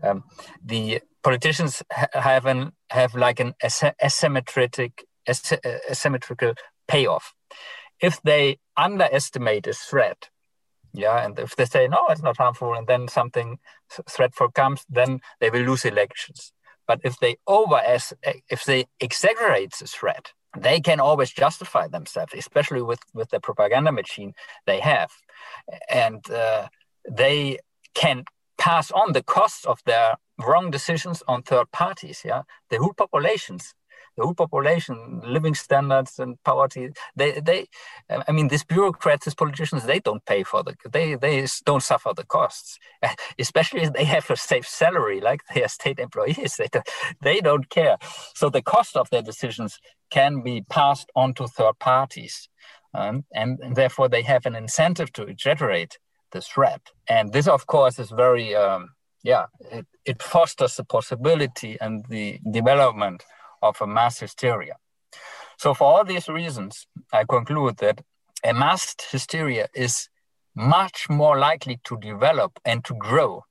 um, 0.03 0.23
the 0.63 1.01
politicians 1.23 1.83
ha- 1.91 2.07
have 2.13 2.45
an 2.45 2.71
have 2.89 3.15
like 3.15 3.39
an 3.39 3.53
asymmetric 3.61 5.03
asymmetrical 5.27 6.53
payoff. 6.87 7.33
If 8.01 8.21
they 8.21 8.59
underestimate 8.77 9.67
a 9.67 9.73
threat, 9.73 10.29
yeah, 10.93 11.25
and 11.25 11.37
if 11.39 11.55
they 11.55 11.65
say 11.65 11.87
no, 11.87 12.07
it's 12.09 12.21
not 12.21 12.37
harmful, 12.37 12.73
and 12.73 12.87
then 12.87 13.07
something 13.07 13.59
threatful 14.09 14.51
comes, 14.51 14.85
then 14.89 15.19
they 15.39 15.49
will 15.49 15.63
lose 15.63 15.85
elections. 15.85 16.53
But 16.87 17.01
if 17.03 17.17
they 17.19 17.37
over 17.47 17.81
if 18.49 18.63
they 18.65 18.85
exaggerate 18.99 19.73
the 19.79 19.87
threat, 19.87 20.31
they 20.57 20.79
can 20.79 20.99
always 20.99 21.31
justify 21.31 21.87
themselves, 21.87 22.33
especially 22.35 22.81
with 22.81 22.99
with 23.13 23.29
the 23.29 23.39
propaganda 23.39 23.91
machine 23.91 24.33
they 24.65 24.79
have, 24.79 25.11
and 25.89 26.29
uh, 26.29 26.67
they 27.09 27.59
can 27.93 28.25
pass 28.57 28.91
on 28.91 29.13
the 29.13 29.23
costs 29.23 29.65
of 29.65 29.79
their 29.85 30.15
wrong 30.39 30.71
decisions 30.71 31.23
on 31.27 31.43
third 31.43 31.71
parties. 31.71 32.21
Yeah, 32.25 32.43
the 32.69 32.77
whole 32.77 32.93
populations 32.93 33.73
the 34.15 34.23
whole 34.23 34.33
population, 34.33 35.21
living 35.25 35.53
standards 35.53 36.19
and 36.19 36.41
poverty. 36.43 36.89
They, 37.15 37.39
they, 37.39 37.67
I 38.09 38.31
mean, 38.31 38.47
these 38.47 38.63
bureaucrats, 38.63 39.25
these 39.25 39.35
politicians, 39.35 39.85
they 39.85 39.99
don't 39.99 40.25
pay 40.25 40.43
for 40.43 40.63
the, 40.63 40.75
they, 40.89 41.15
they 41.15 41.45
don't 41.65 41.83
suffer 41.83 42.13
the 42.15 42.23
costs. 42.23 42.79
Especially 43.39 43.81
if 43.81 43.93
they 43.93 44.05
have 44.05 44.29
a 44.29 44.37
safe 44.37 44.67
salary, 44.67 45.19
like 45.19 45.41
they 45.53 45.63
are 45.63 45.67
state 45.79 45.99
employees. 45.99 46.55
They, 46.57 46.67
don't, 46.71 46.89
they 47.21 47.41
don't 47.41 47.69
care. 47.69 47.97
So 48.33 48.49
the 48.49 48.61
cost 48.61 48.95
of 48.95 49.09
their 49.09 49.21
decisions 49.21 49.79
can 50.09 50.41
be 50.41 50.61
passed 50.69 51.11
on 51.15 51.33
to 51.33 51.47
third 51.47 51.79
parties, 51.79 52.47
um, 52.93 53.25
and, 53.33 53.59
and 53.59 53.75
therefore 53.75 54.07
they 54.07 54.21
have 54.21 54.45
an 54.45 54.55
incentive 54.55 55.11
to 55.13 55.23
exaggerate 55.23 55.97
the 56.31 56.41
threat. 56.41 56.81
And 57.07 57.31
this, 57.31 57.47
of 57.47 57.67
course, 57.67 57.99
is 57.99 58.11
very. 58.11 58.55
Um, 58.55 58.89
yeah, 59.23 59.47
it, 59.71 59.87
it 60.05 60.21
fosters 60.21 60.75
the 60.75 60.83
possibility 60.83 61.77
and 61.81 62.05
the 62.09 62.39
development 62.51 63.23
of 63.63 63.75
a 63.81 63.87
mass 63.87 64.19
hysteria. 64.19 64.75
So, 65.57 65.73
for 65.73 65.85
all 65.85 66.05
these 66.05 66.29
reasons, 66.29 66.85
I 67.11 67.23
conclude 67.23 67.77
that 67.77 68.01
a 68.43 68.53
mass 68.53 68.95
hysteria 69.09 69.67
is 69.73 70.09
much 70.55 71.09
more 71.09 71.39
likely 71.39 71.79
to 71.85 71.97
develop 71.97 72.59
and 72.63 72.85
to 72.85 72.93
grow 72.93 73.43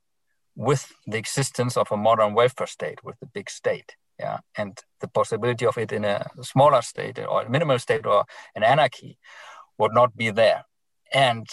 with 0.55 0.93
the 1.07 1.19
existence 1.19 1.77
of 1.77 1.91
a 1.91 1.97
modern 1.97 2.35
welfare 2.35 2.69
state, 2.69 3.03
with 3.03 3.19
the 3.19 3.27
big 3.27 3.51
state. 3.51 3.97
Yeah, 4.21 4.39
and 4.57 4.79
the 5.01 5.09
possibility 5.09 5.67
of 5.67 5.77
it 5.77 5.91
in 5.91 6.05
a 6.05 6.31
smaller 6.41 6.83
state 6.83 7.19
or 7.19 7.43
a 7.43 7.51
minimal 7.51 7.81
state 7.81 8.07
or 8.07 8.25
an 8.55 8.63
anarchy 8.63 9.19
would 9.77 9.93
not 9.93 10.17
be 10.17 10.31
there. 10.31 10.67
And 11.13 11.49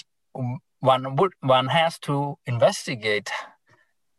one 0.81 1.15
would 1.15 1.31
one 1.39 1.67
has 1.67 1.97
to 1.99 2.37
investigate 2.45 3.31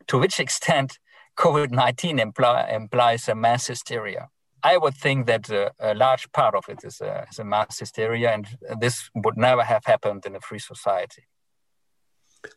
to 0.07 0.19
which 0.19 0.41
extent 0.41 0.99
COVID 1.39 1.71
19 1.71 2.19
imply, 2.19 2.69
implies 2.71 3.29
a 3.29 3.35
mass 3.35 3.67
hysteria. 3.67 4.29
I 4.65 4.77
would 4.77 4.95
think 4.95 5.27
that 5.27 5.51
a, 5.51 5.73
a 5.81 5.95
large 5.95 6.31
part 6.33 6.55
of 6.55 6.65
it 6.69 6.85
is 6.85 7.01
a, 7.01 7.27
is 7.31 7.39
a, 7.39 7.45
mass 7.45 7.79
hysteria, 7.81 8.31
and 8.31 8.47
this 8.79 9.11
would 9.15 9.37
never 9.37 9.65
have 9.65 9.85
happened 9.85 10.25
in 10.25 10.37
a 10.37 10.41
free 10.41 10.61
society. 10.61 11.25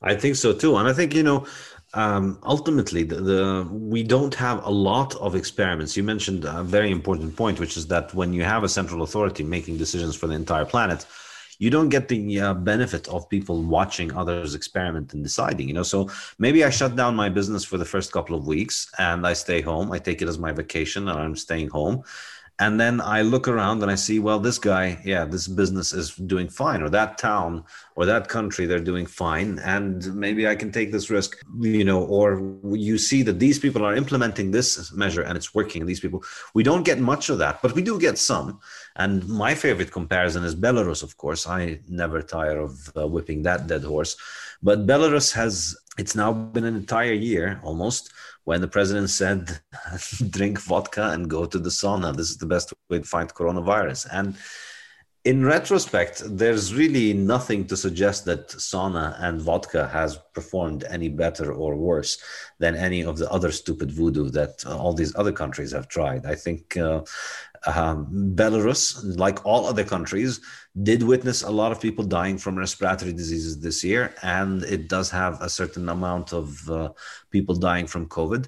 I 0.02 0.16
think 0.16 0.36
so 0.36 0.54
too, 0.54 0.76
and 0.78 0.88
I 0.88 0.94
think 0.94 1.16
you 1.16 1.24
know, 1.24 1.48
um, 1.94 2.38
ultimately, 2.44 3.04
the, 3.04 3.16
the, 3.16 3.68
we 3.72 4.04
don't 4.04 4.36
have 4.36 4.64
a 4.66 4.70
lot 4.70 5.16
of 5.16 5.36
experiments. 5.36 5.96
You 5.96 6.04
mentioned 6.04 6.46
a 6.46 6.64
very 6.64 6.92
important 6.92 7.36
point, 7.36 7.60
which 7.60 7.78
is 7.78 7.88
that 7.88 8.14
when 8.14 8.34
you 8.34 8.44
have 8.44 8.64
a 8.64 8.70
central 8.70 9.02
authority 9.02 9.44
making 9.44 9.78
decisions 9.78 10.16
for 10.16 10.28
the 10.28 10.36
entire 10.36 10.66
planet, 10.66 11.06
you 11.60 11.70
don't 11.70 11.90
get 11.90 12.08
the 12.08 12.40
uh, 12.40 12.54
benefit 12.54 13.08
of 13.08 13.30
people 13.30 13.64
watching 13.64 14.14
others 14.14 14.56
experiment 14.56 15.14
and 15.14 15.24
deciding 15.24 15.68
you 15.68 15.74
know? 15.74 15.84
So 15.84 16.10
maybe 16.40 16.64
i 16.64 16.70
shut 16.70 16.96
down 16.96 17.16
my 17.16 17.30
business 17.30 17.64
for 17.64 17.78
the 17.78 17.86
first 17.86 18.12
couple 18.12 18.36
of 18.38 18.48
weeks 18.48 18.92
and 18.98 19.26
i 19.26 19.34
stay 19.34 19.62
home. 19.62 19.92
I 19.92 20.00
take 20.00 20.22
it 20.22 20.28
as 20.28 20.38
my 20.38 20.52
vacation 20.52 21.08
and 21.08 21.20
i'm 21.20 21.36
staying 21.36 21.70
home. 21.70 22.04
And 22.58 22.80
then 22.80 23.02
i 23.02 23.22
look 23.22 23.48
around 23.48 23.82
and 23.82 23.92
i 23.92 23.96
see 23.96 24.20
well 24.20 24.40
this 24.40 24.58
guy 24.58 24.98
yeah 25.04 25.26
this 25.26 25.48
business 25.48 25.92
is 25.92 26.16
doing 26.16 26.48
fine 26.48 26.82
or 26.82 26.90
that 26.90 27.18
town 27.18 27.66
or 27.98 28.06
that 28.06 28.30
country 28.30 28.66
they're 28.66 28.80
doing 28.80 29.06
fine. 29.06 29.60
And 29.60 30.14
maybe 30.16 30.48
i 30.48 30.56
can 30.56 30.72
take 30.72 30.92
this 30.92 31.10
risk 31.10 31.38
you 31.60 31.84
know 31.84 32.04
or 32.04 32.58
you 32.72 32.98
see 32.98 33.24
that 33.24 33.40
these 33.40 33.60
people 33.60 33.84
are 33.86 33.96
implementing 33.96 34.52
this 34.52 34.92
measure 34.94 35.22
and 35.22 35.36
it's 35.38 35.54
working 35.54 35.82
and 35.82 35.90
these 35.90 36.00
people. 36.00 36.24
We 36.54 36.64
don't 36.64 36.84
get 36.84 37.00
much 37.00 37.30
of 37.30 37.38
that 37.40 37.62
but 37.62 37.74
we 37.74 37.82
do 37.82 38.00
get 38.00 38.18
some 38.18 38.60
and 38.98 39.28
my 39.28 39.54
favorite 39.54 39.92
comparison 39.92 40.44
is 40.44 40.56
belarus 40.56 41.04
of 41.04 41.18
course 41.18 41.48
i 41.48 41.80
never 41.88 42.22
tire 42.22 42.60
of 42.60 42.92
uh, 42.96 43.08
whipping 43.08 43.42
that 43.44 43.68
dead 43.68 43.84
horse 43.84 44.16
but 44.62 44.88
belarus 44.88 45.34
has 45.34 45.78
it's 45.98 46.16
now 46.16 46.32
been 46.34 46.66
an 46.66 46.76
entire 46.76 47.14
year 47.14 47.60
almost 47.64 48.12
when 48.46 48.62
the 48.62 48.68
president 48.68 49.10
said, 49.10 49.60
drink 50.30 50.62
vodka 50.62 51.10
and 51.10 51.30
go 51.30 51.46
to 51.46 51.60
the 51.60 51.70
sauna. 51.70 52.16
This 52.16 52.30
is 52.30 52.38
the 52.38 52.46
best 52.46 52.74
way 52.90 53.00
to 53.00 53.04
fight 53.04 53.30
coronavirus. 53.30 54.08
And 54.12 54.36
in 55.26 55.44
retrospect, 55.44 56.22
there's 56.38 56.76
really 56.76 57.12
nothing 57.12 57.66
to 57.66 57.76
suggest 57.76 58.26
that 58.26 58.50
sauna 58.50 59.16
and 59.20 59.42
vodka 59.42 59.88
has 59.88 60.20
performed 60.36 60.84
any 60.88 61.10
better 61.10 61.52
or 61.52 61.76
worse 61.76 62.20
than 62.60 62.76
any 62.76 63.04
of 63.04 63.18
the 63.18 63.30
other 63.32 63.52
stupid 63.52 63.92
voodoo 63.92 64.30
that 64.30 64.64
all 64.68 64.94
these 64.94 65.16
other 65.16 65.32
countries 65.32 65.72
have 65.72 65.88
tried. 65.88 66.28
I 66.28 66.36
think 66.36 66.78
uh, 66.78 67.02
um, 67.66 68.36
Belarus, 68.36 69.18
like 69.18 69.46
all 69.46 69.66
other 69.66 69.84
countries, 69.84 70.40
did 70.84 71.04
witness 71.04 71.44
a 71.44 71.50
lot 71.50 71.72
of 71.72 71.82
people 71.82 72.04
dying 72.04 72.38
from 72.38 72.58
respiratory 72.58 73.14
diseases 73.14 73.60
this 73.60 73.84
year, 73.84 74.14
and 74.22 74.64
it 74.64 74.88
does 74.88 75.10
have 75.10 75.42
a 75.42 75.50
certain 75.50 75.90
amount 75.90 76.34
of 76.34 76.70
uh, 76.70 76.90
people 77.32 77.56
dying 77.56 77.88
from 77.88 78.08
COVID. 78.08 78.48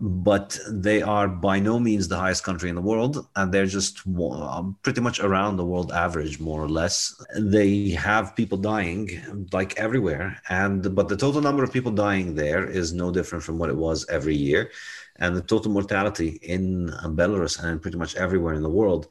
But 0.00 0.58
they 0.68 1.02
are 1.02 1.28
by 1.28 1.60
no 1.60 1.78
means 1.78 2.08
the 2.08 2.18
highest 2.18 2.42
country 2.42 2.68
in 2.68 2.74
the 2.74 2.80
world, 2.80 3.28
and 3.36 3.52
they're 3.52 3.64
just 3.64 4.02
um, 4.06 4.76
pretty 4.82 5.00
much 5.00 5.20
around 5.20 5.56
the 5.56 5.64
world 5.64 5.92
average, 5.92 6.40
more 6.40 6.60
or 6.60 6.68
less. 6.68 7.14
They 7.38 7.90
have 7.90 8.34
people 8.34 8.58
dying 8.58 9.46
like 9.52 9.78
everywhere, 9.78 10.40
and 10.48 10.94
but 10.96 11.08
the 11.08 11.16
total 11.16 11.40
number 11.40 11.62
of 11.62 11.72
people 11.72 11.92
dying 11.92 12.34
there 12.34 12.68
is 12.68 12.92
no 12.92 13.12
different 13.12 13.44
from 13.44 13.56
what 13.56 13.70
it 13.70 13.76
was 13.76 14.04
every 14.08 14.34
year 14.34 14.70
and 15.16 15.36
the 15.36 15.42
total 15.42 15.70
mortality 15.70 16.38
in 16.42 16.88
Belarus 17.20 17.62
and 17.62 17.80
pretty 17.80 17.98
much 17.98 18.16
everywhere 18.16 18.54
in 18.54 18.62
the 18.62 18.76
world 18.80 19.08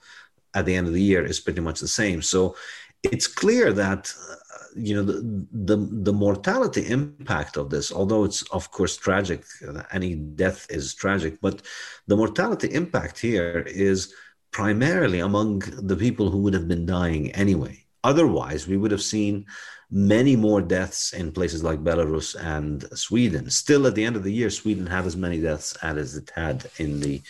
at 0.54 0.66
the 0.66 0.76
end 0.76 0.88
of 0.88 0.94
the 0.94 1.02
year 1.02 1.24
is 1.26 1.40
pretty 1.40 1.62
much 1.62 1.80
the 1.80 1.88
same. 1.88 2.22
So 2.22 2.56
it's 3.04 3.28
clear 3.28 3.74
that 3.74 4.14
uh, 4.30 4.36
you 4.76 4.96
know 4.96 5.04
the, 5.04 5.48
the, 5.52 5.78
the 6.08 6.14
mortality 6.14 6.88
impact 6.88 7.58
of 7.58 7.70
this, 7.70 7.92
although 7.92 8.24
it's 8.24 8.42
of 8.50 8.72
course 8.72 8.98
tragic, 8.98 9.44
any 9.92 10.16
death 10.16 10.68
is 10.70 10.94
tragic, 10.96 11.40
but 11.42 11.62
the 12.08 12.18
mortality 12.18 12.74
impact 12.74 13.20
here 13.20 13.66
is 13.68 14.14
primarily 14.52 15.20
among 15.20 15.60
the 15.60 15.96
people 15.96 16.30
who 16.30 16.40
would 16.40 16.54
have 16.54 16.68
been 16.68 16.86
dying 16.86 17.32
anyway. 17.32 17.84
Otherwise, 18.04 18.68
we 18.68 18.78
would 18.78 18.92
have 18.92 19.02
seen 19.02 19.46
many 19.94 20.36
more 20.36 20.60
deaths 20.60 21.14
in 21.14 21.32
places 21.32 21.64
like 21.64 21.84
Belarus 21.84 22.36
and 22.44 22.84
Sweden. 22.98 23.48
Still, 23.52 23.86
at 23.86 23.94
the 23.94 24.04
end 24.04 24.16
of 24.16 24.24
the 24.24 24.34
year, 24.34 24.50
Sweden 24.50 24.88
had 24.88 25.06
as 25.06 25.16
many 25.16 25.40
deaths 25.40 25.78
as 25.84 26.18
it 26.18 26.32
had 26.36 26.66
in 26.78 27.00
the 27.00 27.22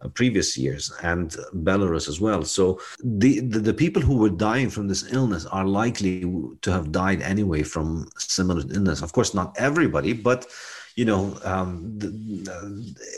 uh, 0.00 0.08
previous 0.08 0.56
years, 0.56 0.92
and 1.02 1.30
Belarus 1.52 2.08
as 2.08 2.20
well. 2.20 2.44
So 2.44 2.80
the, 3.02 3.40
the, 3.40 3.58
the 3.58 3.74
people 3.74 4.00
who 4.00 4.18
were 4.18 4.30
dying 4.30 4.70
from 4.70 4.86
this 4.86 5.12
illness 5.12 5.46
are 5.46 5.66
likely 5.66 6.20
to 6.62 6.70
have 6.70 6.92
died 6.92 7.22
anyway 7.22 7.64
from 7.64 8.08
similar 8.16 8.62
illness. 8.70 9.02
Of 9.02 9.12
course, 9.12 9.34
not 9.34 9.56
everybody, 9.58 10.12
but 10.12 10.46
you 10.94 11.04
know, 11.04 11.36
um, 11.44 11.98
the, 11.98 12.08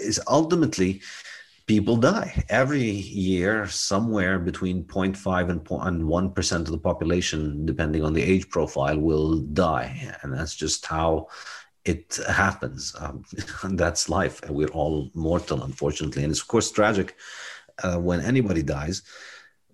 is 0.01 0.21
ultimately 0.29 1.03
people 1.67 1.97
die 1.97 2.45
every 2.49 2.83
year 2.83 3.67
somewhere 3.67 4.39
between 4.39 4.85
0.5 4.85 5.49
and 5.49 5.65
1% 5.65 6.53
of 6.57 6.67
the 6.67 6.79
population 6.79 7.65
depending 7.65 8.05
on 8.05 8.13
the 8.13 8.23
age 8.23 8.49
profile 8.51 8.99
will 8.99 9.39
die. 9.39 10.13
And 10.23 10.33
that's 10.35 10.55
just 10.55 10.85
how 10.85 11.29
it 11.85 12.19
happens. 12.29 12.95
Um, 12.99 13.25
that's 13.77 14.09
life. 14.09 14.41
We're 14.49 14.69
all 14.69 15.11
mortal 15.15 15.63
unfortunately. 15.63 16.23
And 16.23 16.31
it's 16.31 16.43
of 16.43 16.49
course 16.49 16.71
tragic 16.71 17.17
uh, 17.83 17.99
when 17.99 18.21
anybody 18.21 18.63
dies. 18.63 19.03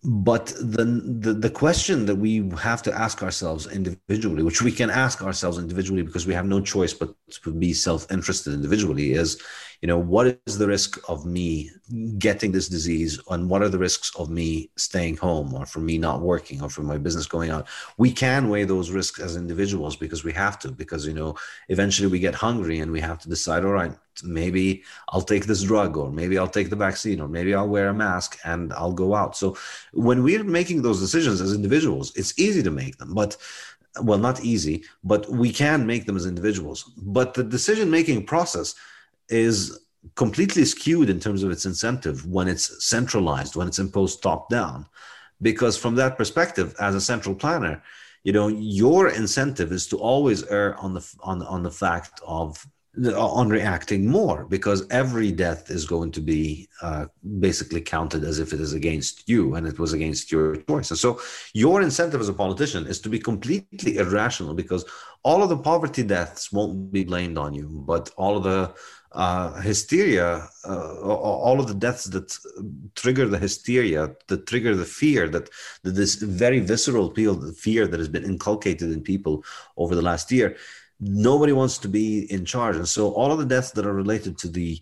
But 0.03 0.47
the, 0.47 0.84
the 1.20 1.34
the 1.34 1.51
question 1.51 2.07
that 2.07 2.16
we 2.16 2.49
have 2.57 2.82
to 2.84 2.93
ask 2.95 3.22
ourselves 3.22 3.66
individually 3.66 4.43
which 4.43 4.62
we 4.62 4.72
can 4.72 4.88
ask 4.88 5.22
ourselves 5.22 5.59
individually 5.59 6.01
because 6.01 6.26
we 6.26 6.32
have 6.32 6.47
no 6.47 6.59
choice 6.62 6.95
but 6.95 7.14
to 7.45 7.53
be 7.53 7.74
self-interested 7.74 8.55
individually 8.55 9.12
is 9.12 9.38
you 9.81 9.87
know 9.87 9.99
what 9.99 10.39
is 10.47 10.59
the 10.59 10.66
risk 10.66 10.99
of 11.09 11.24
me 11.24 11.70
getting 12.18 12.53
this 12.53 12.68
disease 12.68 13.18
and 13.31 13.49
what 13.49 13.62
are 13.62 13.68
the 13.68 13.78
risks 13.78 14.12
of 14.16 14.28
me 14.28 14.70
staying 14.76 15.16
home 15.16 15.55
or 15.55 15.64
for 15.64 15.81
me 15.81 15.97
not 15.97 16.20
working 16.20 16.62
or 16.62 16.68
for 16.68 16.83
my 16.83 16.99
business 16.99 17.26
going 17.26 17.51
on? 17.51 17.64
We 17.97 18.12
can 18.12 18.49
weigh 18.49 18.64
those 18.64 18.91
risks 18.91 19.20
as 19.20 19.37
individuals 19.37 19.97
because 19.97 20.22
we 20.22 20.33
have 20.33 20.59
to 20.61 20.70
because 20.70 21.07
you 21.07 21.14
know 21.14 21.35
eventually 21.68 22.09
we 22.09 22.18
get 22.18 22.35
hungry 22.35 22.81
and 22.81 22.93
we 22.93 23.01
have 23.01 23.18
to 23.20 23.28
decide 23.28 23.64
all 23.64 23.72
right 23.72 23.93
maybe 24.22 24.83
i'll 25.11 25.22
take 25.22 25.47
this 25.47 25.62
drug 25.62 25.97
or 25.97 26.11
maybe 26.11 26.37
i'll 26.37 26.47
take 26.47 26.68
the 26.68 26.76
vaccine 26.76 27.20
or 27.20 27.28
maybe 27.28 27.55
i'll 27.55 27.68
wear 27.68 27.89
a 27.89 27.95
mask 27.95 28.39
and 28.45 28.72
i'll 28.74 28.93
go 28.93 29.14
out. 29.14 29.37
So 29.37 29.57
when 29.93 30.22
we're 30.22 30.45
making 30.45 30.83
those 30.83 31.01
decisions 31.01 31.41
as 31.41 31.55
individuals 31.55 32.12
it's 32.16 32.39
easy 32.39 32.62
to 32.62 32.70
make 32.70 32.99
them 32.99 33.14
but 33.14 33.37
well 34.03 34.18
not 34.18 34.45
easy 34.45 34.85
but 35.05 35.28
we 35.31 35.53
can 35.53 35.87
make 35.87 36.05
them 36.05 36.16
as 36.16 36.26
individuals. 36.26 36.93
But 36.99 37.35
the 37.35 37.45
decision 37.45 37.91
making 37.91 38.26
process 38.26 38.74
is 39.31 39.81
completely 40.16 40.64
skewed 40.64 41.11
in 41.11 41.20
terms 41.20 41.43
of 41.43 41.51
its 41.51 41.66
incentive 41.66 42.26
when 42.26 42.49
it's 42.49 42.85
centralized, 42.85 43.57
when 43.57 43.68
it's 43.68 43.78
imposed 43.78 44.22
top 44.22 44.49
down. 44.51 44.87
because 45.43 45.76
from 45.76 45.95
that 45.97 46.16
perspective 46.18 46.74
as 46.81 46.95
a 46.95 47.01
central 47.01 47.35
planner 47.35 47.83
you 48.24 48.33
know 48.33 48.49
your 48.49 49.09
incentive 49.09 49.72
is 49.72 49.87
to 49.87 49.97
always 49.97 50.45
err 50.49 50.76
on 50.78 50.95
the 50.95 51.14
on 51.20 51.43
on 51.43 51.62
the 51.62 51.70
fact 51.70 52.20
of 52.26 52.66
on 53.16 53.49
reacting 53.49 54.05
more 54.05 54.45
because 54.47 54.85
every 54.91 55.31
death 55.31 55.70
is 55.70 55.87
going 55.87 56.11
to 56.11 56.20
be 56.20 56.68
uh, 56.83 57.07
basically 57.39 57.81
counted 57.81 58.24
as 58.24 58.41
if 58.41 58.53
it 58.53 58.61
is 58.61 58.72
against 58.72 59.28
you 59.28 59.55
and 59.55 59.64
it 59.64 59.78
was 59.78 59.93
against 59.93 60.33
your 60.33 60.57
choice. 60.57 60.91
And 60.91 60.99
so 60.99 61.20
your 61.55 61.83
incentive 61.83 62.20
as 62.20 62.28
a 62.28 62.33
politician 62.33 62.89
is 62.89 63.01
to 63.03 63.09
be 63.09 63.20
completely 63.20 63.99
irrational 63.99 64.55
because 64.55 64.85
all 65.22 65.41
of 65.41 65.51
the 65.51 65.57
poverty 65.57 66.03
deaths 66.03 66.51
won't 66.51 66.91
be 66.91 67.05
blamed 67.05 67.39
on 67.39 67.55
you, 67.55 67.68
but 67.87 68.11
all 68.16 68.37
of 68.37 68.43
the 68.43 68.74
uh, 69.12 69.61
hysteria, 69.61 70.48
uh, 70.64 71.00
all 71.00 71.58
of 71.58 71.66
the 71.66 71.74
deaths 71.74 72.04
that 72.04 72.38
trigger 72.94 73.26
the 73.26 73.38
hysteria, 73.38 74.14
that 74.28 74.46
trigger 74.46 74.76
the 74.76 74.84
fear, 74.84 75.28
that, 75.28 75.50
that 75.82 75.92
this 75.92 76.14
very 76.14 76.61
visceral 76.61 77.12
fear 77.54 77.86
that 77.86 77.98
has 77.98 78.08
been 78.08 78.24
inculcated 78.24 78.92
in 78.92 79.02
people 79.02 79.44
over 79.76 79.94
the 79.94 80.02
last 80.02 80.30
year, 80.30 80.56
nobody 81.00 81.52
wants 81.52 81.78
to 81.78 81.88
be 81.88 82.30
in 82.30 82.44
charge. 82.44 82.76
And 82.76 82.88
so 82.88 83.12
all 83.12 83.32
of 83.32 83.38
the 83.38 83.46
deaths 83.46 83.72
that 83.72 83.86
are 83.86 83.94
related 83.94 84.38
to 84.38 84.48
the 84.48 84.80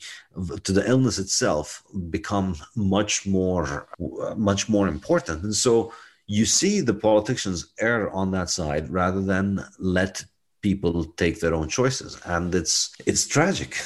to 0.64 0.72
the 0.72 0.86
illness 0.86 1.18
itself 1.18 1.82
become 2.10 2.56
much 2.76 3.26
more 3.26 3.88
much 4.36 4.68
more 4.68 4.88
important. 4.88 5.42
And 5.42 5.54
so 5.54 5.92
you 6.26 6.44
see 6.44 6.80
the 6.80 6.94
politicians 6.94 7.72
err 7.80 8.10
on 8.10 8.30
that 8.32 8.50
side 8.50 8.90
rather 8.90 9.22
than 9.22 9.64
let 9.78 10.24
people 10.60 11.04
take 11.04 11.40
their 11.40 11.54
own 11.54 11.68
choices. 11.68 12.20
And 12.24 12.54
it's 12.54 12.94
it's 13.06 13.26
tragic 13.26 13.76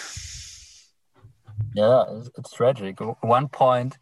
yeah 1.75 2.05
it's, 2.39 2.53
tragic 2.53 2.99
one 3.21 3.49
point 3.49 3.99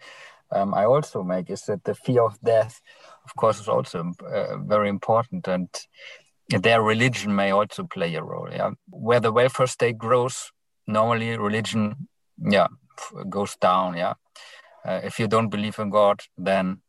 um, 0.53 0.75
i 0.75 0.85
also 0.85 1.23
make 1.23 1.51
is 1.51 1.63
that 1.63 1.85
the 1.85 1.95
fear 1.95 2.23
of 2.23 2.41
death 2.41 2.81
of 3.25 3.35
course 3.37 3.61
is 3.61 3.69
also 3.69 4.13
uh, 4.33 4.57
very 4.59 4.89
important 4.89 5.47
and 5.49 5.69
their 6.59 6.83
religion 6.83 7.35
may 7.35 7.53
also 7.53 7.85
play 7.85 8.15
a 8.15 8.23
role. 8.23 8.49
Yeah, 8.51 8.71
where 8.89 9.21
the 9.21 9.33
welfare 9.33 9.67
state 9.67 9.99
grows, 9.99 10.51
normally 10.87 11.37
religion, 11.37 12.09
yeah, 12.39 12.69
goes 13.29 13.57
down. 13.57 13.97
Yeah, 13.97 14.15
uh, 14.85 15.01
if 15.05 15.19
you 15.19 15.29
don't 15.29 15.49
believe 15.49 15.79
in 15.79 15.91
God, 15.91 16.21
then 16.37 16.83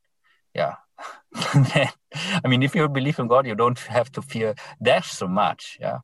yeah, 0.55 0.75
I 1.35 2.47
mean, 2.47 2.63
if 2.63 2.75
you 2.75 2.87
believe 2.89 3.19
in 3.19 3.27
God, 3.27 3.45
you 3.45 3.55
don't 3.55 3.79
have 3.79 4.11
to 4.13 4.21
fear 4.21 4.55
death 4.81 5.05
so 5.05 5.27
much. 5.27 5.77
Yeah, 5.79 5.99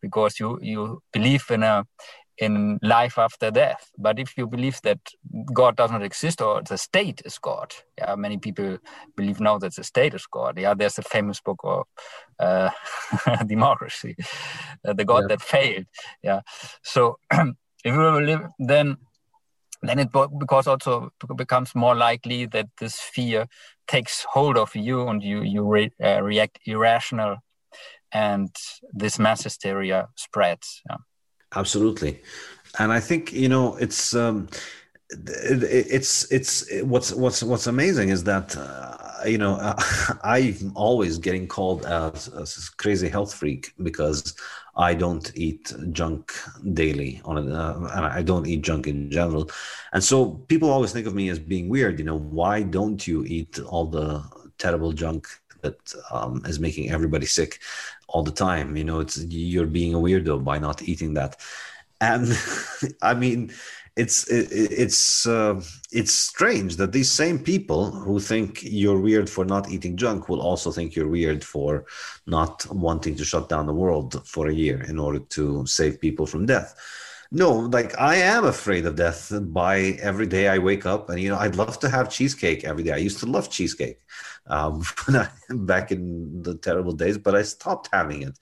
because 0.00 0.40
you 0.40 0.58
you 0.62 1.02
believe 1.12 1.44
in 1.50 1.62
a 1.62 1.84
in 2.42 2.80
life 2.82 3.18
after 3.18 3.52
death. 3.52 3.92
But 3.96 4.18
if 4.18 4.36
you 4.36 4.48
believe 4.48 4.80
that 4.82 4.98
God 5.54 5.76
does 5.76 5.92
not 5.92 6.02
exist 6.02 6.42
or 6.42 6.60
the 6.60 6.76
state 6.76 7.22
is 7.24 7.38
God, 7.38 7.72
yeah, 7.96 8.16
many 8.16 8.36
people 8.36 8.78
believe 9.16 9.38
now 9.38 9.58
that 9.58 9.76
the 9.76 9.84
state 9.84 10.12
is 10.14 10.26
God. 10.26 10.58
Yeah, 10.58 10.74
there's 10.74 10.98
a 10.98 11.02
famous 11.02 11.40
book 11.40 11.60
of 11.62 11.86
uh, 12.40 12.70
democracy, 13.46 14.16
uh, 14.84 14.92
the 14.92 15.04
God 15.04 15.24
yeah. 15.24 15.28
that 15.28 15.42
failed. 15.42 15.86
Yeah, 16.22 16.40
so 16.82 17.18
if 17.30 17.54
you 17.84 17.92
believe, 17.92 18.40
then 18.58 18.96
then 19.84 20.00
it 20.00 20.08
because 20.38 20.66
also 20.66 21.10
becomes 21.36 21.74
more 21.74 21.94
likely 21.94 22.46
that 22.46 22.68
this 22.78 22.98
fear 23.00 23.46
takes 23.86 24.26
hold 24.28 24.56
of 24.56 24.74
you 24.74 25.08
and 25.08 25.22
you 25.22 25.42
you 25.42 25.62
re, 25.62 25.90
uh, 26.02 26.20
react 26.22 26.58
irrational, 26.66 27.36
and 28.10 28.50
this 28.92 29.20
mass 29.20 29.44
hysteria 29.44 30.08
spreads. 30.16 30.82
Yeah 30.90 30.96
absolutely. 31.54 32.22
And 32.78 32.92
i 32.92 33.00
think 33.00 33.32
you 33.32 33.48
know 33.48 33.76
it's 33.76 34.14
um 34.14 34.48
it's 35.10 36.30
it's 36.32 36.64
what's 36.82 37.12
what's 37.12 37.42
what's 37.42 37.66
amazing 37.66 38.08
is 38.08 38.24
that 38.24 38.56
uh, 38.56 38.96
you 39.26 39.36
know 39.36 39.56
uh, 39.56 39.76
i'm 40.24 40.72
always 40.74 41.18
getting 41.18 41.46
called 41.46 41.84
as 41.84 42.28
a 42.28 42.76
crazy 42.76 43.08
health 43.08 43.34
freak 43.34 43.72
because 43.82 44.34
i 44.76 44.94
don't 44.94 45.32
eat 45.36 45.72
junk 45.90 46.32
daily 46.72 47.20
on 47.24 47.36
it 47.36 47.52
uh, 47.52 47.74
and 47.94 48.06
i 48.06 48.22
don't 48.22 48.46
eat 48.46 48.62
junk 48.62 48.86
in 48.86 49.10
general. 49.10 49.50
And 49.92 50.02
so 50.02 50.30
people 50.48 50.70
always 50.70 50.92
think 50.92 51.06
of 51.06 51.14
me 51.14 51.28
as 51.28 51.38
being 51.38 51.68
weird 51.68 51.98
you 51.98 52.06
know 52.06 52.18
why 52.18 52.62
don't 52.62 53.06
you 53.06 53.24
eat 53.26 53.58
all 53.60 53.86
the 53.86 54.22
terrible 54.56 54.92
junk 54.92 55.28
that 55.60 55.94
um, 56.10 56.42
is 56.46 56.58
making 56.58 56.90
everybody 56.90 57.26
sick 57.26 57.60
all 58.12 58.22
the 58.22 58.30
time. 58.30 58.76
You 58.76 58.84
know, 58.84 59.00
it's 59.00 59.18
you're 59.24 59.66
being 59.66 59.94
a 59.94 59.98
weirdo 59.98 60.44
by 60.44 60.58
not 60.58 60.82
eating 60.82 61.14
that. 61.14 61.36
And 62.00 62.26
I 63.02 63.14
mean, 63.14 63.52
it's 63.96 64.26
it, 64.28 64.48
it's 64.50 65.26
uh, 65.26 65.60
it's 65.90 66.12
strange 66.12 66.76
that 66.76 66.92
these 66.92 67.10
same 67.10 67.38
people 67.38 67.90
who 67.90 68.18
think 68.20 68.60
you're 68.62 69.00
weird 69.00 69.28
for 69.28 69.44
not 69.44 69.70
eating 69.70 69.96
junk 69.96 70.28
will 70.28 70.40
also 70.40 70.70
think 70.70 70.96
you're 70.96 71.08
weird 71.08 71.44
for 71.44 71.84
not 72.26 72.66
wanting 72.70 73.14
to 73.16 73.24
shut 73.24 73.48
down 73.48 73.66
the 73.66 73.74
world 73.74 74.26
for 74.26 74.48
a 74.48 74.54
year 74.54 74.82
in 74.84 74.98
order 74.98 75.18
to 75.18 75.66
save 75.66 76.00
people 76.00 76.26
from 76.26 76.46
death 76.46 76.74
no 77.30 77.50
like 77.52 77.98
i 77.98 78.14
am 78.14 78.44
afraid 78.44 78.86
of 78.86 78.96
death 78.96 79.30
by 79.52 79.98
every 80.00 80.26
day 80.26 80.48
i 80.48 80.56
wake 80.56 80.86
up 80.86 81.10
and 81.10 81.20
you 81.20 81.28
know 81.28 81.38
i'd 81.38 81.56
love 81.56 81.78
to 81.78 81.88
have 81.88 82.10
cheesecake 82.10 82.64
every 82.64 82.82
day 82.82 82.92
i 82.92 82.96
used 82.96 83.18
to 83.18 83.26
love 83.26 83.50
cheesecake 83.50 84.00
um, 84.46 84.82
back 85.50 85.92
in 85.92 86.42
the 86.42 86.56
terrible 86.56 86.92
days 86.92 87.18
but 87.18 87.34
i 87.34 87.42
stopped 87.42 87.88
having 87.92 88.22
it. 88.22 88.38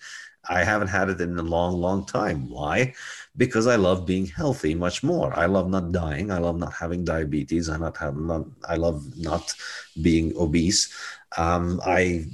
I 0.48 0.64
haven't 0.64 0.88
had 0.88 1.10
it 1.10 1.20
in 1.20 1.38
a 1.38 1.42
long 1.42 1.74
long 1.74 2.06
time. 2.06 2.48
Why? 2.48 2.94
Because 3.36 3.66
i 3.66 3.76
love 3.76 4.06
being 4.06 4.26
healthy 4.26 4.74
much 4.74 5.02
more. 5.02 5.38
I 5.38 5.46
love 5.46 5.68
not 5.68 5.92
dying. 5.92 6.30
I 6.30 6.38
love 6.38 6.58
not 6.58 6.72
having 6.72 7.04
diabetes. 7.04 7.68
I 7.68 7.76
not 7.76 7.96
have 7.98 8.16
not, 8.16 8.46
i 8.66 8.76
love 8.76 9.04
not 9.18 9.54
being 10.00 10.32
obese. 10.36 10.92
Um, 11.36 11.80
I, 11.84 12.24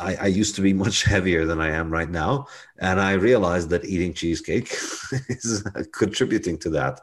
I, 0.00 0.14
I 0.16 0.26
used 0.26 0.54
to 0.56 0.62
be 0.62 0.72
much 0.72 1.02
heavier 1.14 1.44
than 1.46 1.60
I 1.60 1.70
am 1.70 1.90
right 1.90 2.08
now, 2.08 2.46
and 2.78 3.00
I 3.00 3.12
realized 3.12 3.70
that 3.70 3.84
eating 3.84 4.14
cheesecake 4.14 4.72
is 5.28 5.62
contributing 5.92 6.58
to 6.58 6.70
that. 6.70 7.00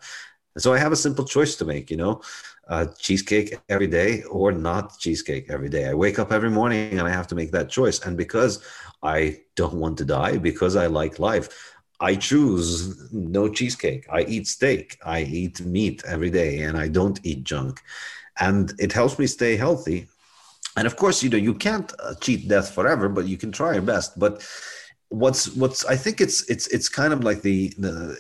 so 0.58 0.74
I 0.74 0.80
have 0.80 0.92
a 0.92 0.96
simple 0.96 1.26
choice 1.26 1.56
to 1.58 1.66
make. 1.66 1.92
You 1.92 1.98
know, 1.98 2.22
uh, 2.70 2.88
cheesecake 2.98 3.56
every 3.70 3.88
day 3.88 4.24
or 4.24 4.52
not 4.52 4.98
cheesecake 5.00 5.50
every 5.50 5.70
day. 5.70 5.88
I 5.88 5.94
wake 5.94 6.20
up 6.20 6.32
every 6.32 6.50
morning 6.50 6.98
and 6.98 7.08
I 7.08 7.12
have 7.12 7.28
to 7.28 7.36
make 7.36 7.52
that 7.52 7.70
choice. 7.70 8.00
And 8.06 8.18
because 8.18 8.64
I 9.04 9.38
don't 9.56 9.76
want 9.76 9.98
to 10.00 10.06
die, 10.06 10.38
because 10.38 10.76
I 10.76 10.88
like 10.88 11.20
life, 11.20 11.74
I 12.00 12.16
choose 12.16 13.12
no 13.14 13.48
cheesecake. 13.50 14.06
I 14.12 14.22
eat 14.24 14.48
steak. 14.48 14.98
I 15.06 15.22
eat 15.22 15.62
meat 15.62 16.04
every 16.06 16.30
day, 16.30 16.64
and 16.64 16.78
I 16.78 16.90
don't 16.90 17.20
eat 17.24 17.44
junk. 17.46 17.82
And 18.38 18.74
it 18.80 18.92
helps 18.92 19.18
me 19.18 19.28
stay 19.28 19.56
healthy 19.56 20.08
and 20.78 20.88
of 20.88 20.96
course 20.96 21.24
you 21.24 21.30
know 21.30 21.38
you 21.38 21.54
can't 21.54 21.94
uh, 22.00 22.14
cheat 22.22 22.48
death 22.48 22.74
forever 22.74 23.10
but 23.10 23.28
you 23.28 23.38
can 23.38 23.52
try 23.52 23.74
your 23.74 23.82
best 23.82 24.18
but 24.20 24.46
what's 25.10 25.56
what's 25.56 25.86
i 25.86 25.96
think 25.96 26.22
it's 26.22 26.48
it's 26.50 26.68
it's 26.68 26.90
kind 26.90 27.14
of 27.14 27.24
like 27.24 27.42
the 27.42 27.74
the 27.78 28.18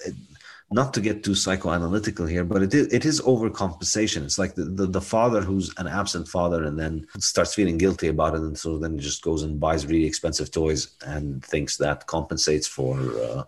not 0.72 0.94
to 0.94 1.02
get 1.02 1.24
too 1.24 1.32
psychoanalytical 1.32 2.30
here 2.30 2.44
but 2.44 2.62
it 2.64 2.74
is 2.74 2.92
it 2.92 3.06
is 3.06 3.22
overcompensation 3.22 4.24
it's 4.24 4.40
like 4.40 4.56
the, 4.56 4.64
the, 4.64 4.88
the 4.88 5.02
father 5.02 5.42
who's 5.42 5.72
an 5.78 5.88
absent 5.88 6.28
father 6.28 6.64
and 6.64 6.80
then 6.80 7.06
starts 7.20 7.54
feeling 7.54 7.78
guilty 7.78 8.08
about 8.08 8.34
it 8.34 8.42
and 8.42 8.58
so 8.58 8.78
then 8.80 8.98
just 8.98 9.22
goes 9.22 9.44
and 9.44 9.60
buys 9.60 9.86
really 9.86 10.06
expensive 10.06 10.50
toys 10.52 10.96
and 11.06 11.46
thinks 11.46 11.78
that 11.78 12.08
compensates 12.08 12.68
for 12.68 12.98
uh, 13.22 13.44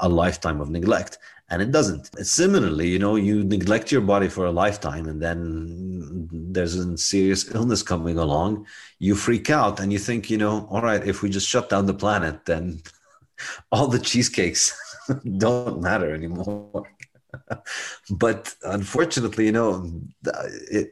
a 0.00 0.08
lifetime 0.08 0.60
of 0.60 0.68
neglect 0.68 1.18
and 1.52 1.60
it 1.60 1.70
doesn't. 1.70 2.08
Similarly, 2.26 2.88
you 2.88 2.98
know, 2.98 3.16
you 3.16 3.44
neglect 3.44 3.92
your 3.92 4.00
body 4.00 4.26
for 4.26 4.46
a 4.46 4.50
lifetime, 4.50 5.06
and 5.06 5.20
then 5.20 6.26
there's 6.32 6.76
a 6.76 6.96
serious 6.96 7.54
illness 7.54 7.82
coming 7.82 8.16
along. 8.16 8.66
You 8.98 9.14
freak 9.14 9.50
out, 9.50 9.78
and 9.78 9.92
you 9.92 9.98
think, 9.98 10.30
you 10.30 10.38
know, 10.38 10.66
all 10.70 10.80
right, 10.80 11.06
if 11.06 11.20
we 11.20 11.28
just 11.28 11.46
shut 11.46 11.68
down 11.68 11.84
the 11.84 11.92
planet, 11.92 12.46
then 12.46 12.80
all 13.72 13.86
the 13.86 13.98
cheesecakes 13.98 14.72
don't 15.38 15.80
matter 15.80 16.14
anymore. 16.14 16.86
but 18.10 18.54
unfortunately, 18.64 19.46
you 19.46 19.52
know, 19.52 19.90
it, 20.70 20.90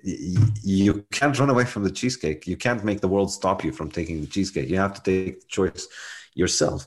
you 0.62 1.04
can't 1.12 1.38
run 1.38 1.50
away 1.50 1.64
from 1.64 1.84
the 1.84 1.90
cheesecake. 1.90 2.46
You 2.46 2.56
can't 2.56 2.84
make 2.84 3.00
the 3.00 3.08
world 3.08 3.30
stop 3.30 3.64
you 3.64 3.72
from 3.72 3.90
taking 3.90 4.20
the 4.20 4.26
cheesecake. 4.26 4.68
You 4.68 4.78
have 4.78 4.94
to 4.94 5.02
take 5.02 5.40
the 5.40 5.46
choice 5.46 5.86
yourself. 6.34 6.86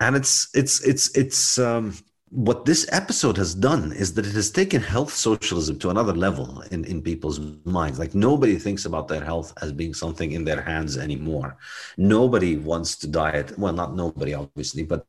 And 0.00 0.16
it's 0.16 0.48
it's 0.54 0.82
it's 0.82 1.16
it's 1.16 1.58
um, 1.58 1.94
what 2.34 2.64
this 2.64 2.86
episode 2.90 3.36
has 3.36 3.54
done 3.54 3.92
is 3.92 4.14
that 4.14 4.26
it 4.26 4.32
has 4.32 4.50
taken 4.50 4.82
health 4.82 5.12
socialism 5.12 5.78
to 5.78 5.90
another 5.90 6.12
level 6.12 6.62
in, 6.72 6.84
in 6.84 7.00
people's 7.00 7.38
minds. 7.64 7.98
Like 7.98 8.14
nobody 8.14 8.56
thinks 8.56 8.86
about 8.86 9.06
their 9.06 9.24
health 9.24 9.52
as 9.62 9.72
being 9.72 9.94
something 9.94 10.32
in 10.32 10.44
their 10.44 10.60
hands 10.60 10.98
anymore. 10.98 11.56
Nobody 11.96 12.56
wants 12.56 12.96
to 12.98 13.06
diet. 13.06 13.56
Well, 13.56 13.72
not 13.72 13.94
nobody, 13.94 14.34
obviously, 14.34 14.82
but 14.82 15.06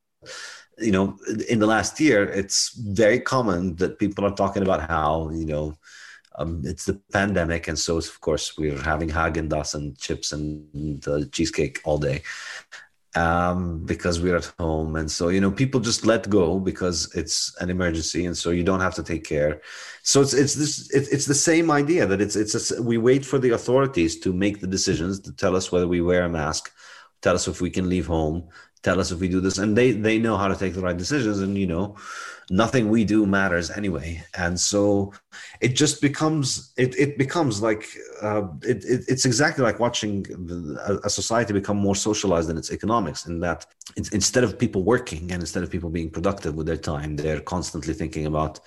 you 0.78 0.92
know, 0.92 1.18
in 1.50 1.60
the 1.60 1.68
last 1.68 2.00
year, 2.00 2.24
it's 2.24 2.74
very 2.76 3.20
common 3.20 3.76
that 3.78 4.00
people 4.00 4.26
are 4.26 4.36
talking 4.36 4.64
about 4.64 4.90
how, 4.90 5.30
you 5.32 5.46
know, 5.46 5.78
um, 6.38 6.62
it's 6.66 6.86
the 6.86 6.96
pandemic. 7.14 7.68
And 7.68 7.80
so, 7.80 7.98
of 7.98 8.20
course, 8.20 8.58
we're 8.58 8.82
having 8.82 9.10
Haagen-Dazs 9.10 9.76
and 9.76 9.98
chips 9.98 10.34
and 10.34 11.08
uh, 11.08 11.22
cheesecake 11.32 11.80
all 11.86 11.98
day 11.98 12.24
um, 13.16 13.86
because 13.86 14.22
we're 14.22 14.36
at 14.36 14.52
home. 14.60 14.98
And 14.98 15.10
so, 15.10 15.30
you 15.30 15.40
know, 15.40 15.52
people 15.52 15.80
just 15.80 16.06
let 16.06 16.30
go 16.30 16.60
because 16.60 17.14
it's 17.16 17.56
an 17.62 17.70
emergency. 17.70 18.26
And 18.26 18.38
so 18.38 18.50
you 18.52 18.64
don't 18.64 18.82
have 18.82 18.96
to 18.96 19.04
take 19.04 19.24
care. 19.24 19.62
So 20.04 20.22
it's, 20.22 20.34
it's 20.34 20.56
this, 20.56 20.94
it, 20.94 21.08
it's 21.12 21.26
the 21.26 21.34
same 21.34 21.72
idea 21.72 22.06
that 22.06 22.20
it's, 22.20 22.36
it's, 22.36 22.72
a, 22.72 22.84
we 22.84 22.98
wait 22.98 23.26
for 23.26 23.40
the 23.40 23.52
authorities 23.52 24.20
to 24.20 24.34
make 24.34 24.60
the 24.60 24.68
decisions 24.68 25.22
to 25.22 25.32
tell 25.32 25.56
us 25.56 25.72
whether 25.72 25.88
we 25.88 26.02
wear 26.02 26.24
a 26.24 26.30
mask, 26.30 26.72
tell 27.22 27.36
us 27.36 27.48
if 27.48 27.62
we 27.62 27.70
can 27.70 27.88
leave 27.88 28.08
home, 28.08 28.50
tell 28.86 29.00
us 29.02 29.12
if 29.12 29.20
we 29.20 29.28
do 29.28 29.42
this. 29.42 29.58
And 29.58 29.76
they, 29.78 29.92
they 29.92 30.18
know 30.26 30.38
how 30.38 30.48
to 30.48 30.56
take 30.56 30.74
the 30.76 30.86
right 30.88 30.98
decisions. 31.04 31.40
And, 31.40 31.58
you 31.58 31.68
know, 31.68 31.96
nothing 32.50 32.90
we 32.90 33.04
do 33.04 33.26
matters 33.26 33.72
anyway 33.72 34.24
and 34.38 34.60
so 34.60 35.12
it 35.62 35.76
just 35.76 36.00
becomes 36.00 36.74
it, 36.78 36.96
it 36.96 37.18
becomes 37.18 37.62
like 37.62 37.86
uh, 38.22 38.44
it, 38.62 38.84
it, 38.86 39.02
it's 39.08 39.26
exactly 39.26 39.64
like 39.64 39.80
watching 39.80 40.26
a, 41.04 41.10
society 41.10 41.54
become 41.54 41.78
more 41.78 41.96
socialized 41.96 42.50
in 42.50 42.58
its 42.58 42.72
economics 42.72 43.26
in 43.26 43.40
that 43.40 43.66
instead 44.12 44.44
of 44.44 44.60
people 44.60 44.84
working 44.84 45.32
and 45.32 45.42
instead 45.42 45.64
of 45.64 45.72
people 45.72 45.90
being 45.90 46.10
productive 46.10 46.54
with 46.56 46.68
their 46.68 46.78
time 46.78 47.16
they're 47.16 47.40
constantly 47.40 47.94
thinking 47.96 48.28
about 48.28 48.60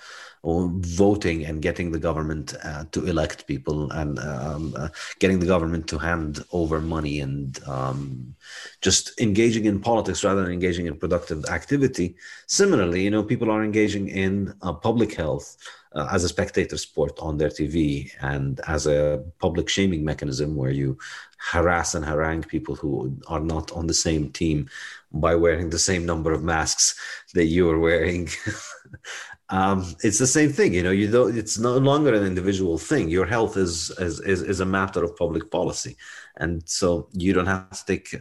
voting 0.43 1.45
and 1.45 1.61
getting 1.61 1.91
the 1.91 1.99
government 1.99 2.55
uh, 2.63 2.85
to 2.91 3.05
elect 3.05 3.45
people 3.47 3.91
and 3.91 4.19
um, 4.19 4.73
uh, 4.77 4.87
getting 5.19 5.39
the 5.39 5.45
government 5.45 5.87
to 5.87 5.97
hand 5.97 6.43
over 6.51 6.79
money 6.79 7.19
and 7.19 7.59
um, 7.67 8.35
just 8.81 9.19
engaging 9.19 9.65
in 9.65 9.79
politics 9.79 10.23
rather 10.23 10.43
than 10.43 10.51
engaging 10.51 10.85
in 10.85 10.95
productive 10.95 11.45
activity. 11.45 12.15
Similarly, 12.47 13.03
you 13.03 13.11
know, 13.11 13.23
people 13.23 13.51
are 13.51 13.63
engaging 13.63 14.07
in 14.07 14.53
uh, 14.61 14.73
public 14.73 15.13
health 15.13 15.57
uh, 15.93 16.07
as 16.11 16.23
a 16.23 16.29
spectator 16.29 16.77
sport 16.77 17.17
on 17.19 17.37
their 17.37 17.49
TV 17.49 18.11
and 18.21 18.61
as 18.67 18.87
a 18.87 19.23
public 19.39 19.67
shaming 19.67 20.03
mechanism 20.03 20.55
where 20.55 20.71
you 20.71 20.97
harass 21.37 21.95
and 21.95 22.05
harangue 22.05 22.43
people 22.43 22.75
who 22.75 23.17
are 23.27 23.39
not 23.39 23.71
on 23.71 23.87
the 23.87 23.93
same 23.93 24.29
team 24.31 24.69
by 25.11 25.33
wearing 25.33 25.69
the 25.69 25.79
same 25.79 26.05
number 26.05 26.31
of 26.31 26.43
masks 26.43 26.99
that 27.33 27.45
you 27.45 27.69
are 27.69 27.79
wearing. 27.79 28.29
um, 29.49 29.95
it's 30.03 30.19
the 30.19 30.27
same 30.27 30.51
thing. 30.51 30.73
You 30.73 30.83
know, 30.83 30.91
you 30.91 31.09
don't. 31.09 31.37
It's 31.37 31.57
no 31.57 31.77
longer 31.77 32.13
an 32.13 32.25
individual 32.25 32.77
thing. 32.77 33.09
Your 33.09 33.25
health 33.25 33.57
is 33.57 33.89
is 33.99 34.19
is, 34.19 34.41
is 34.43 34.59
a 34.59 34.65
matter 34.65 35.03
of 35.03 35.15
public 35.15 35.49
policy, 35.49 35.97
and 36.37 36.61
so 36.67 37.09
you 37.13 37.33
don't 37.33 37.47
have 37.47 37.71
to 37.71 37.85
take 37.85 38.15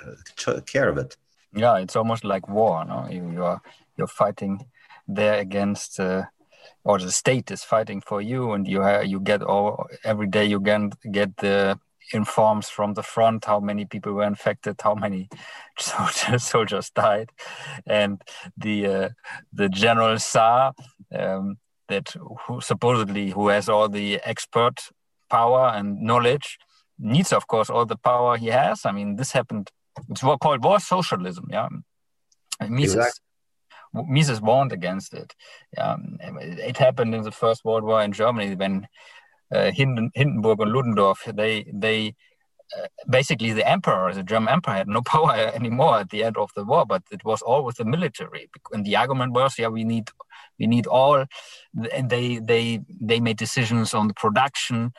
uh, 0.47 0.61
care 0.63 0.89
of 0.89 0.97
it. 0.97 1.17
Yeah, 1.55 1.79
it's 1.79 1.97
almost 1.97 2.25
like 2.25 2.49
war. 2.49 2.85
No, 2.85 3.07
you, 3.11 3.31
you 3.31 3.45
are 3.45 3.61
you're 3.97 4.07
fighting 4.07 4.65
there 5.07 5.39
against. 5.39 6.01
Uh, 6.01 6.25
or 6.85 6.99
the 6.99 7.11
state 7.11 7.51
is 7.51 7.65
fighting 7.65 8.01
for 8.01 8.23
you, 8.23 8.53
and 8.53 8.67
you 8.67 8.81
have, 8.81 9.05
you 9.07 9.21
get 9.21 9.43
all 9.43 9.87
every 10.05 10.27
day 10.27 10.45
you 10.47 10.61
get 10.61 10.81
get 11.13 11.37
the 11.37 11.79
informs 12.13 12.69
from 12.69 12.95
the 12.95 13.03
front 13.03 13.45
how 13.45 13.61
many 13.61 13.85
people 13.85 14.13
were 14.13 14.25
infected, 14.25 14.81
how 14.83 14.95
many 14.95 15.29
soldiers, 15.79 16.45
soldiers 16.45 16.91
died, 16.91 17.31
and 17.87 18.23
the 18.57 18.87
uh, 18.87 19.09
the 19.53 19.69
general 19.69 20.19
Tsar 20.19 20.73
um, 21.15 21.59
that 21.89 22.15
who 22.47 22.61
supposedly 22.61 23.31
who 23.31 23.49
has 23.49 23.69
all 23.69 23.89
the 23.89 24.21
expert 24.25 24.81
power 25.31 25.73
and 25.75 26.01
knowledge 26.01 26.59
needs, 26.99 27.33
of 27.33 27.47
course, 27.47 27.71
all 27.71 27.87
the 27.87 27.97
power 27.97 28.37
he 28.37 28.49
has. 28.49 28.85
I 28.85 28.93
mean, 28.93 29.17
this 29.17 29.33
happened. 29.33 29.71
It's 30.11 30.23
what 30.23 30.41
called 30.41 30.65
war 30.65 30.81
socialism. 30.81 31.47
Yeah, 31.51 31.69
Mises, 32.69 32.95
exactly. 32.97 33.21
Mises 34.09 34.41
warned 34.41 34.73
against 34.73 35.15
it. 35.15 35.35
Yeah, 35.77 35.97
it 36.21 36.77
happened 36.77 37.15
in 37.15 37.23
the 37.23 37.33
First 37.33 37.65
World 37.65 37.85
War 37.85 38.03
in 38.03 38.13
Germany 38.13 38.55
when 38.55 38.87
uh, 39.53 39.71
Hinden, 39.71 40.11
Hindenburg 40.15 40.61
and 40.61 40.73
Ludendorff 40.73 41.25
they 41.35 41.71
they 41.73 42.15
uh, 42.77 42.87
basically 43.09 43.53
the 43.53 43.67
emperor, 43.67 44.13
the 44.13 44.23
German 44.23 44.53
emperor, 44.53 44.75
had 44.75 44.89
no 44.89 45.01
power 45.07 45.33
anymore 45.55 46.01
at 46.01 46.11
the 46.11 46.23
end 46.23 46.37
of 46.37 46.51
the 46.55 46.65
war, 46.65 46.85
but 46.85 47.03
it 47.11 47.25
was 47.25 47.41
all 47.43 47.65
with 47.65 47.77
the 47.77 47.85
military. 47.85 48.51
And 48.73 48.85
the 48.85 48.97
argument 48.97 49.33
was, 49.33 49.59
yeah, 49.59 49.69
we 49.69 49.85
need 49.85 50.11
we 50.59 50.67
need 50.67 50.87
all. 50.87 51.25
And 51.93 52.11
they 52.11 52.39
they 52.39 52.81
they 53.01 53.21
made 53.21 53.37
decisions 53.37 53.95
on 53.95 54.09
the 54.09 54.15
production. 54.15 54.93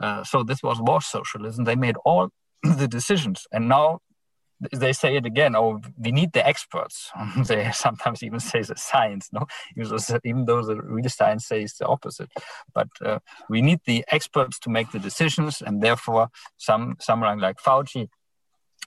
Uh, 0.00 0.22
so 0.24 0.42
this 0.42 0.62
was 0.62 0.80
war 0.80 1.00
socialism. 1.00 1.64
They 1.64 1.76
made 1.76 1.96
all 2.04 2.30
the 2.62 2.88
decisions, 2.88 3.46
and 3.52 3.68
now 3.68 4.00
they 4.72 4.92
say 4.92 5.16
it 5.16 5.24
again. 5.24 5.54
Oh, 5.54 5.80
we 5.96 6.10
need 6.12 6.32
the 6.32 6.46
experts. 6.46 7.10
they 7.46 7.70
sometimes 7.72 8.22
even 8.22 8.40
say 8.40 8.62
the 8.62 8.76
science. 8.76 9.30
No, 9.32 9.46
even 9.76 10.44
though 10.44 10.62
the 10.62 10.80
real 10.82 11.08
science 11.08 11.46
says 11.46 11.74
the 11.74 11.86
opposite. 11.86 12.30
But 12.74 12.88
uh, 13.04 13.18
we 13.48 13.62
need 13.62 13.80
the 13.86 14.04
experts 14.10 14.58
to 14.60 14.70
make 14.70 14.90
the 14.90 14.98
decisions, 14.98 15.62
and 15.62 15.82
therefore, 15.82 16.28
some 16.56 16.96
someone 17.00 17.40
like 17.40 17.58
Fauci 17.58 18.08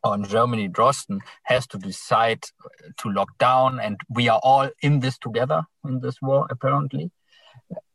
or 0.04 0.16
in 0.16 0.24
Germany, 0.24 0.68
Drosten 0.70 1.20
has 1.44 1.68
to 1.68 1.78
decide 1.78 2.44
to 2.98 3.10
lock 3.10 3.38
down, 3.38 3.80
and 3.80 4.00
we 4.10 4.30
are 4.30 4.40
all 4.44 4.70
in 4.82 5.00
this 5.00 5.18
together 5.18 5.64
in 5.86 6.00
this 6.00 6.22
war, 6.22 6.48
apparently. 6.50 7.12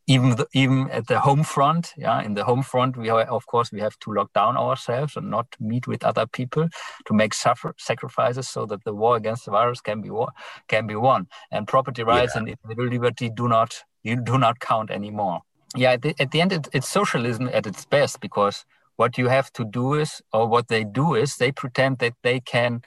Even 0.09 0.37
the, 0.37 0.47
even 0.55 0.89
at 0.91 1.09
the 1.09 1.19
home 1.19 1.43
front 1.43 1.93
yeah 1.97 2.23
in 2.23 2.35
the 2.35 2.45
home 2.45 2.63
front 2.63 2.97
we 2.97 3.09
are, 3.09 3.23
of 3.23 3.45
course 3.47 3.73
we 3.73 3.81
have 3.81 3.99
to 3.99 4.13
lock 4.13 4.33
down 4.35 4.57
ourselves 4.57 5.17
and 5.17 5.29
not 5.29 5.49
meet 5.59 5.89
with 5.89 6.05
other 6.05 6.27
people 6.29 6.69
to 7.07 7.13
make 7.13 7.35
suffer 7.35 7.75
sacrifices 7.77 8.49
so 8.49 8.67
that 8.67 8.85
the 8.85 8.95
war 8.95 9.17
against 9.17 9.47
the 9.47 9.51
virus 9.51 9.81
can 9.81 10.01
be 10.01 10.09
war, 10.09 10.29
can 10.69 10.87
be 10.87 10.95
won. 10.95 11.27
And 11.51 11.67
property 11.67 12.05
rights 12.05 12.35
yeah. 12.37 12.43
and 12.43 12.49
individual 12.51 12.89
liberty 12.89 13.31
do 13.31 13.49
not 13.49 13.83
you 14.05 14.15
do 14.15 14.39
not 14.39 14.61
count 14.61 14.93
anymore. 14.93 15.41
Yeah 15.75 15.95
at 15.95 16.03
the, 16.03 16.15
at 16.21 16.31
the 16.31 16.41
end 16.41 16.53
it, 16.53 16.69
it's 16.73 16.89
socialism 16.89 17.51
at 17.53 17.67
its 17.67 17.85
best 17.85 18.21
because 18.21 18.65
what 18.97 19.19
you 19.19 19.29
have 19.29 19.53
to 19.53 19.65
do 19.65 19.95
is 19.95 20.23
or 20.33 20.47
what 20.49 20.69
they 20.69 20.85
do 20.85 21.15
is 21.15 21.37
they 21.37 21.53
pretend 21.53 21.99
that 21.99 22.15
they 22.23 22.41
can 22.41 22.83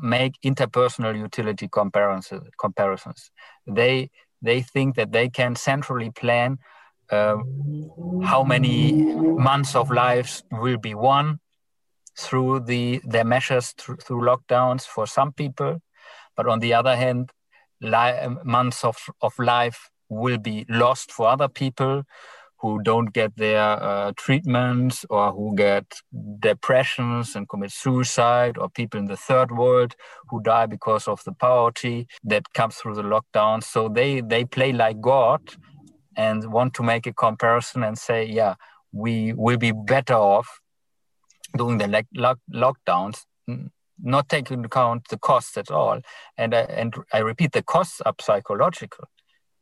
make 0.00 0.34
interpersonal 0.44 1.16
utility 1.16 1.68
comparisons 1.68 2.42
comparisons. 2.58 3.30
They 3.66 4.10
they 4.40 4.60
think 4.62 4.96
that 4.96 5.12
they 5.12 5.28
can 5.28 5.56
centrally 5.56 6.10
plan 6.10 6.58
uh, 7.10 7.36
how 8.22 8.42
many 8.44 8.92
months 8.92 9.74
of 9.74 9.90
lives 9.90 10.42
will 10.50 10.78
be 10.78 10.94
won 10.94 11.38
through 12.18 12.60
the 12.60 13.00
their 13.04 13.24
measures 13.24 13.72
through, 13.78 13.96
through 13.96 14.22
lockdowns 14.22 14.82
for 14.86 15.06
some 15.06 15.32
people, 15.32 15.78
but 16.36 16.46
on 16.46 16.60
the 16.60 16.74
other 16.74 16.96
hand, 16.96 17.30
li- 17.80 18.28
months 18.44 18.84
of, 18.84 18.96
of 19.20 19.32
life 19.38 19.90
will 20.08 20.38
be 20.38 20.66
lost 20.68 21.10
for 21.10 21.28
other 21.28 21.48
people 21.48 22.02
who 22.62 22.80
don't 22.80 23.12
get 23.12 23.36
their 23.36 23.60
uh, 23.60 24.12
treatments 24.16 25.04
or 25.10 25.32
who 25.32 25.54
get 25.56 25.84
depressions 26.38 27.34
and 27.34 27.48
commit 27.48 27.72
suicide 27.72 28.56
or 28.56 28.70
people 28.70 29.00
in 29.00 29.06
the 29.06 29.16
third 29.16 29.50
world 29.50 29.96
who 30.30 30.40
die 30.40 30.66
because 30.66 31.08
of 31.08 31.20
the 31.24 31.32
poverty 31.32 32.06
that 32.22 32.52
comes 32.54 32.76
through 32.76 32.94
the 32.94 33.02
lockdown. 33.02 33.62
So 33.64 33.88
they 33.88 34.20
they 34.20 34.44
play 34.44 34.72
like 34.72 35.00
god 35.00 35.40
and 36.16 36.52
want 36.52 36.72
to 36.74 36.84
make 36.84 37.06
a 37.06 37.12
comparison 37.12 37.82
and 37.82 37.98
say 37.98 38.24
yeah 38.24 38.54
we 38.92 39.32
will 39.32 39.58
be 39.58 39.72
better 39.72 40.14
off 40.14 40.60
doing 41.56 41.78
the 41.78 42.04
lock 42.14 42.38
lockdowns 42.54 43.24
not 44.04 44.28
taking 44.28 44.58
into 44.58 44.66
account 44.66 45.08
the 45.08 45.18
costs 45.18 45.56
at 45.56 45.70
all. 45.70 46.00
And 46.36 46.54
I, 46.54 46.60
and 46.62 46.94
I 47.12 47.18
repeat 47.18 47.52
the 47.52 47.62
costs 47.62 48.00
are 48.00 48.14
psychological. 48.20 49.04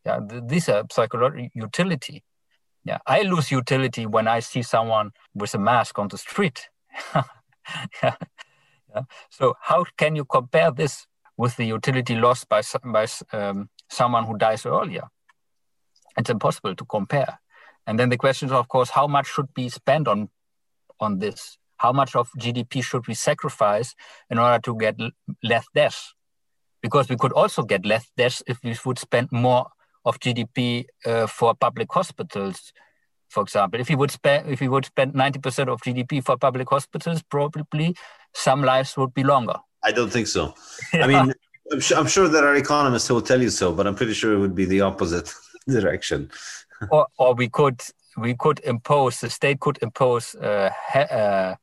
Yeah 0.05 0.21
these 0.47 0.69
are 0.69 0.85
psychological 0.91 1.49
utility 1.55 2.23
yeah 2.85 2.99
i 3.07 3.23
lose 3.23 3.51
utility 3.51 4.07
when 4.07 4.27
i 4.29 4.41
see 4.41 4.63
someone 4.63 5.11
with 5.35 5.55
a 5.55 5.59
mask 5.59 5.99
on 5.99 6.09
the 6.09 6.19
street. 6.19 6.69
Yeah. 8.03 8.17
yeah. 8.95 9.03
so 9.31 9.55
how 9.61 9.85
can 9.97 10.17
you 10.17 10.25
compare 10.25 10.71
this 10.71 11.07
with 11.37 11.57
the 11.57 11.65
utility 11.65 12.17
lost 12.17 12.49
by 12.49 12.63
by 12.85 13.07
um, 13.33 13.69
someone 13.89 14.25
who 14.25 14.37
dies 14.37 14.67
earlier? 14.67 15.09
It's 16.17 16.31
impossible 16.31 16.75
to 16.75 16.85
compare. 16.85 17.39
And 17.87 17.99
then 17.99 18.09
the 18.09 18.17
question 18.17 18.49
is 18.49 18.53
of 18.53 18.69
course 18.69 18.91
how 18.91 19.07
much 19.07 19.27
should 19.27 19.55
be 19.55 19.69
spent 19.69 20.09
on 20.09 20.29
on 20.99 21.19
this? 21.19 21.59
How 21.77 21.93
much 21.93 22.15
of 22.17 22.29
gdp 22.39 22.83
should 22.83 23.07
we 23.07 23.15
sacrifice 23.15 23.95
in 24.31 24.39
order 24.39 24.61
to 24.63 24.77
get 24.77 24.97
less 25.43 25.67
deaths? 25.75 26.15
Because 26.83 27.09
we 27.09 27.17
could 27.17 27.33
also 27.33 27.63
get 27.63 27.87
less 27.87 28.11
deaths 28.17 28.43
if 28.47 28.63
we 28.65 28.77
would 28.85 28.99
spend 28.99 29.31
more 29.31 29.67
of 30.05 30.19
GDP 30.21 30.87
uh, 31.07 31.27
for 31.27 31.55
public 31.55 31.93
hospitals. 31.93 32.73
For 33.29 33.43
example, 33.43 33.81
if 33.81 33.89
we 33.89 33.95
would 33.95 34.11
spend 34.11 34.51
if 34.51 34.61
we 34.61 34.69
would 34.69 34.87
spend 34.87 35.15
ninety 35.15 35.39
percent 35.39 35.71
of 35.71 35.81
GDP 35.81 36.25
for 36.25 36.37
public 36.37 36.69
hospitals, 36.69 37.23
probably 37.23 37.95
some 38.35 38.63
lives 38.63 38.97
would 38.97 39.15
be 39.15 39.23
longer. 39.23 39.55
I 39.83 39.93
don't 39.93 40.11
think 40.11 40.27
so. 40.27 40.55
Yeah. 40.93 41.05
I 41.05 41.07
mean, 41.07 41.35
I'm 41.73 41.81
sure, 41.81 41.99
I'm 41.99 42.07
sure 42.07 42.29
there 42.29 42.47
are 42.47 42.57
economists 42.57 43.07
who 43.09 43.15
will 43.15 43.23
tell 43.23 43.41
you 43.41 43.51
so, 43.51 43.73
but 43.73 43.87
I'm 43.87 43.95
pretty 43.95 44.15
sure 44.15 44.35
it 44.35 44.39
would 44.39 44.55
be 44.55 44.65
the 44.65 44.81
opposite 44.81 45.33
direction. 45.69 46.31
or, 46.91 47.07
or 47.19 47.35
we 47.35 47.49
could 47.49 47.81
we 48.17 48.35
could 48.35 48.61
impose 48.61 49.21
the 49.21 49.31
state 49.31 49.61
could 49.61 49.79
impose 49.83 50.35
uh, 50.35 50.71
uh, 50.95 51.55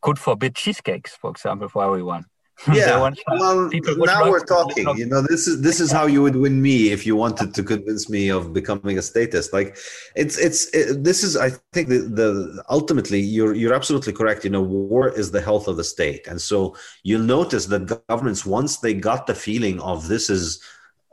could 0.00 0.18
forbid 0.18 0.54
cheesecakes, 0.54 1.14
for 1.14 1.30
example, 1.30 1.68
for 1.68 1.84
everyone. 1.84 2.26
Yeah. 2.70 2.98
well, 3.28 3.70
now 3.98 4.30
we're 4.30 4.44
talking. 4.44 4.86
You 4.96 5.06
know, 5.06 5.22
this 5.22 5.46
is 5.46 5.60
this 5.62 5.80
is 5.80 5.90
how 5.90 6.06
you 6.06 6.22
would 6.22 6.36
win 6.36 6.62
me 6.62 6.90
if 6.90 7.06
you 7.06 7.16
wanted 7.16 7.54
to 7.54 7.62
convince 7.62 8.08
me 8.08 8.28
of 8.30 8.52
becoming 8.52 8.98
a 8.98 9.02
statist. 9.02 9.52
Like, 9.52 9.76
it's 10.14 10.38
it's 10.38 10.66
it, 10.74 11.02
this 11.02 11.24
is 11.24 11.36
I 11.36 11.50
think 11.72 11.88
the, 11.88 11.98
the 11.98 12.64
ultimately 12.68 13.20
you're 13.20 13.54
you're 13.54 13.74
absolutely 13.74 14.12
correct. 14.12 14.44
You 14.44 14.50
know, 14.50 14.62
war 14.62 15.08
is 15.08 15.30
the 15.30 15.40
health 15.40 15.66
of 15.68 15.76
the 15.76 15.84
state, 15.84 16.26
and 16.26 16.40
so 16.40 16.76
you'll 17.02 17.22
notice 17.22 17.66
that 17.66 18.04
governments 18.08 18.46
once 18.46 18.78
they 18.78 18.94
got 18.94 19.26
the 19.26 19.34
feeling 19.34 19.80
of 19.80 20.08
this 20.08 20.30
is 20.30 20.62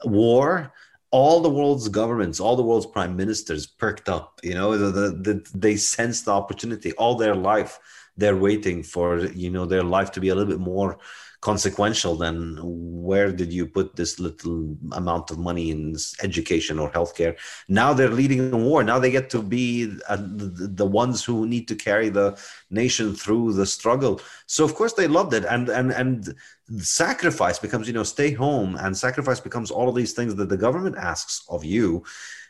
war 0.06 0.72
all 1.12 1.42
the 1.42 1.50
world's 1.50 1.90
governments, 1.90 2.40
all 2.40 2.56
the 2.56 2.64
world's 2.64 2.86
prime 2.86 3.16
ministers 3.16 3.66
perked 3.66 4.10
up. 4.10 4.40
You 4.44 4.54
know, 4.54 4.78
the, 4.78 4.92
the, 4.92 5.10
the, 5.10 5.52
they 5.56 5.76
sensed 5.76 6.26
the 6.26 6.32
opportunity 6.32 6.92
all 6.94 7.16
their 7.16 7.36
life. 7.36 7.80
They're 8.16 8.38
waiting 8.38 8.84
for 8.84 9.20
you 9.20 9.50
know 9.50 9.66
their 9.66 9.84
life 9.84 10.12
to 10.12 10.20
be 10.20 10.30
a 10.30 10.36
little 10.36 10.52
bit 10.52 10.60
more 10.60 11.00
consequential 11.42 12.16
then 12.16 12.60
where 12.62 13.32
did 13.32 13.52
you 13.52 13.66
put 13.66 13.96
this 13.96 14.20
little 14.20 14.76
amount 14.92 15.32
of 15.32 15.40
money 15.40 15.72
in 15.72 15.96
education 16.22 16.78
or 16.78 16.92
healthcare? 16.92 17.38
Now 17.68 17.94
they're 17.94 18.10
leading 18.10 18.52
the 18.52 18.58
war. 18.58 18.84
Now 18.84 19.00
they 19.00 19.12
get 19.12 19.30
to 19.32 19.42
be 19.42 19.98
uh, 20.10 20.18
the, 20.18 20.70
the 20.74 20.86
ones 20.86 21.24
who 21.24 21.48
need 21.48 21.68
to 21.70 21.76
carry 21.76 22.10
the 22.10 22.38
nation 22.70 23.16
through 23.16 23.54
the 23.54 23.66
struggle. 23.66 24.22
So 24.48 24.66
of 24.66 24.76
course 24.76 24.94
they 24.94 25.08
loved 25.08 25.34
it. 25.34 25.46
And 25.46 25.70
and 25.70 25.92
and 25.92 26.36
sacrifice 26.78 27.58
becomes 27.58 27.88
you 27.88 27.94
know 27.94 28.04
stay 28.04 28.32
home 28.32 28.76
and 28.76 28.96
sacrifice 28.96 29.40
becomes 29.40 29.72
all 29.72 29.90
of 29.90 29.96
these 29.96 30.14
things 30.14 30.36
that 30.36 30.50
the 30.50 30.58
government 30.58 30.98
asks 30.98 31.46
of 31.50 31.64
you. 31.64 32.04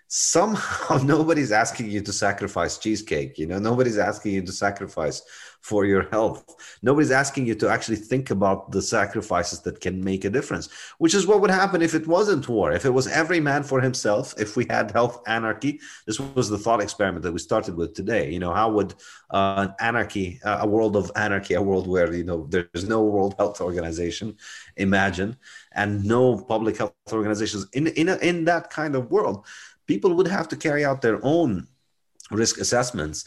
Somehow 0.07 0.97
nobody's 1.03 1.51
asking 1.51 1.91
you 1.91 2.01
to 2.01 2.11
sacrifice 2.11 2.79
cheesecake 2.79 3.37
you 3.37 3.45
know? 3.45 3.59
Nobody's 3.59 3.99
asking 3.99 4.33
you 4.33 4.41
to 4.41 4.51
sacrifice 4.51 5.21
for 5.61 5.85
your 5.85 6.03
health. 6.09 6.55
Nobody's 6.81 7.11
asking 7.11 7.45
you 7.45 7.55
to 7.55 7.69
actually 7.69 7.97
think 7.97 8.29
about 8.29 8.71
the 8.71 8.81
sacrifices 8.81 9.61
that 9.61 9.81
can 9.81 10.03
make 10.03 10.25
a 10.25 10.29
difference, 10.29 10.69
which 10.97 11.13
is 11.13 11.27
what 11.27 11.41
would 11.41 11.51
happen 11.51 11.81
if 11.81 11.93
it 11.93 12.07
wasn't 12.07 12.47
war. 12.47 12.71
If 12.71 12.85
it 12.85 12.89
was 12.89 13.07
every 13.07 13.39
man 13.39 13.63
for 13.63 13.81
himself, 13.81 14.33
if 14.37 14.55
we 14.55 14.65
had 14.69 14.91
health 14.91 15.21
anarchy, 15.27 15.79
this 16.05 16.19
was 16.19 16.49
the 16.49 16.57
thought 16.57 16.81
experiment 16.81 17.23
that 17.23 17.31
we 17.31 17.39
started 17.39 17.75
with 17.75 17.93
today. 17.93 18.31
You 18.31 18.39
know, 18.39 18.53
how 18.53 18.71
would 18.71 18.95
uh, 19.31 19.67
anarchy, 19.79 20.39
uh, 20.43 20.59
a 20.61 20.67
world 20.67 20.95
of 20.95 21.11
anarchy, 21.15 21.55
a 21.55 21.61
world 21.61 21.87
where, 21.87 22.13
you 22.13 22.23
know, 22.23 22.47
there's 22.49 22.87
no 22.87 23.03
World 23.03 23.35
Health 23.37 23.61
Organization, 23.61 24.37
imagine, 24.77 25.37
and 25.73 26.03
no 26.05 26.37
public 26.37 26.77
health 26.77 26.93
organizations 27.11 27.67
in, 27.73 27.87
in, 27.87 28.09
a, 28.09 28.15
in 28.17 28.45
that 28.45 28.69
kind 28.69 28.95
of 28.95 29.11
world, 29.11 29.45
people 29.87 30.13
would 30.13 30.27
have 30.27 30.47
to 30.47 30.55
carry 30.55 30.85
out 30.85 31.01
their 31.01 31.19
own 31.23 31.67
risk 32.31 32.59
assessments 32.59 33.25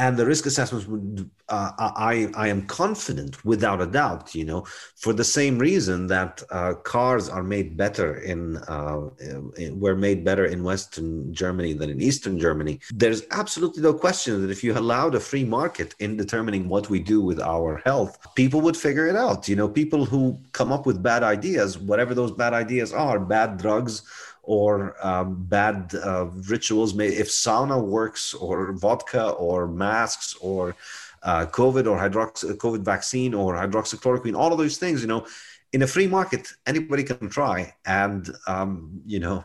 and 0.00 0.16
the 0.16 0.24
risk 0.24 0.46
assessments 0.46 0.86
would 0.86 1.30
uh, 1.50 1.72
I, 1.78 2.30
I 2.34 2.48
am 2.48 2.66
confident 2.66 3.44
without 3.44 3.80
a 3.82 3.86
doubt 3.86 4.34
you 4.34 4.44
know 4.44 4.60
for 4.96 5.12
the 5.12 5.24
same 5.38 5.58
reason 5.58 6.06
that 6.06 6.42
uh, 6.50 6.74
cars 6.74 7.28
are 7.28 7.42
made 7.42 7.76
better 7.76 8.16
in, 8.32 8.56
uh, 8.74 9.10
in, 9.58 9.78
were 9.78 9.96
made 9.96 10.24
better 10.24 10.46
in 10.46 10.64
western 10.64 11.34
germany 11.34 11.72
than 11.74 11.90
in 11.90 12.00
eastern 12.00 12.38
germany. 12.38 12.80
There's 13.02 13.22
absolutely 13.30 13.82
no 13.82 13.92
question 13.92 14.40
that 14.40 14.50
if 14.50 14.64
you 14.64 14.72
allowed 14.72 15.14
a 15.14 15.20
free 15.20 15.44
market 15.44 15.94
in 15.98 16.16
determining 16.16 16.68
what 16.68 16.88
we 16.88 16.98
do 16.98 17.20
with 17.20 17.40
our 17.40 17.82
health 17.84 18.12
people 18.34 18.60
would 18.62 18.76
figure 18.76 19.06
it 19.06 19.16
out. 19.16 19.48
You 19.48 19.56
know 19.56 19.68
people 19.68 20.04
who 20.06 20.22
come 20.52 20.72
up 20.72 20.86
with 20.86 21.02
bad 21.02 21.22
ideas 21.22 21.78
whatever 21.78 22.14
those 22.14 22.32
bad 22.32 22.54
ideas 22.54 22.92
are 22.92 23.18
bad 23.20 23.58
drugs 23.58 23.94
or 24.42 24.94
um, 25.06 25.44
bad 25.44 25.92
uh, 26.04 26.26
rituals. 26.48 26.94
May 26.94 27.08
if 27.08 27.28
sauna 27.28 27.82
works, 27.82 28.34
or 28.34 28.72
vodka, 28.72 29.30
or 29.30 29.66
masks, 29.66 30.34
or 30.40 30.76
uh, 31.22 31.46
COVID, 31.46 31.86
or 31.86 31.98
hydrox 31.98 32.44
COVID 32.56 32.82
vaccine, 32.82 33.34
or 33.34 33.54
hydroxychloroquine, 33.54 34.36
all 34.36 34.52
of 34.52 34.58
those 34.58 34.78
things, 34.78 35.02
you 35.02 35.08
know, 35.08 35.26
in 35.72 35.82
a 35.82 35.86
free 35.86 36.06
market, 36.06 36.48
anybody 36.66 37.04
can 37.04 37.28
try, 37.28 37.72
and 37.86 38.30
um, 38.46 39.00
you 39.06 39.20
know. 39.20 39.44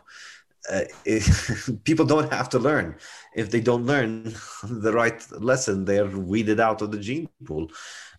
Uh, 0.68 0.82
people 1.84 2.04
don't 2.04 2.32
have 2.32 2.48
to 2.48 2.58
learn. 2.58 2.96
If 3.36 3.52
they 3.52 3.60
don't 3.60 3.86
learn 3.86 4.34
the 4.64 4.92
right 4.92 5.24
lesson, 5.40 5.84
they're 5.84 6.06
weeded 6.06 6.58
out 6.58 6.82
of 6.82 6.90
the 6.90 6.98
gene 6.98 7.28
pool 7.44 7.70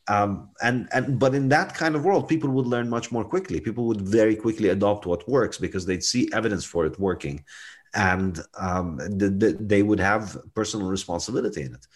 um, 0.07 0.49
and 0.61 0.87
and 0.93 1.19
but 1.19 1.35
in 1.35 1.49
that 1.49 1.73
kind 1.73 1.95
of 1.95 2.05
world 2.05 2.27
people 2.27 2.49
would 2.49 2.67
learn 2.67 2.89
much 2.89 3.11
more 3.11 3.25
quickly. 3.25 3.59
People 3.59 3.85
would 3.85 4.01
very 4.01 4.35
quickly 4.35 4.69
adopt 4.69 5.05
what 5.05 5.27
works 5.27 5.57
because 5.57 5.85
they'd 5.85 6.03
see 6.03 6.29
evidence 6.33 6.65
for 6.65 6.85
it 6.85 6.99
working. 6.99 7.43
And 7.93 8.39
um, 8.59 8.97
the, 8.97 9.29
the, 9.29 9.57
they 9.59 9.81
would 9.81 9.99
have 9.99 10.37
personal 10.53 10.87
responsibility 10.87 11.61
in 11.63 11.73
it. 11.73 11.87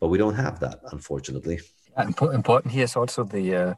But 0.00 0.08
we 0.08 0.18
don't 0.18 0.34
have 0.34 0.60
that 0.60 0.80
unfortunately. 0.92 1.60
Important 1.98 2.74
here 2.74 2.84
is 2.84 2.94
also 2.94 3.24
the 3.24 3.56
uh, 3.56 3.74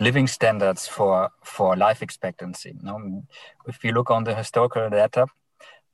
living 0.00 0.26
standards 0.26 0.88
for 0.88 1.30
for 1.44 1.76
life 1.76 2.02
expectancy. 2.02 2.74
Know, 2.82 3.24
if 3.66 3.84
you 3.84 3.92
look 3.92 4.10
on 4.10 4.24
the 4.24 4.34
historical 4.34 4.90
data 4.90 5.26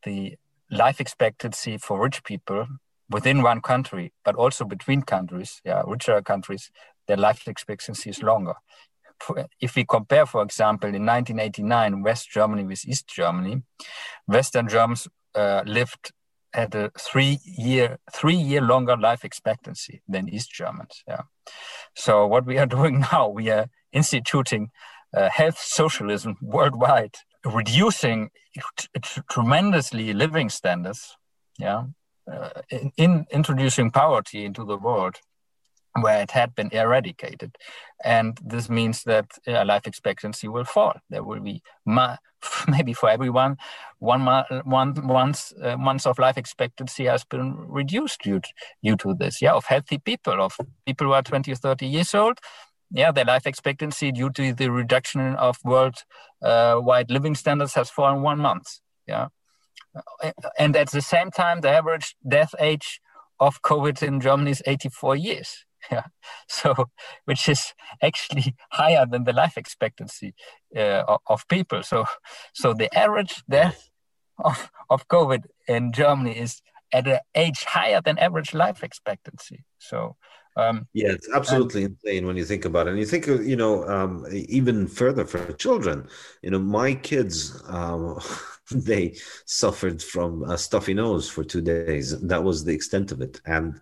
the 0.07 0.36
life 0.70 1.01
expectancy 1.01 1.76
for 1.76 2.03
rich 2.03 2.24
people 2.24 2.66
within 3.11 3.42
one 3.42 3.61
country, 3.61 4.12
but 4.24 4.34
also 4.34 4.64
between 4.64 5.03
countries, 5.03 5.61
yeah, 5.64 5.82
richer 5.86 6.22
countries, 6.22 6.70
their 7.07 7.16
life 7.16 7.46
expectancy 7.48 8.11
is 8.11 8.22
longer. 8.22 8.54
If 9.61 9.76
we 9.76 9.84
compare, 9.84 10.26
for 10.26 10.42
example, 10.42 10.88
in 10.88 11.07
1989, 11.07 12.02
West 12.02 12.30
Germany 12.30 12.64
with 12.64 12.86
East 12.86 13.09
Germany, 13.09 13.62
Western 14.26 14.68
Germans 14.68 15.09
uh, 15.34 15.62
lived 15.66 16.12
had 16.57 16.74
a 16.74 16.90
three 16.98 17.38
year 17.44 17.98
three 18.12 18.34
year 18.34 18.62
longer 18.62 18.96
life 18.96 19.24
expectancy 19.24 20.02
than 20.09 20.28
East 20.28 20.50
Germans. 20.50 21.02
Yeah. 21.07 21.22
So 21.94 22.26
what 22.26 22.46
we 22.46 22.59
are 22.59 22.66
doing 22.78 23.00
now, 23.12 23.28
we 23.28 23.50
are 23.50 23.66
instituting 23.92 24.70
uh, 25.14 25.28
health 25.30 25.59
socialism 25.59 26.36
worldwide, 26.40 27.16
reducing 27.44 28.30
tremendously 29.30 30.12
living 30.12 30.48
standards. 30.48 31.16
Yeah. 31.59 31.84
Uh, 32.30 32.62
in, 32.70 32.90
in 32.96 33.26
introducing 33.30 33.92
poverty 33.92 34.44
into 34.44 34.64
the 34.64 34.76
world 34.76 35.16
where 36.01 36.22
it 36.22 36.30
had 36.30 36.55
been 36.55 36.70
eradicated. 36.72 37.57
And 38.05 38.38
this 38.44 38.68
means 38.68 39.05
that 39.05 39.26
uh, 39.47 39.64
life 39.64 39.86
expectancy 39.86 40.49
will 40.49 40.64
fall. 40.64 40.94
There 41.11 41.22
will 41.22 41.40
be 41.40 41.62
ma- 41.84 42.16
maybe 42.68 42.92
for 42.92 43.09
everyone 43.09 43.57
one 43.99 44.26
one 44.64 44.94
month 45.03 45.53
uh, 45.62 45.76
months 45.76 46.07
of 46.07 46.18
life 46.18 46.36
expectancy 46.36 47.05
has 47.05 47.24
been 47.24 47.57
reduced 47.57 48.20
due 48.22 48.40
to, 48.40 48.49
due 48.82 48.97
to 48.97 49.14
this. 49.14 49.40
Yeah, 49.40 49.55
of 49.55 49.66
healthy 49.66 49.99
people, 49.99 50.40
of 50.40 50.57
people 50.86 51.07
who 51.07 51.12
are 51.12 51.22
20 51.22 51.53
or 51.53 51.57
30 51.57 51.86
years 51.86 52.14
old. 52.14 52.38
Yeah, 52.92 53.11
their 53.11 53.24
life 53.24 53.47
expectancy 53.47 54.12
due 54.12 54.30
to 54.30 54.53
the 54.53 54.70
reduction 54.70 55.34
of 55.36 55.59
worldwide 55.64 57.11
uh, 57.11 57.12
living 57.12 57.34
standards 57.34 57.74
has 57.74 57.90
fallen 57.90 58.22
one 58.22 58.38
month. 58.38 58.78
Yeah, 59.09 59.28
and 60.59 60.76
at 60.76 60.90
the 60.90 61.01
same 61.01 61.30
time, 61.30 61.61
the 61.61 61.70
average 61.70 62.14
death 62.26 62.55
age 62.61 63.01
of 63.40 63.62
COVID 63.62 64.03
in 64.03 64.20
Germany 64.20 64.51
is 64.51 64.62
84 64.66 65.16
years. 65.16 65.64
yeah 65.91 66.05
so 66.49 66.89
which 67.24 67.49
is 67.49 67.74
actually 68.03 68.55
higher 68.70 69.07
than 69.07 69.24
the 69.24 69.32
life 69.32 69.57
expectancy 69.57 70.34
uh, 70.76 71.03
of 71.26 71.47
people 71.49 71.82
so 71.82 72.05
so 72.55 72.72
the 72.72 72.93
average 72.97 73.43
death 73.49 73.91
of, 74.45 74.70
of 74.91 75.09
covid 75.09 75.45
in 75.68 75.93
germany 75.93 76.39
is 76.39 76.62
at 76.93 77.07
an 77.07 77.18
age 77.34 77.64
higher 77.64 78.01
than 78.01 78.18
average 78.18 78.55
life 78.55 78.82
expectancy 78.82 79.64
so 79.78 80.16
um, 80.57 80.89
yeah, 80.95 81.12
it's 81.12 81.28
absolutely 81.34 81.84
and, 81.84 81.97
insane 82.03 82.26
when 82.26 82.37
you 82.37 82.45
think 82.45 82.64
about 82.64 82.87
it. 82.87 82.91
And 82.91 82.99
you 82.99 83.05
think, 83.05 83.28
of, 83.28 83.47
you 83.47 83.57
know, 83.57 83.87
um, 83.89 84.26
even 84.32 84.87
further 84.87 85.26
for 85.26 85.53
children. 85.53 86.09
You 86.43 86.51
know, 86.51 86.59
my 86.59 86.95
kids, 86.95 87.62
um, 87.68 88.18
they 88.70 89.16
suffered 89.45 90.03
from 90.03 90.45
a 90.45 90.57
stuffy 90.57 90.95
nose 90.95 91.28
for 91.28 91.45
two 91.45 91.61
days. 91.61 92.18
That 92.20 92.43
was 92.43 92.64
the 92.64 92.74
extent 92.74 93.12
of 93.12 93.20
it. 93.20 93.41
And 93.45 93.80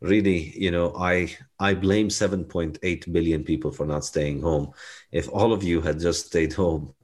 really 0.00 0.52
you 0.56 0.70
know 0.70 0.94
i 0.96 1.28
i 1.58 1.74
blame 1.74 2.08
7.8 2.08 3.12
billion 3.12 3.42
people 3.42 3.72
for 3.72 3.86
not 3.86 4.04
staying 4.04 4.40
home. 4.40 4.70
If 5.12 5.28
all 5.28 5.52
of 5.52 5.62
you 5.62 5.80
had 5.80 5.98
just 6.00 6.26
stayed 6.26 6.52
home 6.52 6.94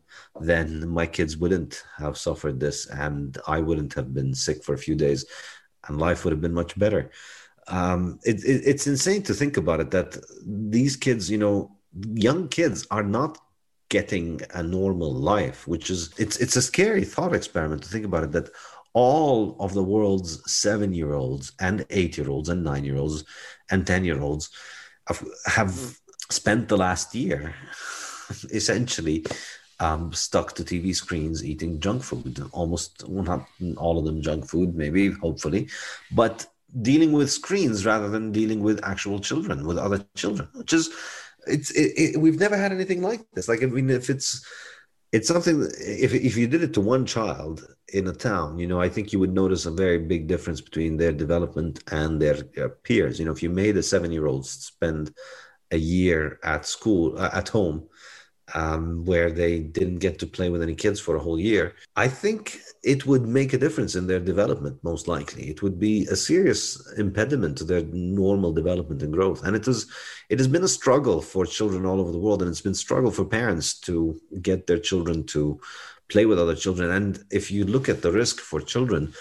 then 0.41 0.89
my 0.89 1.07
kids 1.07 1.37
wouldn't 1.37 1.85
have 1.99 2.17
suffered 2.17 2.61
this 2.61 2.87
and 2.87 3.39
i 3.47 3.59
wouldn't 3.61 3.95
have 3.95 4.15
been 4.15 4.35
sick 4.35 4.63
for 4.65 4.75
a 4.75 4.79
few 4.79 4.95
days 4.95 5.27
and 5.89 5.99
life 5.99 6.25
would 6.25 6.33
have 6.33 6.41
been 6.41 6.55
much 6.55 6.79
better. 6.79 7.11
Um, 7.69 8.19
it, 8.25 8.45
it, 8.45 8.63
it's 8.65 8.87
insane 8.87 9.23
to 9.25 9.35
think 9.35 9.57
about 9.57 9.81
it 9.81 9.91
that 9.93 10.19
these 10.45 10.97
kids 10.97 11.31
you 11.31 11.39
know 11.39 11.77
young 12.13 12.49
kids 12.49 12.87
are 12.91 13.03
not 13.03 13.39
getting 13.89 14.41
a 14.55 14.63
normal 14.63 15.13
life 15.15 15.67
which 15.67 15.89
is 15.89 16.13
it's 16.19 16.37
it's 16.39 16.57
a 16.57 16.63
scary 16.63 17.05
thought 17.05 17.35
experiment 17.35 17.83
to 17.83 17.89
think 17.89 18.05
about 18.05 18.25
it 18.25 18.33
that 18.33 18.51
all 18.95 19.57
of 19.61 19.75
the 19.75 19.83
world's 19.83 20.41
seven 20.51 20.95
year 20.95 21.15
olds 21.15 21.53
and 21.61 21.85
eight 21.91 22.17
year 22.17 22.31
olds 22.31 22.49
and 22.49 22.65
nine 22.65 22.85
year 22.85 22.97
olds 22.97 23.25
and 23.71 23.87
10 23.87 24.05
year 24.05 24.21
olds 24.21 24.51
have 25.47 25.99
spent 26.31 26.69
the 26.69 26.77
last 26.77 27.15
year 27.15 27.55
essentially 28.51 29.25
um, 29.81 30.13
stuck 30.13 30.55
to 30.55 30.65
TV 30.65 30.95
screens 30.95 31.45
eating 31.45 31.81
junk 31.81 32.03
food. 32.03 32.43
Almost, 32.53 33.05
well, 33.09 33.25
not 33.25 33.47
all 33.77 33.99
of 33.99 34.05
them 34.05 34.23
junk 34.23 34.49
food, 34.49 34.75
maybe, 34.75 35.11
hopefully, 35.11 35.69
but 36.13 36.47
dealing 36.83 37.13
with 37.13 37.31
screens 37.31 37.85
rather 37.85 38.09
than 38.09 38.33
dealing 38.33 38.63
with 38.63 38.85
actual 38.85 39.19
children, 39.19 39.67
with 39.67 39.79
other 39.79 40.05
children, 40.17 40.49
which 40.55 40.73
is 40.73 40.91
it's 41.47 41.71
it, 41.73 41.93
it, 41.97 42.21
we've 42.21 42.41
never 42.41 42.57
had 42.57 42.73
anything 42.73 43.03
like 43.03 43.21
this. 43.35 43.49
Like 43.49 43.63
I 43.63 43.67
mean, 43.67 43.91
if 43.91 44.09
it's 44.09 44.47
it's 45.15 45.29
something 45.29 45.63
if 45.79 46.13
if 46.13 46.37
you 46.37 46.49
did 46.49 46.65
it 46.65 46.75
to 46.75 46.81
one 46.81 47.07
child 47.07 47.65
in 47.93 48.09
a 48.09 48.13
town, 48.13 48.59
you 48.59 48.67
know, 48.67 48.81
I 48.81 48.89
think 48.89 49.13
you 49.13 49.21
would 49.21 49.33
notice 49.33 49.65
a 49.65 49.71
very 49.71 49.99
big 49.99 50.27
difference 50.27 50.61
between 50.61 50.97
their 50.97 51.13
development 51.13 51.85
and 51.93 52.21
their, 52.21 52.39
their 52.55 52.71
peers. 52.71 53.21
You 53.21 53.27
know, 53.27 53.31
if 53.31 53.41
you 53.41 53.51
made 53.51 53.77
a 53.77 53.83
seven 53.83 54.11
year 54.11 54.27
old 54.27 54.45
spend 54.45 55.15
a 55.71 55.77
year 55.77 56.41
at 56.43 56.67
school 56.67 57.17
uh, 57.17 57.31
at 57.33 57.49
home 57.49 57.89
um, 58.53 59.05
where 59.05 59.31
they 59.31 59.61
didn't 59.61 59.99
get 59.99 60.19
to 60.19 60.27
play 60.27 60.51
with 60.51 60.63
any 60.63 60.75
kids 60.75 61.01
for 61.01 61.17
a 61.17 61.21
whole 61.21 61.39
year, 61.39 61.75
I 61.97 62.09
think 62.09 62.61
it 62.83 63.07
would 63.07 63.27
make 63.27 63.53
a 63.53 63.59
difference 63.59 63.95
in 63.95 64.07
their 64.07 64.21
development, 64.21 64.79
most 64.83 65.09
likely. 65.09 65.45
It 65.49 65.63
would 65.63 65.81
be 65.81 66.05
a 66.07 66.17
serious 66.17 66.93
impediment 66.99 67.57
to 67.59 67.65
their 67.65 67.83
normal 67.85 68.53
development 68.53 69.03
and 69.03 69.13
growth. 69.13 69.45
And 69.45 69.57
it 69.57 69.67
is 69.67 69.87
it 70.29 70.39
has 70.39 70.49
been 70.49 70.65
a 70.65 70.69
struggle 70.69 71.23
for 71.23 71.47
children 71.47 71.87
all 71.87 72.01
over 72.01 72.13
the 72.13 72.19
world, 72.19 72.43
and 72.43 72.51
it's 72.51 72.61
been 72.61 72.73
a 72.73 72.87
struggle 72.87 73.11
for 73.11 73.25
parents 73.25 73.79
to 73.81 74.21
get 74.43 74.67
their 74.67 74.79
children 74.79 75.25
to 75.29 75.59
play 76.09 76.27
with 76.27 76.39
other 76.39 76.55
children. 76.55 76.91
And 76.91 77.25
if 77.31 77.51
you 77.51 77.65
look 77.65 77.89
at 77.89 78.03
the 78.03 78.13
risk 78.13 78.41
for 78.41 78.61
children, 78.61 79.15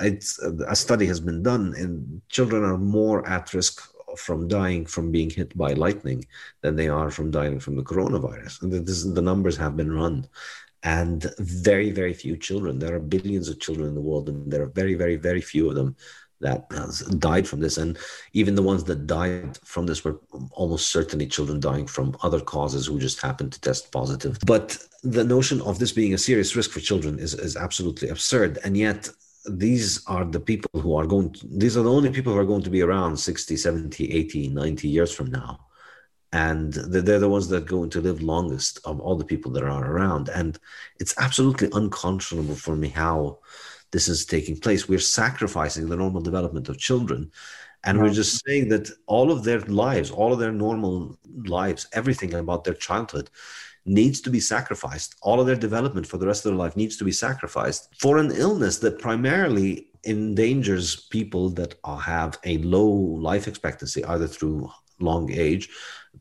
it's, 0.00 0.40
a 0.66 0.74
study 0.74 1.06
has 1.06 1.20
been 1.20 1.42
done, 1.42 1.74
and 1.76 2.20
children 2.28 2.64
are 2.64 2.78
more 2.78 3.26
at 3.28 3.54
risk 3.54 3.80
from 4.16 4.48
dying 4.48 4.86
from 4.86 5.10
being 5.10 5.30
hit 5.30 5.56
by 5.56 5.72
lightning 5.72 6.24
than 6.62 6.76
they 6.76 6.88
are 6.88 7.10
from 7.10 7.30
dying 7.30 7.60
from 7.60 7.76
the 7.76 7.82
coronavirus. 7.82 8.62
And 8.62 8.86
this, 8.86 9.04
the 9.04 9.22
numbers 9.22 9.56
have 9.56 9.76
been 9.76 9.92
run. 9.92 10.26
And 10.82 11.26
very, 11.38 11.90
very 11.92 12.12
few 12.12 12.36
children. 12.36 12.78
There 12.78 12.94
are 12.94 13.00
billions 13.00 13.48
of 13.48 13.58
children 13.58 13.88
in 13.88 13.94
the 13.94 14.02
world, 14.02 14.28
and 14.28 14.52
there 14.52 14.62
are 14.62 14.66
very, 14.66 14.94
very, 14.94 15.16
very 15.16 15.40
few 15.40 15.70
of 15.70 15.76
them 15.76 15.96
that 16.40 16.66
has 16.70 17.00
died 17.00 17.48
from 17.48 17.60
this. 17.60 17.78
And 17.78 17.98
even 18.34 18.54
the 18.54 18.62
ones 18.62 18.84
that 18.84 19.06
died 19.06 19.58
from 19.64 19.86
this 19.86 20.04
were 20.04 20.20
almost 20.52 20.90
certainly 20.90 21.26
children 21.26 21.58
dying 21.58 21.86
from 21.86 22.16
other 22.22 22.40
causes 22.40 22.86
who 22.86 22.98
just 22.98 23.20
happened 23.20 23.52
to 23.54 23.60
test 23.60 23.90
positive. 23.92 24.38
But 24.44 24.76
the 25.02 25.24
notion 25.24 25.62
of 25.62 25.78
this 25.78 25.92
being 25.92 26.12
a 26.12 26.18
serious 26.18 26.54
risk 26.54 26.70
for 26.70 26.80
children 26.80 27.18
is, 27.18 27.32
is 27.32 27.56
absolutely 27.56 28.10
absurd. 28.10 28.58
And 28.62 28.76
yet, 28.76 29.08
these 29.46 30.04
are 30.06 30.24
the 30.24 30.40
people 30.40 30.80
who 30.80 30.94
are 30.96 31.06
going 31.06 31.32
to, 31.32 31.46
these 31.46 31.76
are 31.76 31.82
the 31.82 31.92
only 31.92 32.10
people 32.10 32.32
who 32.32 32.38
are 32.38 32.46
going 32.46 32.62
to 32.62 32.70
be 32.70 32.82
around 32.82 33.16
60 33.16 33.56
70 33.56 34.12
80 34.12 34.48
90 34.48 34.88
years 34.88 35.12
from 35.12 35.30
now. 35.30 35.66
And 36.32 36.72
they're 36.72 37.20
the 37.20 37.28
ones 37.28 37.46
that 37.48 37.62
are 37.62 37.66
going 37.66 37.90
to 37.90 38.00
live 38.00 38.20
longest 38.20 38.80
of 38.84 38.98
all 38.98 39.14
the 39.14 39.24
people 39.24 39.52
that 39.52 39.62
are 39.62 39.92
around. 39.92 40.28
And 40.30 40.58
it's 40.98 41.14
absolutely 41.16 41.68
unconscionable 41.72 42.56
for 42.56 42.74
me 42.74 42.88
how 42.88 43.38
this 43.92 44.08
is 44.08 44.26
taking 44.26 44.56
place. 44.56 44.88
We're 44.88 44.98
sacrificing 44.98 45.88
the 45.88 45.96
normal 45.96 46.22
development 46.22 46.68
of 46.68 46.76
children. 46.76 47.30
And 47.84 48.00
we're 48.00 48.10
just 48.12 48.44
saying 48.44 48.68
that 48.70 48.90
all 49.06 49.30
of 49.30 49.44
their 49.44 49.60
lives 49.60 50.10
all 50.10 50.32
of 50.32 50.38
their 50.38 50.52
normal 50.52 51.18
lives 51.44 51.86
everything 51.92 52.32
about 52.34 52.64
their 52.64 52.74
childhood 52.74 53.28
needs 53.86 54.20
to 54.22 54.30
be 54.30 54.40
sacrificed. 54.40 55.16
All 55.22 55.40
of 55.40 55.46
their 55.46 55.56
development 55.56 56.06
for 56.06 56.18
the 56.18 56.26
rest 56.26 56.44
of 56.44 56.52
their 56.52 56.58
life 56.58 56.76
needs 56.76 56.96
to 56.96 57.04
be 57.04 57.12
sacrificed 57.12 57.94
for 58.00 58.18
an 58.18 58.30
illness 58.32 58.78
that 58.78 58.98
primarily 58.98 59.88
endangers 60.06 60.96
people 61.08 61.50
that 61.50 61.74
have 62.02 62.38
a 62.44 62.58
low 62.58 62.88
life 62.88 63.48
expectancy, 63.48 64.04
either 64.04 64.26
through 64.26 64.70
long 65.00 65.30
age, 65.32 65.68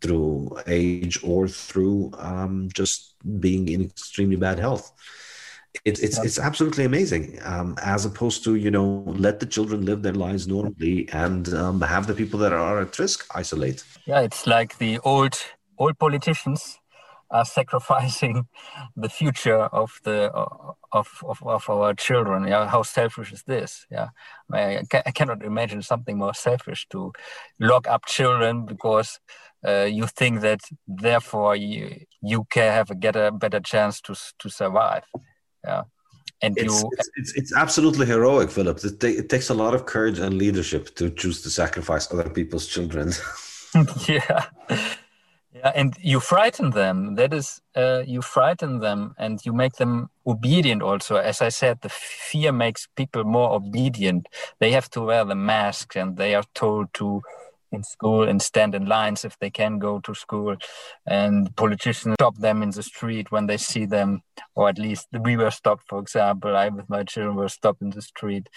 through 0.02 0.58
age, 0.68 1.24
or 1.24 1.48
through 1.48 2.12
um, 2.18 2.70
just 2.74 3.16
being 3.40 3.68
in 3.68 3.84
extremely 3.84 4.36
bad 4.36 4.60
health. 4.60 4.92
It's 5.86 6.00
it's 6.02 6.20
it's 6.20 6.38
absolutely 6.38 6.86
amazing. 6.86 7.40
Um, 7.44 7.76
as 7.82 8.06
opposed 8.06 8.44
to 8.44 8.56
you 8.56 8.70
know 8.70 9.04
let 9.08 9.40
the 9.40 9.48
children 9.48 9.86
live 9.86 10.04
their 10.04 10.14
lives 10.14 10.48
normally 10.48 11.10
and 11.12 11.52
um, 11.54 11.82
have 11.82 12.06
the 12.06 12.14
people 12.14 12.40
that 12.40 12.54
are 12.54 12.82
at 12.82 13.00
risk 13.00 13.26
isolate. 13.34 13.84
Yeah, 14.06 14.22
it's 14.22 14.46
like 14.46 14.78
the 14.78 15.00
old 15.00 15.36
old 15.80 15.98
politicians 15.98 16.80
are 17.34 17.46
sacrificing 17.46 18.48
the 18.96 19.10
future 19.10 19.64
of 19.82 20.00
the 20.04 20.32
of, 20.92 21.08
of, 21.24 21.42
of 21.46 21.70
our 21.70 21.94
children 21.94 22.48
yeah? 22.48 22.68
How 22.68 22.84
selfish 22.84 23.34
is 23.34 23.44
this 23.44 23.86
yeah? 23.92 24.10
I, 24.52 24.84
I 25.06 25.12
cannot 25.12 25.44
imagine 25.44 25.82
something 25.82 26.18
more 26.18 26.34
selfish 26.34 26.88
to 26.92 27.12
lock 27.60 27.88
up 27.88 28.06
children 28.06 28.66
because 28.66 29.20
uh, 29.68 29.88
you 29.92 30.08
think 30.08 30.42
that 30.42 30.62
therefore 30.88 31.56
you 31.56 32.06
you 32.22 32.46
can 32.50 32.72
have 32.72 32.92
a 32.92 32.96
get 32.96 33.16
a 33.16 33.32
better 33.32 33.60
chance 33.60 34.00
to 34.02 34.16
to 34.40 34.50
survive 34.50 35.04
yeah? 35.66 35.84
And 36.42 36.58
it's, 36.58 36.82
you 36.82 36.90
it's, 36.98 37.10
it's, 37.16 37.34
it's, 37.36 37.54
absolutely 37.56 38.06
heroic 38.06 38.50
Philipp. 38.50 38.84
It, 38.84 39.02
it 39.02 39.30
takes 39.30 39.50
a 39.50 39.54
lot 39.54 39.74
of 39.74 39.86
courage 39.86 40.20
and 40.20 40.38
leadership 40.38 40.94
to 40.96 41.10
choose 41.10 41.42
to 41.44 41.50
sacrifice 41.50 42.12
other 42.12 42.30
people's 42.30 42.68
children. 42.68 43.14
Yeah 44.08 44.46
yeah, 45.54 45.72
and 45.76 45.96
you 46.02 46.20
frighten 46.20 46.72
them. 46.72 47.16
That 47.16 47.34
is, 47.34 47.62
uh, 47.76 48.04
you 48.06 48.22
frighten 48.22 48.80
them 48.80 49.14
and 49.18 49.40
you 49.46 49.54
make 49.54 49.74
them 49.74 50.10
obedient 50.26 50.82
also. 50.82 51.18
As 51.18 51.42
I 51.42 51.50
said, 51.50 51.82
the 51.82 51.90
fear 51.90 52.52
makes 52.52 52.88
people 52.96 53.24
more 53.24 53.54
obedient. 53.54 54.28
They 54.60 54.72
have 54.72 54.90
to 54.92 55.02
wear 55.02 55.26
the 55.26 55.36
mask 55.36 55.96
and 55.96 56.18
they 56.18 56.34
are 56.34 56.44
told 56.56 56.94
to 56.96 57.22
in 57.74 57.84
school 57.84 58.24
and 58.24 58.42
stand 58.42 58.76
in 58.76 58.86
lines 58.86 59.26
if 59.26 59.38
they 59.40 59.50
can 59.50 59.80
go 59.80 60.00
to 60.00 60.14
school. 60.14 60.56
And 61.06 61.54
politicians 61.56 62.16
stop 62.16 62.38
them 62.38 62.64
in 62.64 62.70
the 62.70 62.84
street 62.84 63.32
when 63.32 63.48
they 63.48 63.58
see 63.58 63.86
them, 63.86 64.22
or 64.56 64.70
at 64.70 64.78
least 64.78 65.08
we 65.20 65.36
were 65.36 65.52
stopped, 65.52 65.84
for 65.88 66.00
example. 66.00 66.56
I, 66.56 66.70
with 66.70 66.90
my 66.90 67.04
children, 67.04 67.36
were 67.36 67.50
stopped 67.50 67.82
in 67.82 67.90
the 67.90 68.02
street 68.02 68.48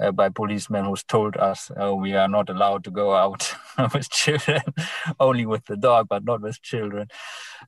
uh, 0.00 0.12
by 0.12 0.28
policemen 0.28 0.84
who 0.84 0.96
told 1.08 1.36
us, 1.36 1.70
oh, 1.76 1.94
we 1.94 2.14
are 2.14 2.28
not 2.28 2.50
allowed 2.50 2.84
to 2.84 2.90
go 2.90 3.14
out 3.14 3.54
with 3.94 4.10
children, 4.10 4.60
only 5.20 5.46
with 5.46 5.64
the 5.66 5.76
dog, 5.76 6.08
but 6.08 6.24
not 6.24 6.40
with 6.40 6.62
children. 6.62 7.08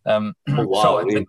Um, 0.07 0.35
oh, 0.49 0.67
wow. 0.67 1.09
So, 1.09 1.25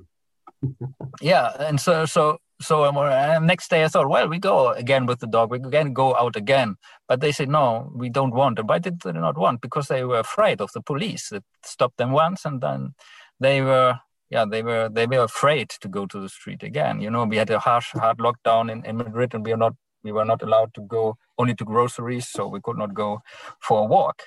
yeah, 1.22 1.52
and 1.60 1.80
so 1.80 2.06
so 2.06 2.40
so 2.62 2.84
um, 2.84 3.46
next 3.46 3.70
day 3.70 3.84
I 3.86 3.88
thought, 3.88 4.10
well, 4.10 4.28
we 4.28 4.38
go 4.38 4.72
again 4.72 5.06
with 5.06 5.20
the 5.20 5.28
dog. 5.28 5.50
We 5.50 5.58
again 5.58 5.94
go 5.94 6.16
out 6.16 6.36
again. 6.36 6.76
But 7.08 7.22
they 7.22 7.32
said, 7.32 7.48
no, 7.48 7.90
we 7.96 8.10
don't 8.10 8.34
want. 8.34 8.60
And 8.60 8.68
why 8.68 8.80
did 8.80 9.00
they 9.02 9.14
not 9.14 9.38
want? 9.38 9.62
Because 9.62 9.88
they 9.88 10.04
were 10.04 10.20
afraid 10.20 10.60
of 10.60 10.72
the 10.74 10.82
police. 10.82 11.32
It 11.32 11.44
stopped 11.64 11.98
them 11.98 12.12
once, 12.12 12.44
and 12.44 12.60
then 12.60 12.96
they 13.40 13.62
were, 13.62 14.00
yeah, 14.30 14.46
they 14.50 14.62
were 14.62 14.90
they 14.90 15.08
were 15.08 15.24
afraid 15.24 15.70
to 15.82 15.88
go 15.88 16.06
to 16.06 16.20
the 16.20 16.28
street 16.28 16.62
again. 16.62 17.00
You 17.00 17.10
know, 17.10 17.24
we 17.24 17.38
had 17.38 17.50
a 17.50 17.60
harsh, 17.60 17.92
hard 17.94 18.18
lockdown 18.18 18.70
in, 18.70 18.86
in 18.86 18.98
Madrid, 18.98 19.34
and 19.34 19.46
we 19.46 19.54
are 19.54 19.58
not 19.58 19.76
we 20.04 20.12
were 20.12 20.26
not 20.26 20.42
allowed 20.42 20.74
to 20.74 20.82
go 20.82 21.18
only 21.38 21.56
to 21.56 21.64
groceries, 21.64 22.28
so 22.28 22.48
we 22.48 22.60
could 22.62 22.78
not 22.78 22.94
go 22.94 23.22
for 23.62 23.84
a 23.84 23.86
walk 23.86 24.24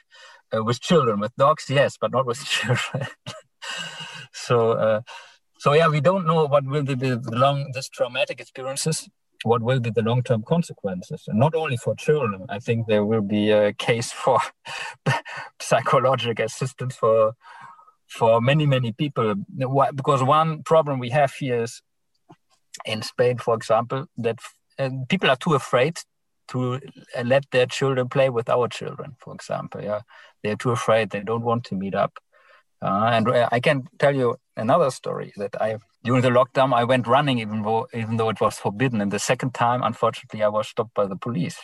uh, 0.57 0.65
with 0.65 0.81
children. 0.81 1.21
With 1.21 1.37
dogs, 1.37 1.67
yes, 1.69 1.99
but 2.01 2.13
not 2.13 2.25
with 2.25 2.43
children. 2.45 3.09
so. 4.33 4.73
Uh, 4.73 5.01
so 5.63 5.75
yeah, 5.75 5.87
we 5.87 6.01
don't 6.01 6.27
know 6.27 6.45
what 6.47 6.65
will 6.65 6.83
be 6.83 6.95
the 6.95 7.23
long 7.31 7.71
this 7.73 7.89
traumatic 7.89 8.41
experiences. 8.41 9.09
What 9.45 9.63
will 9.63 9.79
be 9.79 9.91
the 9.91 10.03
long-term 10.03 10.43
consequences, 10.43 11.23
and 11.29 11.39
not 11.39 11.55
only 11.55 11.77
for 11.77 11.95
children. 11.95 12.47
I 12.49 12.59
think 12.59 12.89
there 12.89 13.05
will 13.05 13.23
be 13.23 13.53
a 13.53 13.73
case 13.73 14.11
for 14.11 14.41
psychological 15.61 16.45
assistance 16.45 16.97
for 16.97 17.35
for 18.09 18.41
many 18.41 18.67
many 18.67 18.91
people. 18.91 19.37
Because 19.95 20.25
one 20.25 20.65
problem 20.65 20.99
we 20.99 21.11
have 21.11 21.33
here 21.33 21.63
is 21.63 21.81
in 22.85 23.03
Spain, 23.03 23.39
for 23.39 23.55
example, 23.55 24.07
that 24.17 24.41
people 25.09 25.31
are 25.31 25.37
too 25.37 25.55
afraid 25.55 25.97
to 26.49 26.81
let 27.23 27.49
their 27.53 27.67
children 27.67 28.09
play 28.09 28.31
with 28.31 28.49
our 28.51 28.67
children. 28.67 29.15
For 29.21 29.33
example, 29.33 29.81
yeah, 29.81 30.01
they're 30.43 30.57
too 30.57 30.73
afraid. 30.73 31.11
They 31.11 31.21
don't 31.21 31.45
want 31.45 31.63
to 31.67 31.77
meet 31.77 31.95
up. 31.95 32.19
Uh, 32.83 33.11
and 33.13 33.29
uh, 33.29 33.49
I 33.53 33.61
can 33.61 33.85
tell 33.99 34.15
you 34.15 34.37
another 34.57 34.91
story 34.91 35.33
that 35.37 35.55
I 35.61 35.79
during 36.05 36.23
the 36.23 36.31
lockdown 36.31 36.75
I 36.75 36.83
went 36.83 37.07
running 37.07 37.39
even 37.39 37.63
though 37.63 37.87
even 37.95 38.17
though 38.17 38.29
it 38.29 38.41
was 38.41 38.59
forbidden. 38.59 39.01
And 39.01 39.13
the 39.13 39.21
second 39.21 39.55
time, 39.55 39.83
unfortunately, 39.83 40.43
I 40.43 40.49
was 40.49 40.69
stopped 40.69 40.95
by 40.95 41.07
the 41.07 41.17
police. 41.17 41.59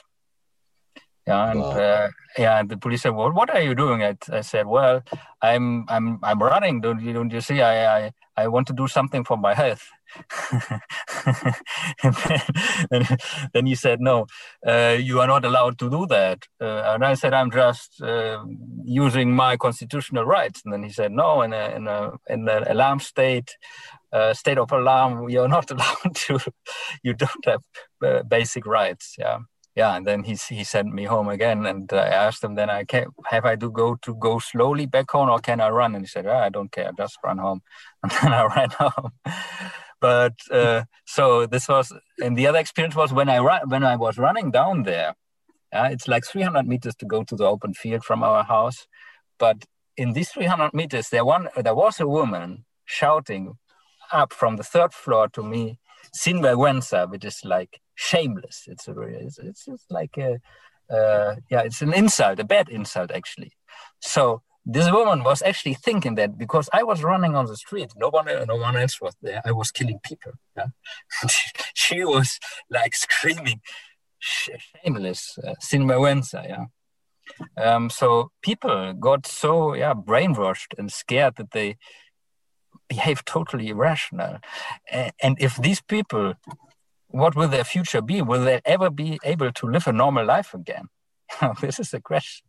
Yeah, 1.27 1.51
and 1.51 1.61
wow. 1.61 1.71
uh, 1.71 2.09
yeah, 2.39 2.63
the 2.63 2.79
police 2.79 3.03
said, 3.03 3.11
"Well, 3.11 3.33
what 3.33 3.51
are 3.51 3.61
you 3.61 3.75
doing?" 3.75 4.03
I, 4.03 4.17
I 4.33 4.41
said, 4.41 4.67
"Well, 4.67 5.03
I'm 5.43 5.85
I'm 5.89 6.21
I'm 6.23 6.41
running. 6.41 6.81
Don't 6.81 7.03
you 7.03 7.13
don't 7.13 7.33
you 7.33 7.41
see? 7.41 7.61
I 7.61 8.07
I, 8.07 8.13
I 8.43 8.49
want 8.49 8.67
to 8.69 8.73
do 8.73 8.87
something 8.89 9.25
for 9.25 9.37
my 9.37 9.55
health." 9.55 9.85
then, 12.91 13.05
then, 13.53 13.67
he 13.67 13.75
said, 13.75 14.01
"No, 14.01 14.27
uh, 14.67 14.97
you 15.09 15.21
are 15.21 15.27
not 15.27 15.45
allowed 15.45 15.79
to 15.79 15.91
do 15.91 16.07
that." 16.07 16.47
Uh, 16.61 16.83
and 16.93 17.05
I 17.05 17.15
said, 17.15 17.35
"I'm 17.35 17.51
just 17.51 18.01
uh, 18.03 18.45
using 18.85 19.35
my 19.35 19.57
constitutional 19.57 20.25
rights." 20.25 20.63
And 20.65 20.73
then 20.73 20.83
he 20.83 20.91
said, 20.91 21.13
"No, 21.13 21.43
in 21.43 21.53
in 21.53 21.87
a 21.89 22.13
in 22.29 22.49
an 22.49 22.65
alarm 22.75 23.01
state." 23.01 23.57
Uh, 24.11 24.33
state 24.33 24.57
of 24.57 24.73
alarm, 24.73 25.29
you're 25.29 25.49
not 25.49 25.71
allowed 25.75 26.15
to. 26.15 26.39
You 27.03 27.13
don't 27.13 27.45
have 27.45 27.63
uh, 28.03 28.23
basic 28.23 28.65
rights. 28.65 29.17
Yeah 29.19 29.41
yeah, 29.79 29.95
and 29.97 30.05
then 30.05 30.25
he 30.25 30.35
he 30.35 30.65
sent 30.65 30.93
me 30.93 31.05
home 31.05 31.29
again, 31.29 31.65
and 31.65 31.93
I 31.93 32.09
asked 32.09 32.43
him 32.43 32.57
then 32.57 32.69
I 32.69 32.83
can 32.83 33.07
have 33.27 33.45
I 33.45 33.55
to 33.57 33.71
go 33.71 33.95
to 34.07 34.13
go 34.17 34.41
slowly 34.41 34.87
back 34.87 35.09
home 35.13 35.31
or 35.31 35.39
can 35.39 35.61
I 35.61 35.69
run? 35.69 35.95
And 35.95 36.03
he 36.05 36.09
said, 36.09 36.27
oh, 36.27 36.43
I 36.47 36.49
don't 36.49 36.73
care, 36.73 36.91
just 36.97 37.17
run 37.25 37.39
home, 37.39 37.61
and 38.03 38.11
then 38.11 38.33
I 38.33 38.45
ran 38.57 38.71
home. 38.71 39.13
but 40.01 40.35
uh, 40.51 40.83
so 41.07 41.47
this 41.47 41.69
was, 41.69 41.93
and 42.21 42.37
the 42.37 42.49
other 42.49 42.59
experience 42.59 42.97
was 42.97 43.13
when 43.13 43.29
I 43.29 43.39
ran 43.39 43.69
when 43.69 43.85
I 43.85 43.95
was 43.95 44.19
running 44.19 44.51
down 44.51 44.83
there. 44.83 45.15
Yeah, 45.73 45.89
it's 45.95 46.09
like 46.09 46.25
300 46.27 46.67
meters 46.67 46.97
to 46.97 47.07
go 47.07 47.23
to 47.23 47.37
the 47.37 47.45
open 47.45 47.73
field 47.73 48.03
from 48.03 48.25
our 48.25 48.43
house, 48.43 48.89
but 49.39 49.65
in 49.97 50.13
these 50.13 50.31
300 50.31 50.75
meters, 50.75 51.11
there 51.11 51.25
one 51.25 51.51
there 51.57 51.77
was 51.77 52.01
a 52.01 52.09
woman 52.09 52.65
shouting 52.85 53.59
up 54.13 54.33
from 54.33 54.57
the 54.57 54.65
third 54.65 54.93
floor 54.93 55.29
to 55.29 55.43
me, 55.43 55.79
sinvergüenza, 56.21 57.09
which 57.09 57.25
is 57.25 57.41
like 57.45 57.81
shameless. 57.99 58.65
It's 58.69 58.87
a 58.89 58.93
it's, 59.01 59.39
it's 59.39 59.65
just 59.65 59.91
like 59.91 60.17
a 60.19 60.39
uh, 60.95 61.35
yeah, 61.51 61.63
it's 61.63 61.83
an 61.83 61.93
insult, 61.93 62.39
a 62.39 62.45
bad 62.45 62.69
insult 62.69 63.11
actually. 63.11 63.53
So 64.01 64.43
this 64.65 64.91
woman 64.91 65.25
was 65.25 65.43
actually 65.43 65.75
thinking 65.75 66.15
that 66.15 66.39
because 66.39 66.69
I 66.73 66.83
was 66.85 67.03
running 67.03 67.35
on 67.35 67.47
the 67.47 67.57
street, 67.57 67.91
no 67.97 68.09
one, 68.11 68.27
no 68.47 68.57
one 68.57 68.77
else 68.77 69.01
was 69.01 69.15
there. 69.21 69.43
I 69.45 69.53
was 69.53 69.71
killing 69.71 69.99
people. 70.03 70.33
Yeah? 70.57 70.69
she 71.75 72.05
was 72.05 72.39
like 72.71 72.95
screaming, 72.95 73.61
shameless, 74.19 75.39
uh, 75.45 75.55
sinvergüenza. 75.61 76.49
Yeah. 76.49 76.67
Um, 77.63 77.91
so 77.91 78.31
people 78.43 78.95
got 78.95 79.27
so 79.27 79.75
yeah 79.75 79.93
brainwashed 79.93 80.79
and 80.79 80.91
scared 80.93 81.35
that 81.37 81.51
they 81.51 81.77
behave 82.89 83.25
totally 83.25 83.69
irrational. 83.69 84.39
And 84.91 85.37
if 85.39 85.57
these 85.57 85.83
people, 85.83 86.35
what 87.09 87.35
will 87.35 87.49
their 87.49 87.65
future 87.65 88.03
be? 88.03 88.23
Will 88.23 88.45
they 88.45 88.61
ever 88.65 88.91
be 88.91 89.19
able 89.25 89.53
to 89.53 89.67
live 89.67 89.87
a 89.87 89.93
normal 89.93 90.27
life 90.27 90.55
again? 90.55 90.89
this 91.61 91.79
is 91.79 91.91
the 91.91 92.01
question. 92.01 92.47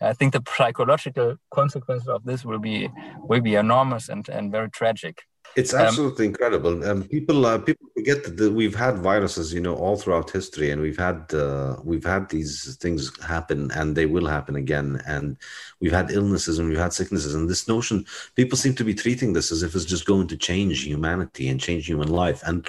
I 0.00 0.12
think 0.12 0.32
the 0.32 0.42
psychological 0.56 1.36
consequences 1.50 2.08
of 2.08 2.24
this 2.24 2.44
will 2.44 2.58
be 2.58 2.88
will 3.18 3.40
be 3.40 3.56
enormous 3.56 4.08
and, 4.08 4.26
and 4.28 4.50
very 4.50 4.70
tragic. 4.70 5.24
It's 5.56 5.74
um, 5.74 5.80
absolutely 5.80 6.26
um, 6.26 6.30
incredible. 6.30 6.84
Um, 6.88 7.04
people 7.04 7.44
uh, 7.44 7.58
people 7.58 7.88
forget 7.94 8.24
that 8.24 8.52
we've 8.52 8.74
had 8.74 8.98
viruses, 8.98 9.52
you 9.52 9.60
know, 9.60 9.74
all 9.74 9.96
throughout 9.96 10.30
history, 10.30 10.70
and 10.70 10.80
we've 10.80 10.98
had 10.98 11.32
uh, 11.34 11.76
we've 11.82 12.04
had 12.04 12.28
these 12.28 12.76
things 12.76 13.10
happen, 13.22 13.70
and 13.72 13.96
they 13.96 14.06
will 14.06 14.26
happen 14.26 14.56
again. 14.56 15.02
And 15.06 15.36
we've 15.80 15.92
had 15.92 16.10
illnesses 16.12 16.58
and 16.58 16.68
we've 16.68 16.78
had 16.78 16.92
sicknesses, 16.92 17.34
and 17.34 17.50
this 17.50 17.68
notion 17.68 18.06
people 18.36 18.56
seem 18.56 18.74
to 18.76 18.84
be 18.84 18.94
treating 18.94 19.32
this 19.32 19.50
as 19.50 19.62
if 19.62 19.74
it's 19.74 19.84
just 19.84 20.06
going 20.06 20.28
to 20.28 20.36
change 20.36 20.84
humanity 20.84 21.48
and 21.48 21.60
change 21.60 21.86
human 21.86 22.08
life, 22.08 22.42
and 22.46 22.66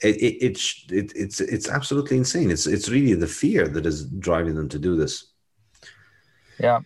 it, 0.00 0.16
it, 0.16 0.42
it, 0.42 0.92
it 0.92 1.12
it's 1.16 1.40
it's 1.40 1.68
absolutely 1.68 2.16
insane. 2.16 2.50
It's 2.50 2.66
it's 2.66 2.88
really 2.88 3.14
the 3.14 3.26
fear 3.26 3.68
that 3.68 3.86
is 3.86 4.04
driving 4.04 4.54
them 4.54 4.68
to 4.68 4.78
do 4.78 4.96
this. 4.96 5.32
Yeah. 6.58 6.80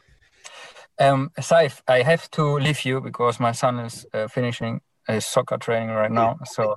Um, 0.99 1.31
Saif, 1.41 1.81
I 1.89 2.03
have 2.03 2.31
to 2.33 2.59
leave 2.59 2.85
you 2.85 3.01
because 3.01 3.41
my 3.41 3.53
son 3.53 3.81
is 3.81 4.07
uh, 4.13 4.29
finishing 4.29 4.81
his 5.09 5.27
soccer 5.27 5.57
training 5.57 5.89
right 5.89 6.11
now. 6.11 6.39
So, 6.45 6.77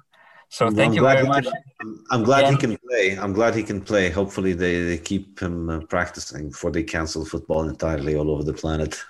so 0.49 0.69
thank 0.69 0.91
I'm 0.91 0.95
you 0.95 1.01
very 1.01 1.27
much. 1.27 1.45
Can, 1.45 1.99
I'm 2.11 2.23
glad 2.23 2.49
he 2.49 2.57
can 2.57 2.77
play. 2.77 3.17
I'm 3.19 3.33
glad 3.33 3.55
he 3.55 3.63
can 3.63 3.81
play. 3.81 4.09
Hopefully, 4.09 4.53
they, 4.53 4.83
they 4.83 4.97
keep 4.97 5.39
him 5.39 5.69
uh, 5.69 5.79
practicing 5.81 6.49
before 6.49 6.71
they 6.71 6.83
cancel 6.83 7.25
football 7.25 7.67
entirely 7.67 8.15
all 8.15 8.31
over 8.31 8.43
the 8.43 8.53
planet. 8.53 9.03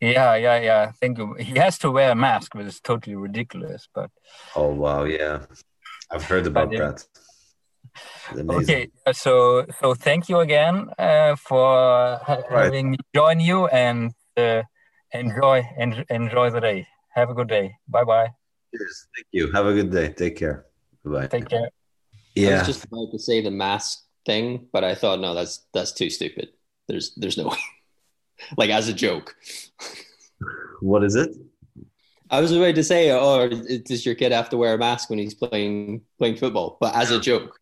Yeah, 0.00 0.34
yeah, 0.36 0.60
yeah. 0.60 0.92
Thank 1.00 1.18
you. 1.18 1.34
He 1.34 1.58
has 1.58 1.78
to 1.78 1.90
wear 1.90 2.10
a 2.10 2.14
mask, 2.14 2.54
which 2.54 2.66
is 2.66 2.80
totally 2.80 3.16
ridiculous. 3.16 3.88
But 3.94 4.10
oh 4.54 4.74
wow, 4.74 5.04
yeah, 5.04 5.46
I've 6.10 6.24
heard 6.24 6.46
about 6.46 6.70
that. 6.70 7.04
Okay, 8.36 8.88
so 9.12 9.66
so 9.80 9.94
thank 9.94 10.28
you 10.28 10.40
again 10.40 10.88
uh, 10.98 11.36
for 11.36 12.18
ha 12.26 12.38
right. 12.50 12.64
having 12.64 12.92
me 12.92 12.98
join 13.14 13.38
you 13.38 13.66
and 13.68 14.12
uh, 14.36 14.62
enjoy 15.12 15.62
en 15.78 16.04
enjoy 16.10 16.50
the 16.50 16.60
day. 16.60 16.86
Have 17.10 17.30
a 17.30 17.34
good 17.34 17.48
day. 17.48 17.76
Bye 17.88 18.04
bye. 18.04 18.30
Yes, 18.72 19.06
thank 19.14 19.26
you. 19.30 19.52
Have 19.52 19.66
a 19.66 19.74
good 19.74 19.90
day. 19.90 20.08
Take 20.08 20.36
care. 20.36 20.66
Bye. 21.04 21.10
Bye. 21.10 21.26
Take 21.28 21.48
care. 21.48 21.68
Yeah. 22.34 22.48
I 22.48 22.58
was 22.58 22.66
just 22.66 22.84
about 22.84 23.12
to 23.12 23.18
say 23.18 23.40
the 23.40 23.50
mask 23.50 24.02
thing, 24.26 24.68
but 24.72 24.82
I 24.82 24.94
thought 24.94 25.20
no, 25.20 25.34
that's 25.34 25.66
that's 25.72 25.92
too 25.92 26.10
stupid. 26.10 26.48
There's 26.88 27.14
there's 27.16 27.38
no 27.38 27.48
way. 27.52 27.62
like 28.56 28.70
as 28.70 28.88
a 28.88 28.92
joke. 28.94 29.36
What 30.80 31.04
is 31.04 31.14
it? 31.14 31.30
I 32.30 32.40
was 32.40 32.52
about 32.52 32.74
to 32.74 32.84
say, 32.84 33.10
oh, 33.10 33.48
does 33.48 34.06
your 34.06 34.14
kid 34.14 34.32
have 34.32 34.48
to 34.50 34.56
wear 34.56 34.74
a 34.74 34.78
mask 34.78 35.10
when 35.10 35.18
he's 35.18 35.34
playing 35.34 36.02
playing 36.18 36.36
football? 36.36 36.78
But 36.80 36.94
as 36.96 37.10
a 37.10 37.20
joke. 37.20 37.58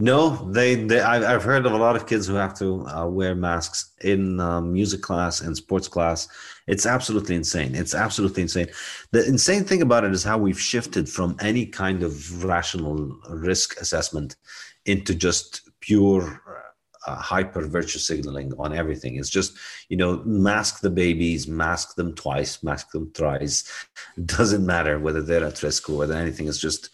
No, 0.00 0.50
they, 0.50 0.74
they 0.74 1.00
I've, 1.00 1.22
I've 1.22 1.44
heard 1.44 1.66
of 1.66 1.72
a 1.72 1.76
lot 1.76 1.94
of 1.94 2.08
kids 2.08 2.26
who 2.26 2.34
have 2.34 2.54
to 2.58 2.84
uh, 2.88 3.06
wear 3.06 3.36
masks 3.36 3.92
in 4.00 4.40
um, 4.40 4.72
music 4.72 5.02
class 5.02 5.40
and 5.40 5.56
sports 5.56 5.86
class. 5.86 6.26
It's 6.66 6.84
absolutely 6.84 7.36
insane. 7.36 7.76
It's 7.76 7.94
absolutely 7.94 8.42
insane. 8.42 8.66
The 9.12 9.24
insane 9.24 9.62
thing 9.62 9.82
about 9.82 10.02
it 10.02 10.12
is 10.12 10.24
how 10.24 10.36
we've 10.36 10.60
shifted 10.60 11.08
from 11.08 11.36
any 11.40 11.64
kind 11.66 12.02
of 12.02 12.44
rational 12.44 13.16
risk 13.30 13.80
assessment 13.80 14.34
into 14.84 15.14
just 15.14 15.70
pure 15.78 16.42
uh, 17.06 17.16
hyper 17.16 17.66
virtue 17.66 17.98
signaling 17.98 18.52
on 18.58 18.74
everything. 18.74 19.16
It's 19.16 19.30
just, 19.30 19.56
you 19.88 19.96
know, 19.96 20.22
mask 20.24 20.80
the 20.80 20.90
babies, 20.90 21.46
mask 21.46 21.96
them 21.96 22.14
twice, 22.14 22.62
mask 22.62 22.92
them 22.92 23.10
thrice. 23.14 23.64
It 24.16 24.26
doesn't 24.38 24.64
matter 24.64 24.98
whether 24.98 25.22
they're 25.22 25.44
at 25.44 25.62
risk 25.62 25.88
or 25.90 25.98
whether 25.98 26.14
anything 26.14 26.46
is 26.46 26.58
just 26.58 26.90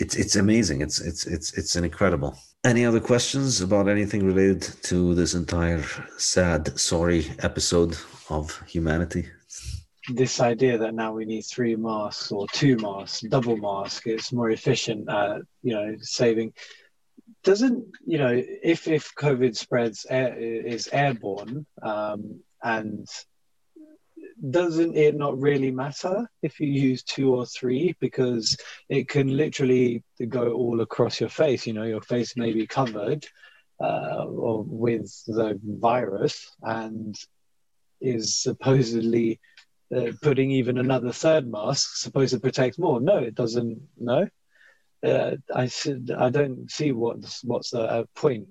it's 0.00 0.16
it's 0.16 0.36
amazing. 0.36 0.80
It's 0.80 1.00
it's 1.00 1.26
it's 1.26 1.52
it's 1.58 1.76
incredible. 1.76 2.36
Any 2.64 2.84
other 2.84 3.00
questions 3.00 3.60
about 3.60 3.88
anything 3.88 4.24
related 4.24 4.62
to 4.84 5.14
this 5.14 5.34
entire 5.34 5.84
sad, 6.18 6.78
sorry 6.78 7.26
episode 7.40 7.96
of 8.28 8.60
humanity? 8.66 9.28
This 10.14 10.40
idea 10.40 10.76
that 10.78 10.94
now 10.94 11.12
we 11.12 11.24
need 11.24 11.42
three 11.42 11.76
masks 11.76 12.32
or 12.32 12.46
two 12.52 12.76
masks, 12.76 13.20
double 13.28 13.56
mask, 13.56 14.06
it's 14.06 14.32
more 14.32 14.50
efficient 14.50 15.08
at 15.08 15.42
you 15.62 15.74
know 15.74 15.96
saving. 16.00 16.52
Doesn't 17.42 17.86
you 18.06 18.18
know 18.18 18.32
if 18.62 18.86
if 18.86 19.14
COVID 19.14 19.56
spreads 19.56 20.06
air, 20.08 20.36
is 20.38 20.88
airborne 20.92 21.66
um, 21.82 22.40
and 22.62 23.08
doesn't 24.50 24.96
it 24.96 25.16
not 25.16 25.38
really 25.38 25.70
matter 25.70 26.28
if 26.42 26.60
you 26.60 26.68
use 26.68 27.02
two 27.02 27.34
or 27.34 27.46
three? 27.46 27.94
Because 28.00 28.56
it 28.88 29.08
can 29.08 29.36
literally 29.36 30.02
go 30.28 30.52
all 30.52 30.80
across 30.80 31.20
your 31.20 31.28
face. 31.28 31.66
You 31.66 31.74
know 31.74 31.84
your 31.84 32.02
face 32.02 32.36
may 32.36 32.52
be 32.52 32.66
covered 32.66 33.26
uh, 33.80 34.24
with 34.26 35.10
the 35.26 35.58
virus 35.64 36.50
and 36.62 37.16
is 38.00 38.34
supposedly 38.34 39.40
uh, 39.94 40.12
putting 40.22 40.50
even 40.50 40.78
another 40.78 41.12
third 41.12 41.50
mask 41.50 41.96
supposed 41.96 42.32
to 42.34 42.40
protect 42.40 42.78
more. 42.78 43.00
No 43.00 43.18
it 43.18 43.34
doesn't 43.34 43.80
no 43.98 44.28
uh, 45.04 45.36
i 45.54 45.66
said 45.66 46.10
i 46.18 46.28
don't 46.30 46.70
see 46.70 46.92
what's 46.92 47.42
what's 47.44 47.70
the 47.70 47.80
uh, 47.80 48.04
point 48.14 48.46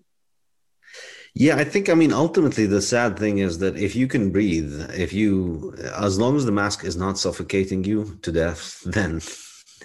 yeah, 1.35 1.55
I 1.57 1.63
think, 1.63 1.89
I 1.89 1.93
mean, 1.93 2.11
ultimately, 2.11 2.65
the 2.65 2.81
sad 2.81 3.17
thing 3.17 3.37
is 3.37 3.59
that 3.59 3.77
if 3.77 3.95
you 3.95 4.07
can 4.07 4.31
breathe, 4.31 4.89
if 4.91 5.13
you, 5.13 5.75
as 5.95 6.19
long 6.19 6.35
as 6.35 6.45
the 6.45 6.51
mask 6.51 6.83
is 6.83 6.97
not 6.97 7.19
suffocating 7.19 7.83
you 7.83 8.17
to 8.23 8.31
death, 8.31 8.81
then 8.85 9.17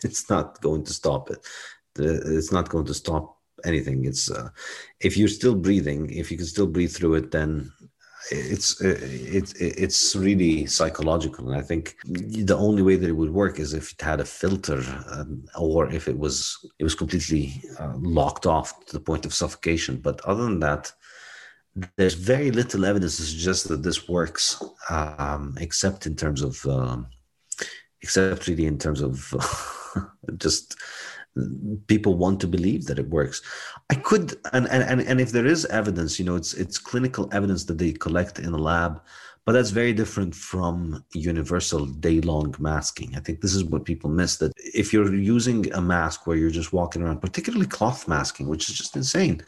it's 0.02 0.28
not 0.30 0.60
going 0.60 0.84
to 0.84 0.92
stop 0.92 1.30
it. 1.30 1.46
It's 1.96 2.50
not 2.50 2.70
going 2.70 2.86
to 2.86 2.94
stop 2.94 3.38
anything. 3.64 4.04
It's, 4.04 4.30
uh, 4.30 4.48
if 5.00 5.16
you're 5.16 5.28
still 5.28 5.54
breathing, 5.54 6.10
if 6.10 6.30
you 6.30 6.36
can 6.36 6.46
still 6.46 6.66
breathe 6.66 6.92
through 6.92 7.14
it, 7.14 7.30
then 7.30 7.70
it's 8.30 8.80
it's 8.80 9.52
it's 9.54 10.16
really 10.16 10.66
psychological. 10.66 11.48
And 11.48 11.56
i 11.56 11.62
think 11.62 11.96
the 12.04 12.56
only 12.56 12.82
way 12.82 12.96
that 12.96 13.08
it 13.08 13.18
would 13.20 13.30
work 13.30 13.58
is 13.58 13.74
if 13.74 13.92
it 13.92 14.00
had 14.00 14.20
a 14.20 14.24
filter 14.24 14.82
um, 15.10 15.44
or 15.58 15.90
if 15.92 16.08
it 16.08 16.18
was 16.18 16.58
it 16.78 16.84
was 16.84 16.94
completely 16.94 17.62
uh, 17.78 17.94
locked 17.96 18.46
off 18.46 18.84
to 18.86 18.92
the 18.92 19.04
point 19.04 19.26
of 19.26 19.34
suffocation. 19.34 19.96
But 19.98 20.20
other 20.22 20.44
than 20.44 20.60
that 20.60 20.92
there's 21.96 22.14
very 22.14 22.50
little 22.50 22.84
evidence 22.84 23.16
to 23.16 23.22
suggest 23.24 23.68
that 23.68 23.82
this 23.82 24.08
works, 24.08 24.62
um, 24.90 25.56
except 25.60 26.06
in 26.06 26.14
terms 26.14 26.42
of, 26.42 26.64
um, 26.66 27.08
except 28.00 28.46
really 28.46 28.66
in 28.66 28.78
terms 28.78 29.00
of 29.02 29.34
just 30.36 30.76
people 31.86 32.16
want 32.16 32.40
to 32.40 32.46
believe 32.46 32.84
that 32.86 32.98
it 32.98 33.08
works. 33.08 33.42
I 33.90 33.94
could, 33.96 34.34
and, 34.52 34.68
and 34.68 35.00
and 35.00 35.20
if 35.20 35.32
there 35.32 35.46
is 35.46 35.64
evidence, 35.66 36.18
you 36.18 36.24
know, 36.24 36.36
it's 36.36 36.54
it's 36.54 36.78
clinical 36.78 37.28
evidence 37.32 37.64
that 37.64 37.78
they 37.78 37.92
collect 37.92 38.38
in 38.38 38.52
a 38.52 38.58
lab, 38.58 39.00
but 39.44 39.52
that's 39.52 39.70
very 39.70 39.92
different 39.92 40.34
from 40.34 41.04
universal 41.12 41.86
day-long 41.86 42.54
masking. 42.58 43.14
I 43.16 43.20
think 43.20 43.40
this 43.40 43.54
is 43.54 43.64
what 43.64 43.84
people 43.84 44.10
miss. 44.10 44.36
That 44.36 44.52
if 44.56 44.92
you're 44.92 45.14
using 45.14 45.72
a 45.72 45.80
mask 45.80 46.26
where 46.26 46.36
you're 46.36 46.50
just 46.50 46.72
walking 46.72 47.02
around, 47.02 47.20
particularly 47.20 47.66
cloth 47.66 48.06
masking, 48.08 48.48
which 48.48 48.68
is 48.68 48.76
just 48.76 48.96
insane 48.96 49.42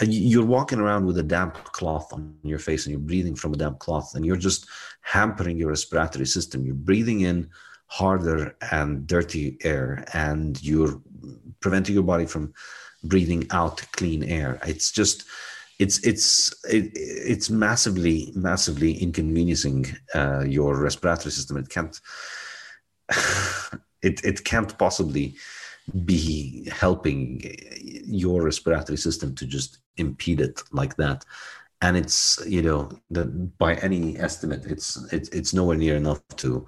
uh, 0.00 0.06
you're 0.08 0.44
walking 0.44 0.78
around 0.78 1.06
with 1.06 1.18
a 1.18 1.22
damp 1.22 1.54
cloth 1.64 2.12
on 2.12 2.34
your 2.42 2.58
face 2.58 2.86
and 2.86 2.92
you're 2.92 3.00
breathing 3.00 3.34
from 3.34 3.52
a 3.54 3.56
damp 3.56 3.78
cloth 3.78 4.14
and 4.14 4.24
you're 4.24 4.36
just 4.36 4.66
hampering 5.00 5.58
your 5.58 5.70
respiratory 5.70 6.26
system 6.26 6.64
you're 6.64 6.74
breathing 6.74 7.22
in 7.22 7.48
harder 7.88 8.56
and 8.70 9.06
dirty 9.06 9.56
air 9.62 10.04
and 10.14 10.62
you're 10.62 11.00
preventing 11.60 11.94
your 11.94 12.04
body 12.04 12.26
from 12.26 12.52
breathing 13.04 13.46
out 13.50 13.82
clean 13.92 14.22
air 14.24 14.58
it's 14.66 14.90
just 14.92 15.24
it's 15.78 15.98
it's 16.06 16.52
it, 16.64 16.90
it's 16.94 17.48
massively 17.50 18.32
massively 18.34 18.92
inconveniencing 18.94 19.86
uh, 20.14 20.44
your 20.44 20.76
respiratory 20.76 21.30
system 21.30 21.56
it 21.56 21.68
can't 21.68 22.00
it, 24.02 24.24
it 24.24 24.44
can't 24.44 24.76
possibly 24.78 25.36
be 26.04 26.68
helping 26.70 27.40
your 27.80 28.42
respiratory 28.42 28.98
system 28.98 29.34
to 29.34 29.46
just 29.46 29.78
impede 29.96 30.40
it 30.40 30.62
like 30.72 30.96
that. 30.96 31.24
And 31.82 31.96
it's 31.96 32.42
you 32.46 32.62
know 32.62 32.90
the, 33.10 33.24
by 33.24 33.74
any 33.76 34.18
estimate 34.18 34.64
it's 34.66 34.96
it's 35.12 35.28
it's 35.30 35.54
nowhere 35.54 35.76
near 35.76 35.96
enough 35.96 36.20
to 36.36 36.66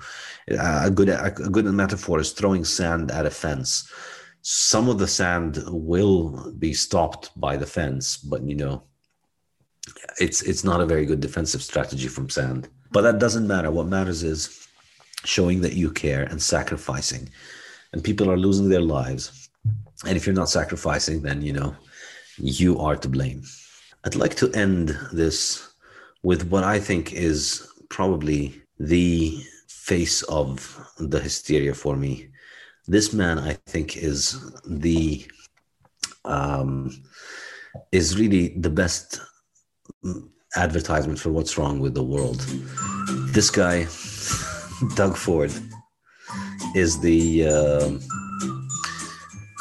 uh, 0.52 0.82
a 0.84 0.90
good 0.90 1.08
a 1.08 1.30
good 1.30 1.64
metaphor 1.66 2.20
is 2.20 2.32
throwing 2.32 2.64
sand 2.64 3.10
at 3.10 3.26
a 3.26 3.30
fence. 3.30 3.90
Some 4.42 4.88
of 4.88 4.98
the 4.98 5.08
sand 5.08 5.62
will 5.66 6.52
be 6.52 6.72
stopped 6.72 7.38
by 7.38 7.56
the 7.56 7.66
fence 7.66 8.16
but 8.16 8.42
you 8.42 8.54
know 8.54 8.82
it's 10.20 10.42
it's 10.42 10.64
not 10.64 10.80
a 10.80 10.86
very 10.86 11.06
good 11.06 11.20
defensive 11.20 11.62
strategy 11.62 12.08
from 12.08 12.30
sand. 12.30 12.68
But 12.92 13.02
that 13.02 13.18
doesn't 13.18 13.46
matter. 13.46 13.70
What 13.70 13.86
matters 13.86 14.22
is 14.22 14.68
showing 15.24 15.60
that 15.60 15.74
you 15.74 15.90
care 15.90 16.24
and 16.24 16.40
sacrificing. 16.40 17.28
And 17.92 18.02
people 18.02 18.30
are 18.30 18.36
losing 18.36 18.68
their 18.68 18.80
lives. 18.80 19.48
And 20.06 20.16
if 20.16 20.24
you're 20.24 20.34
not 20.34 20.48
sacrificing 20.48 21.22
then 21.22 21.42
you 21.42 21.52
know 21.52 21.74
you 22.38 22.78
are 22.78 22.96
to 22.96 23.08
blame 23.08 23.42
I'd 24.04 24.14
like 24.14 24.34
to 24.36 24.50
end 24.52 24.96
this 25.12 25.74
with 26.22 26.48
what 26.50 26.64
I 26.64 26.78
think 26.78 27.12
is 27.12 27.68
probably 27.90 28.62
the 28.78 29.42
face 29.68 30.22
of 30.22 30.78
the 30.98 31.20
hysteria 31.20 31.74
for 31.74 31.96
me. 31.96 32.28
This 32.86 33.12
man, 33.12 33.38
I 33.38 33.54
think, 33.66 33.98
is 33.98 34.52
the 34.66 35.26
um, 36.24 36.90
is 37.92 38.18
really 38.18 38.48
the 38.58 38.70
best 38.70 39.20
advertisement 40.56 41.18
for 41.18 41.30
what's 41.30 41.56
wrong 41.58 41.78
with 41.78 41.94
the 41.94 42.02
world. 42.02 42.40
This 43.34 43.50
guy, 43.50 43.86
Doug 44.96 45.16
Ford, 45.16 45.52
is 46.74 46.98
the 47.00 47.46
uh, 47.46 47.90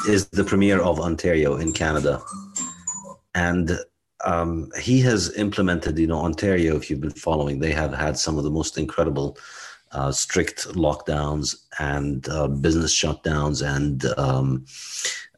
is 0.08 0.28
the 0.30 0.44
premier 0.44 0.80
of 0.80 0.98
Ontario 0.98 1.56
in 1.56 1.72
Canada, 1.72 2.22
and 3.34 3.78
um, 4.24 4.70
he 4.80 5.00
has 5.00 5.34
implemented, 5.36 5.98
you 5.98 6.06
know, 6.06 6.20
Ontario, 6.20 6.76
if 6.76 6.90
you've 6.90 7.00
been 7.00 7.10
following, 7.10 7.58
they 7.58 7.72
have 7.72 7.92
had 7.92 8.18
some 8.18 8.38
of 8.38 8.44
the 8.44 8.50
most 8.50 8.78
incredible 8.78 9.38
uh, 9.92 10.12
strict 10.12 10.68
lockdowns 10.68 11.64
and 11.78 12.28
uh, 12.28 12.48
business 12.48 12.94
shutdowns. 12.94 13.66
And 13.66 14.04
um, 14.18 14.64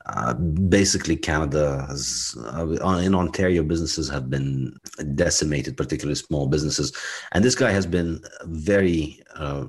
uh, 0.06 0.34
basically, 0.34 1.16
Canada 1.16 1.86
has, 1.88 2.36
uh, 2.54 2.66
in 2.98 3.14
Ontario, 3.14 3.62
businesses 3.62 4.08
have 4.10 4.28
been 4.28 4.76
decimated, 5.14 5.76
particularly 5.76 6.16
small 6.16 6.48
businesses. 6.48 6.92
And 7.32 7.44
this 7.44 7.54
guy 7.54 7.70
has 7.70 7.86
been 7.86 8.22
very 8.44 9.22
uh, 9.36 9.66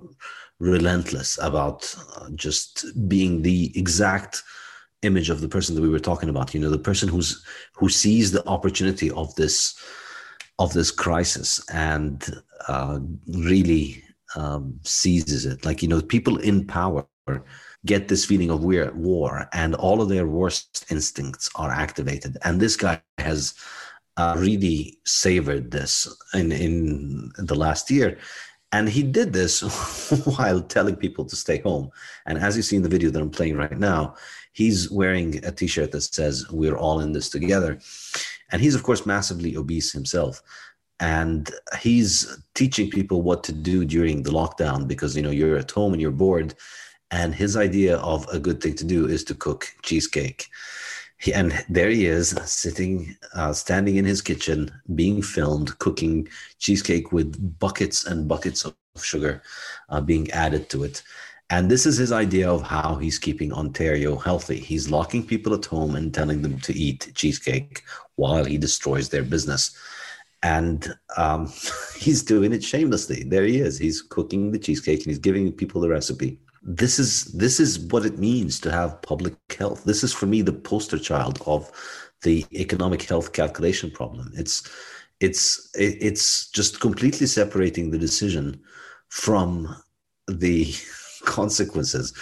relentless 0.59 1.37
about 1.41 1.95
uh, 2.17 2.29
just 2.35 2.85
being 3.07 3.41
the 3.41 3.71
exact 3.77 4.43
image 5.03 5.29
of 5.29 5.41
the 5.41 5.47
person 5.47 5.75
that 5.75 5.81
we 5.81 5.89
were 5.89 5.99
talking 5.99 6.29
about 6.29 6.53
you 6.53 6.59
know 6.59 6.69
the 6.69 6.77
person 6.77 7.09
who's 7.09 7.43
who 7.73 7.89
sees 7.89 8.31
the 8.31 8.47
opportunity 8.47 9.11
of 9.11 9.33
this 9.35 9.75
of 10.59 10.73
this 10.73 10.91
crisis 10.91 11.63
and 11.69 12.41
uh, 12.67 12.99
really 13.27 14.03
um, 14.35 14.79
seizes 14.83 15.45
it. 15.45 15.65
Like 15.65 15.81
you 15.81 15.87
know 15.87 16.01
people 16.01 16.37
in 16.37 16.65
power 16.65 17.05
get 17.85 18.07
this 18.07 18.25
feeling 18.25 18.49
of 18.49 18.63
we're 18.63 18.83
at 18.83 18.95
war 18.95 19.47
and 19.53 19.75
all 19.75 20.01
of 20.01 20.09
their 20.09 20.27
worst 20.27 20.85
instincts 20.89 21.49
are 21.55 21.71
activated. 21.71 22.37
And 22.43 22.59
this 22.59 22.75
guy 22.75 23.01
has 23.17 23.53
uh, 24.17 24.35
really 24.37 24.99
savored 25.05 25.71
this 25.71 26.07
in 26.33 26.51
in 26.51 27.31
the 27.37 27.55
last 27.55 27.89
year. 27.91 28.17
And 28.71 28.89
he 28.89 29.03
did 29.03 29.33
this 29.33 29.61
while 30.25 30.59
telling 30.61 30.95
people 30.95 31.25
to 31.25 31.35
stay 31.35 31.59
home. 31.59 31.91
And 32.25 32.39
as 32.39 32.57
you 32.57 32.63
see 32.63 32.75
in 32.75 32.81
the 32.81 32.89
video 32.89 33.11
that 33.11 33.21
i'm 33.21 33.29
playing 33.29 33.57
right 33.57 33.77
now 33.77 34.15
he's 34.53 34.89
wearing 34.89 35.43
a 35.43 35.51
t-shirt 35.51 35.91
that 35.91 36.01
says 36.01 36.49
we're 36.49 36.77
all 36.77 36.99
in 37.01 37.11
this 37.11 37.29
together. 37.29 37.79
And 38.51 38.61
he's 38.61 38.75
of 38.75 38.83
course 38.83 39.05
massively 39.05 39.57
obese 39.57 39.91
himself. 39.91 40.41
And 40.99 41.51
he's 41.79 42.37
teaching 42.53 42.89
people 42.89 43.23
what 43.23 43.43
to 43.45 43.51
do 43.51 43.83
during 43.83 44.23
the 44.23 44.31
lockdown 44.31 44.87
because 44.87 45.17
you 45.17 45.23
know 45.23 45.31
you're 45.31 45.57
at 45.57 45.71
home 45.71 45.91
and 45.93 46.01
you're 46.01 46.11
bored. 46.11 46.53
And 47.11 47.35
his 47.35 47.57
idea 47.57 47.97
of 47.97 48.27
a 48.29 48.39
good 48.39 48.61
thing 48.61 48.75
to 48.75 48.85
do 48.85 49.07
is 49.07 49.23
to 49.25 49.35
cook 49.35 49.67
cheesecake. 49.81 50.47
He, 51.17 51.33
and 51.33 51.63
there 51.69 51.89
he 51.89 52.05
is 52.05 52.29
sitting 52.45 53.15
uh, 53.33 53.53
standing 53.53 53.95
in 53.97 54.05
his 54.05 54.21
kitchen 54.21 54.71
being 54.95 55.21
filmed 55.21 55.77
cooking 55.79 56.27
cheesecake 56.59 57.11
with 57.11 57.59
buckets 57.59 58.05
and 58.05 58.27
buckets 58.27 58.65
of 58.65 58.75
sugar 59.01 59.41
uh, 59.89 60.01
being 60.01 60.29
added 60.31 60.69
to 60.69 60.83
it 60.83 61.01
and 61.49 61.69
this 61.69 61.85
is 61.85 61.97
his 61.97 62.11
idea 62.11 62.49
of 62.49 62.61
how 62.63 62.95
he's 62.95 63.19
keeping 63.19 63.51
Ontario 63.53 64.15
healthy. 64.15 64.59
He's 64.59 64.89
locking 64.89 65.25
people 65.25 65.53
at 65.53 65.65
home 65.65 65.95
and 65.95 66.13
telling 66.13 66.41
them 66.41 66.59
to 66.61 66.73
eat 66.73 67.11
cheesecake 67.15 67.83
while 68.15 68.45
he 68.45 68.57
destroys 68.57 69.09
their 69.09 69.23
business. 69.23 69.77
And 70.41 70.93
um, 71.17 71.51
he's 71.97 72.23
doing 72.23 72.53
it 72.53 72.63
shamelessly. 72.63 73.23
There 73.23 73.43
he 73.43 73.59
is. 73.59 73.77
He's 73.77 74.01
cooking 74.01 74.51
the 74.51 74.59
cheesecake 74.59 74.99
and 74.99 75.07
he's 75.07 75.19
giving 75.19 75.51
people 75.51 75.81
the 75.81 75.89
recipe. 75.89 76.39
This 76.65 76.97
is 76.97 77.25
this 77.33 77.59
is 77.59 77.77
what 77.77 78.05
it 78.05 78.19
means 78.19 78.61
to 78.61 78.71
have 78.71 79.01
public 79.01 79.35
health. 79.59 79.83
This 79.83 80.01
is 80.01 80.13
for 80.13 80.27
me 80.27 80.41
the 80.41 80.53
poster 80.53 80.97
child 80.97 81.41
of 81.45 81.69
the 82.21 82.45
economic 82.53 83.03
health 83.03 83.33
calculation 83.33 83.91
problem. 83.91 84.31
It's 84.33 84.69
it's 85.19 85.69
it's 85.75 86.49
just 86.51 86.79
completely 86.79 87.27
separating 87.27 87.91
the 87.91 87.97
decision 87.97 88.61
from 89.09 89.75
the 90.27 90.73
consequences. 91.25 92.13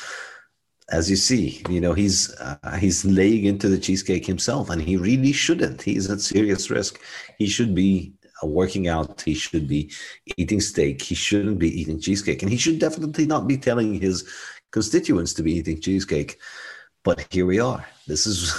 As 0.91 1.09
you 1.09 1.15
see 1.15 1.63
you 1.69 1.79
know 1.79 1.93
he's 1.93 2.35
uh, 2.35 2.77
he's 2.77 3.05
laying 3.05 3.45
into 3.45 3.69
the 3.69 3.77
cheesecake 3.77 4.25
himself 4.25 4.69
and 4.69 4.81
he 4.81 4.97
really 4.97 5.31
shouldn't. 5.31 5.81
He's 5.81 6.09
at 6.09 6.21
serious 6.21 6.69
risk. 6.69 6.99
He 7.37 7.47
should 7.47 7.73
be 7.73 8.13
uh, 8.43 8.47
working 8.47 8.87
out. 8.87 9.21
He 9.21 9.33
should 9.33 9.67
be 9.67 9.91
eating 10.37 10.59
steak. 10.59 11.01
He 11.01 11.15
shouldn't 11.15 11.59
be 11.59 11.69
eating 11.79 11.99
cheesecake. 11.99 12.41
And 12.41 12.51
he 12.51 12.57
should 12.57 12.79
definitely 12.79 13.25
not 13.25 13.47
be 13.47 13.57
telling 13.57 14.01
his 14.01 14.27
constituents 14.71 15.33
to 15.35 15.43
be 15.43 15.53
eating 15.53 15.79
cheesecake. 15.79 16.39
But 17.03 17.25
here 17.31 17.45
we 17.45 17.59
are. 17.59 17.85
This 18.07 18.27
is 18.27 18.53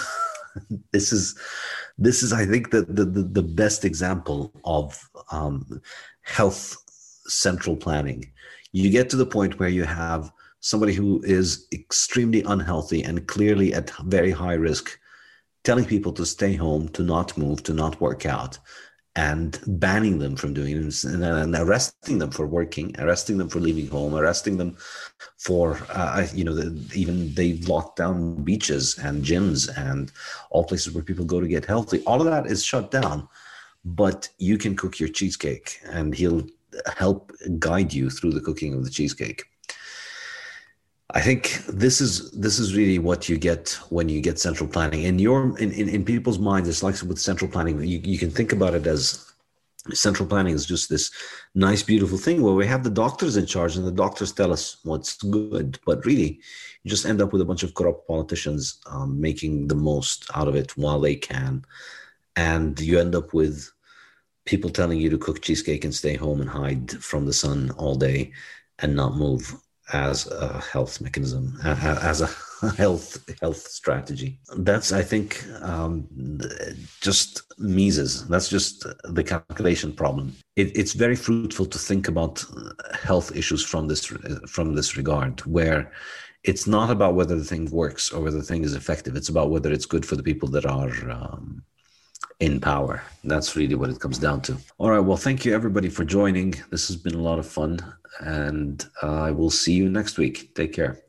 this 0.93 1.13
is 1.13 1.37
this 1.99 2.23
is 2.23 2.33
i 2.33 2.45
think 2.45 2.71
the 2.71 2.83
the, 2.83 3.05
the 3.05 3.43
best 3.43 3.85
example 3.85 4.53
of 4.65 5.09
um, 5.31 5.81
health 6.23 6.77
central 7.27 7.77
planning 7.77 8.31
you 8.73 8.91
get 8.91 9.11
to 9.11 9.17
the 9.17 9.27
point 9.27 9.59
where 9.59 9.69
you 9.69 9.85
have 9.85 10.33
somebody 10.61 10.95
who 10.95 11.23
is 11.25 11.67
extremely 11.73 12.43
unhealthy 12.43 13.03
and 13.03 13.27
clearly 13.29 13.75
at 13.75 13.91
very 14.05 14.31
high 14.31 14.55
risk 14.55 14.99
telling 15.65 15.85
people 15.85 16.13
to 16.13 16.27
stay 16.27 16.55
home 16.55 16.89
to 16.89 17.03
not 17.03 17.37
move 17.37 17.63
to 17.63 17.73
not 17.73 18.01
work 18.01 18.27
out 18.27 18.59
and 19.15 19.61
banning 19.67 20.19
them 20.19 20.35
from 20.37 20.55
doing 20.55 20.75
it 20.75 21.05
and, 21.05 21.55
arresting 21.57 22.19
them 22.19 22.31
for 22.31 22.47
working 22.47 22.95
arresting 22.99 23.37
them 23.37 23.49
for 23.49 23.61
leaving 23.61 23.87
home 23.89 24.15
arresting 24.15 24.57
them 24.57 24.75
for 25.39 25.79
uh, 25.91 26.27
you 26.33 26.45
know 26.45 26.55
the, 26.55 26.67
even 26.95 27.33
they've 27.35 27.69
locked 27.69 27.97
down 27.97 28.43
beaches 28.43 28.99
and 28.99 29.23
gyms 29.23 29.69
and 29.77 30.13
all 30.51 30.65
places 30.65 30.95
where 30.95 31.05
people 31.05 31.27
go 31.27 31.41
to 31.41 31.49
get 31.49 31.65
healthy. 31.67 32.03
All 32.07 32.21
of 32.21 32.27
that 32.27 32.47
is 32.47 32.65
shut 32.65 32.91
down 32.91 33.29
but 33.85 34.29
you 34.39 34.57
can 34.57 34.77
cook 34.77 34.99
your 35.01 35.09
cheesecake 35.09 35.81
and 35.85 36.15
he'll 36.15 36.47
help 36.97 37.33
guide 37.59 37.93
you 37.93 38.11
through 38.11 38.33
the 38.33 38.41
cooking 38.41 38.75
of 38.75 38.85
the 38.85 38.91
cheesecake. 38.91 39.45
I 41.15 41.21
think 41.21 41.63
this 41.69 42.01
is 42.01 42.31
this 42.31 42.59
is 42.59 42.75
really 42.75 42.99
what 42.99 43.29
you 43.29 43.37
get 43.37 43.79
when 43.91 44.09
you 44.09 44.23
get 44.23 44.39
central 44.39 44.69
planning. 44.69 45.03
In 45.03 45.19
your 45.19 45.59
in, 45.59 45.71
in, 45.73 45.89
in 45.89 46.05
people's 46.05 46.39
minds, 46.39 46.69
it's 46.69 46.83
like 46.83 47.01
with 47.03 47.19
central 47.19 47.51
planning, 47.51 47.79
you, 47.83 48.01
you 48.03 48.19
can 48.19 48.31
think 48.31 48.53
about 48.53 48.75
it 48.75 48.87
as 48.87 49.33
central 49.93 50.29
planning 50.29 50.55
is 50.55 50.65
just 50.65 50.89
this 50.89 51.11
nice, 51.55 51.83
beautiful 51.83 52.19
thing 52.19 52.41
where 52.41 52.55
we 52.55 52.67
have 52.67 52.85
the 52.85 52.91
doctors 52.91 53.37
in 53.37 53.47
charge 53.47 53.77
and 53.77 53.87
the 53.87 53.93
doctors 53.93 54.33
tell 54.33 54.53
us 54.53 54.77
what's 54.85 55.21
good. 55.23 55.79
But 55.85 56.05
really, 56.07 56.41
you 56.83 56.89
just 56.91 57.07
end 57.07 57.21
up 57.21 57.33
with 57.33 57.43
a 57.43 57.45
bunch 57.47 57.63
of 57.63 57.75
corrupt 57.75 58.07
politicians 58.07 58.81
um, 58.87 59.21
making 59.21 59.69
the 59.69 59.75
most 59.75 60.31
out 60.35 60.49
of 60.49 60.55
it 60.55 60.77
while 60.77 61.01
they 61.01 61.17
can. 61.17 61.65
And 62.37 62.79
you 62.81 62.99
end 62.99 63.15
up 63.15 63.35
with 63.35 63.71
people 64.45 64.71
telling 64.71 64.99
you 64.99 65.11
to 65.11 65.19
cook 65.19 65.41
cheesecake 65.41 65.85
and 65.85 65.95
stay 65.95 66.15
home 66.15 66.41
and 66.41 66.51
hide 66.51 66.91
from 66.91 67.27
the 67.27 67.33
sun 67.33 67.71
all 67.73 67.95
day 67.95 68.33
and 68.81 68.97
not 68.97 69.17
move 69.17 69.55
as 69.93 70.27
a 70.31 70.59
health 70.61 71.01
mechanism, 71.01 71.59
as 71.65 72.21
a 72.21 72.29
health 72.77 73.25
health 73.41 73.59
strategy. 73.69 74.39
That's, 74.57 74.93
I 74.93 75.03
think, 75.03 75.45
um, 75.61 76.07
just 77.01 77.43
Mises. 77.59 78.27
That's 78.29 78.49
just 78.49 78.87
the 79.05 79.25
calculation 79.25 79.93
problem. 79.93 80.35
It, 80.57 80.77
it's 80.77 80.93
very 80.93 81.17
fruitful 81.17 81.67
to 81.67 81.79
think 81.79 82.09
about 82.09 82.45
health 83.03 83.35
issues 83.37 83.65
from 83.65 83.89
this 83.89 84.07
from 84.47 84.75
this 84.75 84.97
regard, 84.97 85.41
where 85.41 85.93
it's 86.45 86.67
not 86.67 86.91
about 86.91 87.15
whether 87.15 87.37
the 87.37 87.45
thing 87.45 87.71
works 87.71 88.13
or 88.13 88.23
whether 88.23 88.39
the 88.39 88.45
thing 88.45 88.65
is 88.65 88.75
effective. 88.75 89.17
It's 89.17 89.29
about 89.29 89.51
whether 89.51 89.73
it's 89.73 89.87
good 89.87 90.07
for 90.07 90.17
the 90.17 90.23
people 90.23 90.49
that 90.51 90.67
are 90.67 91.11
um, 91.11 91.63
in 92.41 92.61
power. 92.61 93.03
That's 93.25 93.57
really 93.57 93.75
what 93.75 93.91
it 93.91 94.01
comes 94.01 94.19
down 94.19 94.41
to. 94.43 94.57
All 94.79 94.91
right. 94.91 95.01
Well, 95.01 95.17
thank 95.17 95.45
you 95.45 95.55
everybody 95.55 95.89
for 95.89 96.05
joining. 96.05 96.55
This 96.71 96.89
has 96.89 96.97
been 96.97 97.15
a 97.15 97.23
lot 97.23 97.39
of 97.39 97.47
fun, 97.47 97.79
and 98.21 98.85
uh, 99.03 99.23
I 99.23 99.31
will 99.31 99.51
see 99.51 99.73
you 99.73 99.89
next 99.89 100.19
week. 100.19 100.55
Take 100.55 100.73
care. 100.73 101.03